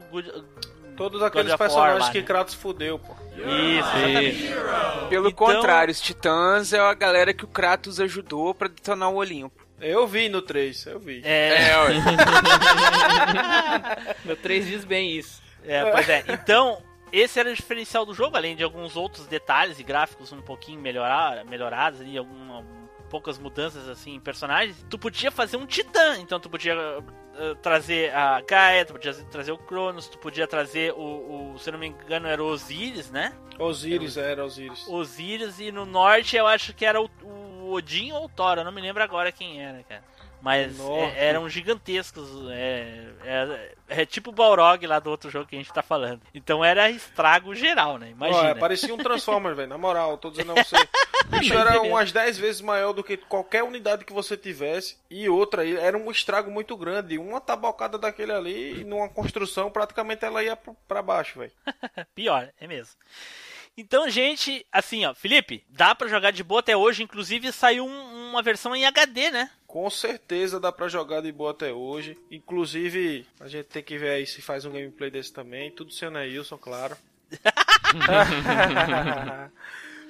Todos 0.96 1.24
aqueles 1.24 1.50
War 1.50 1.58
personagens 1.58 2.10
que 2.10 2.20
né? 2.20 2.24
Kratos 2.26 2.54
fudeu, 2.54 3.00
pô. 3.00 3.14
Isso, 3.36 3.98
exatamente. 3.98 4.54
Pelo 5.10 5.30
Então- 5.30 5.48
contrário, 5.56 5.92
os 5.92 6.00
titãs 6.02 6.72
é 6.74 6.80
a 6.80 6.94
galera 6.94 7.34
que 7.34 7.44
o 7.44 7.48
Kratos 7.48 8.00
ajudou 8.00 8.54
pra 8.54 8.68
detonar 8.68 9.10
o 9.10 9.16
Olimpo. 9.16 9.64
Eu 9.82 10.08
vi 10.08 10.30
no 10.30 10.42
3, 10.42 10.86
eu 10.86 11.00
vi. 11.00 11.22
É, 11.26 11.76
ué. 11.78 11.94
Meu 14.24 14.36
3 14.38 14.66
diz 14.68 14.86
bem 14.86 15.12
isso. 15.18 15.42
É, 15.66 15.84
pois 15.92 16.08
é. 16.10 16.24
Então, 16.30 16.82
esse 17.12 17.40
era 17.40 17.50
o 17.50 17.54
diferencial 17.56 18.06
do 18.06 18.14
jogo, 18.14 18.38
além 18.38 18.56
de 18.56 18.64
alguns 18.64 18.96
outros 18.96 19.26
detalhes 19.28 19.80
e 19.80 19.84
gráficos 19.84 20.32
um 20.32 20.42
pouquinho 20.42 20.80
melhorar, 20.80 21.44
melhorados 21.46 22.02
ali, 22.02 22.18
alguma, 22.18 22.64
poucas 23.14 23.38
mudanças 23.38 23.88
assim 23.88 24.16
em 24.16 24.20
personagens. 24.20 24.84
Tu 24.90 24.98
podia 24.98 25.30
fazer 25.30 25.56
um 25.56 25.68
titã, 25.68 26.18
então 26.18 26.40
tu 26.40 26.50
podia 26.50 26.74
eh, 27.36 27.56
trazer 27.62 28.12
a 28.12 28.42
Gaia, 28.42 28.84
tu 28.84 28.94
podia 28.94 29.14
trazer 29.14 29.52
o 29.52 29.58
Cronos, 29.60 30.08
tu 30.08 30.18
podia 30.18 30.48
trazer 30.48 30.92
o, 30.94 31.54
o 31.54 31.60
se 31.60 31.70
não 31.70 31.78
me 31.78 31.90
engano 31.90 32.28
era 32.28 32.44
o 32.44 32.48
Osiris, 32.48 33.12
né? 33.12 33.32
Osiris, 33.60 34.18
era 34.18 34.44
Osiris. 34.44 34.88
Osiris 34.88 35.60
e 35.60 35.72
no 35.72 35.86
norte 35.86 36.36
eu 36.36 36.48
acho 36.48 36.74
que 36.74 36.84
era 36.84 37.00
o, 37.00 37.08
o 37.22 37.72
Odin 37.74 38.12
ou 38.14 38.26
o 38.26 38.30
Thor, 38.30 38.58
eu 38.58 38.64
não 38.64 38.72
me 38.72 38.82
lembro 38.82 39.04
agora 39.04 39.32
quem 39.32 39.62
era, 39.62 39.84
cara. 39.84 40.04
Mas 40.44 40.78
é- 40.78 41.30
eram 41.30 41.48
gigantescos. 41.48 42.28
É, 42.52 43.06
é, 43.24 43.76
é 44.02 44.06
tipo 44.06 44.30
o 44.30 44.34
Balrog 44.34 44.86
lá 44.86 45.00
do 45.00 45.10
outro 45.10 45.30
jogo 45.30 45.48
que 45.48 45.56
a 45.56 45.58
gente 45.58 45.72
tá 45.72 45.82
falando. 45.82 46.20
Então 46.36 46.64
era 46.66 46.90
estrago 46.90 47.56
geral, 47.56 47.98
né? 47.98 48.08
Ó, 48.08 48.10
Imagina. 48.28 48.50
é, 48.50 48.54
parecia 48.56 48.94
um 48.94 48.98
Transformer, 48.98 49.56
velho. 49.56 49.70
Na 49.70 49.78
moral, 49.78 50.18
tô 50.18 50.30
dizendo 50.30 50.52
a 50.52 50.62
você. 50.62 50.76
O 50.76 51.28
bicho 51.40 51.54
era 51.54 51.82
umas 51.82 52.12
10 52.12 52.38
vezes 52.38 52.60
maior 52.60 52.92
do 52.92 53.02
que 53.02 53.16
qualquer 53.16 53.64
unidade 53.64 54.04
que 54.04 54.12
você 54.12 54.36
tivesse. 54.36 54.98
E 55.10 55.30
outra, 55.30 55.62
aí, 55.62 55.78
era 55.78 55.98
um 55.98 56.12
estrago 56.12 56.52
muito 56.52 56.76
grande. 56.76 57.18
Uma 57.18 57.40
tabocada 57.40 57.98
daquele 57.98 58.34
ali, 58.34 58.84
numa 58.84 59.08
construção, 59.08 59.72
praticamente 59.72 60.26
ela 60.26 60.44
ia 60.44 60.58
pra 60.88 61.02
baixo, 61.02 61.40
velho. 61.40 61.54
Pior, 62.14 62.50
é 62.60 62.68
mesmo. 62.68 62.96
Então, 63.76 64.08
gente, 64.10 64.64
assim, 64.72 65.04
ó, 65.06 65.16
Felipe, 65.16 65.64
dá 65.70 65.96
pra 65.96 66.08
jogar 66.08 66.32
de 66.32 66.44
boa 66.44 66.60
até 66.60 66.78
hoje. 66.78 67.02
Inclusive 67.02 67.52
saiu 67.52 67.86
um- 67.88 68.30
uma 68.30 68.42
versão 68.44 68.76
em 68.76 68.86
HD, 68.86 69.32
né? 69.32 69.50
Com 69.74 69.90
certeza 69.90 70.60
dá 70.60 70.72
pra 70.72 70.88
jogar 70.88 71.22
de 71.22 71.32
boa 71.32 71.50
até 71.50 71.74
hoje. 71.74 72.16
Inclusive, 72.30 73.26
a 73.40 73.48
gente 73.48 73.66
tem 73.66 73.82
que 73.82 73.98
ver 73.98 74.10
aí 74.10 74.28
se 74.28 74.40
faz 74.40 74.66
um 74.66 74.72
gameplay 74.72 75.10
desse 75.10 75.34
também. 75.34 75.72
Tudo 75.72 75.92
sem 75.92 76.08
o 76.08 76.12
Neilson, 76.12 76.60
claro. 76.60 76.96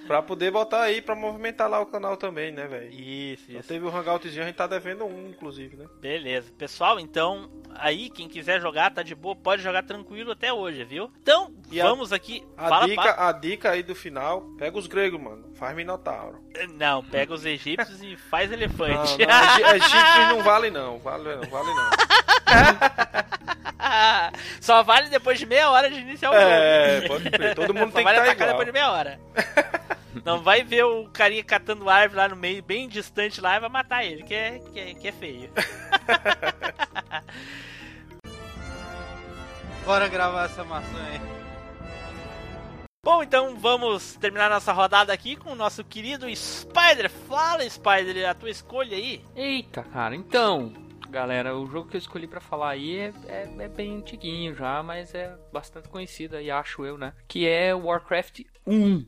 pra 0.08 0.22
poder 0.22 0.52
botar 0.52 0.82
aí, 0.84 1.02
pra 1.02 1.16
movimentar 1.16 1.70
lá 1.70 1.80
o 1.80 1.86
canal 1.86 2.16
também, 2.18 2.52
né, 2.52 2.68
velho? 2.68 2.92
Isso, 2.92 3.52
isso. 3.52 3.68
teve 3.68 3.86
o 3.86 3.90
hangoutzinho, 3.96 4.44
a 4.44 4.46
gente 4.48 4.56
tá 4.56 4.68
devendo 4.68 5.06
um, 5.06 5.30
inclusive, 5.30 5.76
né? 5.78 5.86
Beleza. 6.02 6.52
Pessoal, 6.58 7.00
então, 7.00 7.50
aí, 7.76 8.10
quem 8.10 8.28
quiser 8.28 8.60
jogar, 8.62 8.92
tá 8.92 9.02
de 9.04 9.16
boa, 9.16 9.36
pode 9.36 9.62
jogar 9.62 9.84
tranquilo 9.84 10.32
até 10.32 10.52
hoje, 10.54 10.84
viu? 10.84 11.12
Então, 11.22 11.54
E 11.72 11.80
a- 11.82 11.86
vamos 11.86 12.12
aqui. 12.14 12.44
A, 12.58 12.70
Fala, 12.70 12.86
dica, 12.88 13.02
fala. 13.16 13.30
a 13.30 13.32
dica 13.32 13.72
aí 13.72 13.84
do 13.84 13.96
final, 13.96 14.42
pega 14.58 14.78
os 14.78 14.88
gregos, 14.88 15.20
mano. 15.22 15.52
Faz 15.56 15.76
Minotauro. 15.76 16.44
Não, 16.76 17.04
pega 17.04 17.34
os 17.34 17.46
egípcios 17.46 18.02
e 18.02 18.16
faz 18.16 18.50
Não, 18.50 18.58
elefante. 18.58 19.18
não, 19.26 19.44
Egi- 19.46 19.64
Egípcios 19.76 20.28
não 20.30 20.44
vale 20.44 20.70
não, 20.70 21.00
vale 21.00 21.36
não, 21.36 21.50
vale 21.50 21.68
não. 21.74 21.90
Só 24.62 24.82
vale 24.84 25.10
depois 25.10 25.38
de 25.40 25.46
meia 25.46 25.70
hora 25.70 25.90
de 25.90 26.00
iniciar 26.00 26.30
o 26.32 26.34
jogo. 26.34 26.46
É, 26.48 27.02
pode 27.08 27.30
crer, 27.30 27.56
todo 27.56 27.74
mundo 27.74 27.92
Só 27.92 27.98
tem 27.98 28.06
que 28.06 28.12
vale 28.14 28.18
estar 28.20 28.32
atacar 28.32 28.48
igual. 28.48 28.50
depois 28.50 28.66
de 28.68 28.72
meia 28.72 28.92
hora. 28.92 29.20
Não 30.24 30.42
vai 30.42 30.64
ver 30.64 30.84
o 30.84 31.10
carinha 31.10 31.44
catando 31.44 31.90
árvore 31.90 32.18
lá 32.18 32.30
no 32.30 32.36
meio, 32.36 32.62
bem 32.62 32.88
distante 32.88 33.42
lá, 33.42 33.56
e 33.56 33.60
vai 33.60 33.70
matar 33.70 34.04
ele, 34.04 34.24
que 34.24 34.34
é, 34.34 34.60
que 34.60 34.80
é, 34.80 34.94
que 34.94 35.08
é 35.08 35.12
feio. 35.12 35.50
Bora 39.86 40.08
gravar 40.08 40.46
essa 40.46 40.64
maçã 40.64 40.98
aí. 41.12 41.20
Bom, 43.06 43.22
então 43.22 43.58
vamos 43.58 44.16
terminar 44.16 44.50
nossa 44.50 44.72
rodada 44.72 45.12
aqui 45.12 45.36
com 45.36 45.52
o 45.52 45.56
nosso 45.56 45.84
querido 45.84 46.26
Spider. 46.34 47.10
Fala, 47.10 47.70
Spider, 47.70 48.30
a 48.30 48.34
tua 48.34 48.50
escolha 48.50 48.96
aí. 48.96 49.22
Eita, 49.36 49.84
cara, 49.84 50.16
então, 50.16 50.72
galera, 51.10 51.54
o 51.54 51.68
jogo 51.68 51.90
que 51.90 51.98
eu 51.98 52.00
escolhi 52.00 52.28
pra 52.28 52.40
falar 52.40 52.70
aí 52.70 52.98
é, 52.98 53.14
é, 53.28 53.56
é 53.60 53.68
bem 53.68 53.98
antiguinho 53.98 54.56
já, 54.56 54.82
mas 54.82 55.14
é 55.14 55.36
bastante 55.52 55.90
conhecido 55.90 56.38
aí, 56.38 56.50
acho 56.50 56.86
eu, 56.86 56.98
né? 56.98 57.14
Que 57.28 57.46
é 57.46 57.76
Warcraft 57.76 58.44
1. 58.66 59.06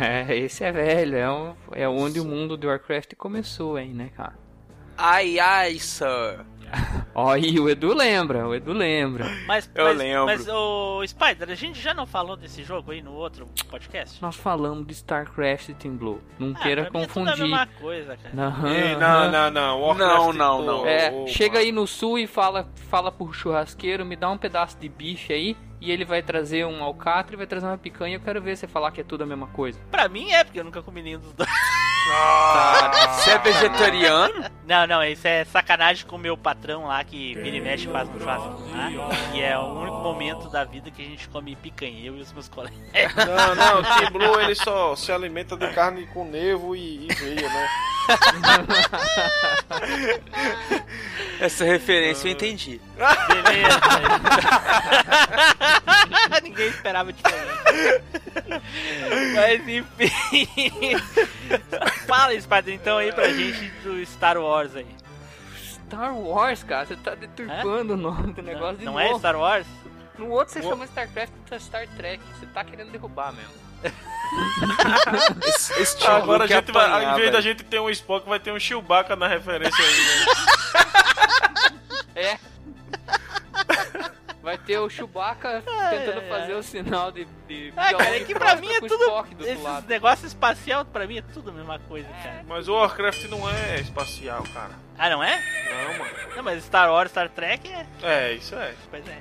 É, 0.00 0.36
esse 0.36 0.64
é 0.64 0.72
velho, 0.72 1.16
é, 1.16 1.30
um- 1.30 1.56
é 1.72 1.88
onde 1.88 2.20
o 2.20 2.24
mundo 2.24 2.56
do 2.56 2.66
Warcraft 2.68 3.14
começou, 3.16 3.78
hein, 3.78 3.92
né, 3.94 4.10
cara? 4.16 4.38
Ai, 4.96 5.38
ai, 5.38 5.78
sir. 5.78 6.44
Ó, 7.14 7.36
e 7.36 7.58
o 7.58 7.68
Edu 7.68 7.94
lembra, 7.94 8.46
o 8.46 8.54
Edu 8.54 8.72
lembra. 8.72 9.26
Mas, 9.46 9.70
Eu 9.74 9.84
mas, 9.86 9.98
lembro. 9.98 10.26
Mas, 10.26 10.48
o 10.48 11.06
Spider, 11.06 11.50
a 11.50 11.54
gente 11.54 11.80
já 11.80 11.92
não 11.94 12.06
falou 12.06 12.36
desse 12.36 12.62
jogo 12.62 12.92
aí 12.92 13.02
no 13.02 13.12
outro 13.12 13.46
podcast? 13.70 14.20
Nós 14.22 14.36
falamos 14.36 14.86
de 14.86 14.92
StarCraft 14.92 15.68
e 15.70 15.74
Team 15.74 15.96
Blue. 15.96 16.20
Não 16.38 16.52
Ah, 16.56 16.60
queira 16.62 16.82
pra 16.84 17.00
mim 17.00 17.06
confundir. 17.06 17.28
É 17.28 17.32
tudo 17.32 17.44
a 17.44 17.46
mesma 17.48 17.66
coisa, 17.80 18.16
cara. 18.16 18.46
Aham, 18.46 18.68
Ei, 18.72 18.96
não, 18.96 19.30
não, 19.30 19.50
não. 19.50 19.80
Warcraft, 19.82 20.14
Não, 20.16 20.32
não, 20.32 20.62
não. 20.64 20.86
É, 20.86 21.10
ô, 21.10 21.26
chega 21.26 21.58
aí 21.58 21.72
no 21.72 21.86
sul 21.86 22.18
e 22.18 22.26
fala, 22.26 22.68
fala 22.88 23.10
pro 23.10 23.32
churrasqueiro, 23.32 24.04
me 24.04 24.16
dá 24.16 24.30
um 24.30 24.38
pedaço 24.38 24.78
de 24.78 24.88
bife 24.88 25.32
aí, 25.32 25.56
e 25.80 25.90
ele 25.90 26.04
vai 26.04 26.22
trazer 26.22 26.66
um 26.66 26.82
alcatra 26.82 27.34
e 27.34 27.36
vai 27.36 27.46
trazer 27.46 27.66
uma 27.66 27.78
picanha. 27.78 28.16
Eu 28.16 28.20
quero 28.20 28.42
ver 28.42 28.56
você 28.56 28.66
falar 28.66 28.90
que 28.90 29.00
é 29.00 29.04
tudo 29.04 29.22
a 29.22 29.26
mesma 29.26 29.46
coisa. 29.48 29.78
Pra 29.90 30.08
mim 30.08 30.30
é, 30.30 30.42
porque 30.44 30.58
eu 30.60 30.64
nunca 30.64 30.82
comi 30.82 31.02
nenhum 31.02 31.20
dos 31.20 31.32
dois. 31.32 31.48
Você 33.12 33.30
é 33.30 33.38
vegetariano? 33.38 34.44
Não, 34.66 34.86
não, 34.86 35.02
isso 35.02 35.26
é 35.26 35.44
sacanagem 35.46 36.06
com 36.06 36.16
o 36.16 36.18
meu 36.18 36.36
patrão 36.36 36.86
lá 36.86 37.02
que 37.02 37.34
vira 37.34 37.56
e 37.56 37.60
mexe 37.60 37.86
faz 37.88 38.08
no 38.08 38.18
churrasco. 38.18 38.62
Tá? 38.70 38.90
E 39.34 39.40
é 39.40 39.58
o 39.58 39.80
único 39.80 39.96
momento 39.98 40.48
da 40.50 40.64
vida 40.64 40.90
que 40.90 41.00
a 41.00 41.04
gente 41.04 41.28
come 41.28 41.56
picanha, 41.56 42.04
eu 42.04 42.16
e 42.16 42.20
os 42.20 42.32
meus 42.32 42.48
colegas. 42.48 42.78
Não, 43.16 43.54
não, 43.54 43.80
o 43.80 43.82
Team 43.82 44.10
Blue 44.12 44.40
ele 44.40 44.54
só 44.54 44.94
se 44.94 45.10
alimenta 45.10 45.56
de 45.56 45.68
carne 45.68 46.06
com 46.06 46.24
nevo 46.24 46.76
e, 46.76 47.06
e 47.06 47.14
veia, 47.14 47.48
né? 47.48 47.68
Essa 51.40 51.64
referência 51.64 52.28
eu 52.28 52.32
entendi. 52.32 52.80
Beleza. 53.28 53.80
Ninguém 56.42 56.68
esperava 56.68 57.12
diferente. 57.12 57.48
Mas 59.34 59.68
enfim. 59.68 60.48
Fala, 62.06 62.40
Spider, 62.40 62.74
então 62.74 62.98
aí 62.98 63.12
pra 63.12 63.28
gente 63.28 63.68
do 63.82 64.04
Star 64.06 64.36
Wars 64.38 64.74
aí. 64.76 64.86
Star 65.86 66.14
Wars, 66.14 66.62
cara, 66.62 66.86
você 66.86 66.96
tá 66.96 67.14
deturpando 67.14 67.94
o 67.94 67.96
nome 67.96 68.32
do 68.32 68.42
negócio 68.42 68.76
de 68.78 68.84
Não 68.84 68.94
novo. 68.94 69.04
é 69.04 69.18
Star 69.18 69.36
Wars? 69.36 69.66
No 70.18 70.30
outro 70.30 70.52
você 70.52 70.62
chama 70.62 70.84
StarCraft 70.84 71.32
pra 71.48 71.58
Star 71.60 71.86
Trek. 71.96 72.22
Você 72.38 72.46
tá 72.46 72.64
querendo 72.64 72.90
derrubar 72.90 73.32
mesmo. 73.32 73.52
Esse, 75.46 75.72
esse 75.80 76.06
Agora 76.06 76.44
a 76.44 76.46
gente 76.46 76.72
vai, 76.72 76.84
apanhar, 76.84 77.12
ao 77.12 77.18
invés 77.18 77.32
da 77.32 77.40
gente 77.40 77.62
ter 77.64 77.80
um 77.80 77.88
Spock, 77.88 78.28
vai 78.28 78.38
ter 78.40 78.52
um 78.52 78.58
Chewbacca 78.58 79.14
na 79.16 79.28
referência 79.28 79.82
aí, 79.82 79.94
né? 79.94 80.26
É. 82.18 82.36
Vai 84.48 84.58
ter 84.58 84.78
o 84.78 84.88
Chewbacca 84.88 85.62
tentando 85.90 86.20
ai, 86.20 86.28
fazer 86.28 86.52
ai. 86.52 86.58
o 86.58 86.62
sinal 86.62 87.12
de. 87.12 87.26
de 87.46 87.72
Ah, 87.76 87.92
cara, 87.92 88.16
é 88.16 88.20
que 88.24 88.34
pra 88.34 88.56
mim 88.56 88.68
é 88.72 88.78
próximo 88.78 88.80
com 88.80 88.86
o 88.86 88.88
tudo. 88.88 89.02
Spock 89.04 89.34
do 89.34 89.46
outro 89.46 89.68
Esses 89.68 89.84
negócios 89.88 90.26
espacial, 90.28 90.84
pra 90.86 91.06
mim 91.06 91.18
é 91.18 91.22
tudo 91.22 91.50
a 91.50 91.52
mesma 91.52 91.78
coisa, 91.80 92.08
cara. 92.22 92.44
Mas 92.48 92.66
o 92.68 92.74
Warcraft 92.74 93.24
não 93.24 93.48
é 93.50 93.80
espacial, 93.80 94.42
cara. 94.54 94.70
Ah, 94.96 95.10
não 95.10 95.22
é? 95.22 95.38
Não, 95.70 95.98
mano. 95.98 96.14
Não, 96.36 96.42
mas 96.42 96.64
Star 96.64 96.90
Wars, 96.90 97.10
Star 97.10 97.28
Trek 97.28 97.68
é. 97.70 97.86
É, 98.02 98.32
isso 98.32 98.54
é. 98.54 98.74
Pois 98.90 99.06
é. 99.06 99.18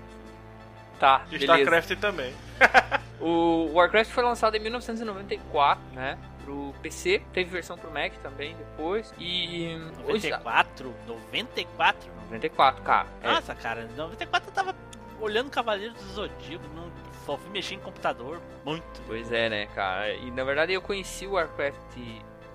Tá, 1.00 1.22
E 1.28 1.38
beleza. 1.38 1.54
StarCraft 1.54 1.96
também. 2.00 2.34
O 3.20 3.72
Warcraft 3.74 4.12
foi 4.12 4.24
lançado 4.24 4.56
em 4.56 4.60
1994, 4.60 5.82
né? 5.94 6.20
Pro 6.46 6.72
PC, 6.84 7.20
teve 7.34 7.50
versão 7.50 7.76
pro 7.76 7.90
Mac 7.92 8.14
também 8.22 8.56
depois. 8.56 9.12
E. 9.18 9.76
hoje- 10.06 10.30
94? 10.30 10.94
94? 11.08 12.12
94, 12.30 12.84
cara. 12.84 13.08
É. 13.24 13.28
Nossa, 13.32 13.56
cara, 13.56 13.82
em 13.92 13.96
94 13.98 14.50
eu 14.50 14.54
tava 14.54 14.76
olhando 15.20 15.50
Cavaleiros 15.50 15.98
do 16.02 16.10
Zodíaco, 16.14 16.66
não, 16.76 16.92
só 17.26 17.38
fui 17.38 17.50
mexer 17.52 17.76
em 17.76 17.80
computador 17.80 18.42
muito. 18.66 19.02
Pois 19.06 19.32
é, 19.32 19.50
né, 19.50 19.66
cara? 19.68 20.14
E 20.14 20.32
na 20.32 20.44
verdade 20.44 20.74
eu 20.74 20.82
conheci 20.82 21.26
o 21.26 21.32
Warcraft 21.32 21.98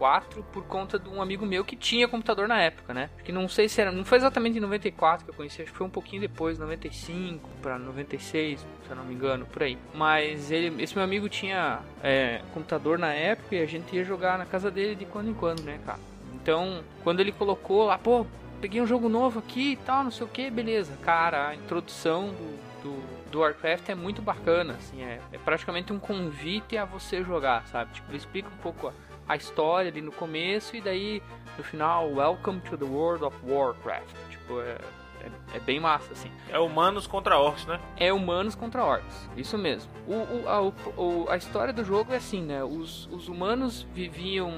4 0.03 0.43
por 0.53 0.65
conta 0.65 0.99
de 0.99 1.09
um 1.09 1.23
amigo 1.23 1.47
meu 1.47 1.65
que 1.65 1.77
tinha 1.77 2.09
computador 2.09 2.49
na 2.49 2.61
época, 2.61 2.93
né? 2.93 3.09
Que 3.25 3.31
não 3.31 3.49
sei 3.49 3.69
se 3.69 3.81
era. 3.81 3.93
Não 3.93 4.05
foi 4.05 4.19
exatamente 4.19 4.59
em 4.59 4.61
94 4.61 5.25
que 5.25 5.31
eu 5.31 5.35
conheci, 5.35 5.63
acho 5.63 5.71
que 5.71 5.79
foi 5.79 5.87
um 5.87 5.91
pouquinho 5.91 6.21
depois, 6.21 6.59
95 6.59 7.49
pra 7.63 7.79
96, 7.79 8.61
se 8.61 8.67
eu 8.91 8.97
não 8.97 9.05
me 9.05 9.15
engano, 9.15 9.47
por 9.47 9.63
aí. 9.63 9.79
Mas 9.95 10.51
ele, 10.51 10.83
esse 10.83 10.97
meu 10.97 11.05
amigo 11.05 11.29
tinha 11.29 11.81
é, 12.03 12.41
computador 12.53 12.99
na 12.99 13.13
época 13.13 13.55
e 13.55 13.63
a 13.63 13.67
gente 13.67 13.95
ia 13.95 14.03
jogar 14.03 14.37
na 14.37 14.45
casa 14.45 14.73
dele 14.73 14.97
de 14.97 15.05
quando 15.05 15.31
em 15.31 15.35
quando, 15.35 15.63
né, 15.63 15.79
cara? 15.87 16.01
Então, 16.35 16.83
quando 17.05 17.21
ele 17.21 17.31
colocou 17.31 17.85
lá, 17.85 17.97
pô, 17.97 18.27
peguei 18.63 18.81
um 18.81 18.87
jogo 18.87 19.09
novo 19.09 19.41
aqui 19.41 19.73
e 19.73 19.77
tal, 19.77 20.05
não 20.05 20.11
sei 20.13 20.25
o 20.25 20.29
que, 20.29 20.49
beleza. 20.49 20.97
Cara, 21.03 21.49
a 21.49 21.55
introdução 21.57 22.29
do, 22.29 22.83
do, 22.85 23.31
do 23.31 23.41
Warcraft 23.41 23.89
é 23.89 23.95
muito 23.95 24.23
bacana, 24.23 24.75
assim, 24.75 25.03
é, 25.03 25.21
é 25.33 25.39
praticamente 25.39 25.93
um 25.93 25.99
convite 25.99 26.77
a 26.77 26.85
você 26.85 27.25
jogar, 27.25 27.67
sabe? 27.67 27.93
Tipo, 27.93 28.09
ele 28.11 28.19
explica 28.19 28.49
um 28.49 28.63
pouco 28.63 28.87
a, 28.87 28.93
a 29.27 29.35
história 29.35 29.91
ali 29.91 30.01
no 30.01 30.13
começo 30.13 30.77
e 30.77 30.81
daí 30.81 31.21
no 31.59 31.65
final, 31.65 32.09
Welcome 32.13 32.61
to 32.61 32.79
the 32.79 32.85
World 32.85 33.25
of 33.25 33.37
Warcraft. 33.45 34.15
Tipo, 34.31 34.61
é, 34.61 34.79
é, 35.23 35.57
é 35.57 35.61
bem 35.61 35.79
massa, 35.81 36.13
assim. 36.13 36.31
É 36.49 36.59
humanos 36.59 37.07
contra 37.07 37.39
orcs, 37.39 37.67
né? 37.67 37.79
É 37.97 38.13
humanos 38.13 38.55
contra 38.55 38.85
orcs, 38.85 39.29
isso 39.37 39.57
mesmo. 39.57 39.91
O, 40.07 40.13
o- 40.15 40.49
a, 40.49 40.61
o- 41.01 41.27
a 41.31 41.37
história 41.37 41.73
do 41.73 41.85
jogo 41.85 42.13
é 42.13 42.17
assim, 42.17 42.43
né? 42.43 42.63
Os, 42.65 43.07
os 43.13 43.29
humanos 43.29 43.87
viviam 43.95 44.53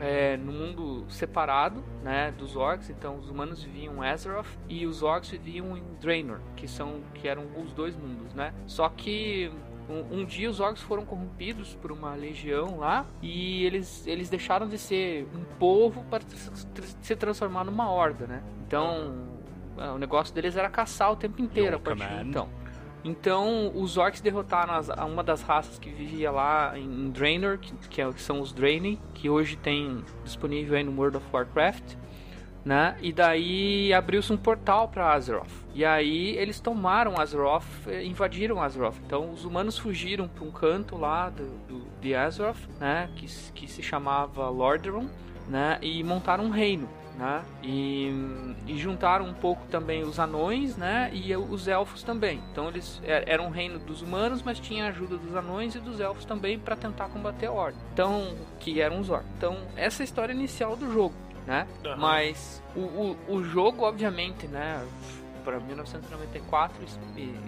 é, 0.00 0.36
no 0.36 0.52
mundo 0.52 1.04
separado, 1.08 1.82
né, 2.02 2.32
dos 2.36 2.56
orcs. 2.56 2.90
Então, 2.90 3.16
os 3.18 3.28
humanos 3.28 3.62
viviam 3.62 4.04
em 4.04 4.08
Azeroth 4.08 4.46
e 4.68 4.86
os 4.86 5.02
orcs 5.02 5.30
viviam 5.30 5.76
em 5.76 5.82
Draenor, 6.00 6.40
que 6.56 6.68
são 6.68 7.00
que 7.14 7.26
eram 7.28 7.44
os 7.56 7.72
dois 7.72 7.96
mundos, 7.96 8.32
né? 8.34 8.52
Só 8.66 8.88
que 8.88 9.50
um, 9.88 10.20
um 10.20 10.24
dia 10.24 10.50
os 10.50 10.60
orcs 10.60 10.82
foram 10.82 11.04
corrompidos 11.04 11.74
por 11.76 11.90
uma 11.90 12.14
legião 12.14 12.78
lá 12.78 13.06
e 13.22 13.64
eles, 13.64 14.06
eles 14.06 14.28
deixaram 14.28 14.68
de 14.68 14.76
ser 14.78 15.26
um 15.34 15.42
povo 15.58 16.04
para 16.10 16.22
se- 16.28 16.96
se 17.00 17.16
transformar 17.16 17.64
numa 17.64 17.90
horda, 17.90 18.26
né? 18.26 18.42
Então, 18.66 19.27
o 19.94 19.98
negócio 19.98 20.34
deles 20.34 20.56
era 20.56 20.68
caçar 20.68 21.12
o 21.12 21.16
tempo 21.16 21.40
inteiro 21.42 21.76
a 21.76 21.78
partir 21.80 22.00
de 22.24 22.28
então. 22.30 22.48
Então, 23.04 23.70
os 23.74 23.96
orcs 23.96 24.20
derrotaram 24.20 24.74
as- 24.74 24.90
a 24.90 25.04
uma 25.04 25.22
das 25.22 25.40
raças 25.42 25.78
que 25.78 25.88
vivia 25.88 26.30
lá 26.30 26.76
em 26.78 27.10
Draenor, 27.10 27.58
que, 27.58 27.72
que, 27.88 28.02
é- 28.02 28.12
que 28.12 28.20
são 28.20 28.40
os 28.40 28.52
Draenei, 28.52 28.98
que 29.14 29.30
hoje 29.30 29.56
tem 29.56 30.02
disponível 30.24 30.76
aí 30.76 30.82
no 30.82 30.92
World 30.98 31.16
of 31.16 31.26
Warcraft, 31.32 31.94
né? 32.64 32.96
E 33.00 33.12
daí 33.12 33.94
abriu-se 33.94 34.32
um 34.32 34.36
portal 34.36 34.88
para 34.88 35.12
Azeroth. 35.12 35.48
E 35.74 35.84
aí 35.84 36.36
eles 36.36 36.58
tomaram 36.60 37.18
Azeroth, 37.18 37.64
eh, 37.86 38.04
invadiram 38.04 38.60
Azeroth. 38.60 38.96
Então, 39.06 39.30
os 39.32 39.44
humanos 39.44 39.78
fugiram 39.78 40.26
para 40.28 40.44
um 40.44 40.50
canto 40.50 40.96
lá 40.96 41.30
do, 41.30 41.44
do, 41.68 41.86
de 42.00 42.14
Azeroth, 42.16 42.58
né? 42.80 43.08
Que, 43.16 43.28
se- 43.28 43.52
que 43.52 43.68
se 43.68 43.80
chamava 43.82 44.48
Lordaeron, 44.50 45.06
né? 45.48 45.78
E 45.80 46.02
montaram 46.02 46.44
um 46.44 46.50
reino 46.50 46.88
né? 47.18 47.42
E, 47.62 48.10
e 48.66 48.78
juntaram 48.78 49.26
um 49.26 49.34
pouco 49.34 49.66
também 49.66 50.02
os 50.04 50.18
anões, 50.18 50.76
né? 50.76 51.10
E 51.12 51.34
os 51.36 51.66
elfos 51.66 52.02
também. 52.02 52.40
Então 52.52 52.68
eles 52.68 53.00
er- 53.04 53.24
eram 53.26 53.46
um 53.46 53.50
reino 53.50 53.78
dos 53.80 54.00
humanos, 54.02 54.40
mas 54.42 54.58
tinha 54.60 54.84
a 54.84 54.88
ajuda 54.88 55.16
dos 55.16 55.34
anões 55.34 55.74
e 55.74 55.80
dos 55.80 55.98
elfos 56.00 56.24
também 56.24 56.58
para 56.58 56.76
tentar 56.76 57.08
combater 57.08 57.46
a 57.46 57.52
ordem. 57.52 57.80
Então, 57.92 58.34
que 58.60 58.80
eram 58.80 59.00
os 59.00 59.10
orcs. 59.10 59.26
Então, 59.36 59.56
essa 59.76 60.02
é 60.02 60.04
a 60.04 60.06
história 60.06 60.32
inicial 60.32 60.76
do 60.76 60.92
jogo, 60.92 61.14
né? 61.46 61.66
Aham. 61.84 61.96
Mas 61.96 62.62
o, 62.76 62.80
o, 62.80 63.16
o 63.28 63.42
jogo, 63.42 63.82
obviamente, 63.82 64.46
né? 64.46 64.80
Para 65.48 65.60
1994, 65.60 66.76
es- 66.84 66.98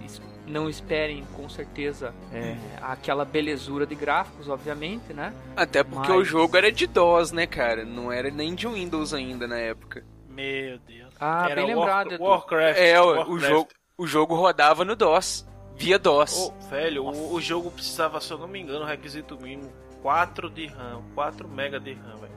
es- 0.06 0.22
não 0.46 0.70
esperem 0.70 1.22
com 1.36 1.46
certeza 1.50 2.14
é, 2.32 2.56
aquela 2.80 3.26
belezura 3.26 3.84
de 3.86 3.94
gráficos, 3.94 4.48
obviamente, 4.48 5.12
né? 5.12 5.34
Até 5.54 5.84
porque 5.84 6.08
Mas- 6.08 6.18
o 6.20 6.24
jogo 6.24 6.56
era 6.56 6.72
de 6.72 6.86
DOS, 6.86 7.30
né, 7.30 7.46
cara? 7.46 7.84
Não 7.84 8.10
era 8.10 8.30
nem 8.30 8.54
de 8.54 8.66
Windows 8.66 9.12
ainda 9.12 9.46
na 9.46 9.58
época. 9.58 10.02
Meu 10.30 10.78
Deus. 10.78 11.12
Ah, 11.20 11.44
Era 11.50 11.56
bem 11.56 11.74
War- 11.74 11.84
lembrado. 11.86 12.12
Edu. 12.14 12.24
Warcraft. 12.24 12.78
É, 12.78 12.98
o, 12.98 13.04
o 13.04 13.08
Warcraft. 13.16 13.42
jogo, 13.50 13.68
o 13.98 14.06
jogo 14.06 14.34
rodava 14.34 14.82
no 14.82 14.96
DOS. 14.96 15.46
Via 15.76 15.98
DOS. 15.98 16.38
Ô, 16.48 16.52
velho, 16.70 17.04
o, 17.04 17.34
o 17.34 17.40
jogo 17.40 17.70
precisava, 17.70 18.18
se 18.18 18.30
eu 18.32 18.38
não 18.38 18.48
me 18.48 18.60
engano, 18.60 18.86
requisito 18.86 19.38
mínimo 19.38 19.70
4 20.00 20.48
de 20.48 20.68
RAM, 20.68 21.02
4 21.14 21.46
mega 21.46 21.78
de 21.78 21.92
RAM, 21.92 22.16
velho. 22.16 22.32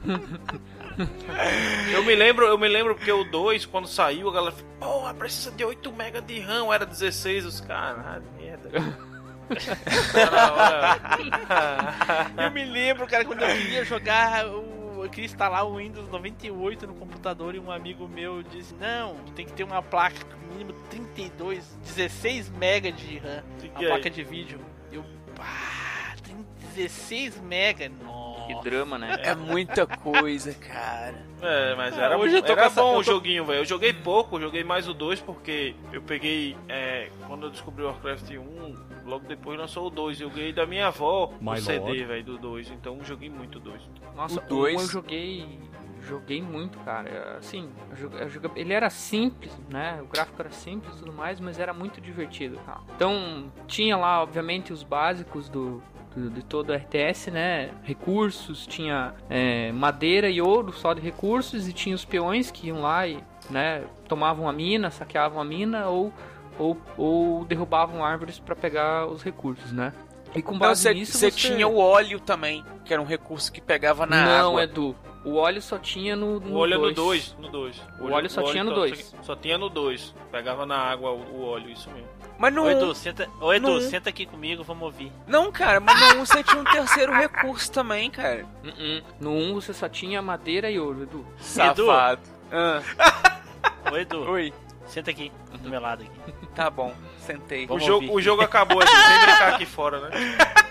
eu 1.92 2.04
me 2.04 2.14
lembro, 2.14 2.46
eu 2.46 2.58
me 2.58 2.68
lembro 2.68 2.94
porque 2.94 3.12
o 3.12 3.24
2, 3.24 3.66
quando 3.66 3.86
saiu, 3.86 4.28
a 4.28 4.32
galera 4.32 4.52
falou, 4.52 4.72
porra, 4.78 5.14
precisa 5.14 5.50
de 5.50 5.64
8 5.64 5.92
mega 5.92 6.20
de 6.20 6.40
RAM, 6.40 6.72
era 6.72 6.86
16, 6.86 7.44
os 7.44 7.60
caras, 7.60 8.04
ah, 8.04 8.20
merda. 8.38 8.70
Eu 12.36 12.50
me 12.50 12.64
lembro, 12.64 13.06
cara, 13.06 13.24
quando 13.24 13.42
eu 13.42 13.48
queria 13.48 13.84
jogar 13.84 14.46
o. 14.46 14.80
Eu 15.02 15.08
queria 15.08 15.24
instalar 15.24 15.66
o 15.66 15.76
Windows 15.78 16.08
98 16.10 16.86
no 16.86 16.94
computador 16.94 17.54
e 17.54 17.58
um 17.58 17.70
amigo 17.70 18.06
meu 18.06 18.42
disse: 18.42 18.74
Não, 18.74 19.16
tem 19.34 19.46
que 19.46 19.52
ter 19.52 19.64
uma 19.64 19.82
placa 19.82 20.24
com 20.24 20.54
mínimo 20.54 20.74
32, 20.90 21.64
16 21.82 22.50
MB 22.50 22.92
de 22.92 23.18
RAM. 23.18 23.42
Que 23.58 23.66
A 23.66 23.70
que 23.70 23.84
é 23.84 23.88
placa 23.88 24.10
de 24.10 24.22
vídeo. 24.22 24.60
Eu. 24.92 25.02
Pá, 25.34 25.89
16 26.82 27.40
MB. 27.42 27.88
Nossa. 28.04 28.46
Que 28.46 28.60
drama, 28.68 28.98
né? 28.98 29.16
É 29.22 29.34
muita 29.34 29.86
coisa, 29.86 30.52
cara. 30.54 31.14
É, 31.40 31.74
mas 31.76 31.96
Ah, 31.98 32.02
era, 32.02 32.18
hoje 32.18 32.36
eu 32.36 32.42
tô 32.42 32.52
era 32.52 32.68
bom 32.68 32.96
o 32.96 33.02
joguinho, 33.02 33.44
velho. 33.44 33.60
Eu 33.60 33.64
joguei 33.64 33.92
pouco, 33.92 34.36
eu 34.36 34.40
joguei 34.42 34.64
mais 34.64 34.88
o 34.88 34.94
2 34.94 35.20
porque 35.20 35.74
eu 35.92 36.02
peguei. 36.02 36.56
é, 36.68 37.10
quando 37.26 37.46
eu 37.46 37.50
descobri 37.50 37.84
o 37.84 37.86
Warcraft 37.86 38.30
1, 38.30 38.74
logo 39.06 39.26
depois 39.28 39.58
lançou 39.58 39.86
o 39.86 39.90
2. 39.90 40.20
Eu 40.20 40.30
ganhei 40.30 40.52
da 40.52 40.66
minha 40.66 40.88
avó 40.88 41.32
o 41.40 41.44
My 41.52 41.60
CD, 41.60 41.78
lord. 41.78 42.04
velho, 42.04 42.24
do 42.24 42.38
2. 42.38 42.70
Então 42.70 42.96
eu 42.98 43.04
joguei 43.04 43.30
muito 43.30 43.56
o 43.58 43.60
2. 43.60 43.80
Nossa, 44.16 44.40
O 44.40 44.42
dois- 44.48 44.76
um 44.80 44.80
eu 44.82 44.88
joguei. 44.88 45.70
Joguei 46.02 46.40
muito, 46.40 46.78
cara. 46.78 47.36
Assim, 47.38 47.70
ele 48.56 48.72
era 48.72 48.88
simples, 48.88 49.52
né? 49.68 50.00
O 50.02 50.06
gráfico 50.06 50.40
era 50.40 50.50
simples 50.50 50.96
e 50.96 50.98
tudo 51.00 51.12
mais, 51.12 51.38
mas 51.38 51.58
era 51.60 51.74
muito 51.74 52.00
divertido, 52.00 52.58
cara. 52.64 52.80
Então, 52.96 53.52
tinha 53.66 53.98
lá, 53.98 54.22
obviamente, 54.22 54.72
os 54.72 54.82
básicos 54.82 55.50
do, 55.50 55.82
de 56.16 56.42
todo 56.42 56.70
o 56.70 56.74
RTS, 56.74 57.30
né? 57.30 57.70
Recursos, 57.82 58.66
tinha 58.66 59.14
é, 59.28 59.70
madeira 59.72 60.28
e 60.28 60.40
ouro 60.40 60.72
só 60.72 60.92
de 60.92 61.00
recursos, 61.00 61.68
e 61.68 61.72
tinha 61.72 61.94
os 61.94 62.04
peões 62.04 62.50
que 62.50 62.68
iam 62.68 62.80
lá 62.82 63.06
e 63.06 63.22
né, 63.48 63.84
tomavam 64.08 64.48
a 64.48 64.52
mina, 64.52 64.90
saqueavam 64.90 65.40
a 65.40 65.44
mina 65.44 65.88
ou, 65.88 66.12
ou, 66.58 66.76
ou 66.96 67.44
derrubavam 67.44 68.04
árvores 68.04 68.38
para 68.38 68.56
pegar 68.56 69.06
os 69.06 69.22
recursos, 69.22 69.72
né? 69.72 69.92
E 70.34 70.42
com 70.42 70.56
base 70.56 70.86
Não, 70.88 70.94
nisso 70.94 71.18
você 71.18 71.30
tinha 71.30 71.66
o 71.66 71.76
óleo 71.76 72.20
também, 72.20 72.64
que 72.84 72.92
era 72.92 73.02
um 73.02 73.06
recurso 73.06 73.50
que 73.50 73.60
pegava 73.60 74.06
na 74.06 74.24
Não, 74.24 74.30
água. 74.30 74.52
Não, 74.52 74.60
Edu. 74.60 74.96
O 75.24 75.36
óleo 75.36 75.60
só 75.60 75.78
tinha 75.78 76.16
no 76.16 76.40
2. 76.40 76.52
O 76.52 76.56
óleo 76.56 76.74
é 76.74 76.78
no 76.78 76.94
2, 76.94 77.36
no 77.38 77.48
2. 77.50 77.82
O, 77.98 78.04
o 78.04 78.12
óleo 78.12 78.30
só 78.30 78.42
tinha 78.44 78.64
no 78.64 78.74
2. 78.74 79.04
Só, 79.04 79.22
só, 79.22 79.36
tinha 79.36 79.58
no 79.58 79.68
2. 79.68 80.14
Pegava 80.32 80.64
na 80.64 80.76
água 80.76 81.10
o, 81.10 81.20
o, 81.36 81.44
óleo, 81.44 81.70
isso 81.70 81.90
mesmo. 81.90 82.08
Mas 82.38 82.54
no 82.54 82.64
Ô 82.64 82.70
Edu, 82.70 82.94
senta, 82.94 83.28
Ô, 83.38 83.52
Edu 83.52 83.68
no... 83.68 83.80
senta 83.82 84.08
aqui 84.08 84.24
comigo, 84.24 84.64
vamos 84.64 84.84
ouvir. 84.84 85.12
Não, 85.26 85.52
cara, 85.52 85.78
mas 85.78 86.14
no 86.14 86.22
1 86.22 86.26
você 86.26 86.42
tinha 86.42 86.60
um 86.60 86.64
terceiro 86.64 87.12
recurso 87.12 87.70
também, 87.70 88.10
cara. 88.10 88.46
Uh 88.64 88.68
-uh. 88.68 89.04
No 89.20 89.30
1 89.32 89.54
você 89.54 89.74
só 89.74 89.88
tinha 89.88 90.22
madeira 90.22 90.70
e 90.70 90.80
ouro, 90.80 91.02
Edu. 91.02 91.26
Safado. 91.38 92.22
Edu. 92.22 92.32
Ah. 92.50 92.82
Ô 93.92 93.96
Edu. 93.96 94.30
Oi. 94.30 94.54
Senta 94.86 95.10
aqui, 95.10 95.30
do 95.60 95.68
meu 95.68 95.80
lado 95.80 96.02
aqui. 96.02 96.48
Tá 96.54 96.68
bom, 96.68 96.92
sentei. 97.18 97.66
O 97.70 97.78
jogo, 97.78 98.12
o 98.12 98.20
jogo 98.20 98.42
acabou, 98.42 98.82
assim, 98.82 98.90
sem 98.90 99.20
brincar 99.20 99.54
aqui 99.54 99.66
fora, 99.66 100.00
né? 100.00 100.10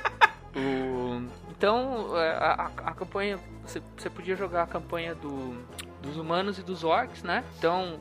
O... 0.56 1.22
Então, 1.60 2.18
é, 2.18 2.30
a, 2.38 2.72
a, 2.78 2.90
a 2.90 2.94
campanha. 2.94 3.38
Você, 3.66 4.10
podia 4.10 4.34
jogar 4.34 4.64
a 4.64 4.66
campanha 4.66 5.14
do, 5.14 5.62
dos 6.02 6.16
humanos 6.16 6.58
e 6.58 6.64
dos 6.64 6.86
orcs, 6.86 7.22
né? 7.22 7.44
Então, 7.58 8.00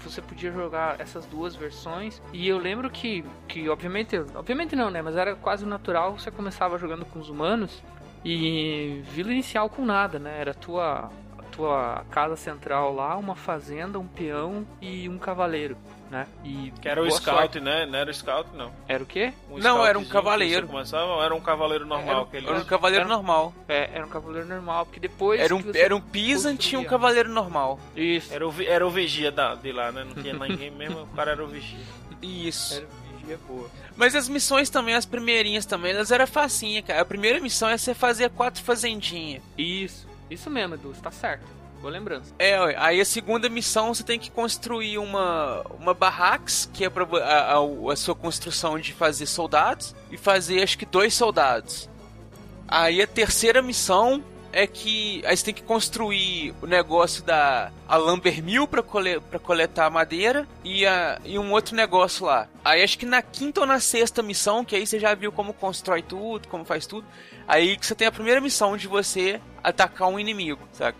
você 0.00 0.20
podia 0.20 0.52
jogar 0.52 1.00
essas 1.00 1.24
duas 1.24 1.56
versões. 1.56 2.20
E 2.30 2.46
eu 2.46 2.58
lembro 2.58 2.90
que, 2.90 3.24
que 3.48 3.70
obviamente, 3.70 4.18
obviamente 4.34 4.76
não, 4.76 4.90
né? 4.90 5.00
Mas 5.00 5.16
era 5.16 5.34
quase 5.34 5.64
natural. 5.64 6.18
Você 6.18 6.30
começava 6.30 6.76
jogando 6.76 7.06
com 7.06 7.18
os 7.18 7.30
humanos 7.30 7.82
e 8.22 9.02
vila 9.06 9.32
inicial 9.32 9.70
com 9.70 9.82
nada, 9.82 10.18
né? 10.18 10.38
Era 10.38 10.50
a 10.50 10.54
tua, 10.54 11.10
a 11.38 11.42
tua 11.50 12.04
casa 12.10 12.36
central 12.36 12.94
lá, 12.94 13.16
uma 13.16 13.34
fazenda, 13.34 13.98
um 13.98 14.06
peão 14.06 14.66
e 14.78 15.08
um 15.08 15.16
cavaleiro 15.16 15.74
né? 16.10 16.26
E 16.44 16.72
que 16.80 16.88
era 16.88 17.00
o 17.00 17.10
scout, 17.10 17.38
sorte. 17.38 17.60
né? 17.60 17.86
Não 17.86 17.98
era 17.98 18.10
o 18.10 18.14
scout, 18.14 18.50
não. 18.54 18.72
Era 18.88 19.02
o 19.02 19.06
quê? 19.06 19.32
Um 19.48 19.58
não, 19.58 19.86
era 19.86 19.98
um 19.98 20.04
cavaleiro. 20.04 20.66
Começava, 20.66 21.24
era 21.24 21.34
um 21.34 21.40
cavaleiro 21.40 21.86
normal. 21.86 22.28
Era, 22.32 22.46
era 22.48 22.58
um 22.58 22.64
cavaleiro 22.64 23.04
era, 23.04 23.14
normal. 23.14 23.54
É, 23.68 23.90
era 23.94 24.04
um 24.04 24.08
cavaleiro 24.08 24.48
normal, 24.48 24.86
porque 24.86 24.98
depois. 24.98 25.40
Era 25.40 25.54
um, 25.54 25.62
era 25.72 25.94
um 25.94 26.00
peasant 26.00 26.72
e 26.72 26.76
um 26.76 26.84
cavaleiro 26.84 27.28
normal. 27.28 27.78
Isso. 27.96 28.34
Era 28.34 28.46
o, 28.46 28.54
era 28.62 28.86
o 28.86 28.90
vigia 28.90 29.30
da, 29.30 29.54
de 29.54 29.70
lá, 29.70 29.92
né? 29.92 30.04
Não 30.04 30.20
tinha 30.20 30.34
ninguém 30.34 30.70
mesmo, 30.70 31.02
o 31.02 31.06
cara 31.08 31.30
era 31.32 31.44
o 31.44 31.46
vigia. 31.46 31.78
Isso. 32.20 32.74
Era 32.74 32.86
vigia 33.16 33.38
boa. 33.46 33.70
Mas 33.96 34.16
as 34.16 34.28
missões 34.28 34.68
também, 34.68 34.94
as 34.94 35.06
primeirinhas 35.06 35.64
também, 35.64 35.92
elas 35.92 36.10
eram 36.10 36.26
facinha, 36.26 36.82
cara. 36.82 37.00
A 37.02 37.04
primeira 37.04 37.38
missão 37.38 37.68
é 37.68 37.78
você 37.78 37.94
fazer 37.94 38.30
quatro 38.30 38.62
fazendinhas. 38.62 39.42
Isso. 39.56 40.08
Isso 40.28 40.50
mesmo, 40.50 40.74
Edu, 40.74 40.94
você 40.94 41.00
tá 41.00 41.10
certo. 41.10 41.59
Boa 41.80 41.92
lembrança. 41.92 42.34
É, 42.38 42.56
aí 42.76 43.00
a 43.00 43.04
segunda 43.04 43.48
missão 43.48 43.94
você 43.94 44.02
tem 44.02 44.18
que 44.18 44.30
construir 44.30 44.98
uma, 44.98 45.62
uma 45.80 45.94
barracks, 45.94 46.68
que 46.74 46.84
é 46.84 46.90
pra, 46.90 47.04
a, 47.04 47.54
a, 47.54 47.92
a 47.92 47.96
sua 47.96 48.14
construção 48.14 48.78
de 48.78 48.92
fazer 48.92 49.26
soldados, 49.26 49.94
e 50.10 50.18
fazer 50.18 50.62
acho 50.62 50.76
que 50.76 50.84
dois 50.84 51.14
soldados. 51.14 51.88
Aí 52.68 53.00
a 53.00 53.06
terceira 53.06 53.62
missão 53.62 54.22
é 54.52 54.66
que 54.66 55.22
aí 55.24 55.36
você 55.36 55.44
tem 55.44 55.54
que 55.54 55.62
construir 55.62 56.54
o 56.60 56.66
negócio 56.66 57.22
da 57.22 57.72
a 57.88 57.96
Lumber 57.96 58.42
Mill 58.42 58.66
pra, 58.66 58.82
cole, 58.82 59.20
pra 59.20 59.38
coletar 59.38 59.90
madeira 59.90 60.46
e, 60.64 60.84
a, 60.86 61.20
e 61.24 61.38
um 61.38 61.52
outro 61.52 61.74
negócio 61.74 62.26
lá. 62.26 62.48
Aí 62.64 62.82
acho 62.82 62.98
que 62.98 63.06
na 63.06 63.22
quinta 63.22 63.60
ou 63.60 63.66
na 63.66 63.80
sexta 63.80 64.22
missão, 64.22 64.64
que 64.64 64.76
aí 64.76 64.86
você 64.86 64.98
já 64.98 65.14
viu 65.14 65.32
como 65.32 65.54
constrói 65.54 66.02
tudo, 66.02 66.48
como 66.48 66.64
faz 66.64 66.86
tudo, 66.86 67.06
aí 67.46 67.76
que 67.76 67.86
você 67.86 67.94
tem 67.94 68.06
a 68.06 68.12
primeira 68.12 68.40
missão 68.40 68.76
de 68.76 68.86
você 68.86 69.40
atacar 69.62 70.08
um 70.08 70.18
inimigo, 70.18 70.68
sabe? 70.72 70.96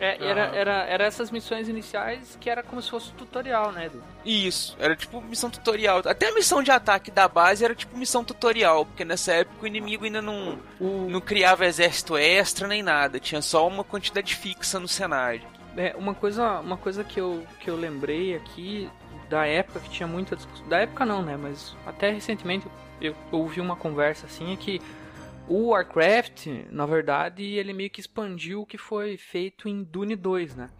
É, 0.00 0.16
era, 0.24 0.46
era, 0.56 0.72
era 0.84 1.04
essas 1.04 1.30
missões 1.30 1.68
iniciais 1.68 2.36
que 2.40 2.48
era 2.48 2.62
como 2.62 2.80
se 2.80 2.88
fosse 2.88 3.12
tutorial, 3.12 3.70
né, 3.70 3.86
Edu? 3.86 4.02
Isso, 4.24 4.74
era 4.80 4.96
tipo 4.96 5.20
missão 5.20 5.50
tutorial. 5.50 6.00
Até 6.06 6.28
a 6.28 6.34
missão 6.34 6.62
de 6.62 6.70
ataque 6.70 7.10
da 7.10 7.28
base 7.28 7.62
era 7.64 7.74
tipo 7.74 7.96
missão 7.98 8.24
tutorial, 8.24 8.86
porque 8.86 9.04
nessa 9.04 9.32
época 9.32 9.62
o 9.62 9.66
inimigo 9.66 10.06
ainda 10.06 10.22
não, 10.22 10.58
o... 10.80 11.06
não 11.10 11.20
criava 11.20 11.66
exército 11.66 12.16
extra 12.16 12.66
nem 12.66 12.82
nada, 12.82 13.20
tinha 13.20 13.42
só 13.42 13.68
uma 13.68 13.84
quantidade 13.84 14.34
fixa 14.34 14.80
no 14.80 14.88
cenário. 14.88 15.42
É, 15.76 15.94
uma 15.96 16.14
coisa, 16.14 16.60
uma 16.60 16.78
coisa 16.78 17.04
que, 17.04 17.20
eu, 17.20 17.46
que 17.60 17.68
eu 17.68 17.76
lembrei 17.76 18.34
aqui 18.34 18.90
da 19.28 19.46
época 19.46 19.80
que 19.80 19.90
tinha 19.90 20.06
muita 20.06 20.34
discussão. 20.34 20.66
Da 20.66 20.78
época 20.78 21.04
não, 21.04 21.22
né? 21.22 21.36
Mas 21.36 21.76
até 21.86 22.10
recentemente 22.10 22.66
eu 23.00 23.14
ouvi 23.30 23.60
uma 23.60 23.76
conversa 23.76 24.26
assim 24.26 24.52
é 24.52 24.56
que 24.56 24.80
o 25.50 25.70
Warcraft, 25.70 26.46
na 26.70 26.86
verdade, 26.86 27.42
ele 27.42 27.72
meio 27.72 27.90
que 27.90 27.98
expandiu 27.98 28.62
o 28.62 28.66
que 28.66 28.78
foi 28.78 29.16
feito 29.16 29.68
em 29.68 29.82
Dune 29.82 30.14
2, 30.14 30.54
né? 30.54 30.70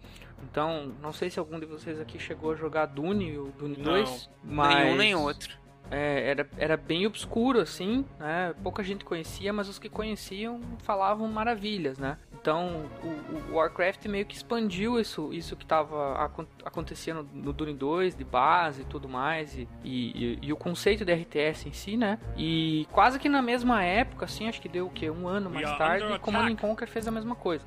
Então, 0.43 0.95
não 1.01 1.11
sei 1.11 1.29
se 1.29 1.37
algum 1.37 1.59
de 1.59 1.65
vocês 1.65 1.99
aqui 1.99 2.17
chegou 2.17 2.53
a 2.53 2.55
jogar 2.55 2.85
Dune 2.85 3.37
ou 3.37 3.47
Dune 3.51 3.75
não, 3.75 3.91
2, 3.91 4.29
mas 4.41 4.85
nenhum 4.85 4.95
nem 4.95 5.13
outro. 5.13 5.59
É, 5.91 6.29
era, 6.29 6.49
era 6.57 6.77
bem 6.77 7.05
obscuro 7.05 7.59
assim, 7.59 8.05
né? 8.17 8.55
Pouca 8.63 8.81
gente 8.81 9.03
conhecia, 9.03 9.51
mas 9.51 9.67
os 9.67 9.77
que 9.77 9.89
conheciam 9.89 10.61
falavam 10.79 11.27
maravilhas, 11.27 11.97
né? 11.99 12.17
Então, 12.41 12.89
o, 13.03 13.51
o, 13.51 13.55
Warcraft 13.55 14.07
meio 14.07 14.25
que 14.25 14.35
expandiu 14.35 14.99
isso, 14.99 15.31
isso 15.31 15.55
que 15.55 15.63
estava 15.63 16.27
acontecendo 16.65 17.27
no 17.33 17.53
Dune 17.53 17.73
2, 17.73 18.15
de 18.15 18.23
base 18.23 18.81
e 18.81 18.85
tudo 18.85 19.07
mais, 19.07 19.55
e, 19.55 19.67
e, 19.83 20.39
e, 20.41 20.51
o 20.51 20.57
conceito 20.57 21.05
de 21.05 21.13
RTS 21.13 21.67
em 21.67 21.73
si, 21.73 21.95
né? 21.95 22.17
E 22.35 22.87
quase 22.91 23.19
que 23.19 23.29
na 23.29 23.43
mesma 23.43 23.83
época, 23.83 24.25
assim, 24.25 24.47
acho 24.47 24.59
que 24.59 24.67
deu 24.67 24.87
o 24.87 24.89
quê? 24.89 25.11
Um 25.11 25.27
ano 25.27 25.51
mais 25.51 25.69
tarde, 25.77 26.17
Command 26.19 26.55
Conquer 26.55 26.87
fez 26.87 27.07
a 27.07 27.11
mesma 27.11 27.35
coisa. 27.35 27.65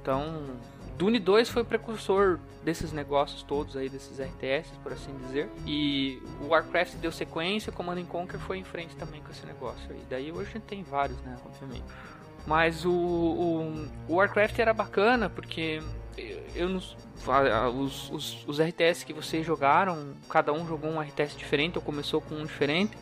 Então, 0.00 0.46
Dune 0.98 1.20
2 1.20 1.48
foi 1.48 1.62
o 1.62 1.64
precursor 1.64 2.40
desses 2.64 2.92
negócios 2.92 3.44
todos 3.44 3.76
aí, 3.76 3.88
desses 3.88 4.18
RTS, 4.18 4.68
por 4.82 4.92
assim 4.92 5.16
dizer. 5.18 5.48
E 5.64 6.20
o 6.42 6.48
Warcraft 6.48 6.96
deu 6.96 7.12
sequência, 7.12 7.70
Command 7.70 8.04
Conquer 8.04 8.40
foi 8.40 8.58
em 8.58 8.64
frente 8.64 8.96
também 8.96 9.22
com 9.22 9.30
esse 9.30 9.46
negócio 9.46 9.88
aí. 9.90 10.00
Daí 10.10 10.32
hoje 10.32 10.50
a 10.50 10.52
gente 10.54 10.64
tem 10.64 10.82
vários, 10.82 11.20
né, 11.22 11.36
obviamente. 11.46 11.84
Mas 12.44 12.84
o, 12.84 12.90
o, 12.90 13.88
o 14.08 14.14
Warcraft 14.16 14.58
era 14.58 14.74
bacana 14.74 15.30
porque 15.30 15.80
eu 16.56 16.68
os, 16.76 18.10
os, 18.10 18.44
os 18.46 18.60
RTS 18.60 19.04
que 19.04 19.12
vocês 19.12 19.46
jogaram, 19.46 20.14
cada 20.28 20.52
um 20.52 20.66
jogou 20.66 20.90
um 20.90 21.00
RTS 21.00 21.36
diferente, 21.36 21.78
ou 21.78 21.82
começou 21.82 22.20
com 22.20 22.34
um 22.34 22.44
diferente. 22.44 22.96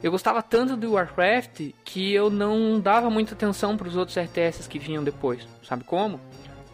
Eu 0.00 0.12
gostava 0.12 0.40
tanto 0.42 0.76
do 0.76 0.92
Warcraft 0.92 1.72
que 1.84 2.12
eu 2.12 2.30
não 2.30 2.78
dava 2.78 3.10
muita 3.10 3.34
atenção 3.34 3.76
para 3.76 3.88
os 3.88 3.96
outros 3.96 4.16
RTS 4.16 4.68
que 4.68 4.78
vinham 4.78 5.02
depois. 5.02 5.46
Sabe 5.64 5.82
como? 5.82 6.20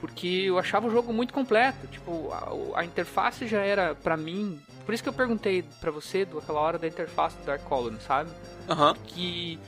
Porque 0.04 0.26
eu 0.26 0.58
achava 0.58 0.86
o 0.86 0.90
jogo 0.90 1.14
muito 1.14 1.32
completo. 1.32 1.86
Tipo, 1.86 2.30
a, 2.30 2.80
a 2.80 2.84
interface 2.84 3.48
já 3.48 3.62
era 3.62 3.94
para 3.94 4.18
mim. 4.18 4.60
Por 4.84 4.92
isso 4.92 5.02
que 5.02 5.08
eu 5.08 5.14
perguntei 5.14 5.64
para 5.80 5.90
você 5.90 6.26
do 6.26 6.38
aquela 6.38 6.60
hora 6.60 6.78
da 6.78 6.86
interface 6.86 7.38
do 7.38 7.46
Dark 7.46 7.62
Colony, 7.62 7.96
sabe? 8.06 8.30
Uhum. 8.68 8.92
Que 9.06 9.58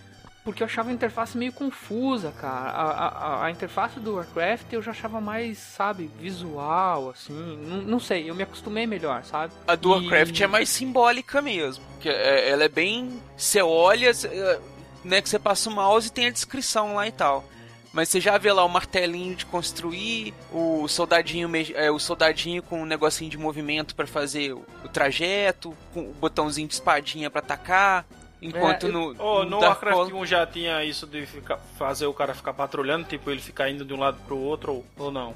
porque 0.44 0.62
eu 0.62 0.66
achava 0.66 0.90
a 0.90 0.92
interface 0.92 1.38
meio 1.38 1.54
confusa, 1.54 2.32
cara. 2.38 2.70
A, 2.70 3.08
a, 3.08 3.44
a, 3.46 3.50
interface 3.50 3.98
do 3.98 4.16
Warcraft 4.16 4.70
eu 4.72 4.82
já 4.82 4.90
achava 4.90 5.22
mais, 5.22 5.56
sabe, 5.56 6.10
visual, 6.20 7.08
assim. 7.08 7.58
Não, 7.66 7.78
não 7.78 7.98
sei, 7.98 8.28
eu 8.28 8.34
me 8.34 8.42
acostumei 8.42 8.86
melhor, 8.86 9.24
sabe? 9.24 9.54
A 9.66 9.74
do 9.74 9.88
e... 9.88 9.92
Warcraft 9.92 10.38
é 10.38 10.46
mais 10.46 10.68
simbólica 10.68 11.40
mesmo. 11.40 11.82
Que 11.98 12.10
é, 12.10 12.50
ela 12.50 12.64
é 12.64 12.68
bem. 12.68 13.22
Você 13.36 13.62
olha, 13.62 14.12
né, 15.02 15.22
que 15.22 15.30
você 15.30 15.38
passa 15.38 15.70
o 15.70 15.72
mouse 15.72 16.08
e 16.08 16.12
tem 16.12 16.26
a 16.26 16.30
descrição 16.30 16.94
lá 16.94 17.08
e 17.08 17.12
tal. 17.12 17.42
Mas 17.96 18.10
você 18.10 18.20
já 18.20 18.36
vê 18.36 18.52
lá 18.52 18.62
o 18.62 18.68
martelinho 18.68 19.34
de 19.34 19.46
construir, 19.46 20.34
o 20.52 20.86
soldadinho, 20.86 21.50
é, 21.74 21.90
o 21.90 21.98
soldadinho 21.98 22.62
com 22.62 22.82
um 22.82 22.84
negocinho 22.84 23.30
de 23.30 23.38
movimento 23.38 23.94
para 23.94 24.06
fazer 24.06 24.52
o, 24.52 24.66
o 24.84 24.88
trajeto, 24.90 25.74
com 25.94 26.10
o 26.10 26.12
botãozinho 26.12 26.68
de 26.68 26.74
espadinha 26.74 27.30
para 27.30 27.40
atacar. 27.40 28.04
Enquanto 28.42 28.88
é, 28.88 28.90
no. 28.90 29.16
Oh, 29.18 29.44
no, 29.44 29.50
no 29.52 29.60
Warcraft 29.60 30.12
1 30.12 30.26
já 30.26 30.46
tinha 30.46 30.84
isso 30.84 31.06
de 31.06 31.24
ficar, 31.24 31.56
fazer 31.78 32.04
o 32.04 32.12
cara 32.12 32.34
ficar 32.34 32.52
patrulhando, 32.52 33.06
tipo 33.06 33.30
ele 33.30 33.40
ficar 33.40 33.70
indo 33.70 33.82
de 33.82 33.94
um 33.94 33.98
lado 33.98 34.18
pro 34.26 34.36
outro 34.36 34.74
ou, 34.74 34.84
ou 34.98 35.10
não? 35.10 35.34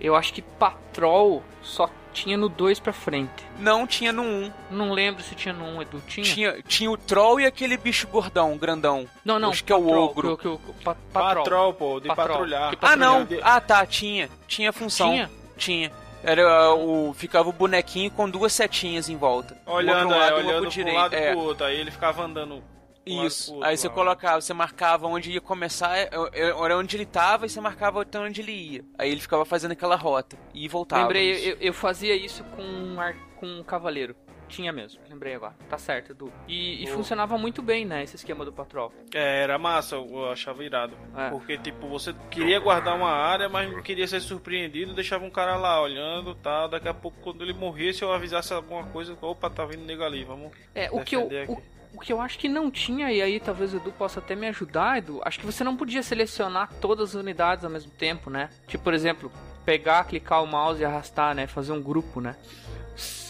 Eu 0.00 0.16
acho 0.16 0.32
que 0.32 0.42
patrol 0.42 1.42
só 1.62 1.88
tinha 2.12 2.36
no 2.36 2.48
2 2.48 2.80
pra 2.80 2.92
frente. 2.92 3.44
Não, 3.58 3.86
tinha 3.86 4.12
no 4.12 4.22
1. 4.22 4.24
Um. 4.24 4.52
Não 4.70 4.92
lembro 4.92 5.22
se 5.22 5.34
tinha 5.34 5.54
no 5.54 5.64
1, 5.64 5.76
um, 5.76 5.82
Edu. 5.82 6.02
Tinha? 6.06 6.24
tinha? 6.24 6.62
Tinha 6.62 6.90
o 6.90 6.96
troll 6.96 7.40
e 7.40 7.46
aquele 7.46 7.76
bicho 7.76 8.06
gordão, 8.08 8.56
grandão. 8.56 9.06
Não, 9.24 9.38
não. 9.38 9.50
Acho 9.50 9.64
que 9.64 9.72
é 9.72 9.76
o 9.76 9.88
ogro. 9.88 10.36
Que, 10.36 10.48
que, 10.48 10.56
que, 10.56 10.84
pa, 10.84 10.96
patrol. 11.12 11.44
patrol, 11.44 11.74
pô, 11.74 12.00
de 12.00 12.08
patrol. 12.08 12.28
patrulhar. 12.28 12.74
Ah, 12.80 12.96
não. 12.96 13.26
Ah, 13.42 13.60
tá, 13.60 13.84
tinha. 13.86 14.28
Tinha 14.46 14.72
função. 14.72 15.10
Tinha? 15.10 15.30
Tinha. 15.56 15.92
Era 16.22 16.74
o. 16.74 17.14
Ficava 17.14 17.48
o 17.48 17.52
bonequinho 17.52 18.10
com 18.10 18.28
duas 18.28 18.52
setinhas 18.52 19.08
em 19.08 19.16
volta. 19.16 19.56
Olhando, 19.66 20.10
um 20.10 20.14
é, 20.14 20.18
lado, 20.18 20.32
é, 20.32 20.38
olhando 20.38 20.62
pro 20.62 20.70
direito. 20.70 20.96
lado 20.96 21.14
é. 21.14 21.30
pro 21.32 21.40
outro. 21.40 21.64
Aí 21.64 21.78
ele 21.78 21.90
ficava 21.90 22.22
andando 22.22 22.62
Isso. 23.04 23.54
outro 23.54 23.68
Aí 23.68 23.76
você 23.76 23.88
lá. 23.88 23.94
colocava, 23.94 24.40
você 24.40 24.52
marcava 24.52 25.06
onde 25.06 25.32
ia 25.32 25.40
começar, 25.40 25.96
é, 25.96 26.10
era 26.34 26.76
onde 26.76 26.96
ele 26.96 27.06
tava 27.06 27.46
e 27.46 27.48
você 27.48 27.60
marcava 27.60 28.02
até 28.02 28.18
onde 28.18 28.40
ele 28.40 28.52
ia. 28.52 28.84
Aí 28.98 29.10
ele 29.10 29.20
ficava 29.20 29.44
fazendo 29.44 29.72
aquela 29.72 29.96
rota 29.96 30.36
e 30.54 30.68
voltava. 30.68 31.02
Lembrei, 31.02 31.52
eu, 31.52 31.56
eu 31.60 31.72
fazia 31.72 32.14
isso 32.14 32.44
com 32.56 32.62
um, 32.62 33.00
ar, 33.00 33.14
com 33.36 33.46
um 33.46 33.62
cavaleiro. 33.62 34.14
Tinha 34.48 34.72
mesmo, 34.72 35.00
lembrei 35.08 35.34
agora. 35.34 35.54
Tá 35.68 35.78
certo, 35.78 36.10
Edu. 36.10 36.32
E, 36.48 36.82
e 36.82 36.86
funcionava 36.88 37.38
muito 37.38 37.62
bem, 37.62 37.84
né, 37.84 38.02
esse 38.02 38.16
esquema 38.16 38.44
do 38.44 38.52
patrol. 38.52 38.92
É, 39.14 39.44
era 39.44 39.56
massa, 39.58 39.94
eu 39.94 40.28
achava 40.28 40.64
irado. 40.64 40.96
É. 41.16 41.30
Porque, 41.30 41.56
tipo, 41.56 41.86
você 41.86 42.12
queria 42.32 42.58
guardar 42.58 42.96
uma 42.96 43.12
área, 43.12 43.48
mas 43.48 43.70
não 43.70 43.80
queria 43.80 44.08
ser 44.08 44.18
surpreendido, 44.20 44.92
deixava 44.92 45.24
um 45.24 45.30
cara 45.30 45.56
lá 45.56 45.80
olhando, 45.80 46.34
tá? 46.34 46.66
Daqui 46.66 46.88
a 46.88 46.94
pouco, 46.94 47.16
quando 47.22 47.42
ele 47.42 47.52
morresse, 47.52 48.02
eu 48.02 48.12
avisasse 48.12 48.52
alguma 48.52 48.82
coisa, 48.86 49.16
opa, 49.20 49.48
tá 49.48 49.64
vindo 49.64 49.84
nego 49.84 50.02
ali, 50.02 50.24
vamos. 50.24 50.50
É, 50.74 50.90
o 50.90 51.04
que 51.04 51.14
eu. 51.14 51.28
O, 51.28 51.42
aqui. 51.42 51.79
O 51.94 52.00
que 52.00 52.12
eu 52.12 52.20
acho 52.20 52.38
que 52.38 52.48
não 52.48 52.70
tinha, 52.70 53.10
e 53.12 53.20
aí 53.20 53.40
talvez 53.40 53.72
o 53.74 53.76
Edu 53.76 53.92
possa 53.92 54.20
até 54.20 54.34
me 54.34 54.46
ajudar, 54.48 54.98
Edu, 54.98 55.20
acho 55.24 55.38
que 55.40 55.46
você 55.46 55.64
não 55.64 55.76
podia 55.76 56.02
selecionar 56.02 56.72
todas 56.80 57.10
as 57.10 57.14
unidades 57.14 57.64
ao 57.64 57.70
mesmo 57.70 57.90
tempo, 57.90 58.30
né? 58.30 58.48
Tipo, 58.66 58.84
por 58.84 58.94
exemplo, 58.94 59.30
pegar, 59.64 60.04
clicar 60.04 60.42
o 60.42 60.46
mouse 60.46 60.80
e 60.80 60.84
arrastar, 60.84 61.34
né? 61.34 61.46
Fazer 61.46 61.72
um 61.72 61.82
grupo, 61.82 62.20
né? 62.20 62.36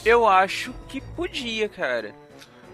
Eu 0.04 0.26
acho 0.26 0.72
que 0.88 1.00
podia, 1.00 1.68
cara. 1.68 2.14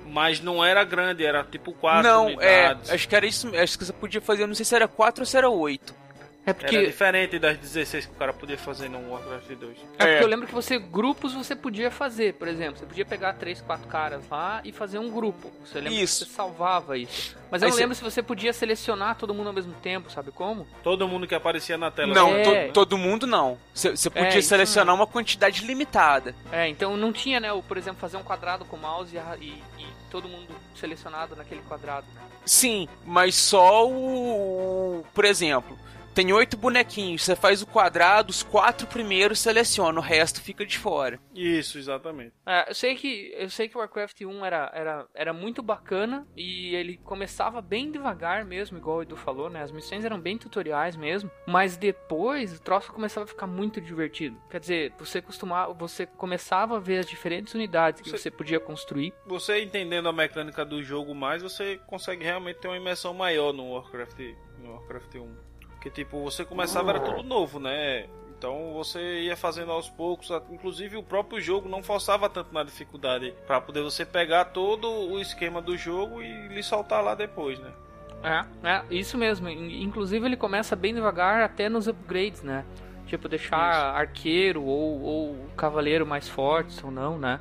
Mas 0.06 0.40
não 0.40 0.64
era 0.64 0.84
grande, 0.84 1.24
era 1.24 1.42
tipo 1.42 1.72
quatro 1.72 2.08
não, 2.08 2.26
unidades. 2.26 2.90
é. 2.90 2.94
Acho 2.94 3.08
que 3.08 3.16
era 3.16 3.26
isso. 3.26 3.48
Acho 3.56 3.76
que 3.76 3.84
você 3.84 3.92
podia 3.92 4.20
fazer, 4.20 4.44
eu 4.44 4.46
não 4.46 4.54
sei 4.54 4.64
se 4.64 4.74
era 4.74 4.86
4 4.86 5.22
ou 5.22 5.26
se 5.26 5.36
era 5.36 5.50
8. 5.50 6.05
É 6.46 6.50
Era 6.50 6.54
porque. 6.60 6.86
diferente 6.86 7.38
das 7.40 7.58
16 7.58 8.06
que 8.06 8.12
o 8.12 8.14
cara 8.14 8.32
podia 8.32 8.56
fazer 8.56 8.88
no 8.88 9.10
Warcraft 9.10 9.48
2. 9.50 9.76
É 9.78 9.80
porque 9.96 10.04
É. 10.04 10.22
eu 10.22 10.28
lembro 10.28 10.46
que 10.46 10.54
você, 10.54 10.78
grupos 10.78 11.34
você 11.34 11.56
podia 11.56 11.90
fazer, 11.90 12.34
por 12.34 12.46
exemplo, 12.46 12.78
você 12.78 12.86
podia 12.86 13.04
pegar 13.04 13.32
três, 13.32 13.60
quatro 13.60 13.88
caras 13.88 14.22
lá 14.30 14.60
e 14.64 14.70
fazer 14.70 15.00
um 15.00 15.10
grupo. 15.10 15.50
Você 15.64 15.80
lembra 15.80 15.92
Isso. 16.00 16.24
que 16.24 16.30
você 16.30 16.36
salvava 16.36 16.96
isso. 16.96 17.36
Mas 17.50 17.62
eu 17.62 17.66
Aí 17.66 17.70
não 17.70 17.76
você- 17.76 17.82
lembro 17.82 17.94
se 17.96 18.04
você 18.04 18.22
podia 18.22 18.52
selecionar 18.52 19.16
todo 19.16 19.34
mundo 19.34 19.48
ao 19.48 19.52
mesmo 19.52 19.72
tempo, 19.82 20.08
sabe 20.08 20.30
como? 20.30 20.68
Todo 20.84 21.08
mundo 21.08 21.26
que 21.26 21.34
aparecia 21.34 21.76
na 21.76 21.90
tela. 21.90 22.14
Não, 22.14 22.28
É. 22.32 22.66
to- 22.68 22.72
todo 22.72 22.96
mundo 22.96 23.26
não. 23.26 23.58
Você 23.74 23.90
você 23.96 24.08
podia 24.08 24.38
É, 24.38 24.40
selecionar 24.40 24.94
uma 24.94 25.06
quantidade 25.06 25.66
limitada. 25.66 26.32
É, 26.52 26.68
então 26.68 26.96
não 26.96 27.12
tinha, 27.12 27.40
né, 27.40 27.52
o, 27.52 27.60
por 27.60 27.76
exemplo, 27.76 27.98
fazer 28.00 28.18
um 28.18 28.22
quadrado 28.22 28.64
com 28.64 28.76
o 28.76 28.80
mouse 28.80 29.16
e, 29.40 29.44
e- 29.44 29.62
e 29.82 29.86
todo 30.12 30.28
mundo 30.28 30.54
selecionado 30.76 31.34
naquele 31.34 31.62
quadrado. 31.62 32.06
né? 32.14 32.20
Sim, 32.44 32.88
mas 33.04 33.34
só 33.34 33.88
o. 33.88 35.04
Por 35.12 35.24
exemplo, 35.24 35.76
tem 36.16 36.32
oito 36.32 36.56
bonequinhos, 36.56 37.22
você 37.22 37.36
faz 37.36 37.60
o 37.60 37.66
quadrado, 37.66 38.30
os 38.30 38.42
quatro 38.42 38.86
primeiros 38.86 39.38
seleciona, 39.38 40.00
o 40.00 40.02
resto 40.02 40.40
fica 40.40 40.64
de 40.64 40.78
fora. 40.78 41.20
Isso, 41.34 41.76
exatamente. 41.78 42.32
É, 42.46 42.70
eu 42.70 42.74
sei 42.74 42.94
que 42.94 43.34
eu 43.36 43.50
sei 43.50 43.68
que 43.68 43.76
o 43.76 43.80
Warcraft 43.80 44.22
1 44.22 44.42
era, 44.42 44.70
era, 44.74 45.06
era 45.14 45.32
muito 45.34 45.62
bacana 45.62 46.26
e 46.34 46.74
ele 46.74 46.96
começava 46.96 47.60
bem 47.60 47.90
devagar 47.90 48.46
mesmo, 48.46 48.78
igual 48.78 48.96
o 48.96 49.02
Edu 49.02 49.14
falou, 49.14 49.50
né? 49.50 49.62
As 49.62 49.70
missões 49.70 50.06
eram 50.06 50.18
bem 50.18 50.38
tutoriais 50.38 50.96
mesmo, 50.96 51.30
mas 51.46 51.76
depois 51.76 52.56
o 52.56 52.62
troço 52.62 52.90
começava 52.94 53.24
a 53.24 53.28
ficar 53.28 53.46
muito 53.46 53.78
divertido. 53.78 54.40
Quer 54.50 54.60
dizer, 54.60 54.92
você 54.98 55.20
costumava, 55.20 55.74
você 55.74 56.06
começava 56.06 56.78
a 56.78 56.80
ver 56.80 57.00
as 57.00 57.06
diferentes 57.06 57.52
unidades 57.52 58.00
que 58.00 58.08
Você- 58.08 58.16
você 58.16 58.30
podia 58.30 58.58
construir. 58.58 59.12
Você 59.26 59.62
entendendo 59.62 60.08
a 60.08 60.12
mecânica 60.14 60.64
do 60.64 60.82
jogo 60.82 61.14
mais, 61.14 61.42
você 61.42 61.78
consegue 61.86 62.24
realmente 62.24 62.58
ter 62.58 62.68
uma 62.68 62.76
imersão 62.78 63.12
maior 63.12 63.52
no 63.52 63.72
Warcraft, 63.72 64.18
no 64.62 64.72
Warcraft 64.72 65.14
1. 65.16 65.55
Que 65.80 65.90
tipo, 65.90 66.22
você 66.22 66.44
começava 66.44 66.90
era 66.90 67.00
tudo 67.00 67.22
novo, 67.22 67.60
né? 67.60 68.06
Então 68.38 68.72
você 68.74 69.20
ia 69.22 69.36
fazendo 69.36 69.72
aos 69.72 69.88
poucos, 69.88 70.30
inclusive 70.50 70.96
o 70.96 71.02
próprio 71.02 71.40
jogo 71.40 71.68
não 71.68 71.82
forçava 71.82 72.28
tanto 72.28 72.52
na 72.52 72.62
dificuldade 72.62 73.32
pra 73.46 73.60
poder 73.60 73.82
você 73.82 74.04
pegar 74.04 74.46
todo 74.46 74.88
o 74.90 75.18
esquema 75.20 75.62
do 75.62 75.76
jogo 75.76 76.20
e 76.22 76.48
lhe 76.48 76.62
soltar 76.62 77.02
lá 77.02 77.14
depois, 77.14 77.58
né? 77.58 77.70
É, 78.22 78.68
é, 78.68 78.82
isso 78.90 79.16
mesmo. 79.16 79.48
In- 79.48 79.82
Inclusive 79.82 80.26
ele 80.26 80.36
começa 80.36 80.74
bem 80.76 80.92
devagar 80.94 81.42
até 81.42 81.68
nos 81.68 81.86
upgrades, 81.88 82.42
né? 82.42 82.64
Tipo, 83.06 83.28
deixar 83.28 83.94
arqueiro 83.94 84.64
ou, 84.64 85.00
ou 85.00 85.36
cavaleiro 85.56 86.04
mais 86.04 86.28
fortes 86.28 86.82
ou 86.82 86.90
não, 86.90 87.18
né? 87.18 87.38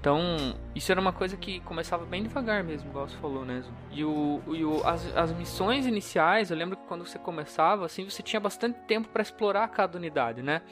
Então, 0.00 0.54
isso 0.74 0.90
era 0.90 0.98
uma 0.98 1.12
coisa 1.12 1.36
que 1.36 1.60
começava 1.60 2.06
bem 2.06 2.22
devagar 2.22 2.64
mesmo, 2.64 2.88
igual 2.88 3.06
você 3.06 3.16
falou 3.18 3.44
mesmo. 3.44 3.70
E, 3.92 4.02
o, 4.02 4.40
e 4.48 4.64
o, 4.64 4.82
as, 4.86 5.14
as 5.14 5.30
missões 5.30 5.84
iniciais, 5.86 6.50
eu 6.50 6.56
lembro 6.56 6.74
que 6.78 6.86
quando 6.86 7.06
você 7.06 7.18
começava, 7.18 7.84
assim, 7.84 8.08
você 8.08 8.22
tinha 8.22 8.40
bastante 8.40 8.78
tempo 8.88 9.10
para 9.10 9.20
explorar 9.20 9.68
cada 9.68 9.98
unidade, 9.98 10.42
né? 10.42 10.62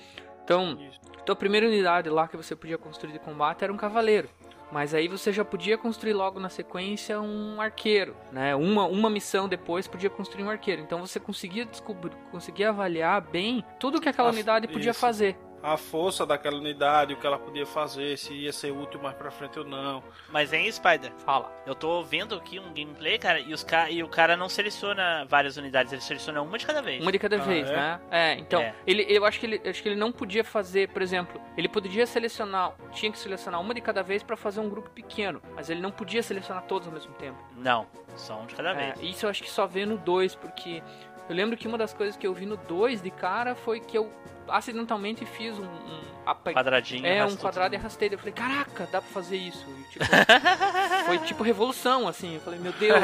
Então, 0.42 0.78
Isso. 0.80 0.98
então, 1.22 1.34
a 1.34 1.36
primeira 1.36 1.66
unidade 1.66 2.08
lá 2.08 2.26
que 2.26 2.38
você 2.38 2.56
podia 2.56 2.78
construir 2.78 3.12
de 3.12 3.18
combate 3.18 3.62
era 3.62 3.70
um 3.70 3.76
cavaleiro. 3.76 4.30
Mas 4.72 4.94
aí 4.94 5.08
você 5.08 5.30
já 5.30 5.44
podia 5.44 5.76
construir 5.76 6.12
logo 6.14 6.40
na 6.40 6.48
sequência 6.48 7.20
um 7.20 7.60
arqueiro, 7.60 8.14
né? 8.32 8.54
Uma, 8.54 8.86
uma 8.86 9.08
missão 9.08 9.48
depois 9.48 9.86
podia 9.88 10.10
construir 10.10 10.44
um 10.44 10.50
arqueiro. 10.50 10.82
Então 10.82 11.00
você 11.00 11.18
conseguia 11.18 11.64
descobrir, 11.64 12.12
conseguia 12.30 12.68
avaliar 12.68 13.20
bem 13.20 13.64
tudo 13.80 14.00
que 14.00 14.08
aquela 14.08 14.28
unidade 14.28 14.68
podia 14.68 14.90
isso. 14.90 15.00
fazer. 15.00 15.38
A 15.60 15.76
força 15.76 16.24
daquela 16.24 16.56
unidade, 16.56 17.14
o 17.14 17.16
que 17.16 17.26
ela 17.26 17.38
podia 17.38 17.66
fazer, 17.66 18.16
se 18.16 18.32
ia 18.32 18.52
ser 18.52 18.70
útil 18.70 19.00
mais 19.02 19.16
pra 19.16 19.28
frente 19.30 19.58
ou 19.58 19.64
não. 19.64 20.02
Mas 20.30 20.52
hein, 20.52 20.70
Spider? 20.70 21.10
Fala. 21.24 21.50
Eu 21.66 21.74
tô 21.74 22.02
vendo 22.04 22.34
aqui 22.36 22.60
um 22.60 22.72
gameplay, 22.72 23.18
cara, 23.18 23.40
e, 23.40 23.52
os 23.52 23.64
ca... 23.64 23.90
e 23.90 24.02
o 24.02 24.08
cara 24.08 24.36
não 24.36 24.48
seleciona 24.48 25.26
várias 25.28 25.56
unidades, 25.56 25.92
ele 25.92 26.00
seleciona 26.00 26.40
uma 26.42 26.56
de 26.58 26.64
cada 26.64 26.80
vez. 26.80 27.02
Uma 27.02 27.10
de 27.10 27.18
cada 27.18 27.36
Ah, 27.36 27.40
vez, 27.40 27.68
é? 27.68 27.74
né? 27.74 28.00
É, 28.10 28.34
então, 28.34 28.60
É. 28.62 28.72
Ele, 28.86 29.04
eu 29.08 29.24
acho 29.24 29.40
que 29.40 29.46
ele, 29.46 29.68
acho 29.68 29.82
que 29.82 29.88
ele 29.88 29.96
não 29.96 30.12
podia 30.12 30.44
fazer, 30.44 30.88
por 30.90 31.02
exemplo, 31.02 31.40
ele 31.56 31.68
podia 31.68 32.06
selecionar, 32.06 32.72
tinha 32.92 33.10
que 33.10 33.18
selecionar 33.18 33.60
uma 33.60 33.74
de 33.74 33.80
cada 33.80 34.02
vez 34.02 34.22
para 34.22 34.36
fazer 34.36 34.60
um 34.60 34.68
grupo 34.68 34.88
pequeno, 34.90 35.42
mas 35.56 35.68
ele 35.68 35.80
não 35.80 35.90
podia 35.90 36.22
selecionar 36.22 36.62
todos 36.64 36.86
ao 36.86 36.94
mesmo 36.94 37.12
tempo. 37.14 37.36
Não, 37.56 37.86
só 38.16 38.38
um 38.40 38.46
de 38.46 38.54
cada 38.54 38.70
É, 38.70 38.92
vez. 38.92 39.00
isso 39.02 39.26
eu 39.26 39.30
acho 39.30 39.42
que 39.42 39.50
só 39.50 39.66
vê 39.66 39.84
no 39.84 39.98
2, 39.98 40.36
porque 40.36 40.82
eu 41.28 41.34
lembro 41.34 41.56
que 41.56 41.66
uma 41.68 41.78
das 41.78 41.92
coisas 41.92 42.16
que 42.16 42.26
eu 42.26 42.34
vi 42.34 42.46
no 42.46 42.56
2 42.56 43.02
de 43.02 43.10
cara 43.10 43.54
foi 43.54 43.80
que 43.80 43.96
eu 43.98 44.10
acidentalmente 44.48 45.24
fiz 45.26 45.58
um. 45.58 45.64
um 45.64 46.08
Quadradinho. 46.52 47.06
é, 47.06 47.24
um 47.24 47.34
quadrado 47.36 47.74
e 47.74 47.78
tudo. 47.78 47.80
arrastei. 47.86 48.10
Eu 48.12 48.18
falei, 48.18 48.32
caraca, 48.34 48.86
dá 48.92 49.00
pra 49.00 49.10
fazer 49.10 49.36
isso. 49.36 49.64
E, 49.66 49.92
tipo, 49.92 50.04
foi 51.06 51.18
tipo 51.20 51.42
revolução, 51.42 52.06
assim. 52.06 52.34
Eu 52.34 52.40
falei, 52.42 52.58
meu 52.60 52.72
Deus, 52.72 53.00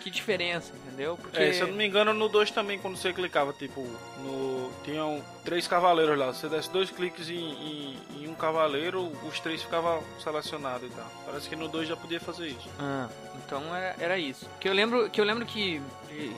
que 0.00 0.08
diferença, 0.10 0.72
entendeu? 0.86 1.16
Porque. 1.20 1.40
É, 1.42 1.52
se 1.52 1.60
eu 1.60 1.66
não 1.66 1.74
me 1.74 1.84
engano, 1.86 2.12
no 2.14 2.28
2 2.28 2.52
também, 2.52 2.78
quando 2.78 2.96
você 2.96 3.12
clicava, 3.12 3.52
tipo, 3.52 3.80
no. 4.18 4.70
Tinham 4.84 5.22
três 5.44 5.66
cavaleiros 5.66 6.16
lá. 6.18 6.26
Você 6.32 6.48
desse 6.48 6.70
dois 6.70 6.90
cliques 6.90 7.28
em, 7.30 7.34
em, 7.36 7.98
em 8.20 8.28
um 8.28 8.34
cavaleiro, 8.34 9.12
os 9.28 9.38
três 9.40 9.62
ficavam 9.62 10.02
selecionados 10.22 10.88
e 10.88 10.94
tal. 10.94 11.06
Parece 11.26 11.48
que 11.48 11.56
no 11.56 11.66
2 11.68 11.88
já 11.88 11.96
podia 11.96 12.20
fazer 12.20 12.48
isso. 12.48 12.68
Ah, 12.78 13.08
então 13.44 13.74
era, 13.74 13.96
era 13.98 14.18
isso. 14.18 14.48
Que 14.60 14.68
eu 14.68 14.72
lembro 14.72 15.10
que 15.10 15.20
eu 15.20 15.24
lembro 15.24 15.44
que 15.46 15.80
de- 16.08 16.32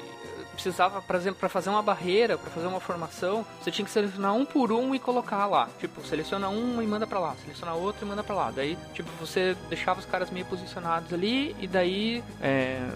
precisava, 0.55 1.03
por 1.03 1.17
exemplo, 1.17 1.39
para 1.41 1.49
fazer 1.49 1.71
uma 1.71 1.83
barreira, 1.83 2.39
para 2.39 2.51
fazer 2.51 2.67
uma 2.67 2.81
formação, 2.81 3.45
você 3.61 3.71
tinha 3.71 3.85
que 3.85 3.91
selecionar 3.91 4.35
um 4.35 4.45
por 4.45 4.73
um 4.73 4.95
e 4.95 4.99
colocar 4.99 5.47
lá. 5.47 5.69
Tipo, 5.79 6.05
seleciona 6.07 6.49
um 6.49 6.81
e 6.81 6.87
manda 6.87 7.07
pra 7.07 7.19
lá, 7.19 7.35
seleciona 7.43 7.75
outro 7.75 8.07
e 8.07 8.09
manda 8.09 8.23
pra 8.23 8.35
lá. 8.35 8.51
Daí, 8.51 8.79
tipo, 8.95 9.11
você 9.21 9.57
deixava 9.69 10.01
os 10.01 10.07
caras 10.07 10.31
meio 10.31 10.47
posicionados 10.47 11.13
ali 11.13 11.55
e 11.61 11.67
daí 11.67 12.25
é, 12.41 12.89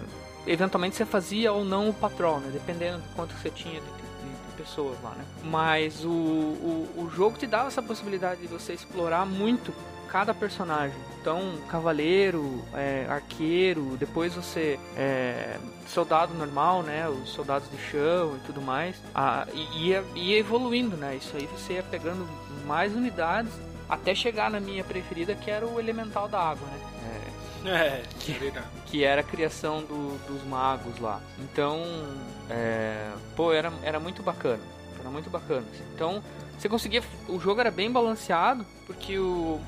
eventualmente 0.47 0.97
você 0.97 1.05
fazia 1.05 1.53
ou 1.53 1.65
não 1.65 1.91
o 1.91 1.95
patrol, 1.95 2.41
né? 2.41 2.51
Dependendo 2.53 3.03
de 3.03 3.09
quanto 3.15 3.35
você 3.35 3.51
tinha 3.51 3.81
de 3.81 3.99
pessoas 4.59 4.97
lá, 5.03 5.11
né? 5.11 5.25
Mas 5.45 6.05
o, 6.05 6.11
o, 6.11 6.89
o 6.97 7.11
jogo 7.15 7.39
te 7.39 7.47
dava 7.47 7.69
essa 7.69 7.83
possibilidade 7.83 8.41
de 8.41 8.49
você 8.49 8.73
explorar 8.73 9.25
muito 9.25 9.73
cada 10.11 10.33
personagem. 10.35 10.97
Então, 11.21 11.59
cavaleiro, 11.69 12.65
é, 12.75 13.07
arqueiro, 13.09 13.97
depois 13.99 14.35
você 14.35 14.79
é, 14.97 15.59
soldado 15.87 16.33
normal, 16.35 16.83
né? 16.83 17.09
Os 17.09 17.31
soldados 17.31 17.71
de 17.71 17.77
chão 17.79 18.37
e 18.37 18.47
tudo 18.47 18.61
mais. 18.63 18.97
Ah, 19.15 19.47
e 19.53 19.89
ia, 19.89 20.05
ia 20.15 20.39
evoluindo, 20.39 20.97
né? 20.97 21.17
Isso 21.17 21.37
aí 21.37 21.47
você 21.47 21.75
ia 21.75 21.83
pegando 21.83 22.27
mais 22.67 22.95
unidades 22.95 23.53
até 23.89 24.15
chegar 24.15 24.51
na 24.51 24.61
minha 24.61 24.85
preferida, 24.85 25.35
que 25.35 25.51
era 25.51 25.67
o 25.67 25.79
elemental 25.81 26.29
da 26.29 26.39
água, 26.41 26.67
né? 26.69 26.81
É, 27.65 28.03
verdade. 28.39 28.67
que 28.87 29.03
era 29.03 29.21
a 29.21 29.25
criação 29.25 29.81
do- 29.83 30.17
dos 30.29 30.45
magos 30.45 30.99
lá. 31.01 31.21
Então, 31.41 31.83
é, 32.49 33.11
pô, 33.35 33.53
era, 33.53 33.73
era 33.83 33.99
muito 33.99 34.23
bacana. 34.23 34.63
Era 35.01 35.11
muito 35.11 35.29
bacana. 35.29 35.65
assim. 35.73 35.85
Então, 35.95 36.23
você 36.57 36.69
conseguia. 36.69 37.03
O 37.29 37.39
jogo 37.41 37.61
era 37.61 37.71
bem 37.71 37.91
balanceado, 37.91 38.65
porque 38.87 39.19
o, 39.19 39.61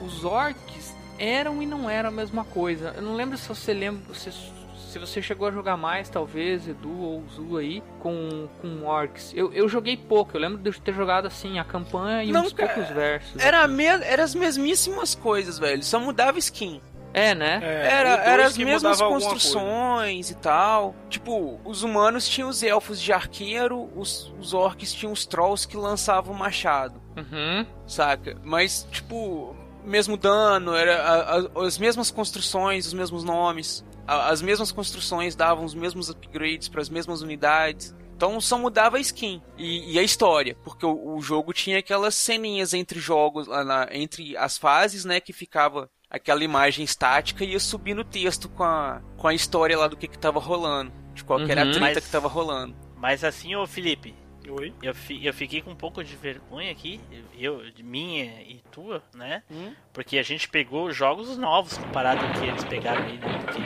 os 0.00 0.24
orcs 0.24 0.94
eram 1.18 1.62
e 1.62 1.66
não 1.66 1.88
eram 1.90 2.08
a 2.08 2.12
mesma 2.12 2.44
coisa. 2.44 2.92
Eu 2.96 3.02
não 3.02 3.14
lembro 3.14 3.36
se 3.36 3.48
você 3.48 3.72
lembra. 3.72 4.14
Se, 4.14 4.30
se 4.32 4.98
você 4.98 5.20
chegou 5.20 5.46
a 5.48 5.50
jogar 5.50 5.76
mais, 5.76 6.08
talvez, 6.08 6.66
Edu 6.68 6.98
ou 7.00 7.24
Zu 7.28 7.56
aí, 7.58 7.82
com, 8.00 8.48
com 8.62 8.84
orcs. 8.86 9.32
Eu, 9.34 9.52
eu 9.52 9.68
joguei 9.68 9.96
pouco, 9.96 10.36
eu 10.36 10.40
lembro 10.40 10.58
de 10.58 10.80
ter 10.80 10.94
jogado 10.94 11.26
assim 11.26 11.58
a 11.58 11.64
campanha 11.64 12.24
e 12.24 12.32
Não, 12.32 12.42
uns 12.44 12.52
cara, 12.52 12.72
poucos 12.72 12.90
versos. 12.94 13.42
Era, 13.42 13.66
me... 13.68 13.84
era 13.84 14.22
as 14.24 14.34
mesmíssimas 14.34 15.14
coisas, 15.14 15.58
velho. 15.58 15.82
Só 15.82 15.98
mudava 16.00 16.38
skin. 16.38 16.80
É, 17.12 17.34
né? 17.34 17.58
É, 17.62 17.86
Era, 17.90 18.08
era 18.22 18.46
as 18.46 18.56
mesmas 18.56 19.00
construções 19.00 20.30
e 20.30 20.34
tal. 20.36 20.94
Tipo, 21.08 21.58
os 21.64 21.82
humanos 21.82 22.28
tinham 22.28 22.48
os 22.48 22.62
elfos 22.62 23.00
de 23.00 23.12
arqueiro, 23.12 23.88
os, 23.96 24.32
os 24.38 24.52
orcs 24.54 24.92
tinham 24.92 25.12
os 25.12 25.24
trolls 25.26 25.66
que 25.66 25.76
lançavam 25.76 26.34
machado, 26.34 27.00
Uhum. 27.16 27.66
saca? 27.86 28.36
Mas, 28.44 28.86
tipo, 28.90 29.56
mesmo 29.88 30.16
dano, 30.16 30.74
era 30.74 31.02
a- 31.02 31.38
a- 31.38 31.66
as 31.66 31.78
mesmas 31.78 32.10
construções, 32.10 32.86
os 32.86 32.92
mesmos 32.92 33.24
nomes. 33.24 33.84
a- 34.06 34.30
as 34.30 34.40
mesmas 34.40 34.72
construções 34.72 35.34
davam 35.36 35.64
os 35.66 35.74
mesmos 35.74 36.08
upgrades 36.08 36.66
para 36.68 36.80
as 36.80 36.88
mesmas 36.88 37.20
unidades. 37.20 37.94
Então 38.16 38.40
só 38.40 38.56
mudava 38.56 38.96
a 38.96 39.00
skin 39.00 39.42
e, 39.58 39.92
e 39.92 39.98
a 39.98 40.02
história, 40.02 40.56
porque 40.64 40.86
o, 40.86 41.14
o 41.16 41.20
jogo 41.20 41.52
tinha 41.52 41.78
aquelas 41.78 42.14
ceninhas 42.14 42.72
entre 42.72 42.98
jogos, 43.00 43.46
lá 43.46 43.62
na- 43.62 43.88
entre 43.92 44.34
as 44.36 44.56
fases, 44.56 45.04
né, 45.04 45.20
que 45.20 45.32
ficava 45.34 45.90
aquela 46.10 46.42
imagem 46.42 46.84
estática 46.86 47.44
e 47.44 47.50
ia 47.52 47.60
subindo 47.60 48.00
o 48.00 48.04
texto 48.04 48.48
com 48.48 48.64
a, 48.64 49.02
com 49.18 49.28
a 49.28 49.34
história 49.34 49.76
lá 49.78 49.86
do 49.88 49.96
que 49.96 50.08
que 50.08 50.18
tava 50.18 50.40
rolando, 50.40 50.90
de 51.14 51.22
qualquer 51.22 51.58
Uhum. 51.58 51.64
atrita 51.64 51.80
Mas- 51.80 51.98
que 52.06 52.10
tava 52.10 52.28
rolando. 52.28 52.74
Mas 52.96 53.22
assim, 53.22 53.54
ô 53.56 53.66
Felipe, 53.66 54.14
Oi? 54.50 54.72
eu, 54.82 54.94
fi- 54.94 55.24
eu 55.26 55.34
fiquei 55.34 55.60
com 55.60 55.70
um 55.70 55.76
pouco 55.76 56.02
de 56.02 56.14
vergonha 56.16 56.70
aqui, 56.72 57.00
eu, 57.38 57.70
de 57.70 57.82
minha 57.82 58.24
e 58.42 58.62
tua, 58.72 59.02
né? 59.14 59.42
Hum? 59.50 59.72
Porque 59.92 60.18
a 60.18 60.22
gente 60.22 60.48
pegou 60.48 60.90
jogos 60.92 61.36
novos 61.36 61.76
comparado 61.76 62.24
ao 62.24 62.32
que 62.32 62.46
eles 62.46 62.64
pegaram 62.64 63.04
aí, 63.04 63.18
né? 63.18 63.38
Porque. 63.44 63.60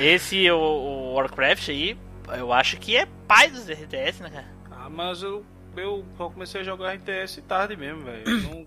Esse, 0.04 0.50
o, 0.50 0.56
o 0.58 1.14
Warcraft 1.14 1.68
aí, 1.68 1.96
eu 2.38 2.52
acho 2.52 2.76
que 2.78 2.96
é 2.96 3.06
pai 3.26 3.50
dos 3.50 3.68
RTS, 3.68 4.22
né, 4.22 4.30
cara? 4.30 4.46
Ah, 4.70 4.88
mas 4.90 5.22
eu, 5.22 5.44
eu 5.76 6.04
só 6.16 6.28
comecei 6.28 6.60
a 6.60 6.64
jogar 6.64 6.94
RTS 6.94 7.42
tarde 7.42 7.76
mesmo, 7.76 8.02
velho. 8.04 8.22
Eu. 8.28 8.66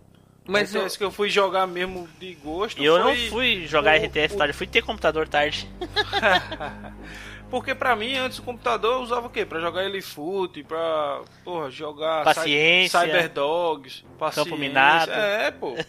Mas 0.50 0.74
RTS 0.74 0.98
que 0.98 1.04
eu 1.04 1.12
fui 1.12 1.30
jogar 1.30 1.68
mesmo 1.68 2.08
de 2.20 2.34
gosto 2.36 2.82
eu 2.82 2.98
não 3.00 3.14
fui 3.30 3.68
jogar 3.68 4.00
o- 4.00 4.04
RTS 4.06 4.34
o- 4.34 4.38
tarde, 4.38 4.52
eu 4.54 4.58
fui 4.58 4.66
ter 4.68 4.82
computador 4.82 5.28
tarde. 5.28 5.68
Porque 7.49 7.74
pra 7.74 7.95
mim, 7.95 8.15
antes 8.18 8.40
o 8.40 8.44
computador 8.44 8.95
eu 8.95 9.02
usava 9.02 9.28
o 9.28 9.30
quê? 9.30 9.45
Pra 9.45 9.60
jogar 9.60 9.86
Elefute, 9.86 10.64
pra, 10.64 11.22
porra, 11.44 11.72
jogar 11.72 12.24
Paciência. 12.26 12.99
Cy- 12.99 13.06
Cyberdogs, 13.06 14.03
paciência. 14.19 14.57
minado. 14.57 15.11
É, 15.11 15.49
pô. 15.52 15.76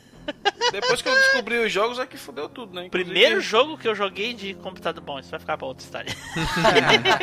Depois 0.70 1.00
que 1.00 1.08
eu 1.08 1.14
descobri 1.14 1.56
os 1.56 1.72
jogos 1.72 1.98
é 1.98 2.04
que 2.04 2.18
fudeu 2.18 2.50
tudo, 2.50 2.74
né? 2.74 2.84
Inclusive- 2.84 3.10
Primeiro 3.12 3.40
jogo 3.40 3.78
que 3.78 3.88
eu 3.88 3.94
joguei 3.94 4.34
de 4.34 4.52
computador 4.54 5.02
bom, 5.02 5.18
isso 5.18 5.30
vai 5.30 5.40
ficar 5.40 5.56
pra 5.56 5.66
outra 5.66 5.82
história. 5.82 6.14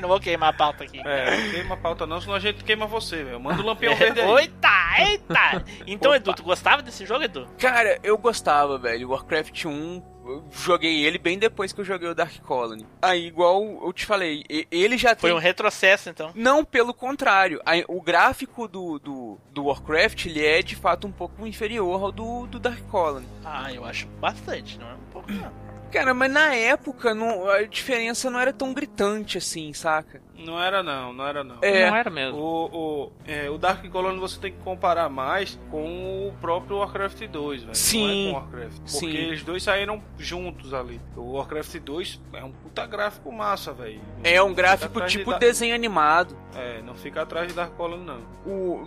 não 0.00 0.08
vou 0.08 0.20
queimar 0.20 0.50
a 0.50 0.52
pauta 0.52 0.84
aqui. 0.84 1.00
É, 1.04 1.50
queima 1.52 1.74
a 1.74 1.78
pauta 1.78 2.06
não, 2.06 2.20
senão 2.20 2.34
a 2.34 2.40
gente 2.40 2.64
queima 2.64 2.86
você, 2.86 3.22
velho. 3.22 3.40
Manda 3.40 3.62
o 3.62 3.66
lampião 3.66 3.94
verde 3.96 4.20
aí. 4.20 4.30
Eita, 4.40 4.68
eita! 4.98 5.64
Então, 5.86 6.14
Edu, 6.14 6.34
tu 6.34 6.42
gostava 6.42 6.82
desse 6.82 7.06
jogo, 7.06 7.24
Edu? 7.24 7.46
Cara, 7.58 7.98
eu 8.02 8.16
gostava, 8.18 8.78
velho. 8.78 9.10
Warcraft 9.10 9.64
1, 9.66 10.02
eu 10.24 10.44
joguei 10.50 11.04
ele 11.04 11.18
bem 11.18 11.38
depois 11.38 11.72
que 11.72 11.80
eu 11.80 11.84
joguei 11.84 12.08
o 12.08 12.14
Dark 12.14 12.38
Colony. 12.40 12.86
Aí, 13.00 13.26
igual 13.26 13.62
eu 13.84 13.92
te 13.92 14.06
falei, 14.06 14.44
ele 14.70 14.96
já 14.96 15.16
Foi 15.16 15.30
tem... 15.30 15.36
um 15.36 15.40
retrocesso, 15.40 16.10
então. 16.10 16.30
Não, 16.34 16.64
pelo 16.64 16.94
contrário. 16.94 17.60
Aí, 17.64 17.84
o 17.88 18.00
gráfico 18.00 18.68
do, 18.68 18.98
do, 18.98 19.38
do 19.50 19.64
Warcraft, 19.64 20.26
ele 20.26 20.44
é 20.44 20.62
de 20.62 20.76
fato 20.76 21.06
um 21.06 21.12
pouco 21.12 21.46
inferior 21.46 22.02
ao 22.02 22.12
do, 22.12 22.46
do 22.46 22.58
Dark 22.58 22.80
Colony. 22.90 23.26
Ah, 23.44 23.72
eu 23.72 23.84
acho 23.84 24.06
bastante, 24.20 24.78
não 24.78 24.88
é 24.88 24.94
um 24.94 25.10
pouco 25.12 25.32
não. 25.32 25.71
Cara, 25.92 26.14
mas 26.14 26.30
na 26.30 26.54
época 26.54 27.14
não, 27.14 27.48
a 27.48 27.62
diferença 27.64 28.30
não 28.30 28.40
era 28.40 28.52
tão 28.52 28.72
gritante 28.72 29.38
assim, 29.38 29.72
saca? 29.72 30.22
Não 30.34 30.60
era 30.60 30.82
não, 30.82 31.12
não 31.12 31.26
era 31.26 31.44
não. 31.44 31.58
É. 31.62 31.88
Não 31.88 31.96
era 31.96 32.10
mesmo. 32.10 32.38
O, 32.38 32.66
o, 33.04 33.12
é, 33.26 33.48
o 33.48 33.58
Dark 33.58 33.86
Colony 33.90 34.18
você 34.18 34.40
tem 34.40 34.52
que 34.52 34.58
comparar 34.58 35.08
mais 35.08 35.58
com 35.70 36.28
o 36.28 36.32
próprio 36.40 36.78
Warcraft 36.78 37.26
2, 37.28 37.62
velho. 37.62 37.74
Sim. 37.74 38.02
Não 38.02 38.10
é 38.10 38.32
com 38.32 38.38
Warcraft. 38.38 38.76
Porque 38.78 38.88
Sim. 38.90 39.08
eles 39.08 39.42
dois 39.44 39.62
saíram 39.62 40.02
juntos 40.18 40.74
ali. 40.74 41.00
O 41.16 41.34
Warcraft 41.34 41.76
2 41.78 42.20
é 42.32 42.42
um 42.44 42.50
puta 42.50 42.86
gráfico 42.86 43.30
massa, 43.30 43.72
velho. 43.72 44.00
É 44.24 44.42
um 44.42 44.52
gráfico 44.52 45.00
de 45.02 45.08
tipo 45.18 45.30
Dar- 45.30 45.38
desenho 45.38 45.74
animado. 45.74 46.36
É, 46.54 46.82
não 46.82 46.94
fica 46.94 47.22
atrás 47.22 47.48
de 47.48 47.54
Dark 47.54 47.74
Colony, 47.76 48.04
não. 48.04 48.20
O, 48.44 48.84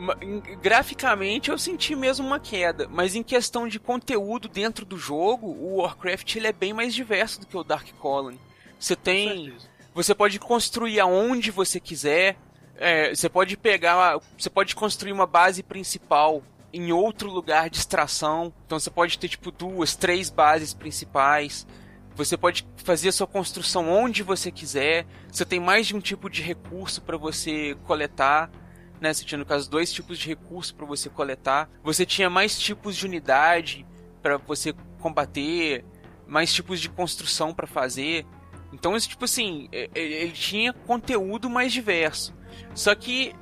graficamente 0.62 1.50
eu 1.50 1.58
senti 1.58 1.96
mesmo 1.96 2.26
uma 2.28 2.40
queda, 2.40 2.88
mas 2.90 3.16
em 3.16 3.24
questão 3.24 3.68
de 3.68 3.80
conteúdo 3.80 4.48
dentro 4.48 4.86
do 4.86 4.98
jogo, 4.98 5.48
o 5.48 5.78
Warcraft 5.78 6.36
ele 6.36 6.48
é 6.48 6.54
bem 6.54 6.74
mais 6.74 6.94
diverso 6.96 7.40
do 7.40 7.46
que 7.46 7.58
o 7.58 7.64
Dark 7.64 7.88
Colony. 8.00 8.40
Você 8.80 8.96
tem, 8.96 9.54
você 9.94 10.16
pode 10.16 10.40
construir 10.40 11.00
aonde 11.00 11.52
você 11.52 11.80
quiser, 11.80 12.38
é, 12.78 13.14
você 13.14 13.30
pode 13.30 13.56
pegar, 13.56 14.20
você 14.38 14.50
pode 14.50 14.76
construir 14.76 15.12
uma 15.12 15.26
base 15.26 15.64
principal 15.64 16.44
em 16.74 16.92
outro 16.92 17.30
lugar 17.30 17.70
de 17.70 17.78
extração. 17.78 18.54
Então 18.66 18.78
você 18.78 18.90
pode 18.90 19.18
ter 19.18 19.30
tipo 19.30 19.50
duas, 19.50 19.96
três 19.96 20.30
bases 20.30 20.74
principais. 20.74 21.66
Você 22.16 22.38
pode 22.38 22.68
fazer 22.78 23.10
a 23.10 23.12
sua 23.12 23.28
construção 23.28 23.90
onde 23.90 24.24
você 24.24 24.52
quiser. 24.52 25.06
Você 25.32 25.46
tem 25.46 25.60
mais 25.60 25.88
de 25.88 25.96
um 25.96 26.02
tipo 26.02 26.30
de 26.30 26.42
recurso 26.42 27.02
para 27.02 27.18
você 27.18 27.78
coletar. 27.86 28.52
Né? 29.00 29.14
Você 29.14 29.24
tinha, 29.24 29.38
no 29.38 29.46
caso, 29.46 29.70
dois 29.70 29.92
tipos 29.92 30.18
de 30.18 30.28
recurso 30.28 30.76
para 30.76 30.86
você 30.86 31.10
coletar. 31.10 31.70
Você 31.84 32.06
tinha 32.06 32.30
mais 32.30 32.60
tipos 32.60 32.96
de 32.96 33.06
unidade 33.06 33.86
para 34.22 34.38
você 34.38 34.74
combater. 35.00 35.86
Mais 36.28 36.54
tipos 36.54 36.80
de 36.80 36.90
construção 36.90 37.54
para 37.54 37.68
fazer. 37.68 38.26
Então, 38.74 38.96
isso, 38.96 39.10
tipo 39.10 39.26
assim, 39.26 39.70
ele 39.72 40.32
tinha 40.32 40.74
conteúdo 40.74 41.50
mais 41.50 41.72
diverso. 41.72 42.34
Só 42.74 42.94
que 42.94 43.34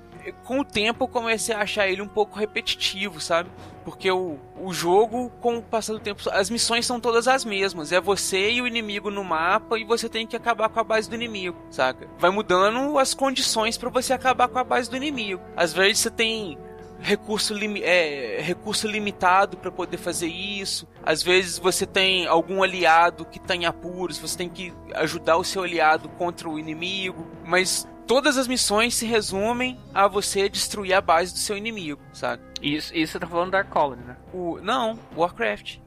com 0.43 0.59
o 0.59 0.63
tempo 0.63 1.03
eu 1.03 1.07
comecei 1.07 1.53
a 1.53 1.61
achar 1.61 1.87
ele 1.87 2.01
um 2.01 2.07
pouco 2.07 2.37
repetitivo, 2.37 3.19
sabe? 3.19 3.49
Porque 3.83 4.09
o, 4.09 4.39
o 4.61 4.71
jogo, 4.71 5.29
com 5.41 5.57
o 5.57 5.61
passar 5.61 5.93
do 5.93 5.99
tempo, 5.99 6.21
as 6.31 6.49
missões 6.49 6.85
são 6.85 6.99
todas 6.99 7.27
as 7.27 7.43
mesmas. 7.43 7.91
É 7.91 7.99
você 7.99 8.51
e 8.51 8.61
o 8.61 8.67
inimigo 8.67 9.11
no 9.11 9.23
mapa 9.23 9.77
e 9.77 9.83
você 9.83 10.07
tem 10.07 10.25
que 10.25 10.35
acabar 10.35 10.69
com 10.69 10.79
a 10.79 10.83
base 10.83 11.09
do 11.09 11.15
inimigo, 11.15 11.57
saca? 11.69 12.07
Vai 12.17 12.29
mudando 12.29 12.97
as 12.97 13.13
condições 13.13 13.77
pra 13.77 13.89
você 13.89 14.13
acabar 14.13 14.47
com 14.47 14.59
a 14.59 14.63
base 14.63 14.89
do 14.89 14.95
inimigo. 14.95 15.41
Às 15.55 15.73
vezes 15.73 15.99
você 15.99 16.11
tem 16.11 16.57
recurso, 17.03 17.53
limi 17.53 17.83
é, 17.83 18.39
recurso 18.41 18.87
limitado 18.87 19.57
pra 19.57 19.69
poder 19.69 19.97
fazer 19.97 20.27
isso. 20.27 20.87
Às 21.03 21.21
vezes 21.21 21.59
você 21.59 21.85
tem 21.85 22.25
algum 22.25 22.63
aliado 22.63 23.25
que 23.25 23.39
tá 23.39 23.55
em 23.55 23.65
apuros, 23.65 24.17
você 24.17 24.37
tem 24.37 24.49
que 24.49 24.73
ajudar 24.95 25.37
o 25.37 25.43
seu 25.43 25.63
aliado 25.63 26.07
contra 26.09 26.49
o 26.49 26.57
inimigo. 26.57 27.27
Mas 27.43 27.87
todas 28.07 28.37
as 28.37 28.47
missões 28.47 28.95
se 28.95 29.05
resumem 29.05 29.77
a 29.93 30.07
você 30.07 30.47
destruir 30.47 30.93
a 30.93 31.01
base 31.01 31.33
do 31.33 31.39
seu 31.39 31.57
inimigo, 31.57 32.01
sabe? 32.13 32.41
Isso, 32.61 32.95
isso 32.95 33.13
você 33.13 33.19
tá 33.19 33.27
falando 33.27 33.51
Dark 33.51 33.69
Colony, 33.69 34.03
né? 34.03 34.17
O, 34.33 34.59
não, 34.61 34.97
Warcraft. 35.15 35.79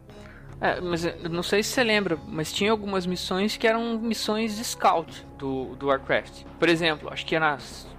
É, 0.60 0.80
mas 0.80 1.05
não 1.30 1.43
sei 1.43 1.62
se 1.62 1.70
você 1.70 1.84
lembra, 1.84 2.18
mas 2.26 2.52
tinha 2.52 2.70
algumas 2.70 3.05
missões 3.06 3.56
que 3.56 3.66
eram 3.66 3.98
missões 3.98 4.56
de 4.56 4.64
scout 4.64 5.26
do, 5.36 5.76
do 5.76 5.88
Warcraft. 5.88 6.44
Por 6.59 6.68
exemplo, 6.68 7.10
acho 7.12 7.26
que 7.26 7.36
é 7.36 7.38
na, 7.38 7.59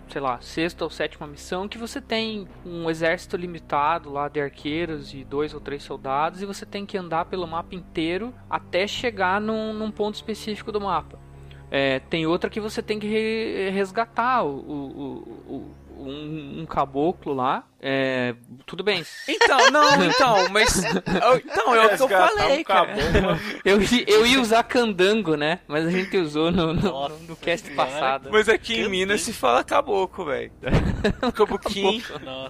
sei 0.09 0.21
lá, 0.21 0.39
sexta 0.41 0.83
ou 0.83 0.89
sétima 0.89 1.27
missão 1.27 1.67
que 1.67 1.77
você 1.77 1.99
tem 2.01 2.47
um 2.65 2.89
exército 2.89 3.35
limitado 3.37 4.11
lá 4.11 4.27
de 4.27 4.39
arqueiros 4.39 5.13
e 5.13 5.23
dois 5.23 5.53
ou 5.53 5.59
três 5.59 5.83
soldados 5.83 6.41
e 6.41 6.45
você 6.45 6.65
tem 6.65 6.85
que 6.85 6.97
andar 6.97 7.25
pelo 7.25 7.47
mapa 7.47 7.75
inteiro 7.75 8.33
até 8.49 8.87
chegar 8.87 9.39
num, 9.41 9.73
num 9.73 9.91
ponto 9.91 10.15
específico 10.15 10.71
do 10.71 10.79
mapa. 10.81 11.19
É, 11.69 11.99
tem 11.99 12.25
outra 12.25 12.49
que 12.49 12.61
você 12.61 12.81
tem 12.81 12.97
que 12.97 13.07
re- 13.07 13.69
resgatar 13.71 14.43
o- 14.43 14.57
o- 14.57 15.17
o- 15.47 15.71
um, 15.99 16.61
um 16.61 16.65
caboclo 16.65 17.33
lá. 17.33 17.63
É, 17.79 18.35
tudo 18.65 18.83
bem. 18.83 19.03
Então, 19.27 19.71
não, 19.71 20.03
então, 20.03 20.49
mas. 20.51 20.83
Então, 20.83 21.75
é 21.75 21.85
o 21.85 21.97
que 21.97 22.03
eu 22.03 22.09
falei, 22.09 22.63
cara. 22.63 22.93
Eu, 23.63 23.79
eu 24.07 24.25
ia 24.25 24.41
usar 24.41 24.63
candango, 24.63 25.35
né? 25.35 25.59
Mas 25.67 25.85
a 25.85 25.91
gente 25.91 26.17
usou 26.17 26.51
no, 26.51 26.73
no, 26.73 26.81
Nossa 26.81 27.15
no 27.27 27.35
cast 27.35 27.69
passado. 27.71 28.29
Mas 28.31 28.49
aqui 28.49 28.81
em 28.81 28.89
Minas 28.89 29.21
se 29.21 29.33
fala 29.33 29.63
caboclo, 29.63 30.25
velho. 30.25 30.51
Caboquim. 31.35 32.01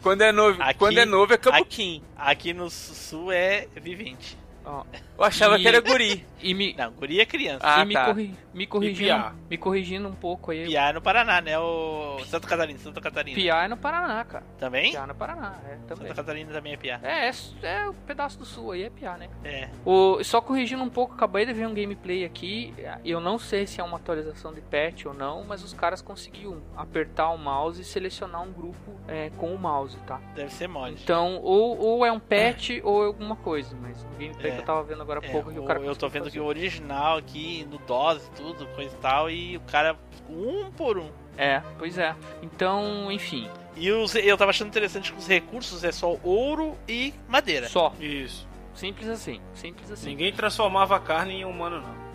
Quando 0.01 0.21
é 0.21 0.31
novo, 0.31 0.61
Aqui- 0.61 0.79
quando 0.79 0.97
é 0.97 1.05
novo 1.05 1.33
é 1.33 1.37
caboquim. 1.37 2.01
Aqui 2.15 2.53
no 2.53 2.69
sul 2.69 3.31
é 3.31 3.67
vivente. 3.75 4.37
Ó, 4.65 4.83
Eu 5.17 5.23
achava 5.23 5.57
E- 5.57 5.61
que 5.61 5.67
era 5.67 5.81
guri. 5.81 6.25
e 6.41 6.53
me, 6.53 6.73
Não, 6.77 6.91
guri 6.91 7.19
é 7.19 7.25
criança. 7.25 7.59
Ah, 7.63 7.81
e 7.81 7.85
me, 7.85 7.93
tá. 7.95 8.05
corri- 8.05 8.33
me 8.53 8.67
corrigindo, 8.67 8.99
piá? 9.07 9.33
me 9.49 9.57
corrigindo 9.57 10.07
um 10.07 10.13
pouco 10.13 10.51
aí. 10.51 10.65
Piá 10.65 10.89
é 10.89 10.93
no 10.93 11.01
Paraná, 11.01 11.41
né? 11.41 11.57
O 11.57 12.19
Santa 12.25 12.47
Catarina, 12.47 12.77
Santa 12.79 13.01
Catarina. 13.01 13.35
Piá 13.35 13.63
é 13.63 13.67
no 13.67 13.77
Paraná, 13.77 14.23
cara. 14.25 14.43
Também? 14.59 14.91
Piá 14.91 15.03
é 15.03 15.05
no 15.07 15.15
Paraná, 15.15 15.55
é 15.67 15.75
também. 15.87 16.07
Santa 16.07 16.13
Catarina 16.21 16.51
também 16.51 16.73
é 16.73 16.77
piá. 16.77 16.99
É, 17.01 17.29
é, 17.29 17.31
é 17.63 17.89
o 17.89 17.93
pedaço 17.93 18.37
do 18.37 18.45
sul 18.45 18.71
aí, 18.73 18.83
é 18.83 18.89
Piá, 18.91 19.17
né? 19.17 19.27
É. 19.43 19.69
O, 19.83 20.23
só 20.23 20.39
corrigindo 20.39 20.83
um 20.83 20.89
pouco, 20.89 21.15
acabei 21.15 21.45
de 21.47 21.53
ver 21.53 21.65
um 21.67 21.73
gameplay 21.73 22.23
aqui. 22.23 22.73
Eu 23.03 23.19
não 23.19 23.39
sei 23.39 23.65
se 23.65 23.81
é 23.81 23.83
uma 23.83 23.97
atualização 23.97 24.53
de 24.53 24.61
patch 24.61 25.05
ou 25.07 25.13
não, 25.15 25.43
mas 25.43 25.63
os 25.63 25.73
caras 25.73 25.99
conseguiram 26.01 26.61
apertar 26.75 27.29
o 27.31 27.37
mouse 27.39 27.81
e 27.81 27.85
selecionar 27.85 28.43
um 28.43 28.51
grupo 28.51 28.99
é, 29.07 29.31
com 29.37 29.51
o 29.53 29.57
mouse, 29.57 29.97
tá? 30.05 30.19
Deve 30.35 30.51
ser 30.53 30.67
mole. 30.67 30.95
Então, 31.01 31.37
ou, 31.41 31.75
ou 31.79 32.05
é 32.05 32.11
um 32.11 32.19
patch 32.19 32.69
ou 32.83 33.03
é 33.03 33.07
alguma 33.07 33.35
coisa, 33.35 33.75
mas 33.81 34.03
o 34.03 34.07
gameplay 34.19 34.51
É. 34.51 34.55
que 34.55 34.61
eu 34.61 34.65
tava 34.65 34.83
vendo 34.83 35.06
agora 35.11 35.25
há 35.25 35.29
É, 35.29 35.31
pouco 35.31 35.51
que 35.51 35.59
o 35.59 35.63
cara 35.63 35.79
eu 35.79 35.95
tô 35.95 36.07
vendo 36.09 36.23
que 36.23 36.29
fazer. 36.31 36.39
o 36.41 36.45
original 36.45 37.17
aqui, 37.17 37.65
no 37.71 37.77
DOS 37.79 38.25
e 38.25 38.29
tudo, 38.37 38.67
coisa 38.75 38.93
e 38.95 38.99
tal, 38.99 39.29
e 39.31 39.57
o 39.57 39.61
cara 39.61 39.95
um 40.29 40.69
por 40.71 40.97
um. 40.97 41.09
É, 41.37 41.61
pois 41.77 41.97
é. 41.97 42.15
Então, 42.41 43.11
enfim, 43.11 43.49
E 43.75 43.91
os, 43.91 44.15
eu 44.15 44.35
tava 44.37 44.49
achando 44.51 44.67
interessante 44.69 45.11
que 45.13 45.19
os 45.19 45.27
recursos 45.27 45.83
é 45.83 45.91
só 45.91 46.15
ouro 46.23 46.75
e 46.87 47.13
madeira. 47.27 47.67
só. 47.69 47.93
Isso. 47.99 48.47
Simples 48.73 49.07
assim, 49.09 49.39
simples 49.55 49.91
assim. 49.91 50.09
Ninguém 50.09 50.31
transformava 50.33 50.95
a 50.95 50.99
carne 50.99 51.41
em 51.41 51.45
humano, 51.45 51.81
não. 51.81 52.07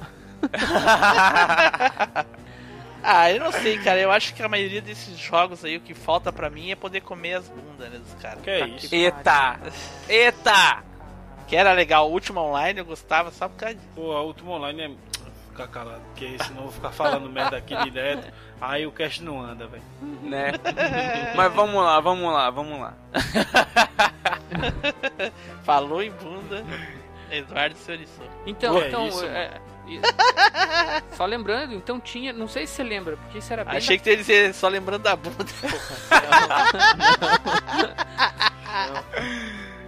Ah, 3.05 3.32
eu 3.32 3.40
não 3.40 3.51
sei, 3.51 3.78
cara. 3.78 3.98
Eu 4.01 4.12
acho 4.12 4.32
que 4.32 4.40
a 4.44 4.48
maioria 4.48 4.81
desses 4.81 5.19
jogos 5.19 5.64
aí, 5.64 5.77
o 5.77 5.81
que 5.81 5.93
falta 5.93 6.32
pra 6.32 6.48
mim 6.48 6.70
é 6.70 6.77
poder 6.77 7.01
comer 7.01 7.35
as 7.35 7.48
bundas, 7.48 7.90
né, 7.90 7.98
dos 7.98 8.14
caras. 8.23 8.40
Que 8.44 8.51
é 8.51 8.59
Tá 8.60 8.66
isso? 8.69 8.89
que 8.89 8.94
Eita! 8.94 9.60
Eita! 10.09 10.85
Que 11.52 11.56
era 11.56 11.74
legal. 11.74 12.08
O 12.08 12.12
último 12.14 12.40
online 12.40 12.80
eu 12.80 12.84
gostava 12.86 13.30
só 13.30 13.46
por 13.46 13.58
causa 13.58 13.74
disso. 13.74 13.86
Pô, 13.94 14.12
a 14.12 14.22
última 14.22 14.52
online 14.52 14.82
é. 14.84 14.90
Ficar 15.50 15.68
calado, 15.68 16.00
porque 16.06 16.38
senão 16.42 16.60
eu 16.60 16.62
vou 16.62 16.72
ficar 16.72 16.92
falando 16.92 17.28
merda 17.28 17.58
aqui 17.58 17.76
direto. 17.84 18.32
Aí 18.58 18.86
o 18.86 18.90
cast 18.90 19.22
não 19.22 19.38
anda, 19.38 19.66
velho. 19.66 19.82
Né? 20.22 20.52
Mas 21.36 21.52
vamos 21.52 21.84
lá, 21.84 22.00
vamos 22.00 22.32
lá, 22.32 22.48
vamos 22.48 22.80
lá. 22.80 22.94
Falou 25.62 26.02
em 26.02 26.10
bunda, 26.10 26.64
Eduardo 27.30 27.76
Soriçou. 27.76 28.24
Então, 28.46 28.72
Pô, 28.72 28.80
é 28.80 28.88
então, 28.88 29.08
isso, 29.08 29.26
é, 29.26 29.60
e- 29.86 30.00
só 31.14 31.26
lembrando, 31.26 31.74
então 31.74 32.00
tinha, 32.00 32.32
não 32.32 32.48
sei 32.48 32.66
se 32.66 32.76
você 32.76 32.82
lembra, 32.82 33.18
porque 33.18 33.40
isso 33.40 33.52
era 33.52 33.62
bem 33.62 33.76
Achei 33.76 33.98
que 33.98 34.04
tu 34.04 34.08
ia 34.08 34.16
dizer 34.16 34.54
só 34.54 34.68
lembrando 34.68 35.02
da 35.02 35.16
bunda. 35.16 35.44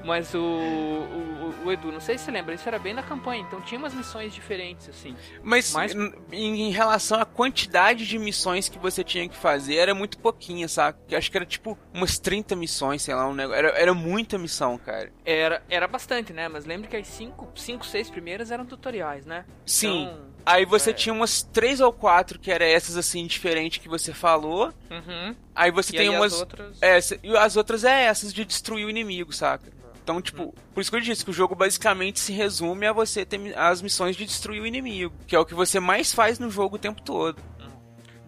Mas 0.05 0.35
o, 0.35 0.39
o, 0.39 1.24
o 1.65 1.71
Edu, 1.73 1.93
não 1.93 2.01
sei 2.01 2.17
se 2.19 2.25
você 2.25 2.31
lembra, 2.31 2.55
isso 2.55 2.67
era 2.69 2.79
bem 2.79 2.95
na 2.95 3.03
campanha, 3.03 3.43
então 3.43 3.61
tinha 3.61 3.79
umas 3.79 3.95
missões 3.95 4.33
diferentes, 4.35 4.89
assim. 4.89 5.15
Mas 5.43 5.73
Mas- 5.73 5.95
em, 6.33 6.69
em 6.69 6.71
relação 6.71 7.21
à 7.21 7.25
quantidade 7.25 8.07
de 8.07 8.19
missões 8.19 8.69
que 8.69 8.79
você 8.79 9.05
tinha 9.05 9.29
que 9.29 9.37
fazer, 9.37 9.77
era 9.77 9.95
muito 9.95 10.19
pouquinha, 10.19 10.67
sabe? 10.69 10.99
Acho 11.15 11.31
que 11.31 11.37
era 11.37 11.47
tipo 11.47 11.79
umas 11.93 12.19
30 12.19 12.57
missões, 12.57 13.03
sei 13.03 13.15
lá, 13.15 13.27
um 13.29 13.35
negócio. 13.35 13.59
Era, 13.59 13.69
era 13.79 13.95
muita 13.95 14.39
missão, 14.39 14.77
cara. 14.79 15.13
Era, 15.25 15.63
era 15.69 15.87
bastante, 15.87 16.33
né? 16.33 16.49
Mas 16.49 16.65
lembre 16.65 16.89
que 16.89 16.97
as 16.97 17.07
5, 17.07 17.53
cinco, 17.55 17.87
6 17.87 18.11
primeiras 18.11 18.51
eram 18.51 18.65
tutoriais, 18.67 19.25
né? 19.27 19.45
Sim. 19.67 20.05
Então, 20.05 20.35
Aí 20.47 20.67
você 20.67 20.91
É. 20.91 20.93
tinha 20.93 21.11
umas 21.15 21.43
três 21.43 21.81
ou 21.81 21.91
quatro 21.91 22.39
que 22.39 22.51
eram 22.51 22.67
essas 22.67 22.99
assim, 22.99 23.27
diferentes 23.27 23.79
que 23.79 23.89
você 23.89 24.13
falou. 24.13 24.67
uhum. 24.91 25.35
Aí 25.55 25.71
você 25.71 25.95
E 25.95 25.97
tem 25.97 26.09
aí 26.11 26.15
umas. 26.15 26.35
as 26.35 26.41
outras... 26.41 26.83
É, 26.83 26.99
e 27.23 27.35
as 27.35 27.57
outras 27.57 27.83
é 27.83 28.03
essas 28.05 28.31
de 28.31 28.45
destruir 28.45 28.85
o 28.85 28.91
inimigo, 28.91 29.33
saca? 29.33 29.73
Então, 30.05 30.21
tipo, 30.21 30.55
por 30.75 30.83
isso 30.83 30.91
que 30.91 30.97
eu 30.99 31.01
disse 31.01 31.25
que 31.25 31.31
o 31.31 31.35
jogo 31.35 31.55
basicamente 31.55 32.21
se 32.21 32.31
resume 32.31 32.87
a 32.87 32.93
você 32.93 33.25
ter 33.25 33.59
as 33.59 33.81
missões 33.81 34.15
de 34.15 34.27
destruir 34.27 34.61
o 34.61 34.67
inimigo, 34.67 35.15
que 35.27 35.35
é 35.35 35.39
o 35.39 35.47
que 35.47 35.55
você 35.55 35.81
mais 35.81 36.13
faz 36.13 36.39
no 36.39 36.51
jogo 36.51 36.77
o 36.77 36.79
tempo 36.79 37.01
todo. 37.01 37.43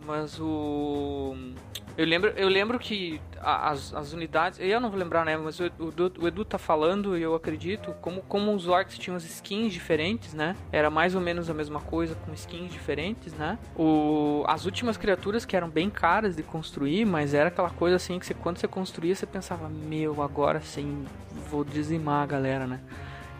Mas 0.06 0.38
o. 0.40 1.34
Eu 1.98 2.04
lembro, 2.04 2.30
eu 2.36 2.48
lembro 2.48 2.78
que 2.78 3.20
as, 3.40 3.92
as 3.92 4.12
unidades. 4.12 4.58
Eu 4.60 4.80
não 4.80 4.88
vou 4.90 4.98
lembrar, 4.98 5.24
né? 5.24 5.36
Mas 5.36 5.58
o, 5.58 5.64
Edu- 5.64 6.12
o 6.20 6.28
Edu 6.28 6.44
tá 6.44 6.58
falando 6.58 7.16
e 7.18 7.22
eu 7.22 7.34
acredito. 7.34 7.92
Como, 8.00 8.22
como 8.22 8.54
os 8.54 8.68
orcs 8.68 8.96
tinham 8.98 9.16
as 9.16 9.24
skins 9.24 9.72
diferentes, 9.72 10.32
né? 10.32 10.54
Era 10.70 10.90
mais 10.90 11.14
ou 11.14 11.20
menos 11.20 11.50
a 11.50 11.54
mesma 11.54 11.80
coisa 11.80 12.14
com 12.14 12.32
skins 12.34 12.70
diferentes, 12.70 13.32
né? 13.32 13.58
O, 13.74 14.44
as 14.46 14.64
últimas 14.64 14.96
criaturas 14.96 15.44
que 15.44 15.56
eram 15.56 15.68
bem 15.68 15.90
caras 15.90 16.36
de 16.36 16.42
construir, 16.42 17.04
mas 17.04 17.34
era 17.34 17.48
aquela 17.48 17.70
coisa 17.70 17.96
assim 17.96 18.18
que 18.18 18.26
você, 18.26 18.34
quando 18.34 18.58
você 18.58 18.68
construía, 18.68 19.14
você 19.14 19.26
pensava: 19.26 19.68
Meu, 19.68 20.22
agora 20.22 20.60
sim, 20.60 21.04
vou 21.50 21.64
dizimar 21.64 22.22
a 22.22 22.26
galera, 22.26 22.66
né? 22.66 22.80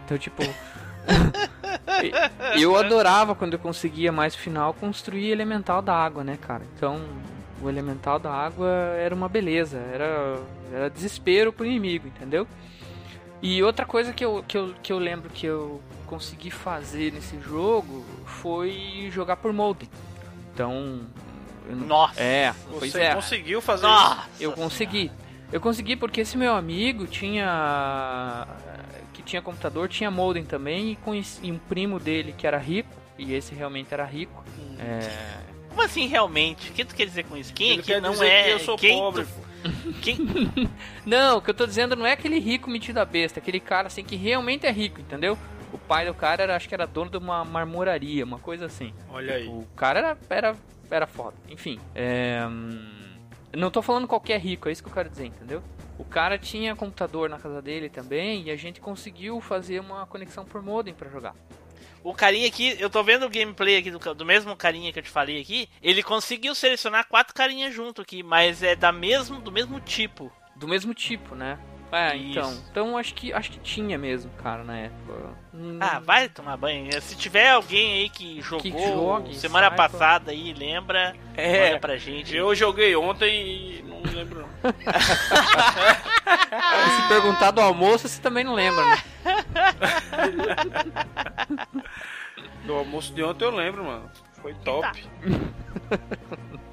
Então, 0.05 0.19
tipo. 0.19 0.43
Eu 2.61 2.77
adorava 2.77 3.35
quando 3.35 3.55
eu 3.55 3.59
conseguia 3.59 4.13
mais 4.13 4.35
final 4.35 4.75
construir 4.75 5.31
elemental 5.31 5.81
da 5.81 5.95
água, 5.95 6.23
né, 6.23 6.39
cara? 6.41 6.63
Então, 6.77 7.01
o 7.63 7.69
elemental 7.69 8.19
da 8.19 8.31
água 8.31 8.69
era 8.99 9.15
uma 9.15 9.29
beleza, 9.29 9.79
era, 9.79 10.39
era 10.73 10.91
desespero 10.91 11.53
pro 11.53 11.65
inimigo, 11.65 12.07
entendeu? 12.07 12.47
E 13.43 13.63
outra 13.63 13.85
coisa 13.85 14.13
que 14.13 14.25
eu, 14.25 14.45
que, 14.47 14.57
eu, 14.57 14.75
que 14.83 14.93
eu 14.93 14.99
lembro 14.99 15.31
que 15.31 15.47
eu 15.47 15.81
consegui 16.07 16.51
fazer 16.51 17.13
nesse 17.13 17.39
jogo 17.41 18.05
foi 18.25 19.09
jogar 19.13 19.37
por 19.37 19.53
molde. 19.53 19.89
Então. 20.53 21.03
eu 21.69 21.77
Nossa. 21.77 22.21
É, 22.21 22.55
Você 22.81 23.01
é. 23.01 23.15
conseguiu 23.15 23.61
fazer 23.61 23.87
isso? 23.87 23.95
Nossa 23.95 24.29
Eu 24.41 24.53
consegui. 24.53 25.11
Eu 25.53 25.61
consegui 25.61 25.97
porque 25.97 26.23
esse 26.23 26.37
meu 26.37 26.55
amigo 26.55 27.07
tinha. 27.07 28.47
Que 29.17 29.23
tinha 29.23 29.41
computador, 29.43 29.89
tinha 29.89 30.11
modem 30.11 30.45
também, 30.45 30.93
e, 30.93 30.97
conheci, 30.97 31.41
e 31.43 31.51
um 31.51 31.59
primo 31.59 31.99
dele 31.99 32.35
que 32.37 32.47
era 32.47 32.59
rico, 32.59 32.91
e 33.19 33.33
esse 33.35 33.55
realmente 33.55 33.93
era 33.95 34.05
rico. 34.05 34.45
É, 34.79 35.39
Como 35.71 35.83
assim 35.83 36.07
realmente? 36.07 36.71
O 36.71 36.73
que 36.75 36.85
tu 36.85 36.95
quer 36.95 37.07
dizer 37.07 37.25
com 37.25 37.37
isso? 37.37 37.53
Quem 37.55 37.71
Ele 37.71 37.79
aqui 37.81 37.93
quer 37.93 38.01
não 38.03 38.11
dizer 38.13 38.27
é. 38.27 38.45
que 38.45 38.51
eu 38.51 38.59
sou 38.61 38.77
quem 38.77 38.99
pobre. 38.99 39.25
tu- 39.25 39.47
Quem... 40.03 40.19
Não, 41.05 41.39
o 41.39 41.43
que 41.43 41.51
eu 41.51 41.55
tô 41.55 41.67
dizendo 41.67 41.97
não 41.97 42.07
é 42.07 42.13
aquele 42.13 42.39
rico 42.39 42.71
metido 42.71 42.99
a 42.99 43.05
besta, 43.05 43.41
aquele 43.41 43.59
cara 43.59 43.89
assim 43.89 44.05
que 44.05 44.15
realmente 44.15 44.65
é 44.67 44.71
rico, 44.71 45.01
entendeu? 45.01 45.37
O 45.73 45.79
pai 45.79 46.07
do 46.07 46.15
cara 46.15 46.43
era, 46.45 46.55
acho 46.55 46.69
que 46.69 46.75
era 46.75 46.87
dono 46.87 47.11
de 47.11 47.17
uma 47.17 47.45
marmoraria, 47.45 48.25
uma 48.25 48.39
coisa 48.39 48.67
assim. 48.67 48.93
Olha 49.11 49.35
aí. 49.35 49.49
O 49.49 49.67
cara 49.75 49.99
era, 49.99 50.19
era, 50.31 50.57
era 50.89 51.07
foda. 51.07 51.35
Enfim, 51.49 51.81
é, 51.97 52.47
hum, 52.49 52.79
não 53.57 53.71
tô 53.71 53.83
falando 53.83 54.07
qualquer 54.07 54.39
rico, 54.39 54.69
é 54.69 54.73
isso 54.73 54.83
que 54.85 54.89
eu 54.89 54.95
quero 54.95 55.09
dizer, 55.09 55.27
entendeu? 55.27 55.61
O 55.99 56.05
cara 56.05 56.39
tinha 56.39 56.77
computador 56.77 57.29
na 57.29 57.39
casa 57.39 57.63
dele 57.63 57.89
também 57.89 58.43
e 58.45 58.51
a 58.51 58.57
gente 58.57 58.81
conseguiu 58.81 59.41
fazer 59.41 59.81
uma 59.81 60.07
conexão 60.07 60.45
por 60.45 60.63
modem 60.63 60.93
pra 60.93 61.09
jogar. 61.09 61.35
O 62.05 62.15
carinha 62.15 62.47
aqui, 62.47 62.77
eu 62.79 62.89
tô 62.89 63.03
vendo 63.03 63.27
o 63.27 63.31
gameplay 63.31 63.79
aqui 63.79 63.91
do, 63.91 64.15
do 64.15 64.25
mesmo 64.25 64.55
carinha 64.55 64.93
que 64.93 64.99
eu 64.99 65.03
te 65.03 65.11
falei 65.11 65.41
aqui. 65.41 65.69
Ele 65.83 66.03
conseguiu 66.03 66.55
selecionar 66.55 67.09
quatro 67.09 67.35
carinhas 67.35 67.75
junto 67.75 68.03
aqui, 68.03 68.23
mas 68.23 68.63
é 68.63 68.77
da 68.77 68.93
mesmo, 68.93 69.41
do 69.41 69.51
mesmo 69.51 69.81
tipo. 69.81 70.31
Do 70.55 70.69
mesmo 70.69 70.95
tipo, 70.95 71.35
né? 71.35 71.59
É, 71.93 72.17
Isso. 72.17 72.39
então. 72.39 72.53
Então 72.71 72.99
acho 72.99 73.15
que 73.15 73.33
acho 73.33 73.51
que 73.51 73.59
tinha 73.61 73.97
mesmo, 73.97 74.31
cara, 74.43 74.65
na 74.65 74.77
época. 74.77 75.15
Hum, 75.55 75.79
Ah, 75.81 76.01
vai 76.01 76.29
tomar 76.29 76.57
banho. 76.57 76.91
Se 77.01 77.17
tiver 77.17 77.51
alguém 77.51 78.01
aí 78.03 78.09
que 78.11 78.41
jogou 78.43 78.61
Que 78.61 78.71
jogue, 78.71 79.35
semana 79.37 79.69
saiba. 79.69 79.77
passada 79.89 80.31
aí, 80.33 80.53
lembra, 80.53 81.15
É. 81.37 81.69
manda 81.69 81.81
pra 81.81 81.97
gente. 81.97 82.35
Eu 82.37 82.55
joguei 82.55 82.95
ontem 82.97 83.31
e 83.79 83.83
não 83.87 84.03
lembro 84.13 84.41
não. 84.43 84.47
Se 86.97 87.09
perguntar 87.09 87.53
do 87.53 87.61
almoço, 87.61 88.09
você 88.09 88.21
também 88.21 88.43
não 88.43 88.55
lembra, 88.55 88.85
né? 88.85 88.99
Do 92.65 92.75
almoço 92.75 93.15
de 93.15 93.23
ontem 93.23 93.45
eu 93.45 93.55
lembro, 93.55 93.85
mano. 93.85 94.11
Foi 94.43 94.53
top. 94.55 95.07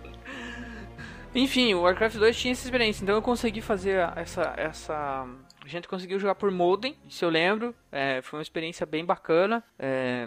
Enfim, 1.36 1.74
o 1.74 1.82
Warcraft 1.82 2.18
2 2.18 2.38
tinha 2.38 2.52
essa 2.52 2.64
experiência, 2.66 3.04
então 3.04 3.16
eu 3.16 3.22
consegui 3.22 3.62
fazer 3.62 4.08
essa. 4.16 4.54
essa... 4.56 5.26
A 5.64 5.68
gente 5.68 5.88
conseguiu 5.88 6.20
jogar 6.20 6.36
por 6.36 6.52
modem, 6.52 6.96
se 7.10 7.24
eu 7.24 7.30
lembro. 7.30 7.74
É, 7.90 8.22
foi 8.22 8.38
uma 8.38 8.44
experiência 8.44 8.86
bem 8.86 9.06
bacana. 9.06 9.64
É, 9.80 10.26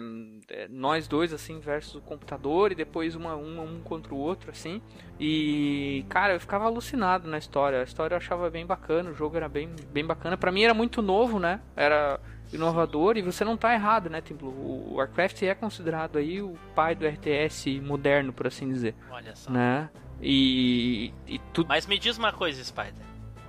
é, 0.49 0.67
nós 0.67 1.07
dois, 1.07 1.31
assim, 1.31 1.59
versus 1.59 1.95
o 1.95 2.01
computador, 2.01 2.71
e 2.71 2.75
depois 2.75 3.15
uma, 3.15 3.35
uma, 3.35 3.61
um 3.61 3.79
contra 3.81 4.15
o 4.15 4.17
outro, 4.17 4.49
assim. 4.49 4.81
E, 5.19 6.03
cara, 6.09 6.33
eu 6.33 6.39
ficava 6.39 6.65
alucinado 6.65 7.29
na 7.29 7.37
história. 7.37 7.79
A 7.79 7.83
história 7.83 8.15
eu 8.15 8.17
achava 8.17 8.49
bem 8.49 8.65
bacana, 8.65 9.11
o 9.11 9.13
jogo 9.13 9.37
era 9.37 9.47
bem, 9.47 9.69
bem 9.91 10.03
bacana. 10.03 10.35
Pra 10.35 10.51
mim 10.51 10.63
era 10.63 10.73
muito 10.73 11.03
novo, 11.03 11.39
né? 11.39 11.61
Era 11.75 12.19
inovador 12.51 13.15
e 13.17 13.21
você 13.21 13.45
não 13.45 13.55
tá 13.55 13.73
errado, 13.73 14.09
né, 14.09 14.21
Templo? 14.21 14.49
O 14.49 14.95
Warcraft 14.95 15.43
é 15.43 15.53
considerado 15.53 16.17
aí 16.17 16.41
o 16.41 16.57
pai 16.73 16.95
do 16.95 17.05
RTS 17.05 17.79
moderno, 17.81 18.33
por 18.33 18.47
assim 18.47 18.67
dizer, 18.67 18.95
Olha 19.11 19.35
só. 19.35 19.51
né? 19.51 19.89
E, 20.21 21.13
e 21.27 21.39
tudo 21.53 21.67
Mas 21.67 21.85
me 21.85 21.97
diz 21.99 22.17
uma 22.17 22.31
coisa, 22.31 22.63
Spider. 22.63 23.05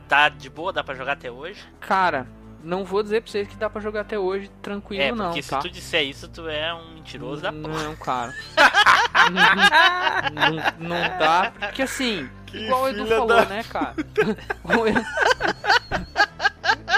Tá 0.09 0.29
de 0.29 0.49
boa? 0.51 0.73
Dá 0.73 0.83
pra 0.85 0.95
jogar 0.95 1.13
até 1.13 1.31
hoje? 1.31 1.61
Cara, 1.81 2.27
não 2.63 2.85
vou 2.85 3.03
dizer 3.03 3.23
pra 3.23 3.31
vocês 3.31 3.49
que 3.49 3.57
dá 3.57 3.69
pra 3.71 3.81
jogar 3.81 4.01
até 4.03 4.19
hoje 4.19 4.51
tranquilo, 4.63 5.03
é, 5.03 5.13
não, 5.13 5.27
porque 5.27 5.43
se 5.43 5.51
tá? 5.51 5.59
tu 5.59 5.71
disser 5.71 6.03
isso, 6.05 6.29
tu 6.29 6.49
é 6.49 6.73
um 6.75 6.95
mentiroso 6.95 7.43
da 7.43 7.53
porra. 7.53 7.83
Não, 7.85 7.97
cara. 7.97 8.35
não, 10.33 10.89
não 10.89 11.19
dá, 11.19 11.53
porque 11.59 11.83
assim, 11.83 12.29
igual 12.53 12.83
o 12.83 12.89
Edu 12.89 13.07
falou, 13.07 13.27
da- 13.29 13.45
né, 13.47 13.63
cara? 13.65 13.95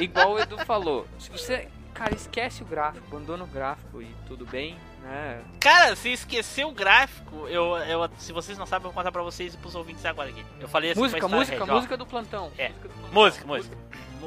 Igual 0.00 0.32
o 0.32 0.38
Edu 0.38 0.56
falou, 0.64 1.06
se 1.18 1.30
você, 1.30 1.68
cara, 2.00 2.14
esquece 2.14 2.62
o 2.62 2.66
gráfico, 2.66 3.04
abandona 3.08 3.44
o 3.44 3.46
gráfico 3.46 4.00
e 4.00 4.06
tudo 4.26 4.46
bem, 4.46 4.76
né? 5.02 5.42
Cara, 5.60 5.94
se 5.94 6.10
esquecer 6.10 6.64
o 6.64 6.72
gráfico, 6.72 7.46
eu, 7.48 7.76
eu, 7.78 8.08
se 8.18 8.32
vocês 8.32 8.56
não 8.56 8.64
sabem, 8.66 8.86
eu 8.86 8.92
vou 8.92 8.98
contar 8.98 9.12
pra 9.12 9.22
vocês 9.22 9.52
e 9.54 9.56
pros 9.58 9.74
ouvintes 9.74 10.04
agora 10.06 10.30
aqui. 10.30 10.44
Eu 10.58 10.68
falei 10.68 10.92
assim 10.92 11.00
música, 11.00 11.26
a 11.26 11.28
música, 11.28 11.64
Red, 11.64 11.72
música 11.72 11.96
do 11.96 12.06
plantão. 12.06 12.50
É. 12.56 12.68
Música, 12.70 12.88
do 12.88 12.94
plantão. 12.94 13.12
Música, 13.12 13.46
música. 13.46 13.76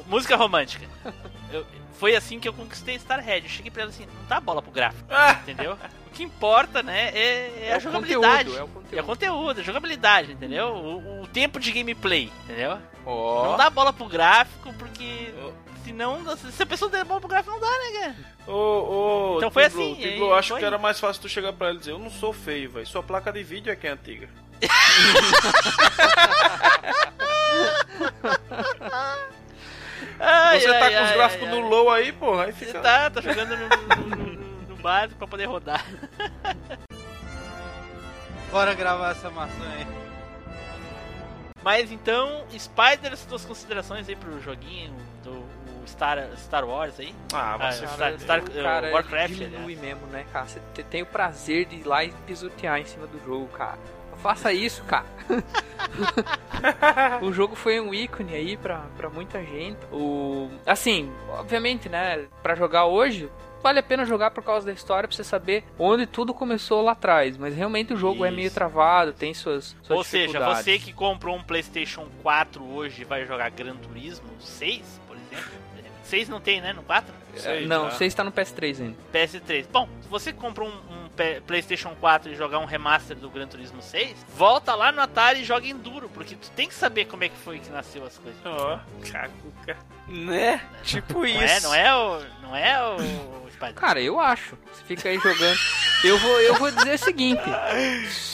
Música 0.07 0.35
romântica. 0.35 0.85
Eu- 1.51 1.65
foi 1.99 2.15
assim 2.15 2.39
que 2.39 2.47
eu 2.49 2.53
conquistei 2.53 2.95
Starhead. 2.95 3.45
Eu 3.45 3.49
cheguei 3.51 3.71
pra 3.71 3.83
ela 3.83 3.91
assim, 3.91 4.05
não 4.05 4.25
dá 4.27 4.39
bola 4.39 4.61
pro 4.61 4.71
gráfico, 4.71 5.07
entendeu? 5.43 5.77
O 6.07 6.09
que 6.09 6.23
importa, 6.23 6.83
né, 6.83 7.09
é, 7.09 7.67
é 7.69 7.73
a 7.73 7.77
o 7.77 7.79
jogabilidade. 7.79 8.49
conteúdo, 8.49 8.57
é 8.57 8.61
o 8.61 8.61
É 8.61 8.63
o 8.63 8.67
conteúdo. 8.67 9.05
conteúdo, 9.05 9.59
a 9.61 9.63
jogabilidade, 9.63 10.31
entendeu? 10.33 10.67
O, 10.75 11.21
o 11.23 11.27
tempo 11.27 11.59
de 11.59 11.71
gameplay, 11.71 12.31
entendeu? 12.43 12.77
Ó. 13.05 13.45
Não 13.51 13.57
dá 13.57 13.69
bola 13.69 13.93
pro 13.93 14.05
gráfico, 14.07 14.73
porque 14.73 15.33
senão, 15.35 15.53
se 16.51 16.64
a 16.64 16.65
pessoa 16.65 16.89
der 16.89 17.03
bola 17.05 17.19
pro 17.19 17.30
gráfico, 17.30 17.51
não 17.51 17.60
dá, 17.60 17.68
né, 17.69 17.99
cara? 17.99 18.15
Ô, 18.47 18.53
ô, 18.53 19.38
Então 19.38 19.51
foi 19.51 19.64
Tiblo, 19.69 19.81
assim, 19.84 19.95
Tiblo, 19.95 20.26
e 20.26 20.30
eu 20.30 20.34
acho 20.35 20.49
foi. 20.49 20.60
que 20.60 20.65
era 20.65 20.77
mais 20.77 20.99
fácil 20.99 21.22
tu 21.22 21.30
chegar 21.30 21.53
pra 21.53 21.68
ele 21.69 21.77
e 21.77 21.80
dizer, 21.80 21.91
eu 21.91 21.99
não 21.99 22.10
sou 22.10 22.31
feio, 22.34 22.72
velho. 22.72 22.88
Sua 22.88 23.03
placa 23.03 23.31
de 23.31 23.43
vídeo 23.43 23.72
é 23.72 23.76
que 23.76 23.88
é 23.88 23.91
antiga. 23.91 24.30
Ai, 30.19 30.60
Você 30.60 30.68
ai, 30.68 30.80
tá 30.80 30.89
com 30.97 31.03
os 31.03 31.10
ai, 31.10 31.14
gráficos 31.18 31.47
ai, 31.47 31.55
no 31.55 31.64
ai. 31.64 31.69
low 31.69 31.89
aí, 31.91 32.11
porra, 32.11 32.43
aí 32.45 32.51
Você 32.53 32.65
fica... 32.68 32.80
tá, 32.80 33.10
tá 33.10 33.22
jogando 33.22 33.55
no, 33.57 33.68
no, 34.15 34.15
no- 34.68 34.76
básico 34.84 35.18
pra 35.18 35.27
poder 35.27 35.45
rodar. 35.45 35.84
Bora 38.51 38.73
gravar 38.73 39.11
essa 39.11 39.30
maçã 39.31 39.64
aí. 39.77 39.88
Mas 41.64 41.89
então, 41.91 42.45
Spider, 42.51 43.14
as 43.14 43.23
tuas 43.26 43.45
considerações 43.45 44.07
aí 44.10 44.15
pro 44.15 44.41
joguinho, 44.41 44.93
Star, 45.88 46.27
Star 46.38 46.65
Wars 46.68 46.99
aí. 46.99 47.14
Ah, 47.34 47.55
Ah, 47.60 47.72
você 47.72 47.88
Star, 47.88 48.19
Star, 48.19 48.41
o 48.43 48.60
eh, 48.60 48.64
cara 48.64 48.91
Warcraft, 48.91 49.31
ele 49.31 49.45
diminui 49.45 49.73
aliás. 49.76 49.81
mesmo, 49.81 50.07
né, 50.07 50.26
cara? 50.31 50.45
Você 50.45 50.60
te- 50.73 50.84
tem 50.84 51.01
o 51.01 51.05
prazer 51.05 51.65
de 51.65 51.77
ir 51.77 51.84
lá 51.88 52.03
e 52.03 52.11
pisotear 52.26 52.80
em 52.80 52.85
cima 52.85 53.07
do 53.07 53.23
jogo, 53.26 53.47
cara. 53.47 53.77
Não 54.11 54.18
faça 54.18 54.51
isso, 54.53 54.84
cara. 54.84 55.05
o 57.22 57.31
jogo 57.31 57.55
foi 57.55 57.80
um 57.80 57.93
ícone 57.93 58.34
aí 58.34 58.57
pra, 58.57 58.85
pra 58.97 59.10
muita 59.10 59.41
gente. 59.43 59.77
O, 59.91 60.49
assim, 60.65 61.11
obviamente, 61.30 61.89
né, 61.89 62.26
pra 62.41 62.55
jogar 62.55 62.85
hoje, 62.85 63.30
vale 63.61 63.80
a 63.80 63.84
pena 63.84 64.05
jogar 64.05 64.31
por 64.31 64.43
causa 64.43 64.65
da 64.65 64.72
história, 64.73 65.07
pra 65.07 65.15
você 65.15 65.23
saber 65.23 65.64
onde 65.77 66.05
tudo 66.05 66.34
começou 66.34 66.81
lá 66.81 66.91
atrás. 66.93 67.38
Mas 67.38 67.55
realmente 67.55 67.93
o 67.93 67.97
jogo 67.97 68.23
é 68.26 68.31
meio 68.31 68.47
Isso. 68.47 68.55
travado, 68.55 69.14
tem 69.14 69.34
suas, 69.34 69.76
suas 69.84 69.97
Ou 69.97 70.03
seja, 70.03 70.39
você 70.39 70.77
que 70.80 70.93
comprou 70.93 71.35
um 71.35 71.43
PlayStation 71.43 72.07
4 72.22 72.64
hoje 72.64 73.01
e 73.01 73.05
vai 73.05 73.26
jogar 73.26 73.49
Gran 73.51 73.76
Turismo 73.76 74.30
6, 74.39 75.01
por 75.07 75.15
exemplo. 75.18 75.62
6 76.14 76.30
não 76.30 76.40
tem, 76.40 76.61
né? 76.61 76.73
No 76.73 76.84
4? 76.84 77.11
É, 77.35 77.40
Sei 77.40 77.65
não, 77.65 77.85
lá. 77.85 77.90
você 77.90 78.06
está 78.06 78.23
no 78.23 78.31
PS3 78.31 78.81
ainda. 78.81 78.98
PS3. 79.11 79.65
Bom, 79.72 79.90
se 79.99 80.07
você 80.07 80.31
comprou 80.31 80.69
um, 80.69 80.72
um 80.72 81.41
PlayStation 81.48 81.95
4 81.99 82.31
e 82.31 82.35
jogar 82.35 82.60
um 82.60 82.65
remaster 82.65 83.18
do 83.18 83.31
Gran 83.31 83.48
Turismo 83.48 83.81
6, 83.81 84.23
volta 84.35 84.76
lá 84.76 84.91
no 84.91 85.02
Atari 85.02 85.41
e 85.41 85.44
joga 85.44 85.65
Enduro, 85.65 86.07
porque 86.10 86.35
tu 86.35 86.52
tem 86.52 86.68
que 86.68 86.76
saber 86.76 87.06
como 87.06 87.23
é 87.23 87.30
que 87.30 87.38
foi 87.38 87.57
que 87.57 87.69
nasceu 87.72 88.06
as 88.06 88.15
coisas. 88.19 88.40
Ó, 88.45 88.80
cacuca. 89.11 89.76
Né? 90.07 90.61
Tipo 90.84 91.19
Não 91.19 91.26
isso. 91.26 91.44
é, 91.44 91.60
não 91.61 91.73
é 91.73 91.95
o. 91.95 92.19
Não 92.44 92.56
é 92.56 92.80
o. 92.80 93.73
Cara, 93.73 93.99
eu 93.99 94.19
acho. 94.19 94.56
Você 94.72 94.84
fica 94.84 95.10
aí 95.10 95.18
jogando. 95.18 95.57
Eu 96.03 96.18
vou, 96.19 96.41
eu 96.41 96.56
vou 96.56 96.69
dizer 96.69 96.94
o 96.94 96.98
seguinte: 96.99 97.41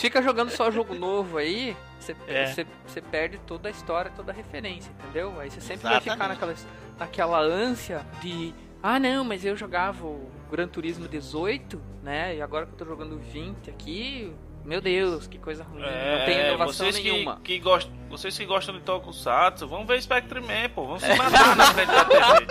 fica 0.02 0.22
jogando 0.22 0.50
só 0.50 0.70
jogo 0.70 0.96
novo 0.96 1.38
aí, 1.38 1.78
você, 2.14 2.31
É. 2.31 2.45
você, 2.48 2.68
você 2.88 3.02
perde 3.02 3.38
toda 3.40 3.68
a 3.69 3.72
história, 3.72 4.11
toda 4.15 4.31
a 4.31 4.36
referência, 4.36 4.91
entendeu? 4.99 5.40
Aí 5.40 5.49
você 5.49 5.61
sempre 5.61 5.84
vai 5.90 5.99
ficar 5.99 6.15
Exatamente. 6.15 6.41
naquela, 6.41 6.56
naquela 6.99 7.40
ânsia 7.40 8.06
de. 8.22 8.53
Ah, 8.81 8.99
não, 8.99 9.23
mas 9.26 9.44
eu 9.44 9.56
jogava 9.57 10.06
o 10.06 10.30
Gran 10.49 10.68
Turismo 10.68 11.07
18, 11.07 11.81
né? 12.02 12.36
E 12.38 12.41
agora 12.41 12.65
que 12.65 12.72
eu 12.73 12.77
tô 12.77 12.86
jogando 12.86 13.18
20 13.18 13.69
aqui, 13.69 14.34
meu 14.70 14.80
Deus, 14.82 15.28
que 15.28 15.38
coisa 15.40 15.64
ruim. 15.64 15.82
não 15.82 16.26
tem 16.26 16.48
inovação 16.48 16.88
É, 16.88 16.91
vocês 16.91 17.04
nenhuma. 17.04 17.36
Que, 17.38 17.56
que 17.56 17.60
gostam, 17.60 17.91
vocês 18.10 18.38
que 18.38 18.46
gostam 18.46 18.76
de 18.76 18.82
Tokusatsu, 18.82 19.68
vão 19.68 19.86
ver 19.86 20.02
Spectre 20.02 20.40
Man, 20.40 20.70
pô. 20.74 20.86
Vamos 20.86 21.02
se 21.04 21.14
matar 21.16 21.56
na 21.56 21.66
frente 21.74 21.91
da 21.91 22.06
TV. 22.06 22.46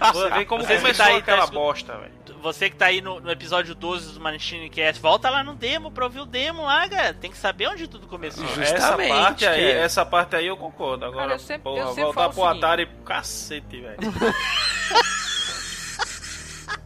Você 0.12 0.30
vê 0.30 0.44
como 0.46 0.62
Vocês 0.64 0.78
que 0.78 0.82
começou 0.82 1.04
tá 1.04 1.10
aí, 1.10 1.12
tá 1.16 1.18
aquela 1.18 1.44
escu- 1.44 1.54
bosta, 1.54 1.96
velho. 1.98 2.12
Você 2.42 2.70
que 2.70 2.76
tá 2.76 2.86
aí 2.86 3.02
no, 3.02 3.20
no 3.20 3.30
episódio 3.30 3.74
12 3.74 4.14
do 4.14 4.20
Machine 4.20 4.70
Cast, 4.70 5.00
volta 5.02 5.28
lá 5.28 5.44
no 5.44 5.54
demo 5.54 5.90
pra 5.90 6.04
ouvir 6.04 6.20
o 6.20 6.24
demo 6.26 6.62
lá, 6.62 6.88
cara. 6.88 7.12
Tem 7.12 7.30
que 7.30 7.36
saber 7.36 7.68
onde 7.68 7.86
tudo 7.86 8.06
começou. 8.06 8.46
Justamente, 8.46 8.72
essa 8.74 8.96
parte 8.96 9.46
aí, 9.46 9.66
cara. 9.72 9.78
essa 9.84 10.06
parte 10.06 10.36
aí 10.36 10.46
eu 10.46 10.56
concordo. 10.56 11.04
Agora, 11.04 11.20
Cara, 11.22 11.34
eu 11.34 11.38
sempre- 11.38 11.62
porra, 11.64 11.80
eu 11.82 11.88
sempre 11.88 12.04
voltar 12.04 12.28
pro 12.30 12.40
o 12.40 12.44
seguinte. 12.46 12.64
Atari, 12.64 12.86
cacete, 13.04 13.80
velho. 13.82 13.98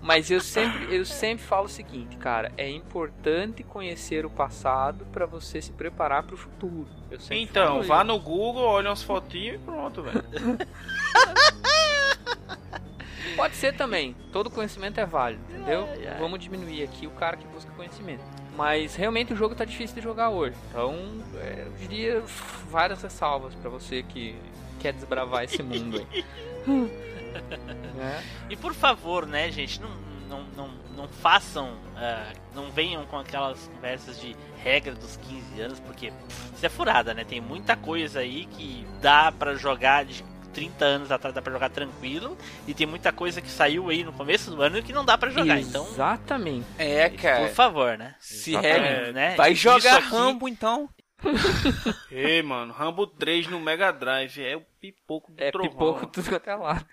Mas 0.05 0.31
eu 0.31 0.39
sempre, 0.39 0.95
eu 0.95 1.03
sempre 1.07 1.43
falo 1.43 1.65
o 1.65 1.69
seguinte, 1.69 2.19
cara, 2.19 2.53
é 2.59 2.69
importante 2.69 3.63
conhecer 3.63 4.27
o 4.27 4.31
passado 4.31 5.07
pra 5.11 5.25
você 5.25 5.63
se 5.63 5.73
preparar 5.73 6.25
pro 6.25 6.37
futuro. 6.37 6.87
Eu 7.11 7.19
sempre 7.19 7.43
Então, 7.45 7.83
vá 7.83 7.97
isso. 7.97 8.05
no 8.05 8.21
Google, 8.21 8.65
olha 8.65 8.91
umas 8.91 9.03
fotinhas 9.03 9.55
e 9.57 9.59
pronto, 9.59 10.03
velho. 10.03 10.23
Pode 13.35 13.57
ser 13.57 13.75
também. 13.75 14.15
Todo 14.31 14.51
conhecimento 14.51 15.01
é 15.01 15.07
válido, 15.07 15.43
entendeu? 15.51 15.89
Ai, 15.91 16.07
ai. 16.07 16.19
Vamos 16.19 16.39
diminuir 16.39 16.83
aqui 16.83 17.07
o 17.07 17.11
cara 17.11 17.39
que 17.39 17.47
busca 17.47 17.71
conhecimento. 17.73 18.23
Mas 18.57 18.95
realmente 18.95 19.33
o 19.33 19.37
jogo 19.37 19.55
tá 19.55 19.65
difícil 19.65 19.97
de 19.97 20.03
jogar 20.03 20.29
hoje. 20.29 20.55
Então, 20.69 20.95
é, 21.41 21.65
eu 21.67 21.73
diria 21.81 22.23
várias 22.71 23.03
ressalvas 23.03 23.55
pra 23.55 23.71
você 23.71 24.03
que 24.03 24.37
quer 24.81 24.93
desbravar 24.93 25.45
esse 25.45 25.63
mundo 25.63 26.07
aí. 26.13 26.25
Né? 27.95 28.23
E 28.51 28.57
por 28.57 28.75
favor, 28.75 29.25
né, 29.27 29.51
gente, 29.53 29.81
não, 29.81 29.91
não, 30.29 30.43
não, 30.57 30.69
não 30.97 31.09
façam, 31.09 31.77
ah, 31.97 32.33
não 32.55 32.71
venham 32.73 33.05
com 33.07 33.17
aquelas 33.19 33.69
conversas 33.69 34.21
de 34.21 34.35
regra 34.63 34.95
dos 34.95 35.17
15 35.17 35.61
anos, 35.61 35.81
porque 35.81 36.11
pff, 36.11 36.55
isso 36.57 36.67
é 36.67 36.69
furada, 36.69 37.15
né? 37.15 37.23
Tem 37.25 37.41
muita 37.41 37.77
coisa 37.77 38.19
aí 38.21 38.47
que 38.47 38.85
dá 39.01 39.31
pra 39.31 39.55
jogar 39.55 40.05
de 40.05 40.25
30 40.53 40.85
anos 40.85 41.13
atrás, 41.13 41.33
dá 41.35 41.41
pra 41.43 41.53
jogar 41.53 41.69
tranquilo, 41.71 42.37
e 42.67 42.75
tem 42.75 42.87
muita 42.87 43.13
coisa 43.13 43.41
que 43.41 43.49
saiu 43.51 43.89
aí 43.91 44.03
no 44.03 44.13
começo 44.13 44.51
do 44.51 44.61
ano 44.63 44.83
que 44.83 44.93
não 44.93 45.05
dá 45.05 45.17
pra 45.17 45.31
jogar. 45.31 45.61
Então, 45.61 45.87
Exatamente. 45.89 46.67
É, 46.79 47.09
por 47.09 47.21
cara. 47.21 47.49
favor, 47.51 47.97
né? 47.97 48.15
Se 48.19 48.51
Exatamente, 48.51 48.79
regra, 48.81 49.13
né? 49.13 49.35
Vai 49.37 49.55
jogar 49.55 49.99
aqui- 49.99 50.09
Rambo 50.09 50.49
então. 50.49 50.89
Ei, 52.11 52.43
mano, 52.43 52.73
Rambo 52.73 53.07
3 53.07 53.47
no 53.49 53.59
Mega 53.61 53.93
Drive 53.93 54.39
é 54.45 54.57
o 54.57 54.63
pipoco 54.93 55.33
do 55.33 55.43
É 55.43 55.51
trovão. 55.51 55.71
pipoco 55.71 56.07
tudo 56.07 56.29
quanto 56.29 56.49
é 56.51 56.55
lá. 56.55 56.85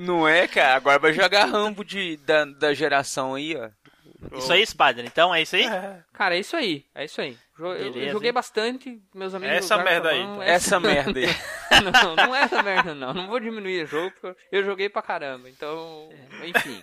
Não 0.00 0.28
é, 0.28 0.46
cara? 0.46 0.76
Agora 0.76 0.98
vai 0.98 1.12
jogar 1.12 1.46
Rambo 1.46 1.84
de, 1.84 2.16
da, 2.18 2.44
da 2.44 2.74
geração 2.74 3.34
aí, 3.34 3.56
ó. 3.56 3.70
Isso 4.36 4.52
aí, 4.52 4.66
Spider, 4.66 5.06
então 5.06 5.34
é 5.34 5.42
isso 5.42 5.56
aí? 5.56 5.64
Cara, 6.12 6.36
é 6.36 6.40
isso 6.40 6.56
aí. 6.56 6.84
É 6.94 7.04
isso 7.04 7.20
aí. 7.20 7.38
Eu- 7.58 7.92
Beleza, 7.92 8.12
joguei 8.12 8.28
hein? 8.30 8.34
bastante, 8.34 9.02
meus 9.14 9.34
amigos. 9.34 9.56
Essa 9.56 9.76
jogaram 9.76 9.90
merda 9.90 10.08
aí, 10.10 10.20
então. 10.20 10.42
Essa 10.42 10.78
merda 10.80 11.18
aí. 11.20 11.26
não, 12.04 12.16
não 12.16 12.34
é 12.36 12.42
essa 12.42 12.62
merda, 12.62 12.94
não. 12.94 13.14
Não 13.14 13.26
vou 13.26 13.40
diminuir 13.40 13.84
o 13.84 13.86
jogo, 13.86 14.12
porque 14.20 14.36
eu 14.52 14.64
joguei 14.64 14.88
pra 14.88 15.02
caramba. 15.02 15.48
Então, 15.48 16.08
enfim. 16.44 16.82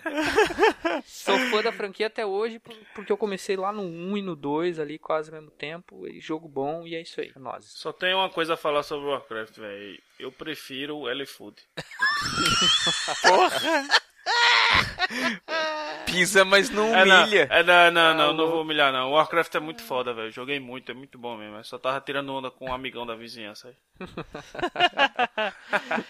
Sou 1.06 1.38
fã 1.50 1.62
da 1.62 1.72
franquia 1.72 2.06
até 2.08 2.26
hoje, 2.26 2.58
por- 2.58 2.76
porque 2.94 3.12
eu 3.12 3.16
comecei 3.16 3.56
lá 3.56 3.72
no 3.72 3.82
1 3.82 4.16
e 4.18 4.22
no 4.22 4.36
2 4.36 4.78
ali, 4.78 4.98
quase 4.98 5.30
ao 5.30 5.36
mesmo 5.40 5.50
tempo. 5.50 6.06
E 6.06 6.20
jogo 6.20 6.48
bom, 6.48 6.86
e 6.86 6.94
é 6.94 7.00
isso 7.00 7.20
aí. 7.20 7.32
É 7.34 7.38
nóis. 7.38 7.64
Só 7.64 7.92
tem 7.92 8.14
uma 8.14 8.28
coisa 8.30 8.54
a 8.54 8.56
falar 8.56 8.82
sobre 8.82 9.06
Warcraft, 9.08 9.56
velho. 9.58 9.98
Eu 10.18 10.32
prefiro 10.32 10.96
o 10.98 11.08
L-Food. 11.08 11.56
Pisa, 16.06 16.44
mas 16.44 16.70
não 16.70 16.94
É, 16.94 17.04
não, 17.04 17.24
humilha. 17.24 17.48
é, 17.50 17.62
não, 17.62 17.90
não, 17.90 18.14
não, 18.14 18.26
Tá 18.28 18.32
não 18.34 18.50
vou 18.50 18.62
humilhar, 18.62 18.92
não. 18.92 19.10
Warcraft 19.12 19.54
é 19.54 19.60
muito 19.60 19.82
foda, 19.82 20.14
velho. 20.14 20.30
Joguei 20.30 20.58
muito, 20.60 20.90
é 20.90 20.94
muito 20.94 21.18
bom 21.18 21.36
mesmo. 21.36 21.56
Eu 21.56 21.64
só 21.64 21.78
tava 21.78 22.00
tirando 22.00 22.32
onda 22.32 22.50
com 22.50 22.70
um 22.70 22.74
amigão 22.74 23.06
da 23.06 23.14
vizinhança 23.14 23.68
aí. 23.68 23.74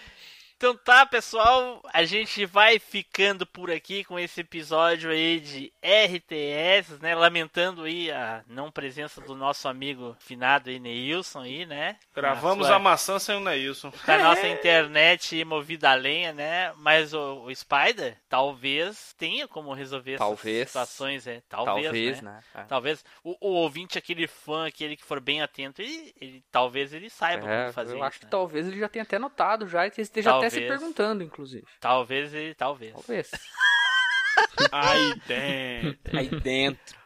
Então 0.59 0.75
tá, 0.75 1.05
pessoal, 1.05 1.83
a 1.93 2.03
gente 2.07 2.47
vai 2.47 2.79
ficando 2.79 3.45
por 3.45 3.71
aqui 3.71 4.03
com 4.05 4.19
esse 4.19 4.41
episódio 4.41 5.11
aí 5.11 5.39
de 5.39 5.71
RTS, 5.83 6.99
né? 7.03 7.15
Lamentando 7.15 7.83
aí 7.83 8.11
a 8.11 8.43
não 8.49 8.71
presença 8.71 9.21
do 9.21 9.35
nosso 9.37 9.69
amigo 9.69 10.17
finado 10.19 10.71
aí, 10.71 10.79
Neilson 10.79 11.41
aí, 11.41 11.67
né? 11.67 11.97
Gravamos 12.15 12.67
sua- 12.69 12.77
a 12.77 12.79
maçã 12.79 13.19
sem 13.19 13.37
o 13.37 13.41
Neilson. 13.41 13.91
com 13.91 14.11
a 14.11 14.17
nossa 14.17 14.47
internet 14.49 15.45
movida 15.45 15.91
a 15.91 15.95
lenha, 15.95 16.33
né? 16.33 16.73
Mas 16.79 17.13
o, 17.13 17.43
o 17.45 17.55
Spider 17.55 18.17
talvez 18.27 19.13
tenha 19.19 19.47
como 19.47 19.75
resolver 19.75 20.17
Talvez. 20.17 20.57
essas 20.63 20.69
situações, 20.71 21.27
é. 21.27 21.43
Talvez, 21.51 21.85
Talvez, 21.85 22.23
né? 22.23 22.31
né? 22.55 22.63
É. 22.63 22.65
Talvez 22.65 23.05
o, 23.23 23.37
o 23.47 23.51
ouvinte, 23.57 23.99
aquele 23.99 24.27
fã, 24.27 24.67
aquele 24.67 24.97
que 24.97 25.05
for 25.05 25.21
bem 25.21 25.43
atento, 25.43 25.83
ele, 25.83 26.15
ele- 26.19 26.45
talvez 26.51 26.95
ele 26.95 27.11
saiba 27.11 27.47
É, 27.47 27.61
como 27.65 27.73
fazer 27.75 27.93
eu 27.93 27.97
isso, 27.97 28.05
acho 28.07 28.19
que 28.21 28.25
né? 28.25 28.31
talvez 28.31 28.67
ele 28.67 28.79
já 28.81 28.89
tenha 28.89 29.03
até 29.03 29.19
notado 29.19 29.69
já 29.69 29.87
e 29.87 29.93
esteja 29.99 30.35
até 30.35 30.46
se 30.51 30.57
Talvez. 30.61 30.79
perguntando, 30.81 31.23
inclusive. 31.23 31.65
Talvez 31.81 32.35
ele, 32.35 32.55
talvez. 32.55 32.93
Talvez. 32.93 33.31
Aí 34.73 35.21
tem. 35.27 35.99
Aí 36.13 36.29
dentro. 36.41 36.97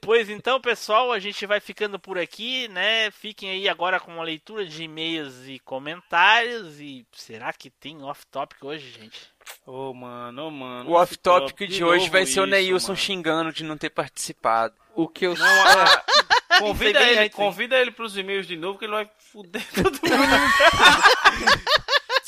Pois 0.00 0.30
então, 0.30 0.58
pessoal, 0.60 1.12
a 1.12 1.18
gente 1.18 1.44
vai 1.44 1.60
ficando 1.60 1.98
por 1.98 2.16
aqui, 2.18 2.66
né? 2.68 3.10
Fiquem 3.10 3.50
aí 3.50 3.68
agora 3.68 3.98
com 4.00 4.12
uma 4.14 4.22
leitura 4.22 4.64
de 4.64 4.84
e-mails 4.84 5.46
e 5.46 5.58
comentários. 5.58 6.80
E 6.80 7.04
será 7.12 7.52
que 7.52 7.68
tem 7.68 8.02
off-topic 8.02 8.62
hoje, 8.64 8.90
gente? 8.90 9.20
Ô, 9.66 9.92
mano, 9.92 10.46
ô, 10.46 10.50
mano. 10.50 10.90
O 10.90 10.94
off-topic 10.94 11.68
de 11.68 11.84
hoje 11.84 12.08
vai 12.08 12.24
ser 12.24 12.40
o 12.40 12.46
Neilson 12.46 12.88
mano. 12.92 12.96
xingando 12.96 13.52
de 13.52 13.64
não 13.64 13.76
ter 13.76 13.90
participado. 13.90 14.74
O 14.94 15.06
que 15.08 15.26
eu 15.26 15.34
Não, 15.34 15.44
a- 15.46 16.04
convida, 16.60 17.02
ele, 17.02 17.28
convida 17.30 17.76
ele 17.78 17.90
pros 17.90 18.16
e-mails 18.16 18.46
de 18.46 18.56
novo 18.56 18.78
que 18.78 18.84
ele 18.86 18.92
vai 18.92 19.10
fuder 19.18 19.62
todo 19.74 19.92
mundo. 19.92 21.58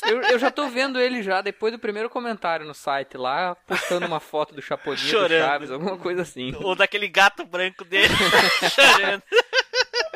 Eu, 0.03 0.21
eu 0.21 0.39
já 0.39 0.49
tô 0.49 0.67
vendo 0.67 0.99
ele 0.99 1.21
já, 1.21 1.41
depois 1.41 1.71
do 1.71 1.79
primeiro 1.79 2.09
comentário 2.09 2.65
no 2.65 2.73
site 2.73 3.17
lá, 3.17 3.55
postando 3.67 4.05
uma 4.05 4.19
foto 4.19 4.53
do 4.53 4.61
Chapolin 4.61 4.97
do. 4.97 5.39
Chaves, 5.39 5.71
alguma 5.71 5.97
coisa 5.97 6.21
assim. 6.21 6.53
Ou 6.57 6.75
daquele 6.75 7.07
gato 7.07 7.45
branco 7.45 7.83
dele 7.85 8.13
chorando. 8.73 9.23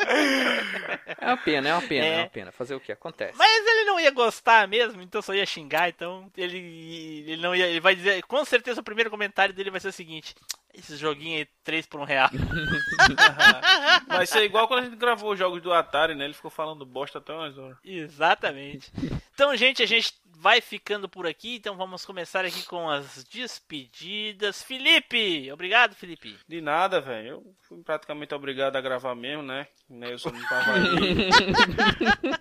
É 0.07 1.26
uma 1.27 1.38
pena, 1.38 1.69
é 1.69 1.73
uma 1.73 1.82
pena, 1.82 2.06
é, 2.06 2.10
É. 2.10 2.18
uma 2.19 2.30
pena. 2.30 2.52
Fazer 2.52 2.76
o 2.76 2.80
que? 2.80 2.91
Acontece. 2.91 3.38
Mas 3.38 3.65
ele 3.68 3.86
não 3.86 3.99
ia 3.99 4.11
gostar 4.11 4.68
mesmo, 4.68 5.02
então 5.02 5.22
só 5.22 5.34
ia 5.34 5.45
xingar, 5.45 5.90
então 5.90 6.32
ele, 6.38 6.57
ele 7.27 7.41
não 7.41 7.56
ia. 7.56 7.68
Ele 7.68 7.80
vai 7.80 7.95
dizer. 7.95 8.22
Com 8.23 8.44
certeza 8.45 8.82
o 8.82 8.84
primeiro 8.84 9.10
comentário 9.10 9.53
dele 9.53 9.72
vai 9.72 9.80
ser 9.80 9.90
o 9.90 9.94
seguinte. 9.94 10.36
Esse 10.73 10.98
joguinho 10.98 11.38
aí, 11.38 11.48
3 11.64 11.86
por 11.86 12.02
um 12.02 12.03
real. 12.03 12.30
Vai 14.07 14.26
ser 14.27 14.44
igual 14.44 14.68
quando 14.68 14.82
a 14.82 14.84
gente 14.84 14.98
gravou 14.98 15.32
os 15.32 15.40
jogos 15.40 15.61
do 15.61 15.72
Atari, 15.73 16.15
né? 16.15 16.26
Ele 16.26 16.34
ficou 16.34 16.52
falando 16.52 16.86
bosta 16.86 17.19
até 17.19 17.32
umas 17.34 17.57
horas. 17.57 17.77
Exatamente. 17.84 18.91
Então, 19.34 19.56
gente, 19.56 19.82
a 19.82 19.86
gente 19.86 20.14
vai 20.40 20.62
ficando 20.62 21.07
por 21.07 21.26
aqui, 21.26 21.56
então 21.56 21.76
vamos 21.76 22.06
começar 22.06 22.45
aqui 22.45 22.64
com 22.64 22.90
as 22.90 23.24
despedidas. 23.24 24.62
Felipe! 24.62 25.52
Obrigado, 25.52 25.95
Felipe. 25.95 26.38
De 26.48 26.62
nada, 26.62 27.02
velho. 27.02 27.28
Eu 27.28 27.56
fui 27.62 27.82
praticamente 27.84 28.34
obrigado 28.34 28.76
a 28.76 28.82
gravar 28.82 29.16
mesmo, 29.16 29.44
né? 29.44 29.68
Eu 29.90 30.18
só 30.20 30.32
não 30.32 30.48
tava 30.48 30.74
aí. 30.74 31.30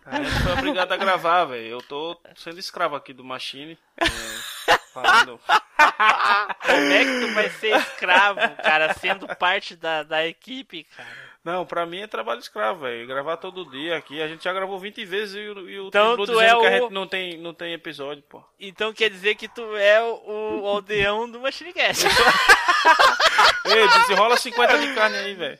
a 0.06 0.22
gente 0.22 0.42
foi 0.42 0.52
obrigado 0.52 0.92
a 0.92 0.96
gravar, 0.96 1.44
velho. 1.46 1.66
Eu 1.66 1.82
tô 1.82 2.20
sendo 2.36 2.58
escravo 2.58 2.96
aqui 2.96 3.12
do 3.12 3.24
Machine. 3.24 3.78
É, 4.00 4.78
falando. 4.92 5.40
Como 5.46 6.92
é 6.92 7.04
que 7.04 7.26
tu 7.26 7.34
vai 7.34 7.50
ser 7.50 7.76
escravo, 7.76 8.40
cara, 8.62 8.94
sendo 8.94 9.26
parte 9.36 9.76
da, 9.76 10.02
da 10.02 10.26
equipe, 10.26 10.84
cara? 10.84 11.33
Não, 11.44 11.66
pra 11.66 11.84
mim 11.84 12.00
é 12.00 12.06
trabalho 12.06 12.40
escravo, 12.40 12.80
velho. 12.80 13.06
Gravar 13.06 13.36
todo 13.36 13.70
dia 13.70 13.98
aqui. 13.98 14.22
A 14.22 14.26
gente 14.26 14.42
já 14.42 14.50
gravou 14.52 14.78
20 14.78 15.04
vezes 15.04 15.34
e, 15.34 15.38
o- 15.50 15.68
e 15.68 15.78
o 15.80 15.88
Então 15.88 16.16
tu 16.16 16.24
dizendo 16.24 16.40
é 16.40 16.46
que 16.48 16.54
a 16.54 16.58
o- 16.58 16.70
gente 16.84 16.92
não 16.92 17.06
tem, 17.06 17.36
não 17.36 17.52
tem 17.52 17.74
episódio, 17.74 18.22
pô. 18.28 18.42
Então 18.58 18.94
quer 18.94 19.10
dizer 19.10 19.34
que 19.34 19.46
tu 19.46 19.76
é 19.76 20.02
o, 20.02 20.62
o 20.62 20.66
aldeão 20.66 21.30
do 21.30 21.38
Machinecast. 21.40 22.06
Ei, 23.66 23.88
desenrola 24.00 24.36
50 24.38 24.78
de 24.78 24.94
carne 24.94 25.16
aí, 25.18 25.34
velho. 25.34 25.58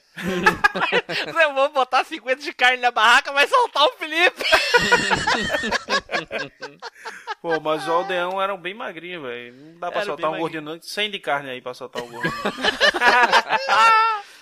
Eu 1.43 1.52
vou 1.55 1.69
botar 1.70 2.02
50 2.05 2.40
de 2.43 2.52
carne 2.55 2.78
na 2.78 2.90
barraca, 2.90 3.31
vai 3.32 3.47
soltar 3.47 3.82
o 3.85 3.93
Felipe. 3.93 4.43
Pô, 7.43 7.61
mas 7.61 7.86
o 7.86 7.93
aldeão 7.93 8.40
eram 8.40 8.56
bem 8.56 8.73
magrinho, 8.74 9.23
velho. 9.23 9.52
Não 9.55 9.78
dá 9.78 9.90
pra 9.90 10.01
Era 10.01 10.06
soltar 10.06 10.31
um 10.31 10.39
gordinho, 10.39 10.62
não. 10.62 10.81
100 10.81 11.11
de 11.11 11.19
carne 11.19 11.51
aí 11.51 11.61
pra 11.61 11.74
soltar 11.74 12.02
o 12.02 12.06
gordinho. 12.06 12.32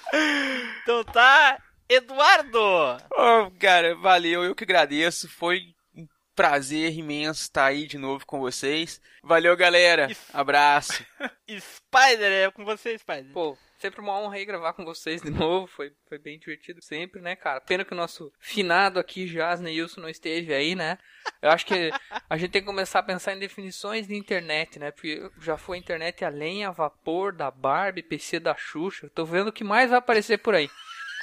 Então 0.82 1.04
tá, 1.04 1.58
Eduardo. 1.88 2.60
Ô, 2.60 3.50
cara, 3.58 3.94
valeu, 3.94 4.44
eu 4.44 4.54
que 4.54 4.64
agradeço. 4.64 5.28
Foi 5.28 5.74
um 5.94 6.06
prazer 6.34 6.92
imenso 6.92 7.42
estar 7.42 7.66
aí 7.66 7.86
de 7.86 7.98
novo 7.98 8.26
com 8.26 8.40
vocês. 8.40 9.00
Valeu, 9.22 9.56
galera. 9.56 10.08
Abraço. 10.32 11.04
Spider, 11.48 12.32
é 12.32 12.50
com 12.50 12.64
você, 12.64 12.98
Spider. 12.98 13.32
Pô, 13.32 13.56
sempre 13.78 14.00
uma 14.00 14.18
honra 14.18 14.36
aí 14.36 14.44
gravar 14.44 14.72
com 14.72 14.84
vocês 14.84 15.22
de 15.22 15.30
novo. 15.30 15.66
Foi, 15.66 15.92
foi 16.08 16.18
bem 16.18 16.38
divertido 16.38 16.82
sempre, 16.82 17.20
né, 17.20 17.34
cara? 17.34 17.60
Pena 17.60 17.84
que 17.84 17.92
o 17.92 17.96
nosso 17.96 18.32
finado 18.38 18.98
aqui, 18.98 19.26
Jasne 19.26 19.80
Wilson, 19.80 20.00
não 20.00 20.08
esteve 20.08 20.54
aí, 20.54 20.74
né? 20.74 20.98
Eu 21.42 21.50
acho 21.50 21.66
que 21.66 21.90
a 22.30 22.36
gente 22.36 22.50
tem 22.50 22.62
que 22.62 22.66
começar 22.66 23.00
a 23.00 23.02
pensar 23.02 23.34
em 23.34 23.38
definições 23.38 24.06
de 24.06 24.14
internet, 24.14 24.78
né? 24.78 24.90
Porque 24.92 25.28
já 25.40 25.56
foi 25.56 25.76
internet 25.76 26.24
a 26.24 26.28
lenha, 26.28 26.68
a 26.68 26.72
vapor, 26.72 27.32
da 27.32 27.50
Barbie, 27.50 28.02
PC 28.02 28.38
da 28.38 28.54
Xuxa. 28.54 29.10
Tô 29.14 29.24
vendo 29.24 29.48
o 29.48 29.52
que 29.52 29.64
mais 29.64 29.90
vai 29.90 29.98
aparecer 29.98 30.38
por 30.38 30.54
aí. 30.54 30.70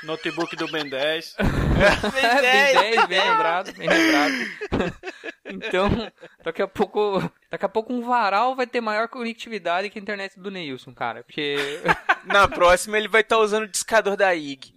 Notebook 0.03 0.55
do 0.55 0.69
Ben 0.71 0.87
10. 0.87 1.35
Bem 1.39 2.11
bem 2.11 2.41
10, 2.41 2.79
10, 2.79 3.05
bem 3.07 3.19
lembrado, 3.19 3.73
bem 3.73 3.89
lembrado. 3.89 4.33
então, 5.45 6.11
daqui 6.43 6.61
a 6.61 6.67
pouco, 6.67 7.31
daqui 7.49 7.65
a 7.65 7.69
pouco 7.69 7.93
um 7.93 8.01
varal 8.01 8.55
vai 8.55 8.67
ter 8.67 8.79
maior 8.79 9.07
conectividade 9.07 9.89
que 9.89 9.99
a 9.99 10.01
internet 10.01 10.39
do 10.39 10.51
Neilson, 10.51 10.93
cara, 10.93 11.23
porque 11.23 11.57
Na 12.25 12.47
próxima 12.47 12.97
ele 12.97 13.07
vai 13.07 13.21
estar 13.21 13.37
usando 13.37 13.63
o 13.63 13.67
discador 13.67 14.15
da 14.15 14.33
IG. 14.35 14.73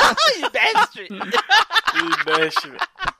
Ai, 0.00 0.50
best. 2.24 2.72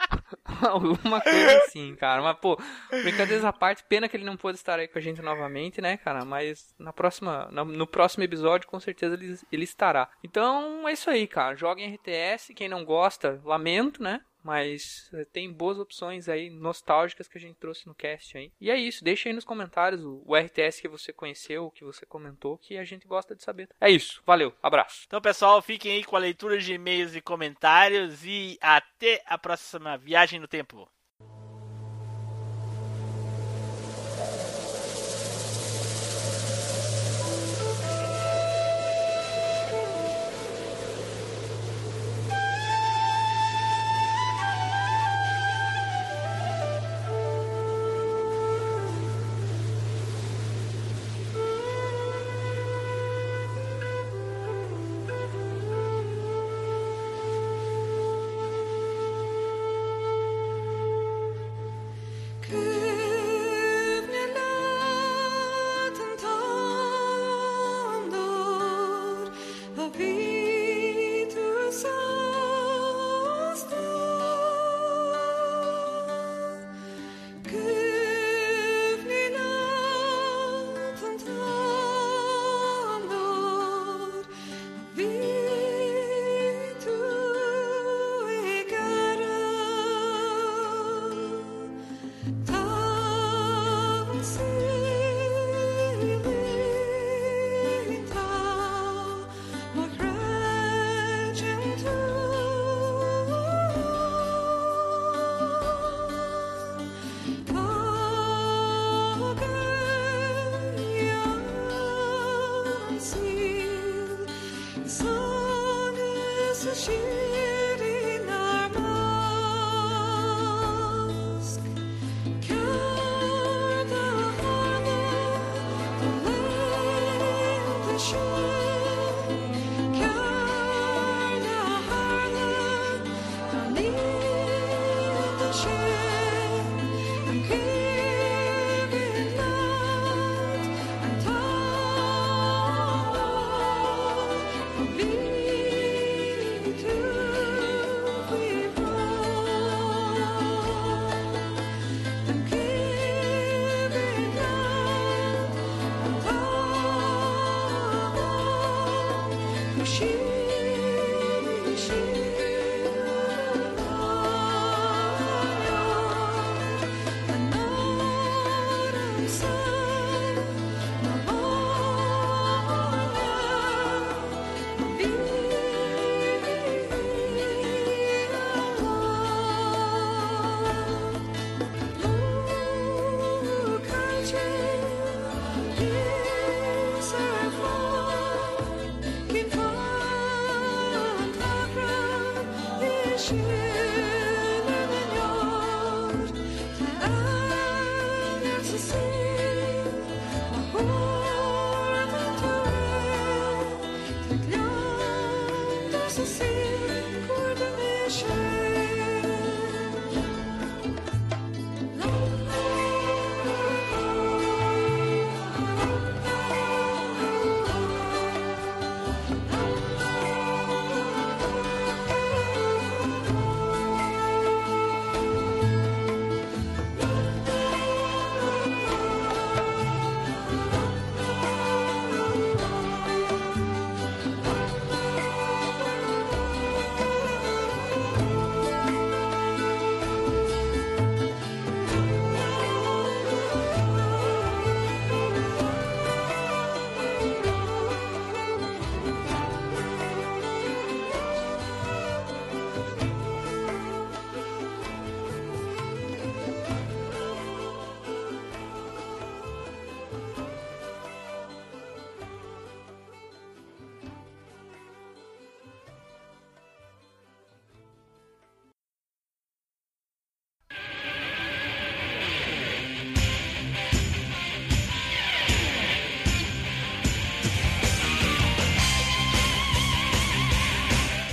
Alguma 0.70 1.20
coisa 1.20 1.58
assim, 1.58 1.94
cara. 1.96 2.22
Mas 2.22 2.38
pô, 2.38 2.56
brincadeiras 2.90 3.44
à 3.44 3.52
parte, 3.52 3.84
pena 3.84 4.08
que 4.08 4.16
ele 4.16 4.24
não 4.24 4.36
pôde 4.36 4.56
estar 4.58 4.78
aí 4.78 4.88
com 4.88 4.98
a 4.98 5.02
gente 5.02 5.20
novamente, 5.20 5.80
né, 5.80 5.96
cara? 5.96 6.24
Mas 6.24 6.74
na 6.78 6.92
próxima, 6.92 7.48
no 7.50 7.86
próximo 7.86 8.24
episódio, 8.24 8.68
com 8.68 8.78
certeza 8.80 9.14
ele, 9.14 9.38
ele 9.50 9.64
estará. 9.64 10.08
Então 10.22 10.88
é 10.88 10.92
isso 10.92 11.10
aí, 11.10 11.26
cara. 11.26 11.56
Joguem 11.56 11.94
RTS, 11.94 12.54
quem 12.54 12.68
não 12.68 12.84
gosta, 12.84 13.40
lamento, 13.44 14.02
né? 14.02 14.20
Mas 14.42 15.10
eh, 15.12 15.24
tem 15.24 15.52
boas 15.52 15.78
opções 15.78 16.28
aí 16.28 16.50
nostálgicas 16.50 17.28
que 17.28 17.38
a 17.38 17.40
gente 17.40 17.56
trouxe 17.56 17.86
no 17.86 17.94
cast 17.94 18.36
aí. 18.36 18.52
E 18.60 18.70
é 18.70 18.76
isso, 18.76 19.04
deixa 19.04 19.28
aí 19.28 19.34
nos 19.34 19.44
comentários 19.44 20.02
o, 20.02 20.22
o 20.26 20.36
RTS 20.36 20.80
que 20.80 20.88
você 20.88 21.12
conheceu, 21.12 21.70
que 21.70 21.84
você 21.84 22.04
comentou, 22.04 22.58
que 22.58 22.76
a 22.76 22.84
gente 22.84 23.06
gosta 23.06 23.34
de 23.34 23.42
saber. 23.42 23.68
É 23.80 23.90
isso, 23.90 24.22
valeu, 24.26 24.54
abraço. 24.62 25.04
Então, 25.06 25.20
pessoal, 25.20 25.62
fiquem 25.62 25.96
aí 25.96 26.04
com 26.04 26.16
a 26.16 26.20
leitura 26.20 26.58
de 26.58 26.72
e-mails 26.72 27.14
e 27.14 27.20
comentários 27.20 28.24
e 28.24 28.58
até 28.60 29.22
a 29.26 29.38
próxima 29.38 29.96
viagem 29.96 30.40
no 30.40 30.48
tempo. 30.48 30.88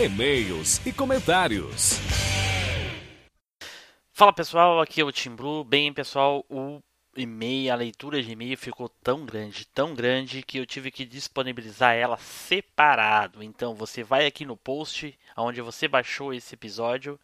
E-mails 0.10 0.84
e 0.88 0.91
comentários. 0.91 1.99
Fala 4.11 4.34
pessoal, 4.34 4.81
aqui 4.81 5.02
é 5.02 5.03
o 5.03 5.11
Tim 5.11 5.36
Blue. 5.36 5.64
Bem, 5.64 5.94
pessoal, 5.94 6.44
o 6.49 6.81
e-mail, 7.15 7.72
a 7.72 7.76
leitura 7.76 8.19
de 8.19 8.31
e-mail 8.31 8.57
ficou 8.57 8.90
tão 8.90 9.23
grande, 9.23 9.68
tão 9.68 9.94
grande 9.94 10.41
que 10.41 10.57
eu 10.57 10.65
tive 10.65 10.90
que 10.90 11.06
disponibilizar 11.06 11.94
ela 11.94 12.18
separado. 12.18 13.44
Então 13.44 13.76
você 13.76 14.02
vai 14.02 14.26
aqui 14.26 14.45
no 14.45 14.57
post 14.57 15.15
onde 15.38 15.61
você 15.61 15.88
baixou 15.88 16.34
esse 16.34 16.56
episódio 16.56 17.19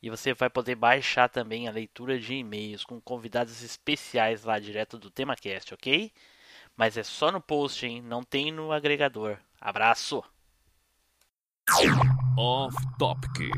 e 0.00 0.08
você 0.08 0.32
vai 0.32 0.48
poder 0.48 0.76
baixar 0.76 1.28
também 1.28 1.66
a 1.66 1.72
leitura 1.72 2.16
de 2.16 2.34
e-mails 2.34 2.84
com 2.84 3.00
convidados 3.00 3.60
especiais 3.60 4.44
lá 4.44 4.60
direto 4.60 4.98
do 4.98 5.10
TemaCast, 5.10 5.74
ok? 5.74 6.12
Mas 6.76 6.96
é 6.96 7.02
só 7.02 7.32
no 7.32 7.40
post, 7.40 7.84
hein? 7.84 8.00
Não 8.00 8.22
tem 8.22 8.52
no 8.52 8.70
agregador. 8.70 9.36
Abraço! 9.60 10.22
Off 12.36 12.74
Topic. 12.98 13.50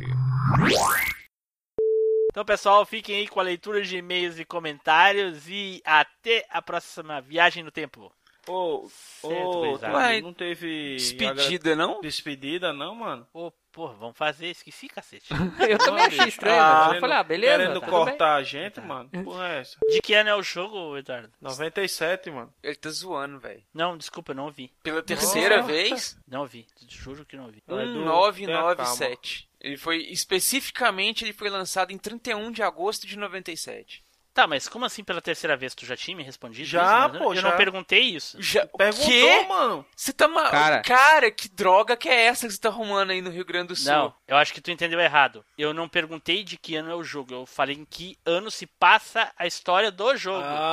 Então, 2.30 2.44
pessoal, 2.44 2.84
fiquem 2.84 3.16
aí 3.16 3.28
com 3.28 3.40
a 3.40 3.43
leitura 3.43 3.82
de 3.82 3.97
e-mails 3.97 4.39
e 4.39 4.44
comentários 4.44 5.48
e 5.48 5.82
até 5.84 6.47
a 6.51 6.60
próxima 6.60 7.20
viagem 7.20 7.62
no 7.62 7.70
tempo. 7.70 8.12
Ô. 8.48 8.89
Tony, 9.20 9.94
Ué, 9.94 10.20
não 10.20 10.32
teve 10.32 10.97
Despedida, 10.97 11.77
não? 11.77 12.01
despedida 12.01 12.73
não, 12.73 12.94
mano? 12.94 13.27
Ô, 13.32 13.52
porra, 13.70 13.94
vamos 13.94 14.16
fazer, 14.19 14.48
esqueci, 14.48 14.89
cacete. 14.89 15.28
Eu 15.69 15.78
também 15.78 16.05
achei 16.05 16.27
estranho, 16.27 16.60
Ah, 16.60 16.85
mas 16.86 16.94
eu 16.94 17.01
falei, 17.01 17.16
ah, 17.16 17.23
beleza. 17.23 17.56
Querendo 17.59 17.81
tá 17.81 17.86
cortar 17.86 18.35
a 18.35 18.43
gente, 18.43 18.81
mano? 18.81 19.09
Porra 19.24 19.48
é 19.48 19.60
essa? 19.60 19.78
De 19.89 20.01
que 20.02 20.12
ano 20.14 20.31
é 20.31 20.35
o 20.35 20.43
jogo, 20.43 20.97
Eduardo? 20.97 21.31
97, 21.40 22.31
mano. 22.31 22.52
Ele 22.62 22.74
tá 22.74 22.90
zoando, 22.90 23.39
velho. 23.39 23.62
Não, 23.73 23.97
desculpa, 23.97 24.32
eu 24.32 24.36
não 24.36 24.51
vi. 24.51 24.73
Pela 24.82 25.02
terceira 25.02 25.59
Nossa. 25.59 25.69
vez, 25.73 26.19
Não 26.27 26.44
vi, 26.44 26.66
juro 26.89 27.24
que 27.24 27.36
não 27.36 27.47
vi. 27.47 27.59
Edu, 27.59 27.77
tenha 27.77 27.86
1997. 27.86 29.48
Ele 29.60 29.77
foi, 29.77 29.98
especificamente, 30.10 31.24
ele 31.24 31.32
foi 31.32 31.48
lançado 31.48 31.93
em 31.93 31.98
31 31.98 32.51
de 32.51 32.62
agosto 32.62 33.06
de 33.06 33.16
97. 33.16 34.02
Tá, 34.34 34.46
mas 34.46 34.66
como 34.66 34.86
assim 34.86 35.04
pela 35.04 35.20
terceira 35.20 35.56
vez? 35.59 35.74
Tu 35.74 35.84
já 35.84 35.94
tinha 35.94 36.16
me 36.16 36.22
respondido 36.22 36.66
Já, 36.66 37.06
isso? 37.06 37.16
Eu- 37.16 37.20
pô, 37.22 37.32
Eu 37.34 37.40
já. 37.42 37.50
não 37.50 37.56
perguntei 37.56 38.00
isso. 38.00 38.40
Já, 38.40 38.66
Perguntou, 38.66 39.06
Quê? 39.06 39.46
mano. 39.46 39.84
Você 39.94 40.10
tá 40.12 40.26
ma... 40.26 40.48
Cara. 40.48 40.80
Cara. 40.82 41.30
que 41.30 41.48
droga 41.50 41.96
que 41.98 42.09
é 42.09 42.24
essa 42.24 42.46
que 42.46 42.54
você 42.54 42.60
tá 42.60 42.70
arrumando 42.70 43.10
aí 43.10 43.20
no 43.20 43.28
Rio 43.30 43.44
Grande 43.44 43.68
do 43.68 43.76
Sul? 43.76 43.92
Não, 43.92 44.14
eu 44.26 44.36
acho 44.38 44.54
que 44.54 44.60
tu 44.62 44.70
entendeu 44.70 44.98
errado. 44.98 45.44
Eu 45.59 45.74
não 45.74 45.86
perguntei 45.88 46.42
de 46.42 46.56
que 46.56 46.74
ano 46.76 46.90
é 46.90 46.94
o 46.94 47.04
jogo. 47.04 47.34
Eu 47.34 47.44
falei 47.46 47.76
em 47.76 47.84
que 47.84 48.16
ano 48.24 48.50
se 48.50 48.66
passa 48.66 49.30
a 49.38 49.46
história 49.46 49.90
do 49.90 50.16
jogo. 50.16 50.42
Ah, 50.44 50.72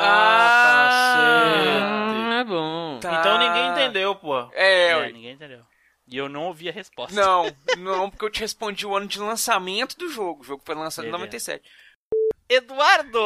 Ah, 2.32 2.40
é 2.40 2.44
bom. 2.44 3.00
Tá. 3.02 3.20
Então 3.20 3.38
ninguém 3.38 3.70
entendeu, 3.72 4.16
pô. 4.16 4.40
É, 4.54 4.90
É, 4.92 4.98
ué. 4.98 5.12
ninguém 5.12 5.32
entendeu. 5.34 5.62
E 6.08 6.18
eu 6.18 6.28
não 6.28 6.46
ouvi 6.46 6.68
a 6.70 6.72
resposta. 6.72 7.14
Não, 7.20 7.46
não, 7.78 8.10
porque 8.10 8.26
eu 8.26 8.30
te 8.32 8.40
respondi 8.40 8.86
o 8.86 8.96
ano 8.96 9.08
de 9.08 9.20
lançamento 9.20 9.98
do 9.98 10.10
jogo. 10.10 10.42
O 10.42 10.44
jogo 10.44 10.64
foi 10.66 10.76
lançado 10.76 11.06
em 11.06 11.12
Beleza. 11.12 11.26
97. 11.26 11.70
Eduardo! 12.50 13.20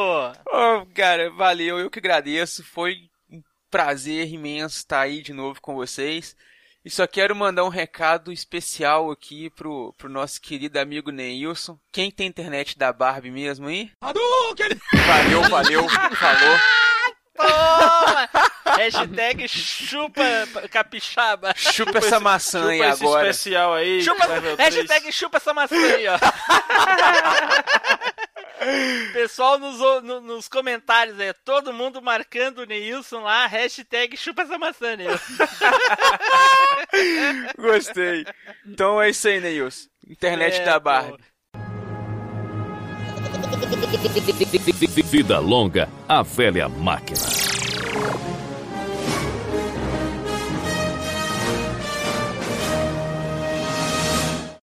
Oh, 0.46 0.86
cara, 0.94 1.30
valeu, 1.30 1.78
eu 1.78 1.90
que 1.90 1.98
agradeço. 1.98 2.62
Foi 2.62 3.08
um 3.30 3.42
prazer 3.70 4.30
imenso 4.30 4.76
estar 4.76 5.00
aí 5.00 5.22
de 5.22 5.32
novo 5.32 5.60
com 5.62 5.74
vocês. 5.74 6.36
E 6.84 6.90
só 6.90 7.06
quero 7.06 7.34
mandar 7.34 7.64
um 7.64 7.70
recado 7.70 8.30
especial 8.30 9.10
aqui 9.10 9.48
pro, 9.48 9.94
pro 9.96 10.10
nosso 10.10 10.38
querido 10.42 10.78
amigo 10.78 11.10
Neilson. 11.10 11.78
Quem 11.90 12.10
tem 12.10 12.26
internet 12.26 12.76
da 12.78 12.92
Barbie 12.92 13.30
mesmo 13.30 13.68
aí? 13.68 13.90
Valeu, 14.02 15.42
valeu, 15.48 15.88
falou. 15.88 16.58
Toma! 17.34 18.28
Hashtag 18.76 19.48
chupa 19.48 20.22
capixaba. 20.70 21.54
Chupa 21.56 21.98
essa 21.98 22.20
maçã 22.20 22.60
Chupa 22.60 22.70
aí 22.70 22.80
esse 22.80 23.02
agora. 23.04 23.30
especial 23.30 23.74
aí. 23.74 24.02
Chupa, 24.02 24.26
hashtag 24.58 25.12
chupa 25.12 25.36
essa 25.38 25.54
maçã 25.54 25.74
aí, 25.76 26.06
ó. 26.06 26.18
Pessoal 29.12 29.58
nos, 29.58 29.78
no- 30.02 30.20
nos 30.20 30.48
comentários 30.48 31.18
é 31.20 31.32
todo 31.32 31.72
mundo 31.72 32.02
marcando 32.02 32.58
o 32.58 32.66
Neilson 32.66 33.20
lá, 33.20 33.46
hashtag 33.46 34.16
chupa 34.16 34.42
essa 34.42 34.58
maçã, 34.58 34.96
Neilson. 34.96 35.34
Gostei. 37.58 38.24
Então 38.66 39.00
é 39.00 39.10
isso 39.10 39.28
aí, 39.28 39.40
Neilson. 39.40 39.88
Internet 40.08 40.60
É, 40.60 40.64
da 40.64 40.74
pô. 40.74 40.80
Barbie. 40.80 41.24
Vida 45.04 45.38
longa, 45.38 45.88
a 46.08 46.22
velha 46.22 46.68
máquina. 46.68 47.18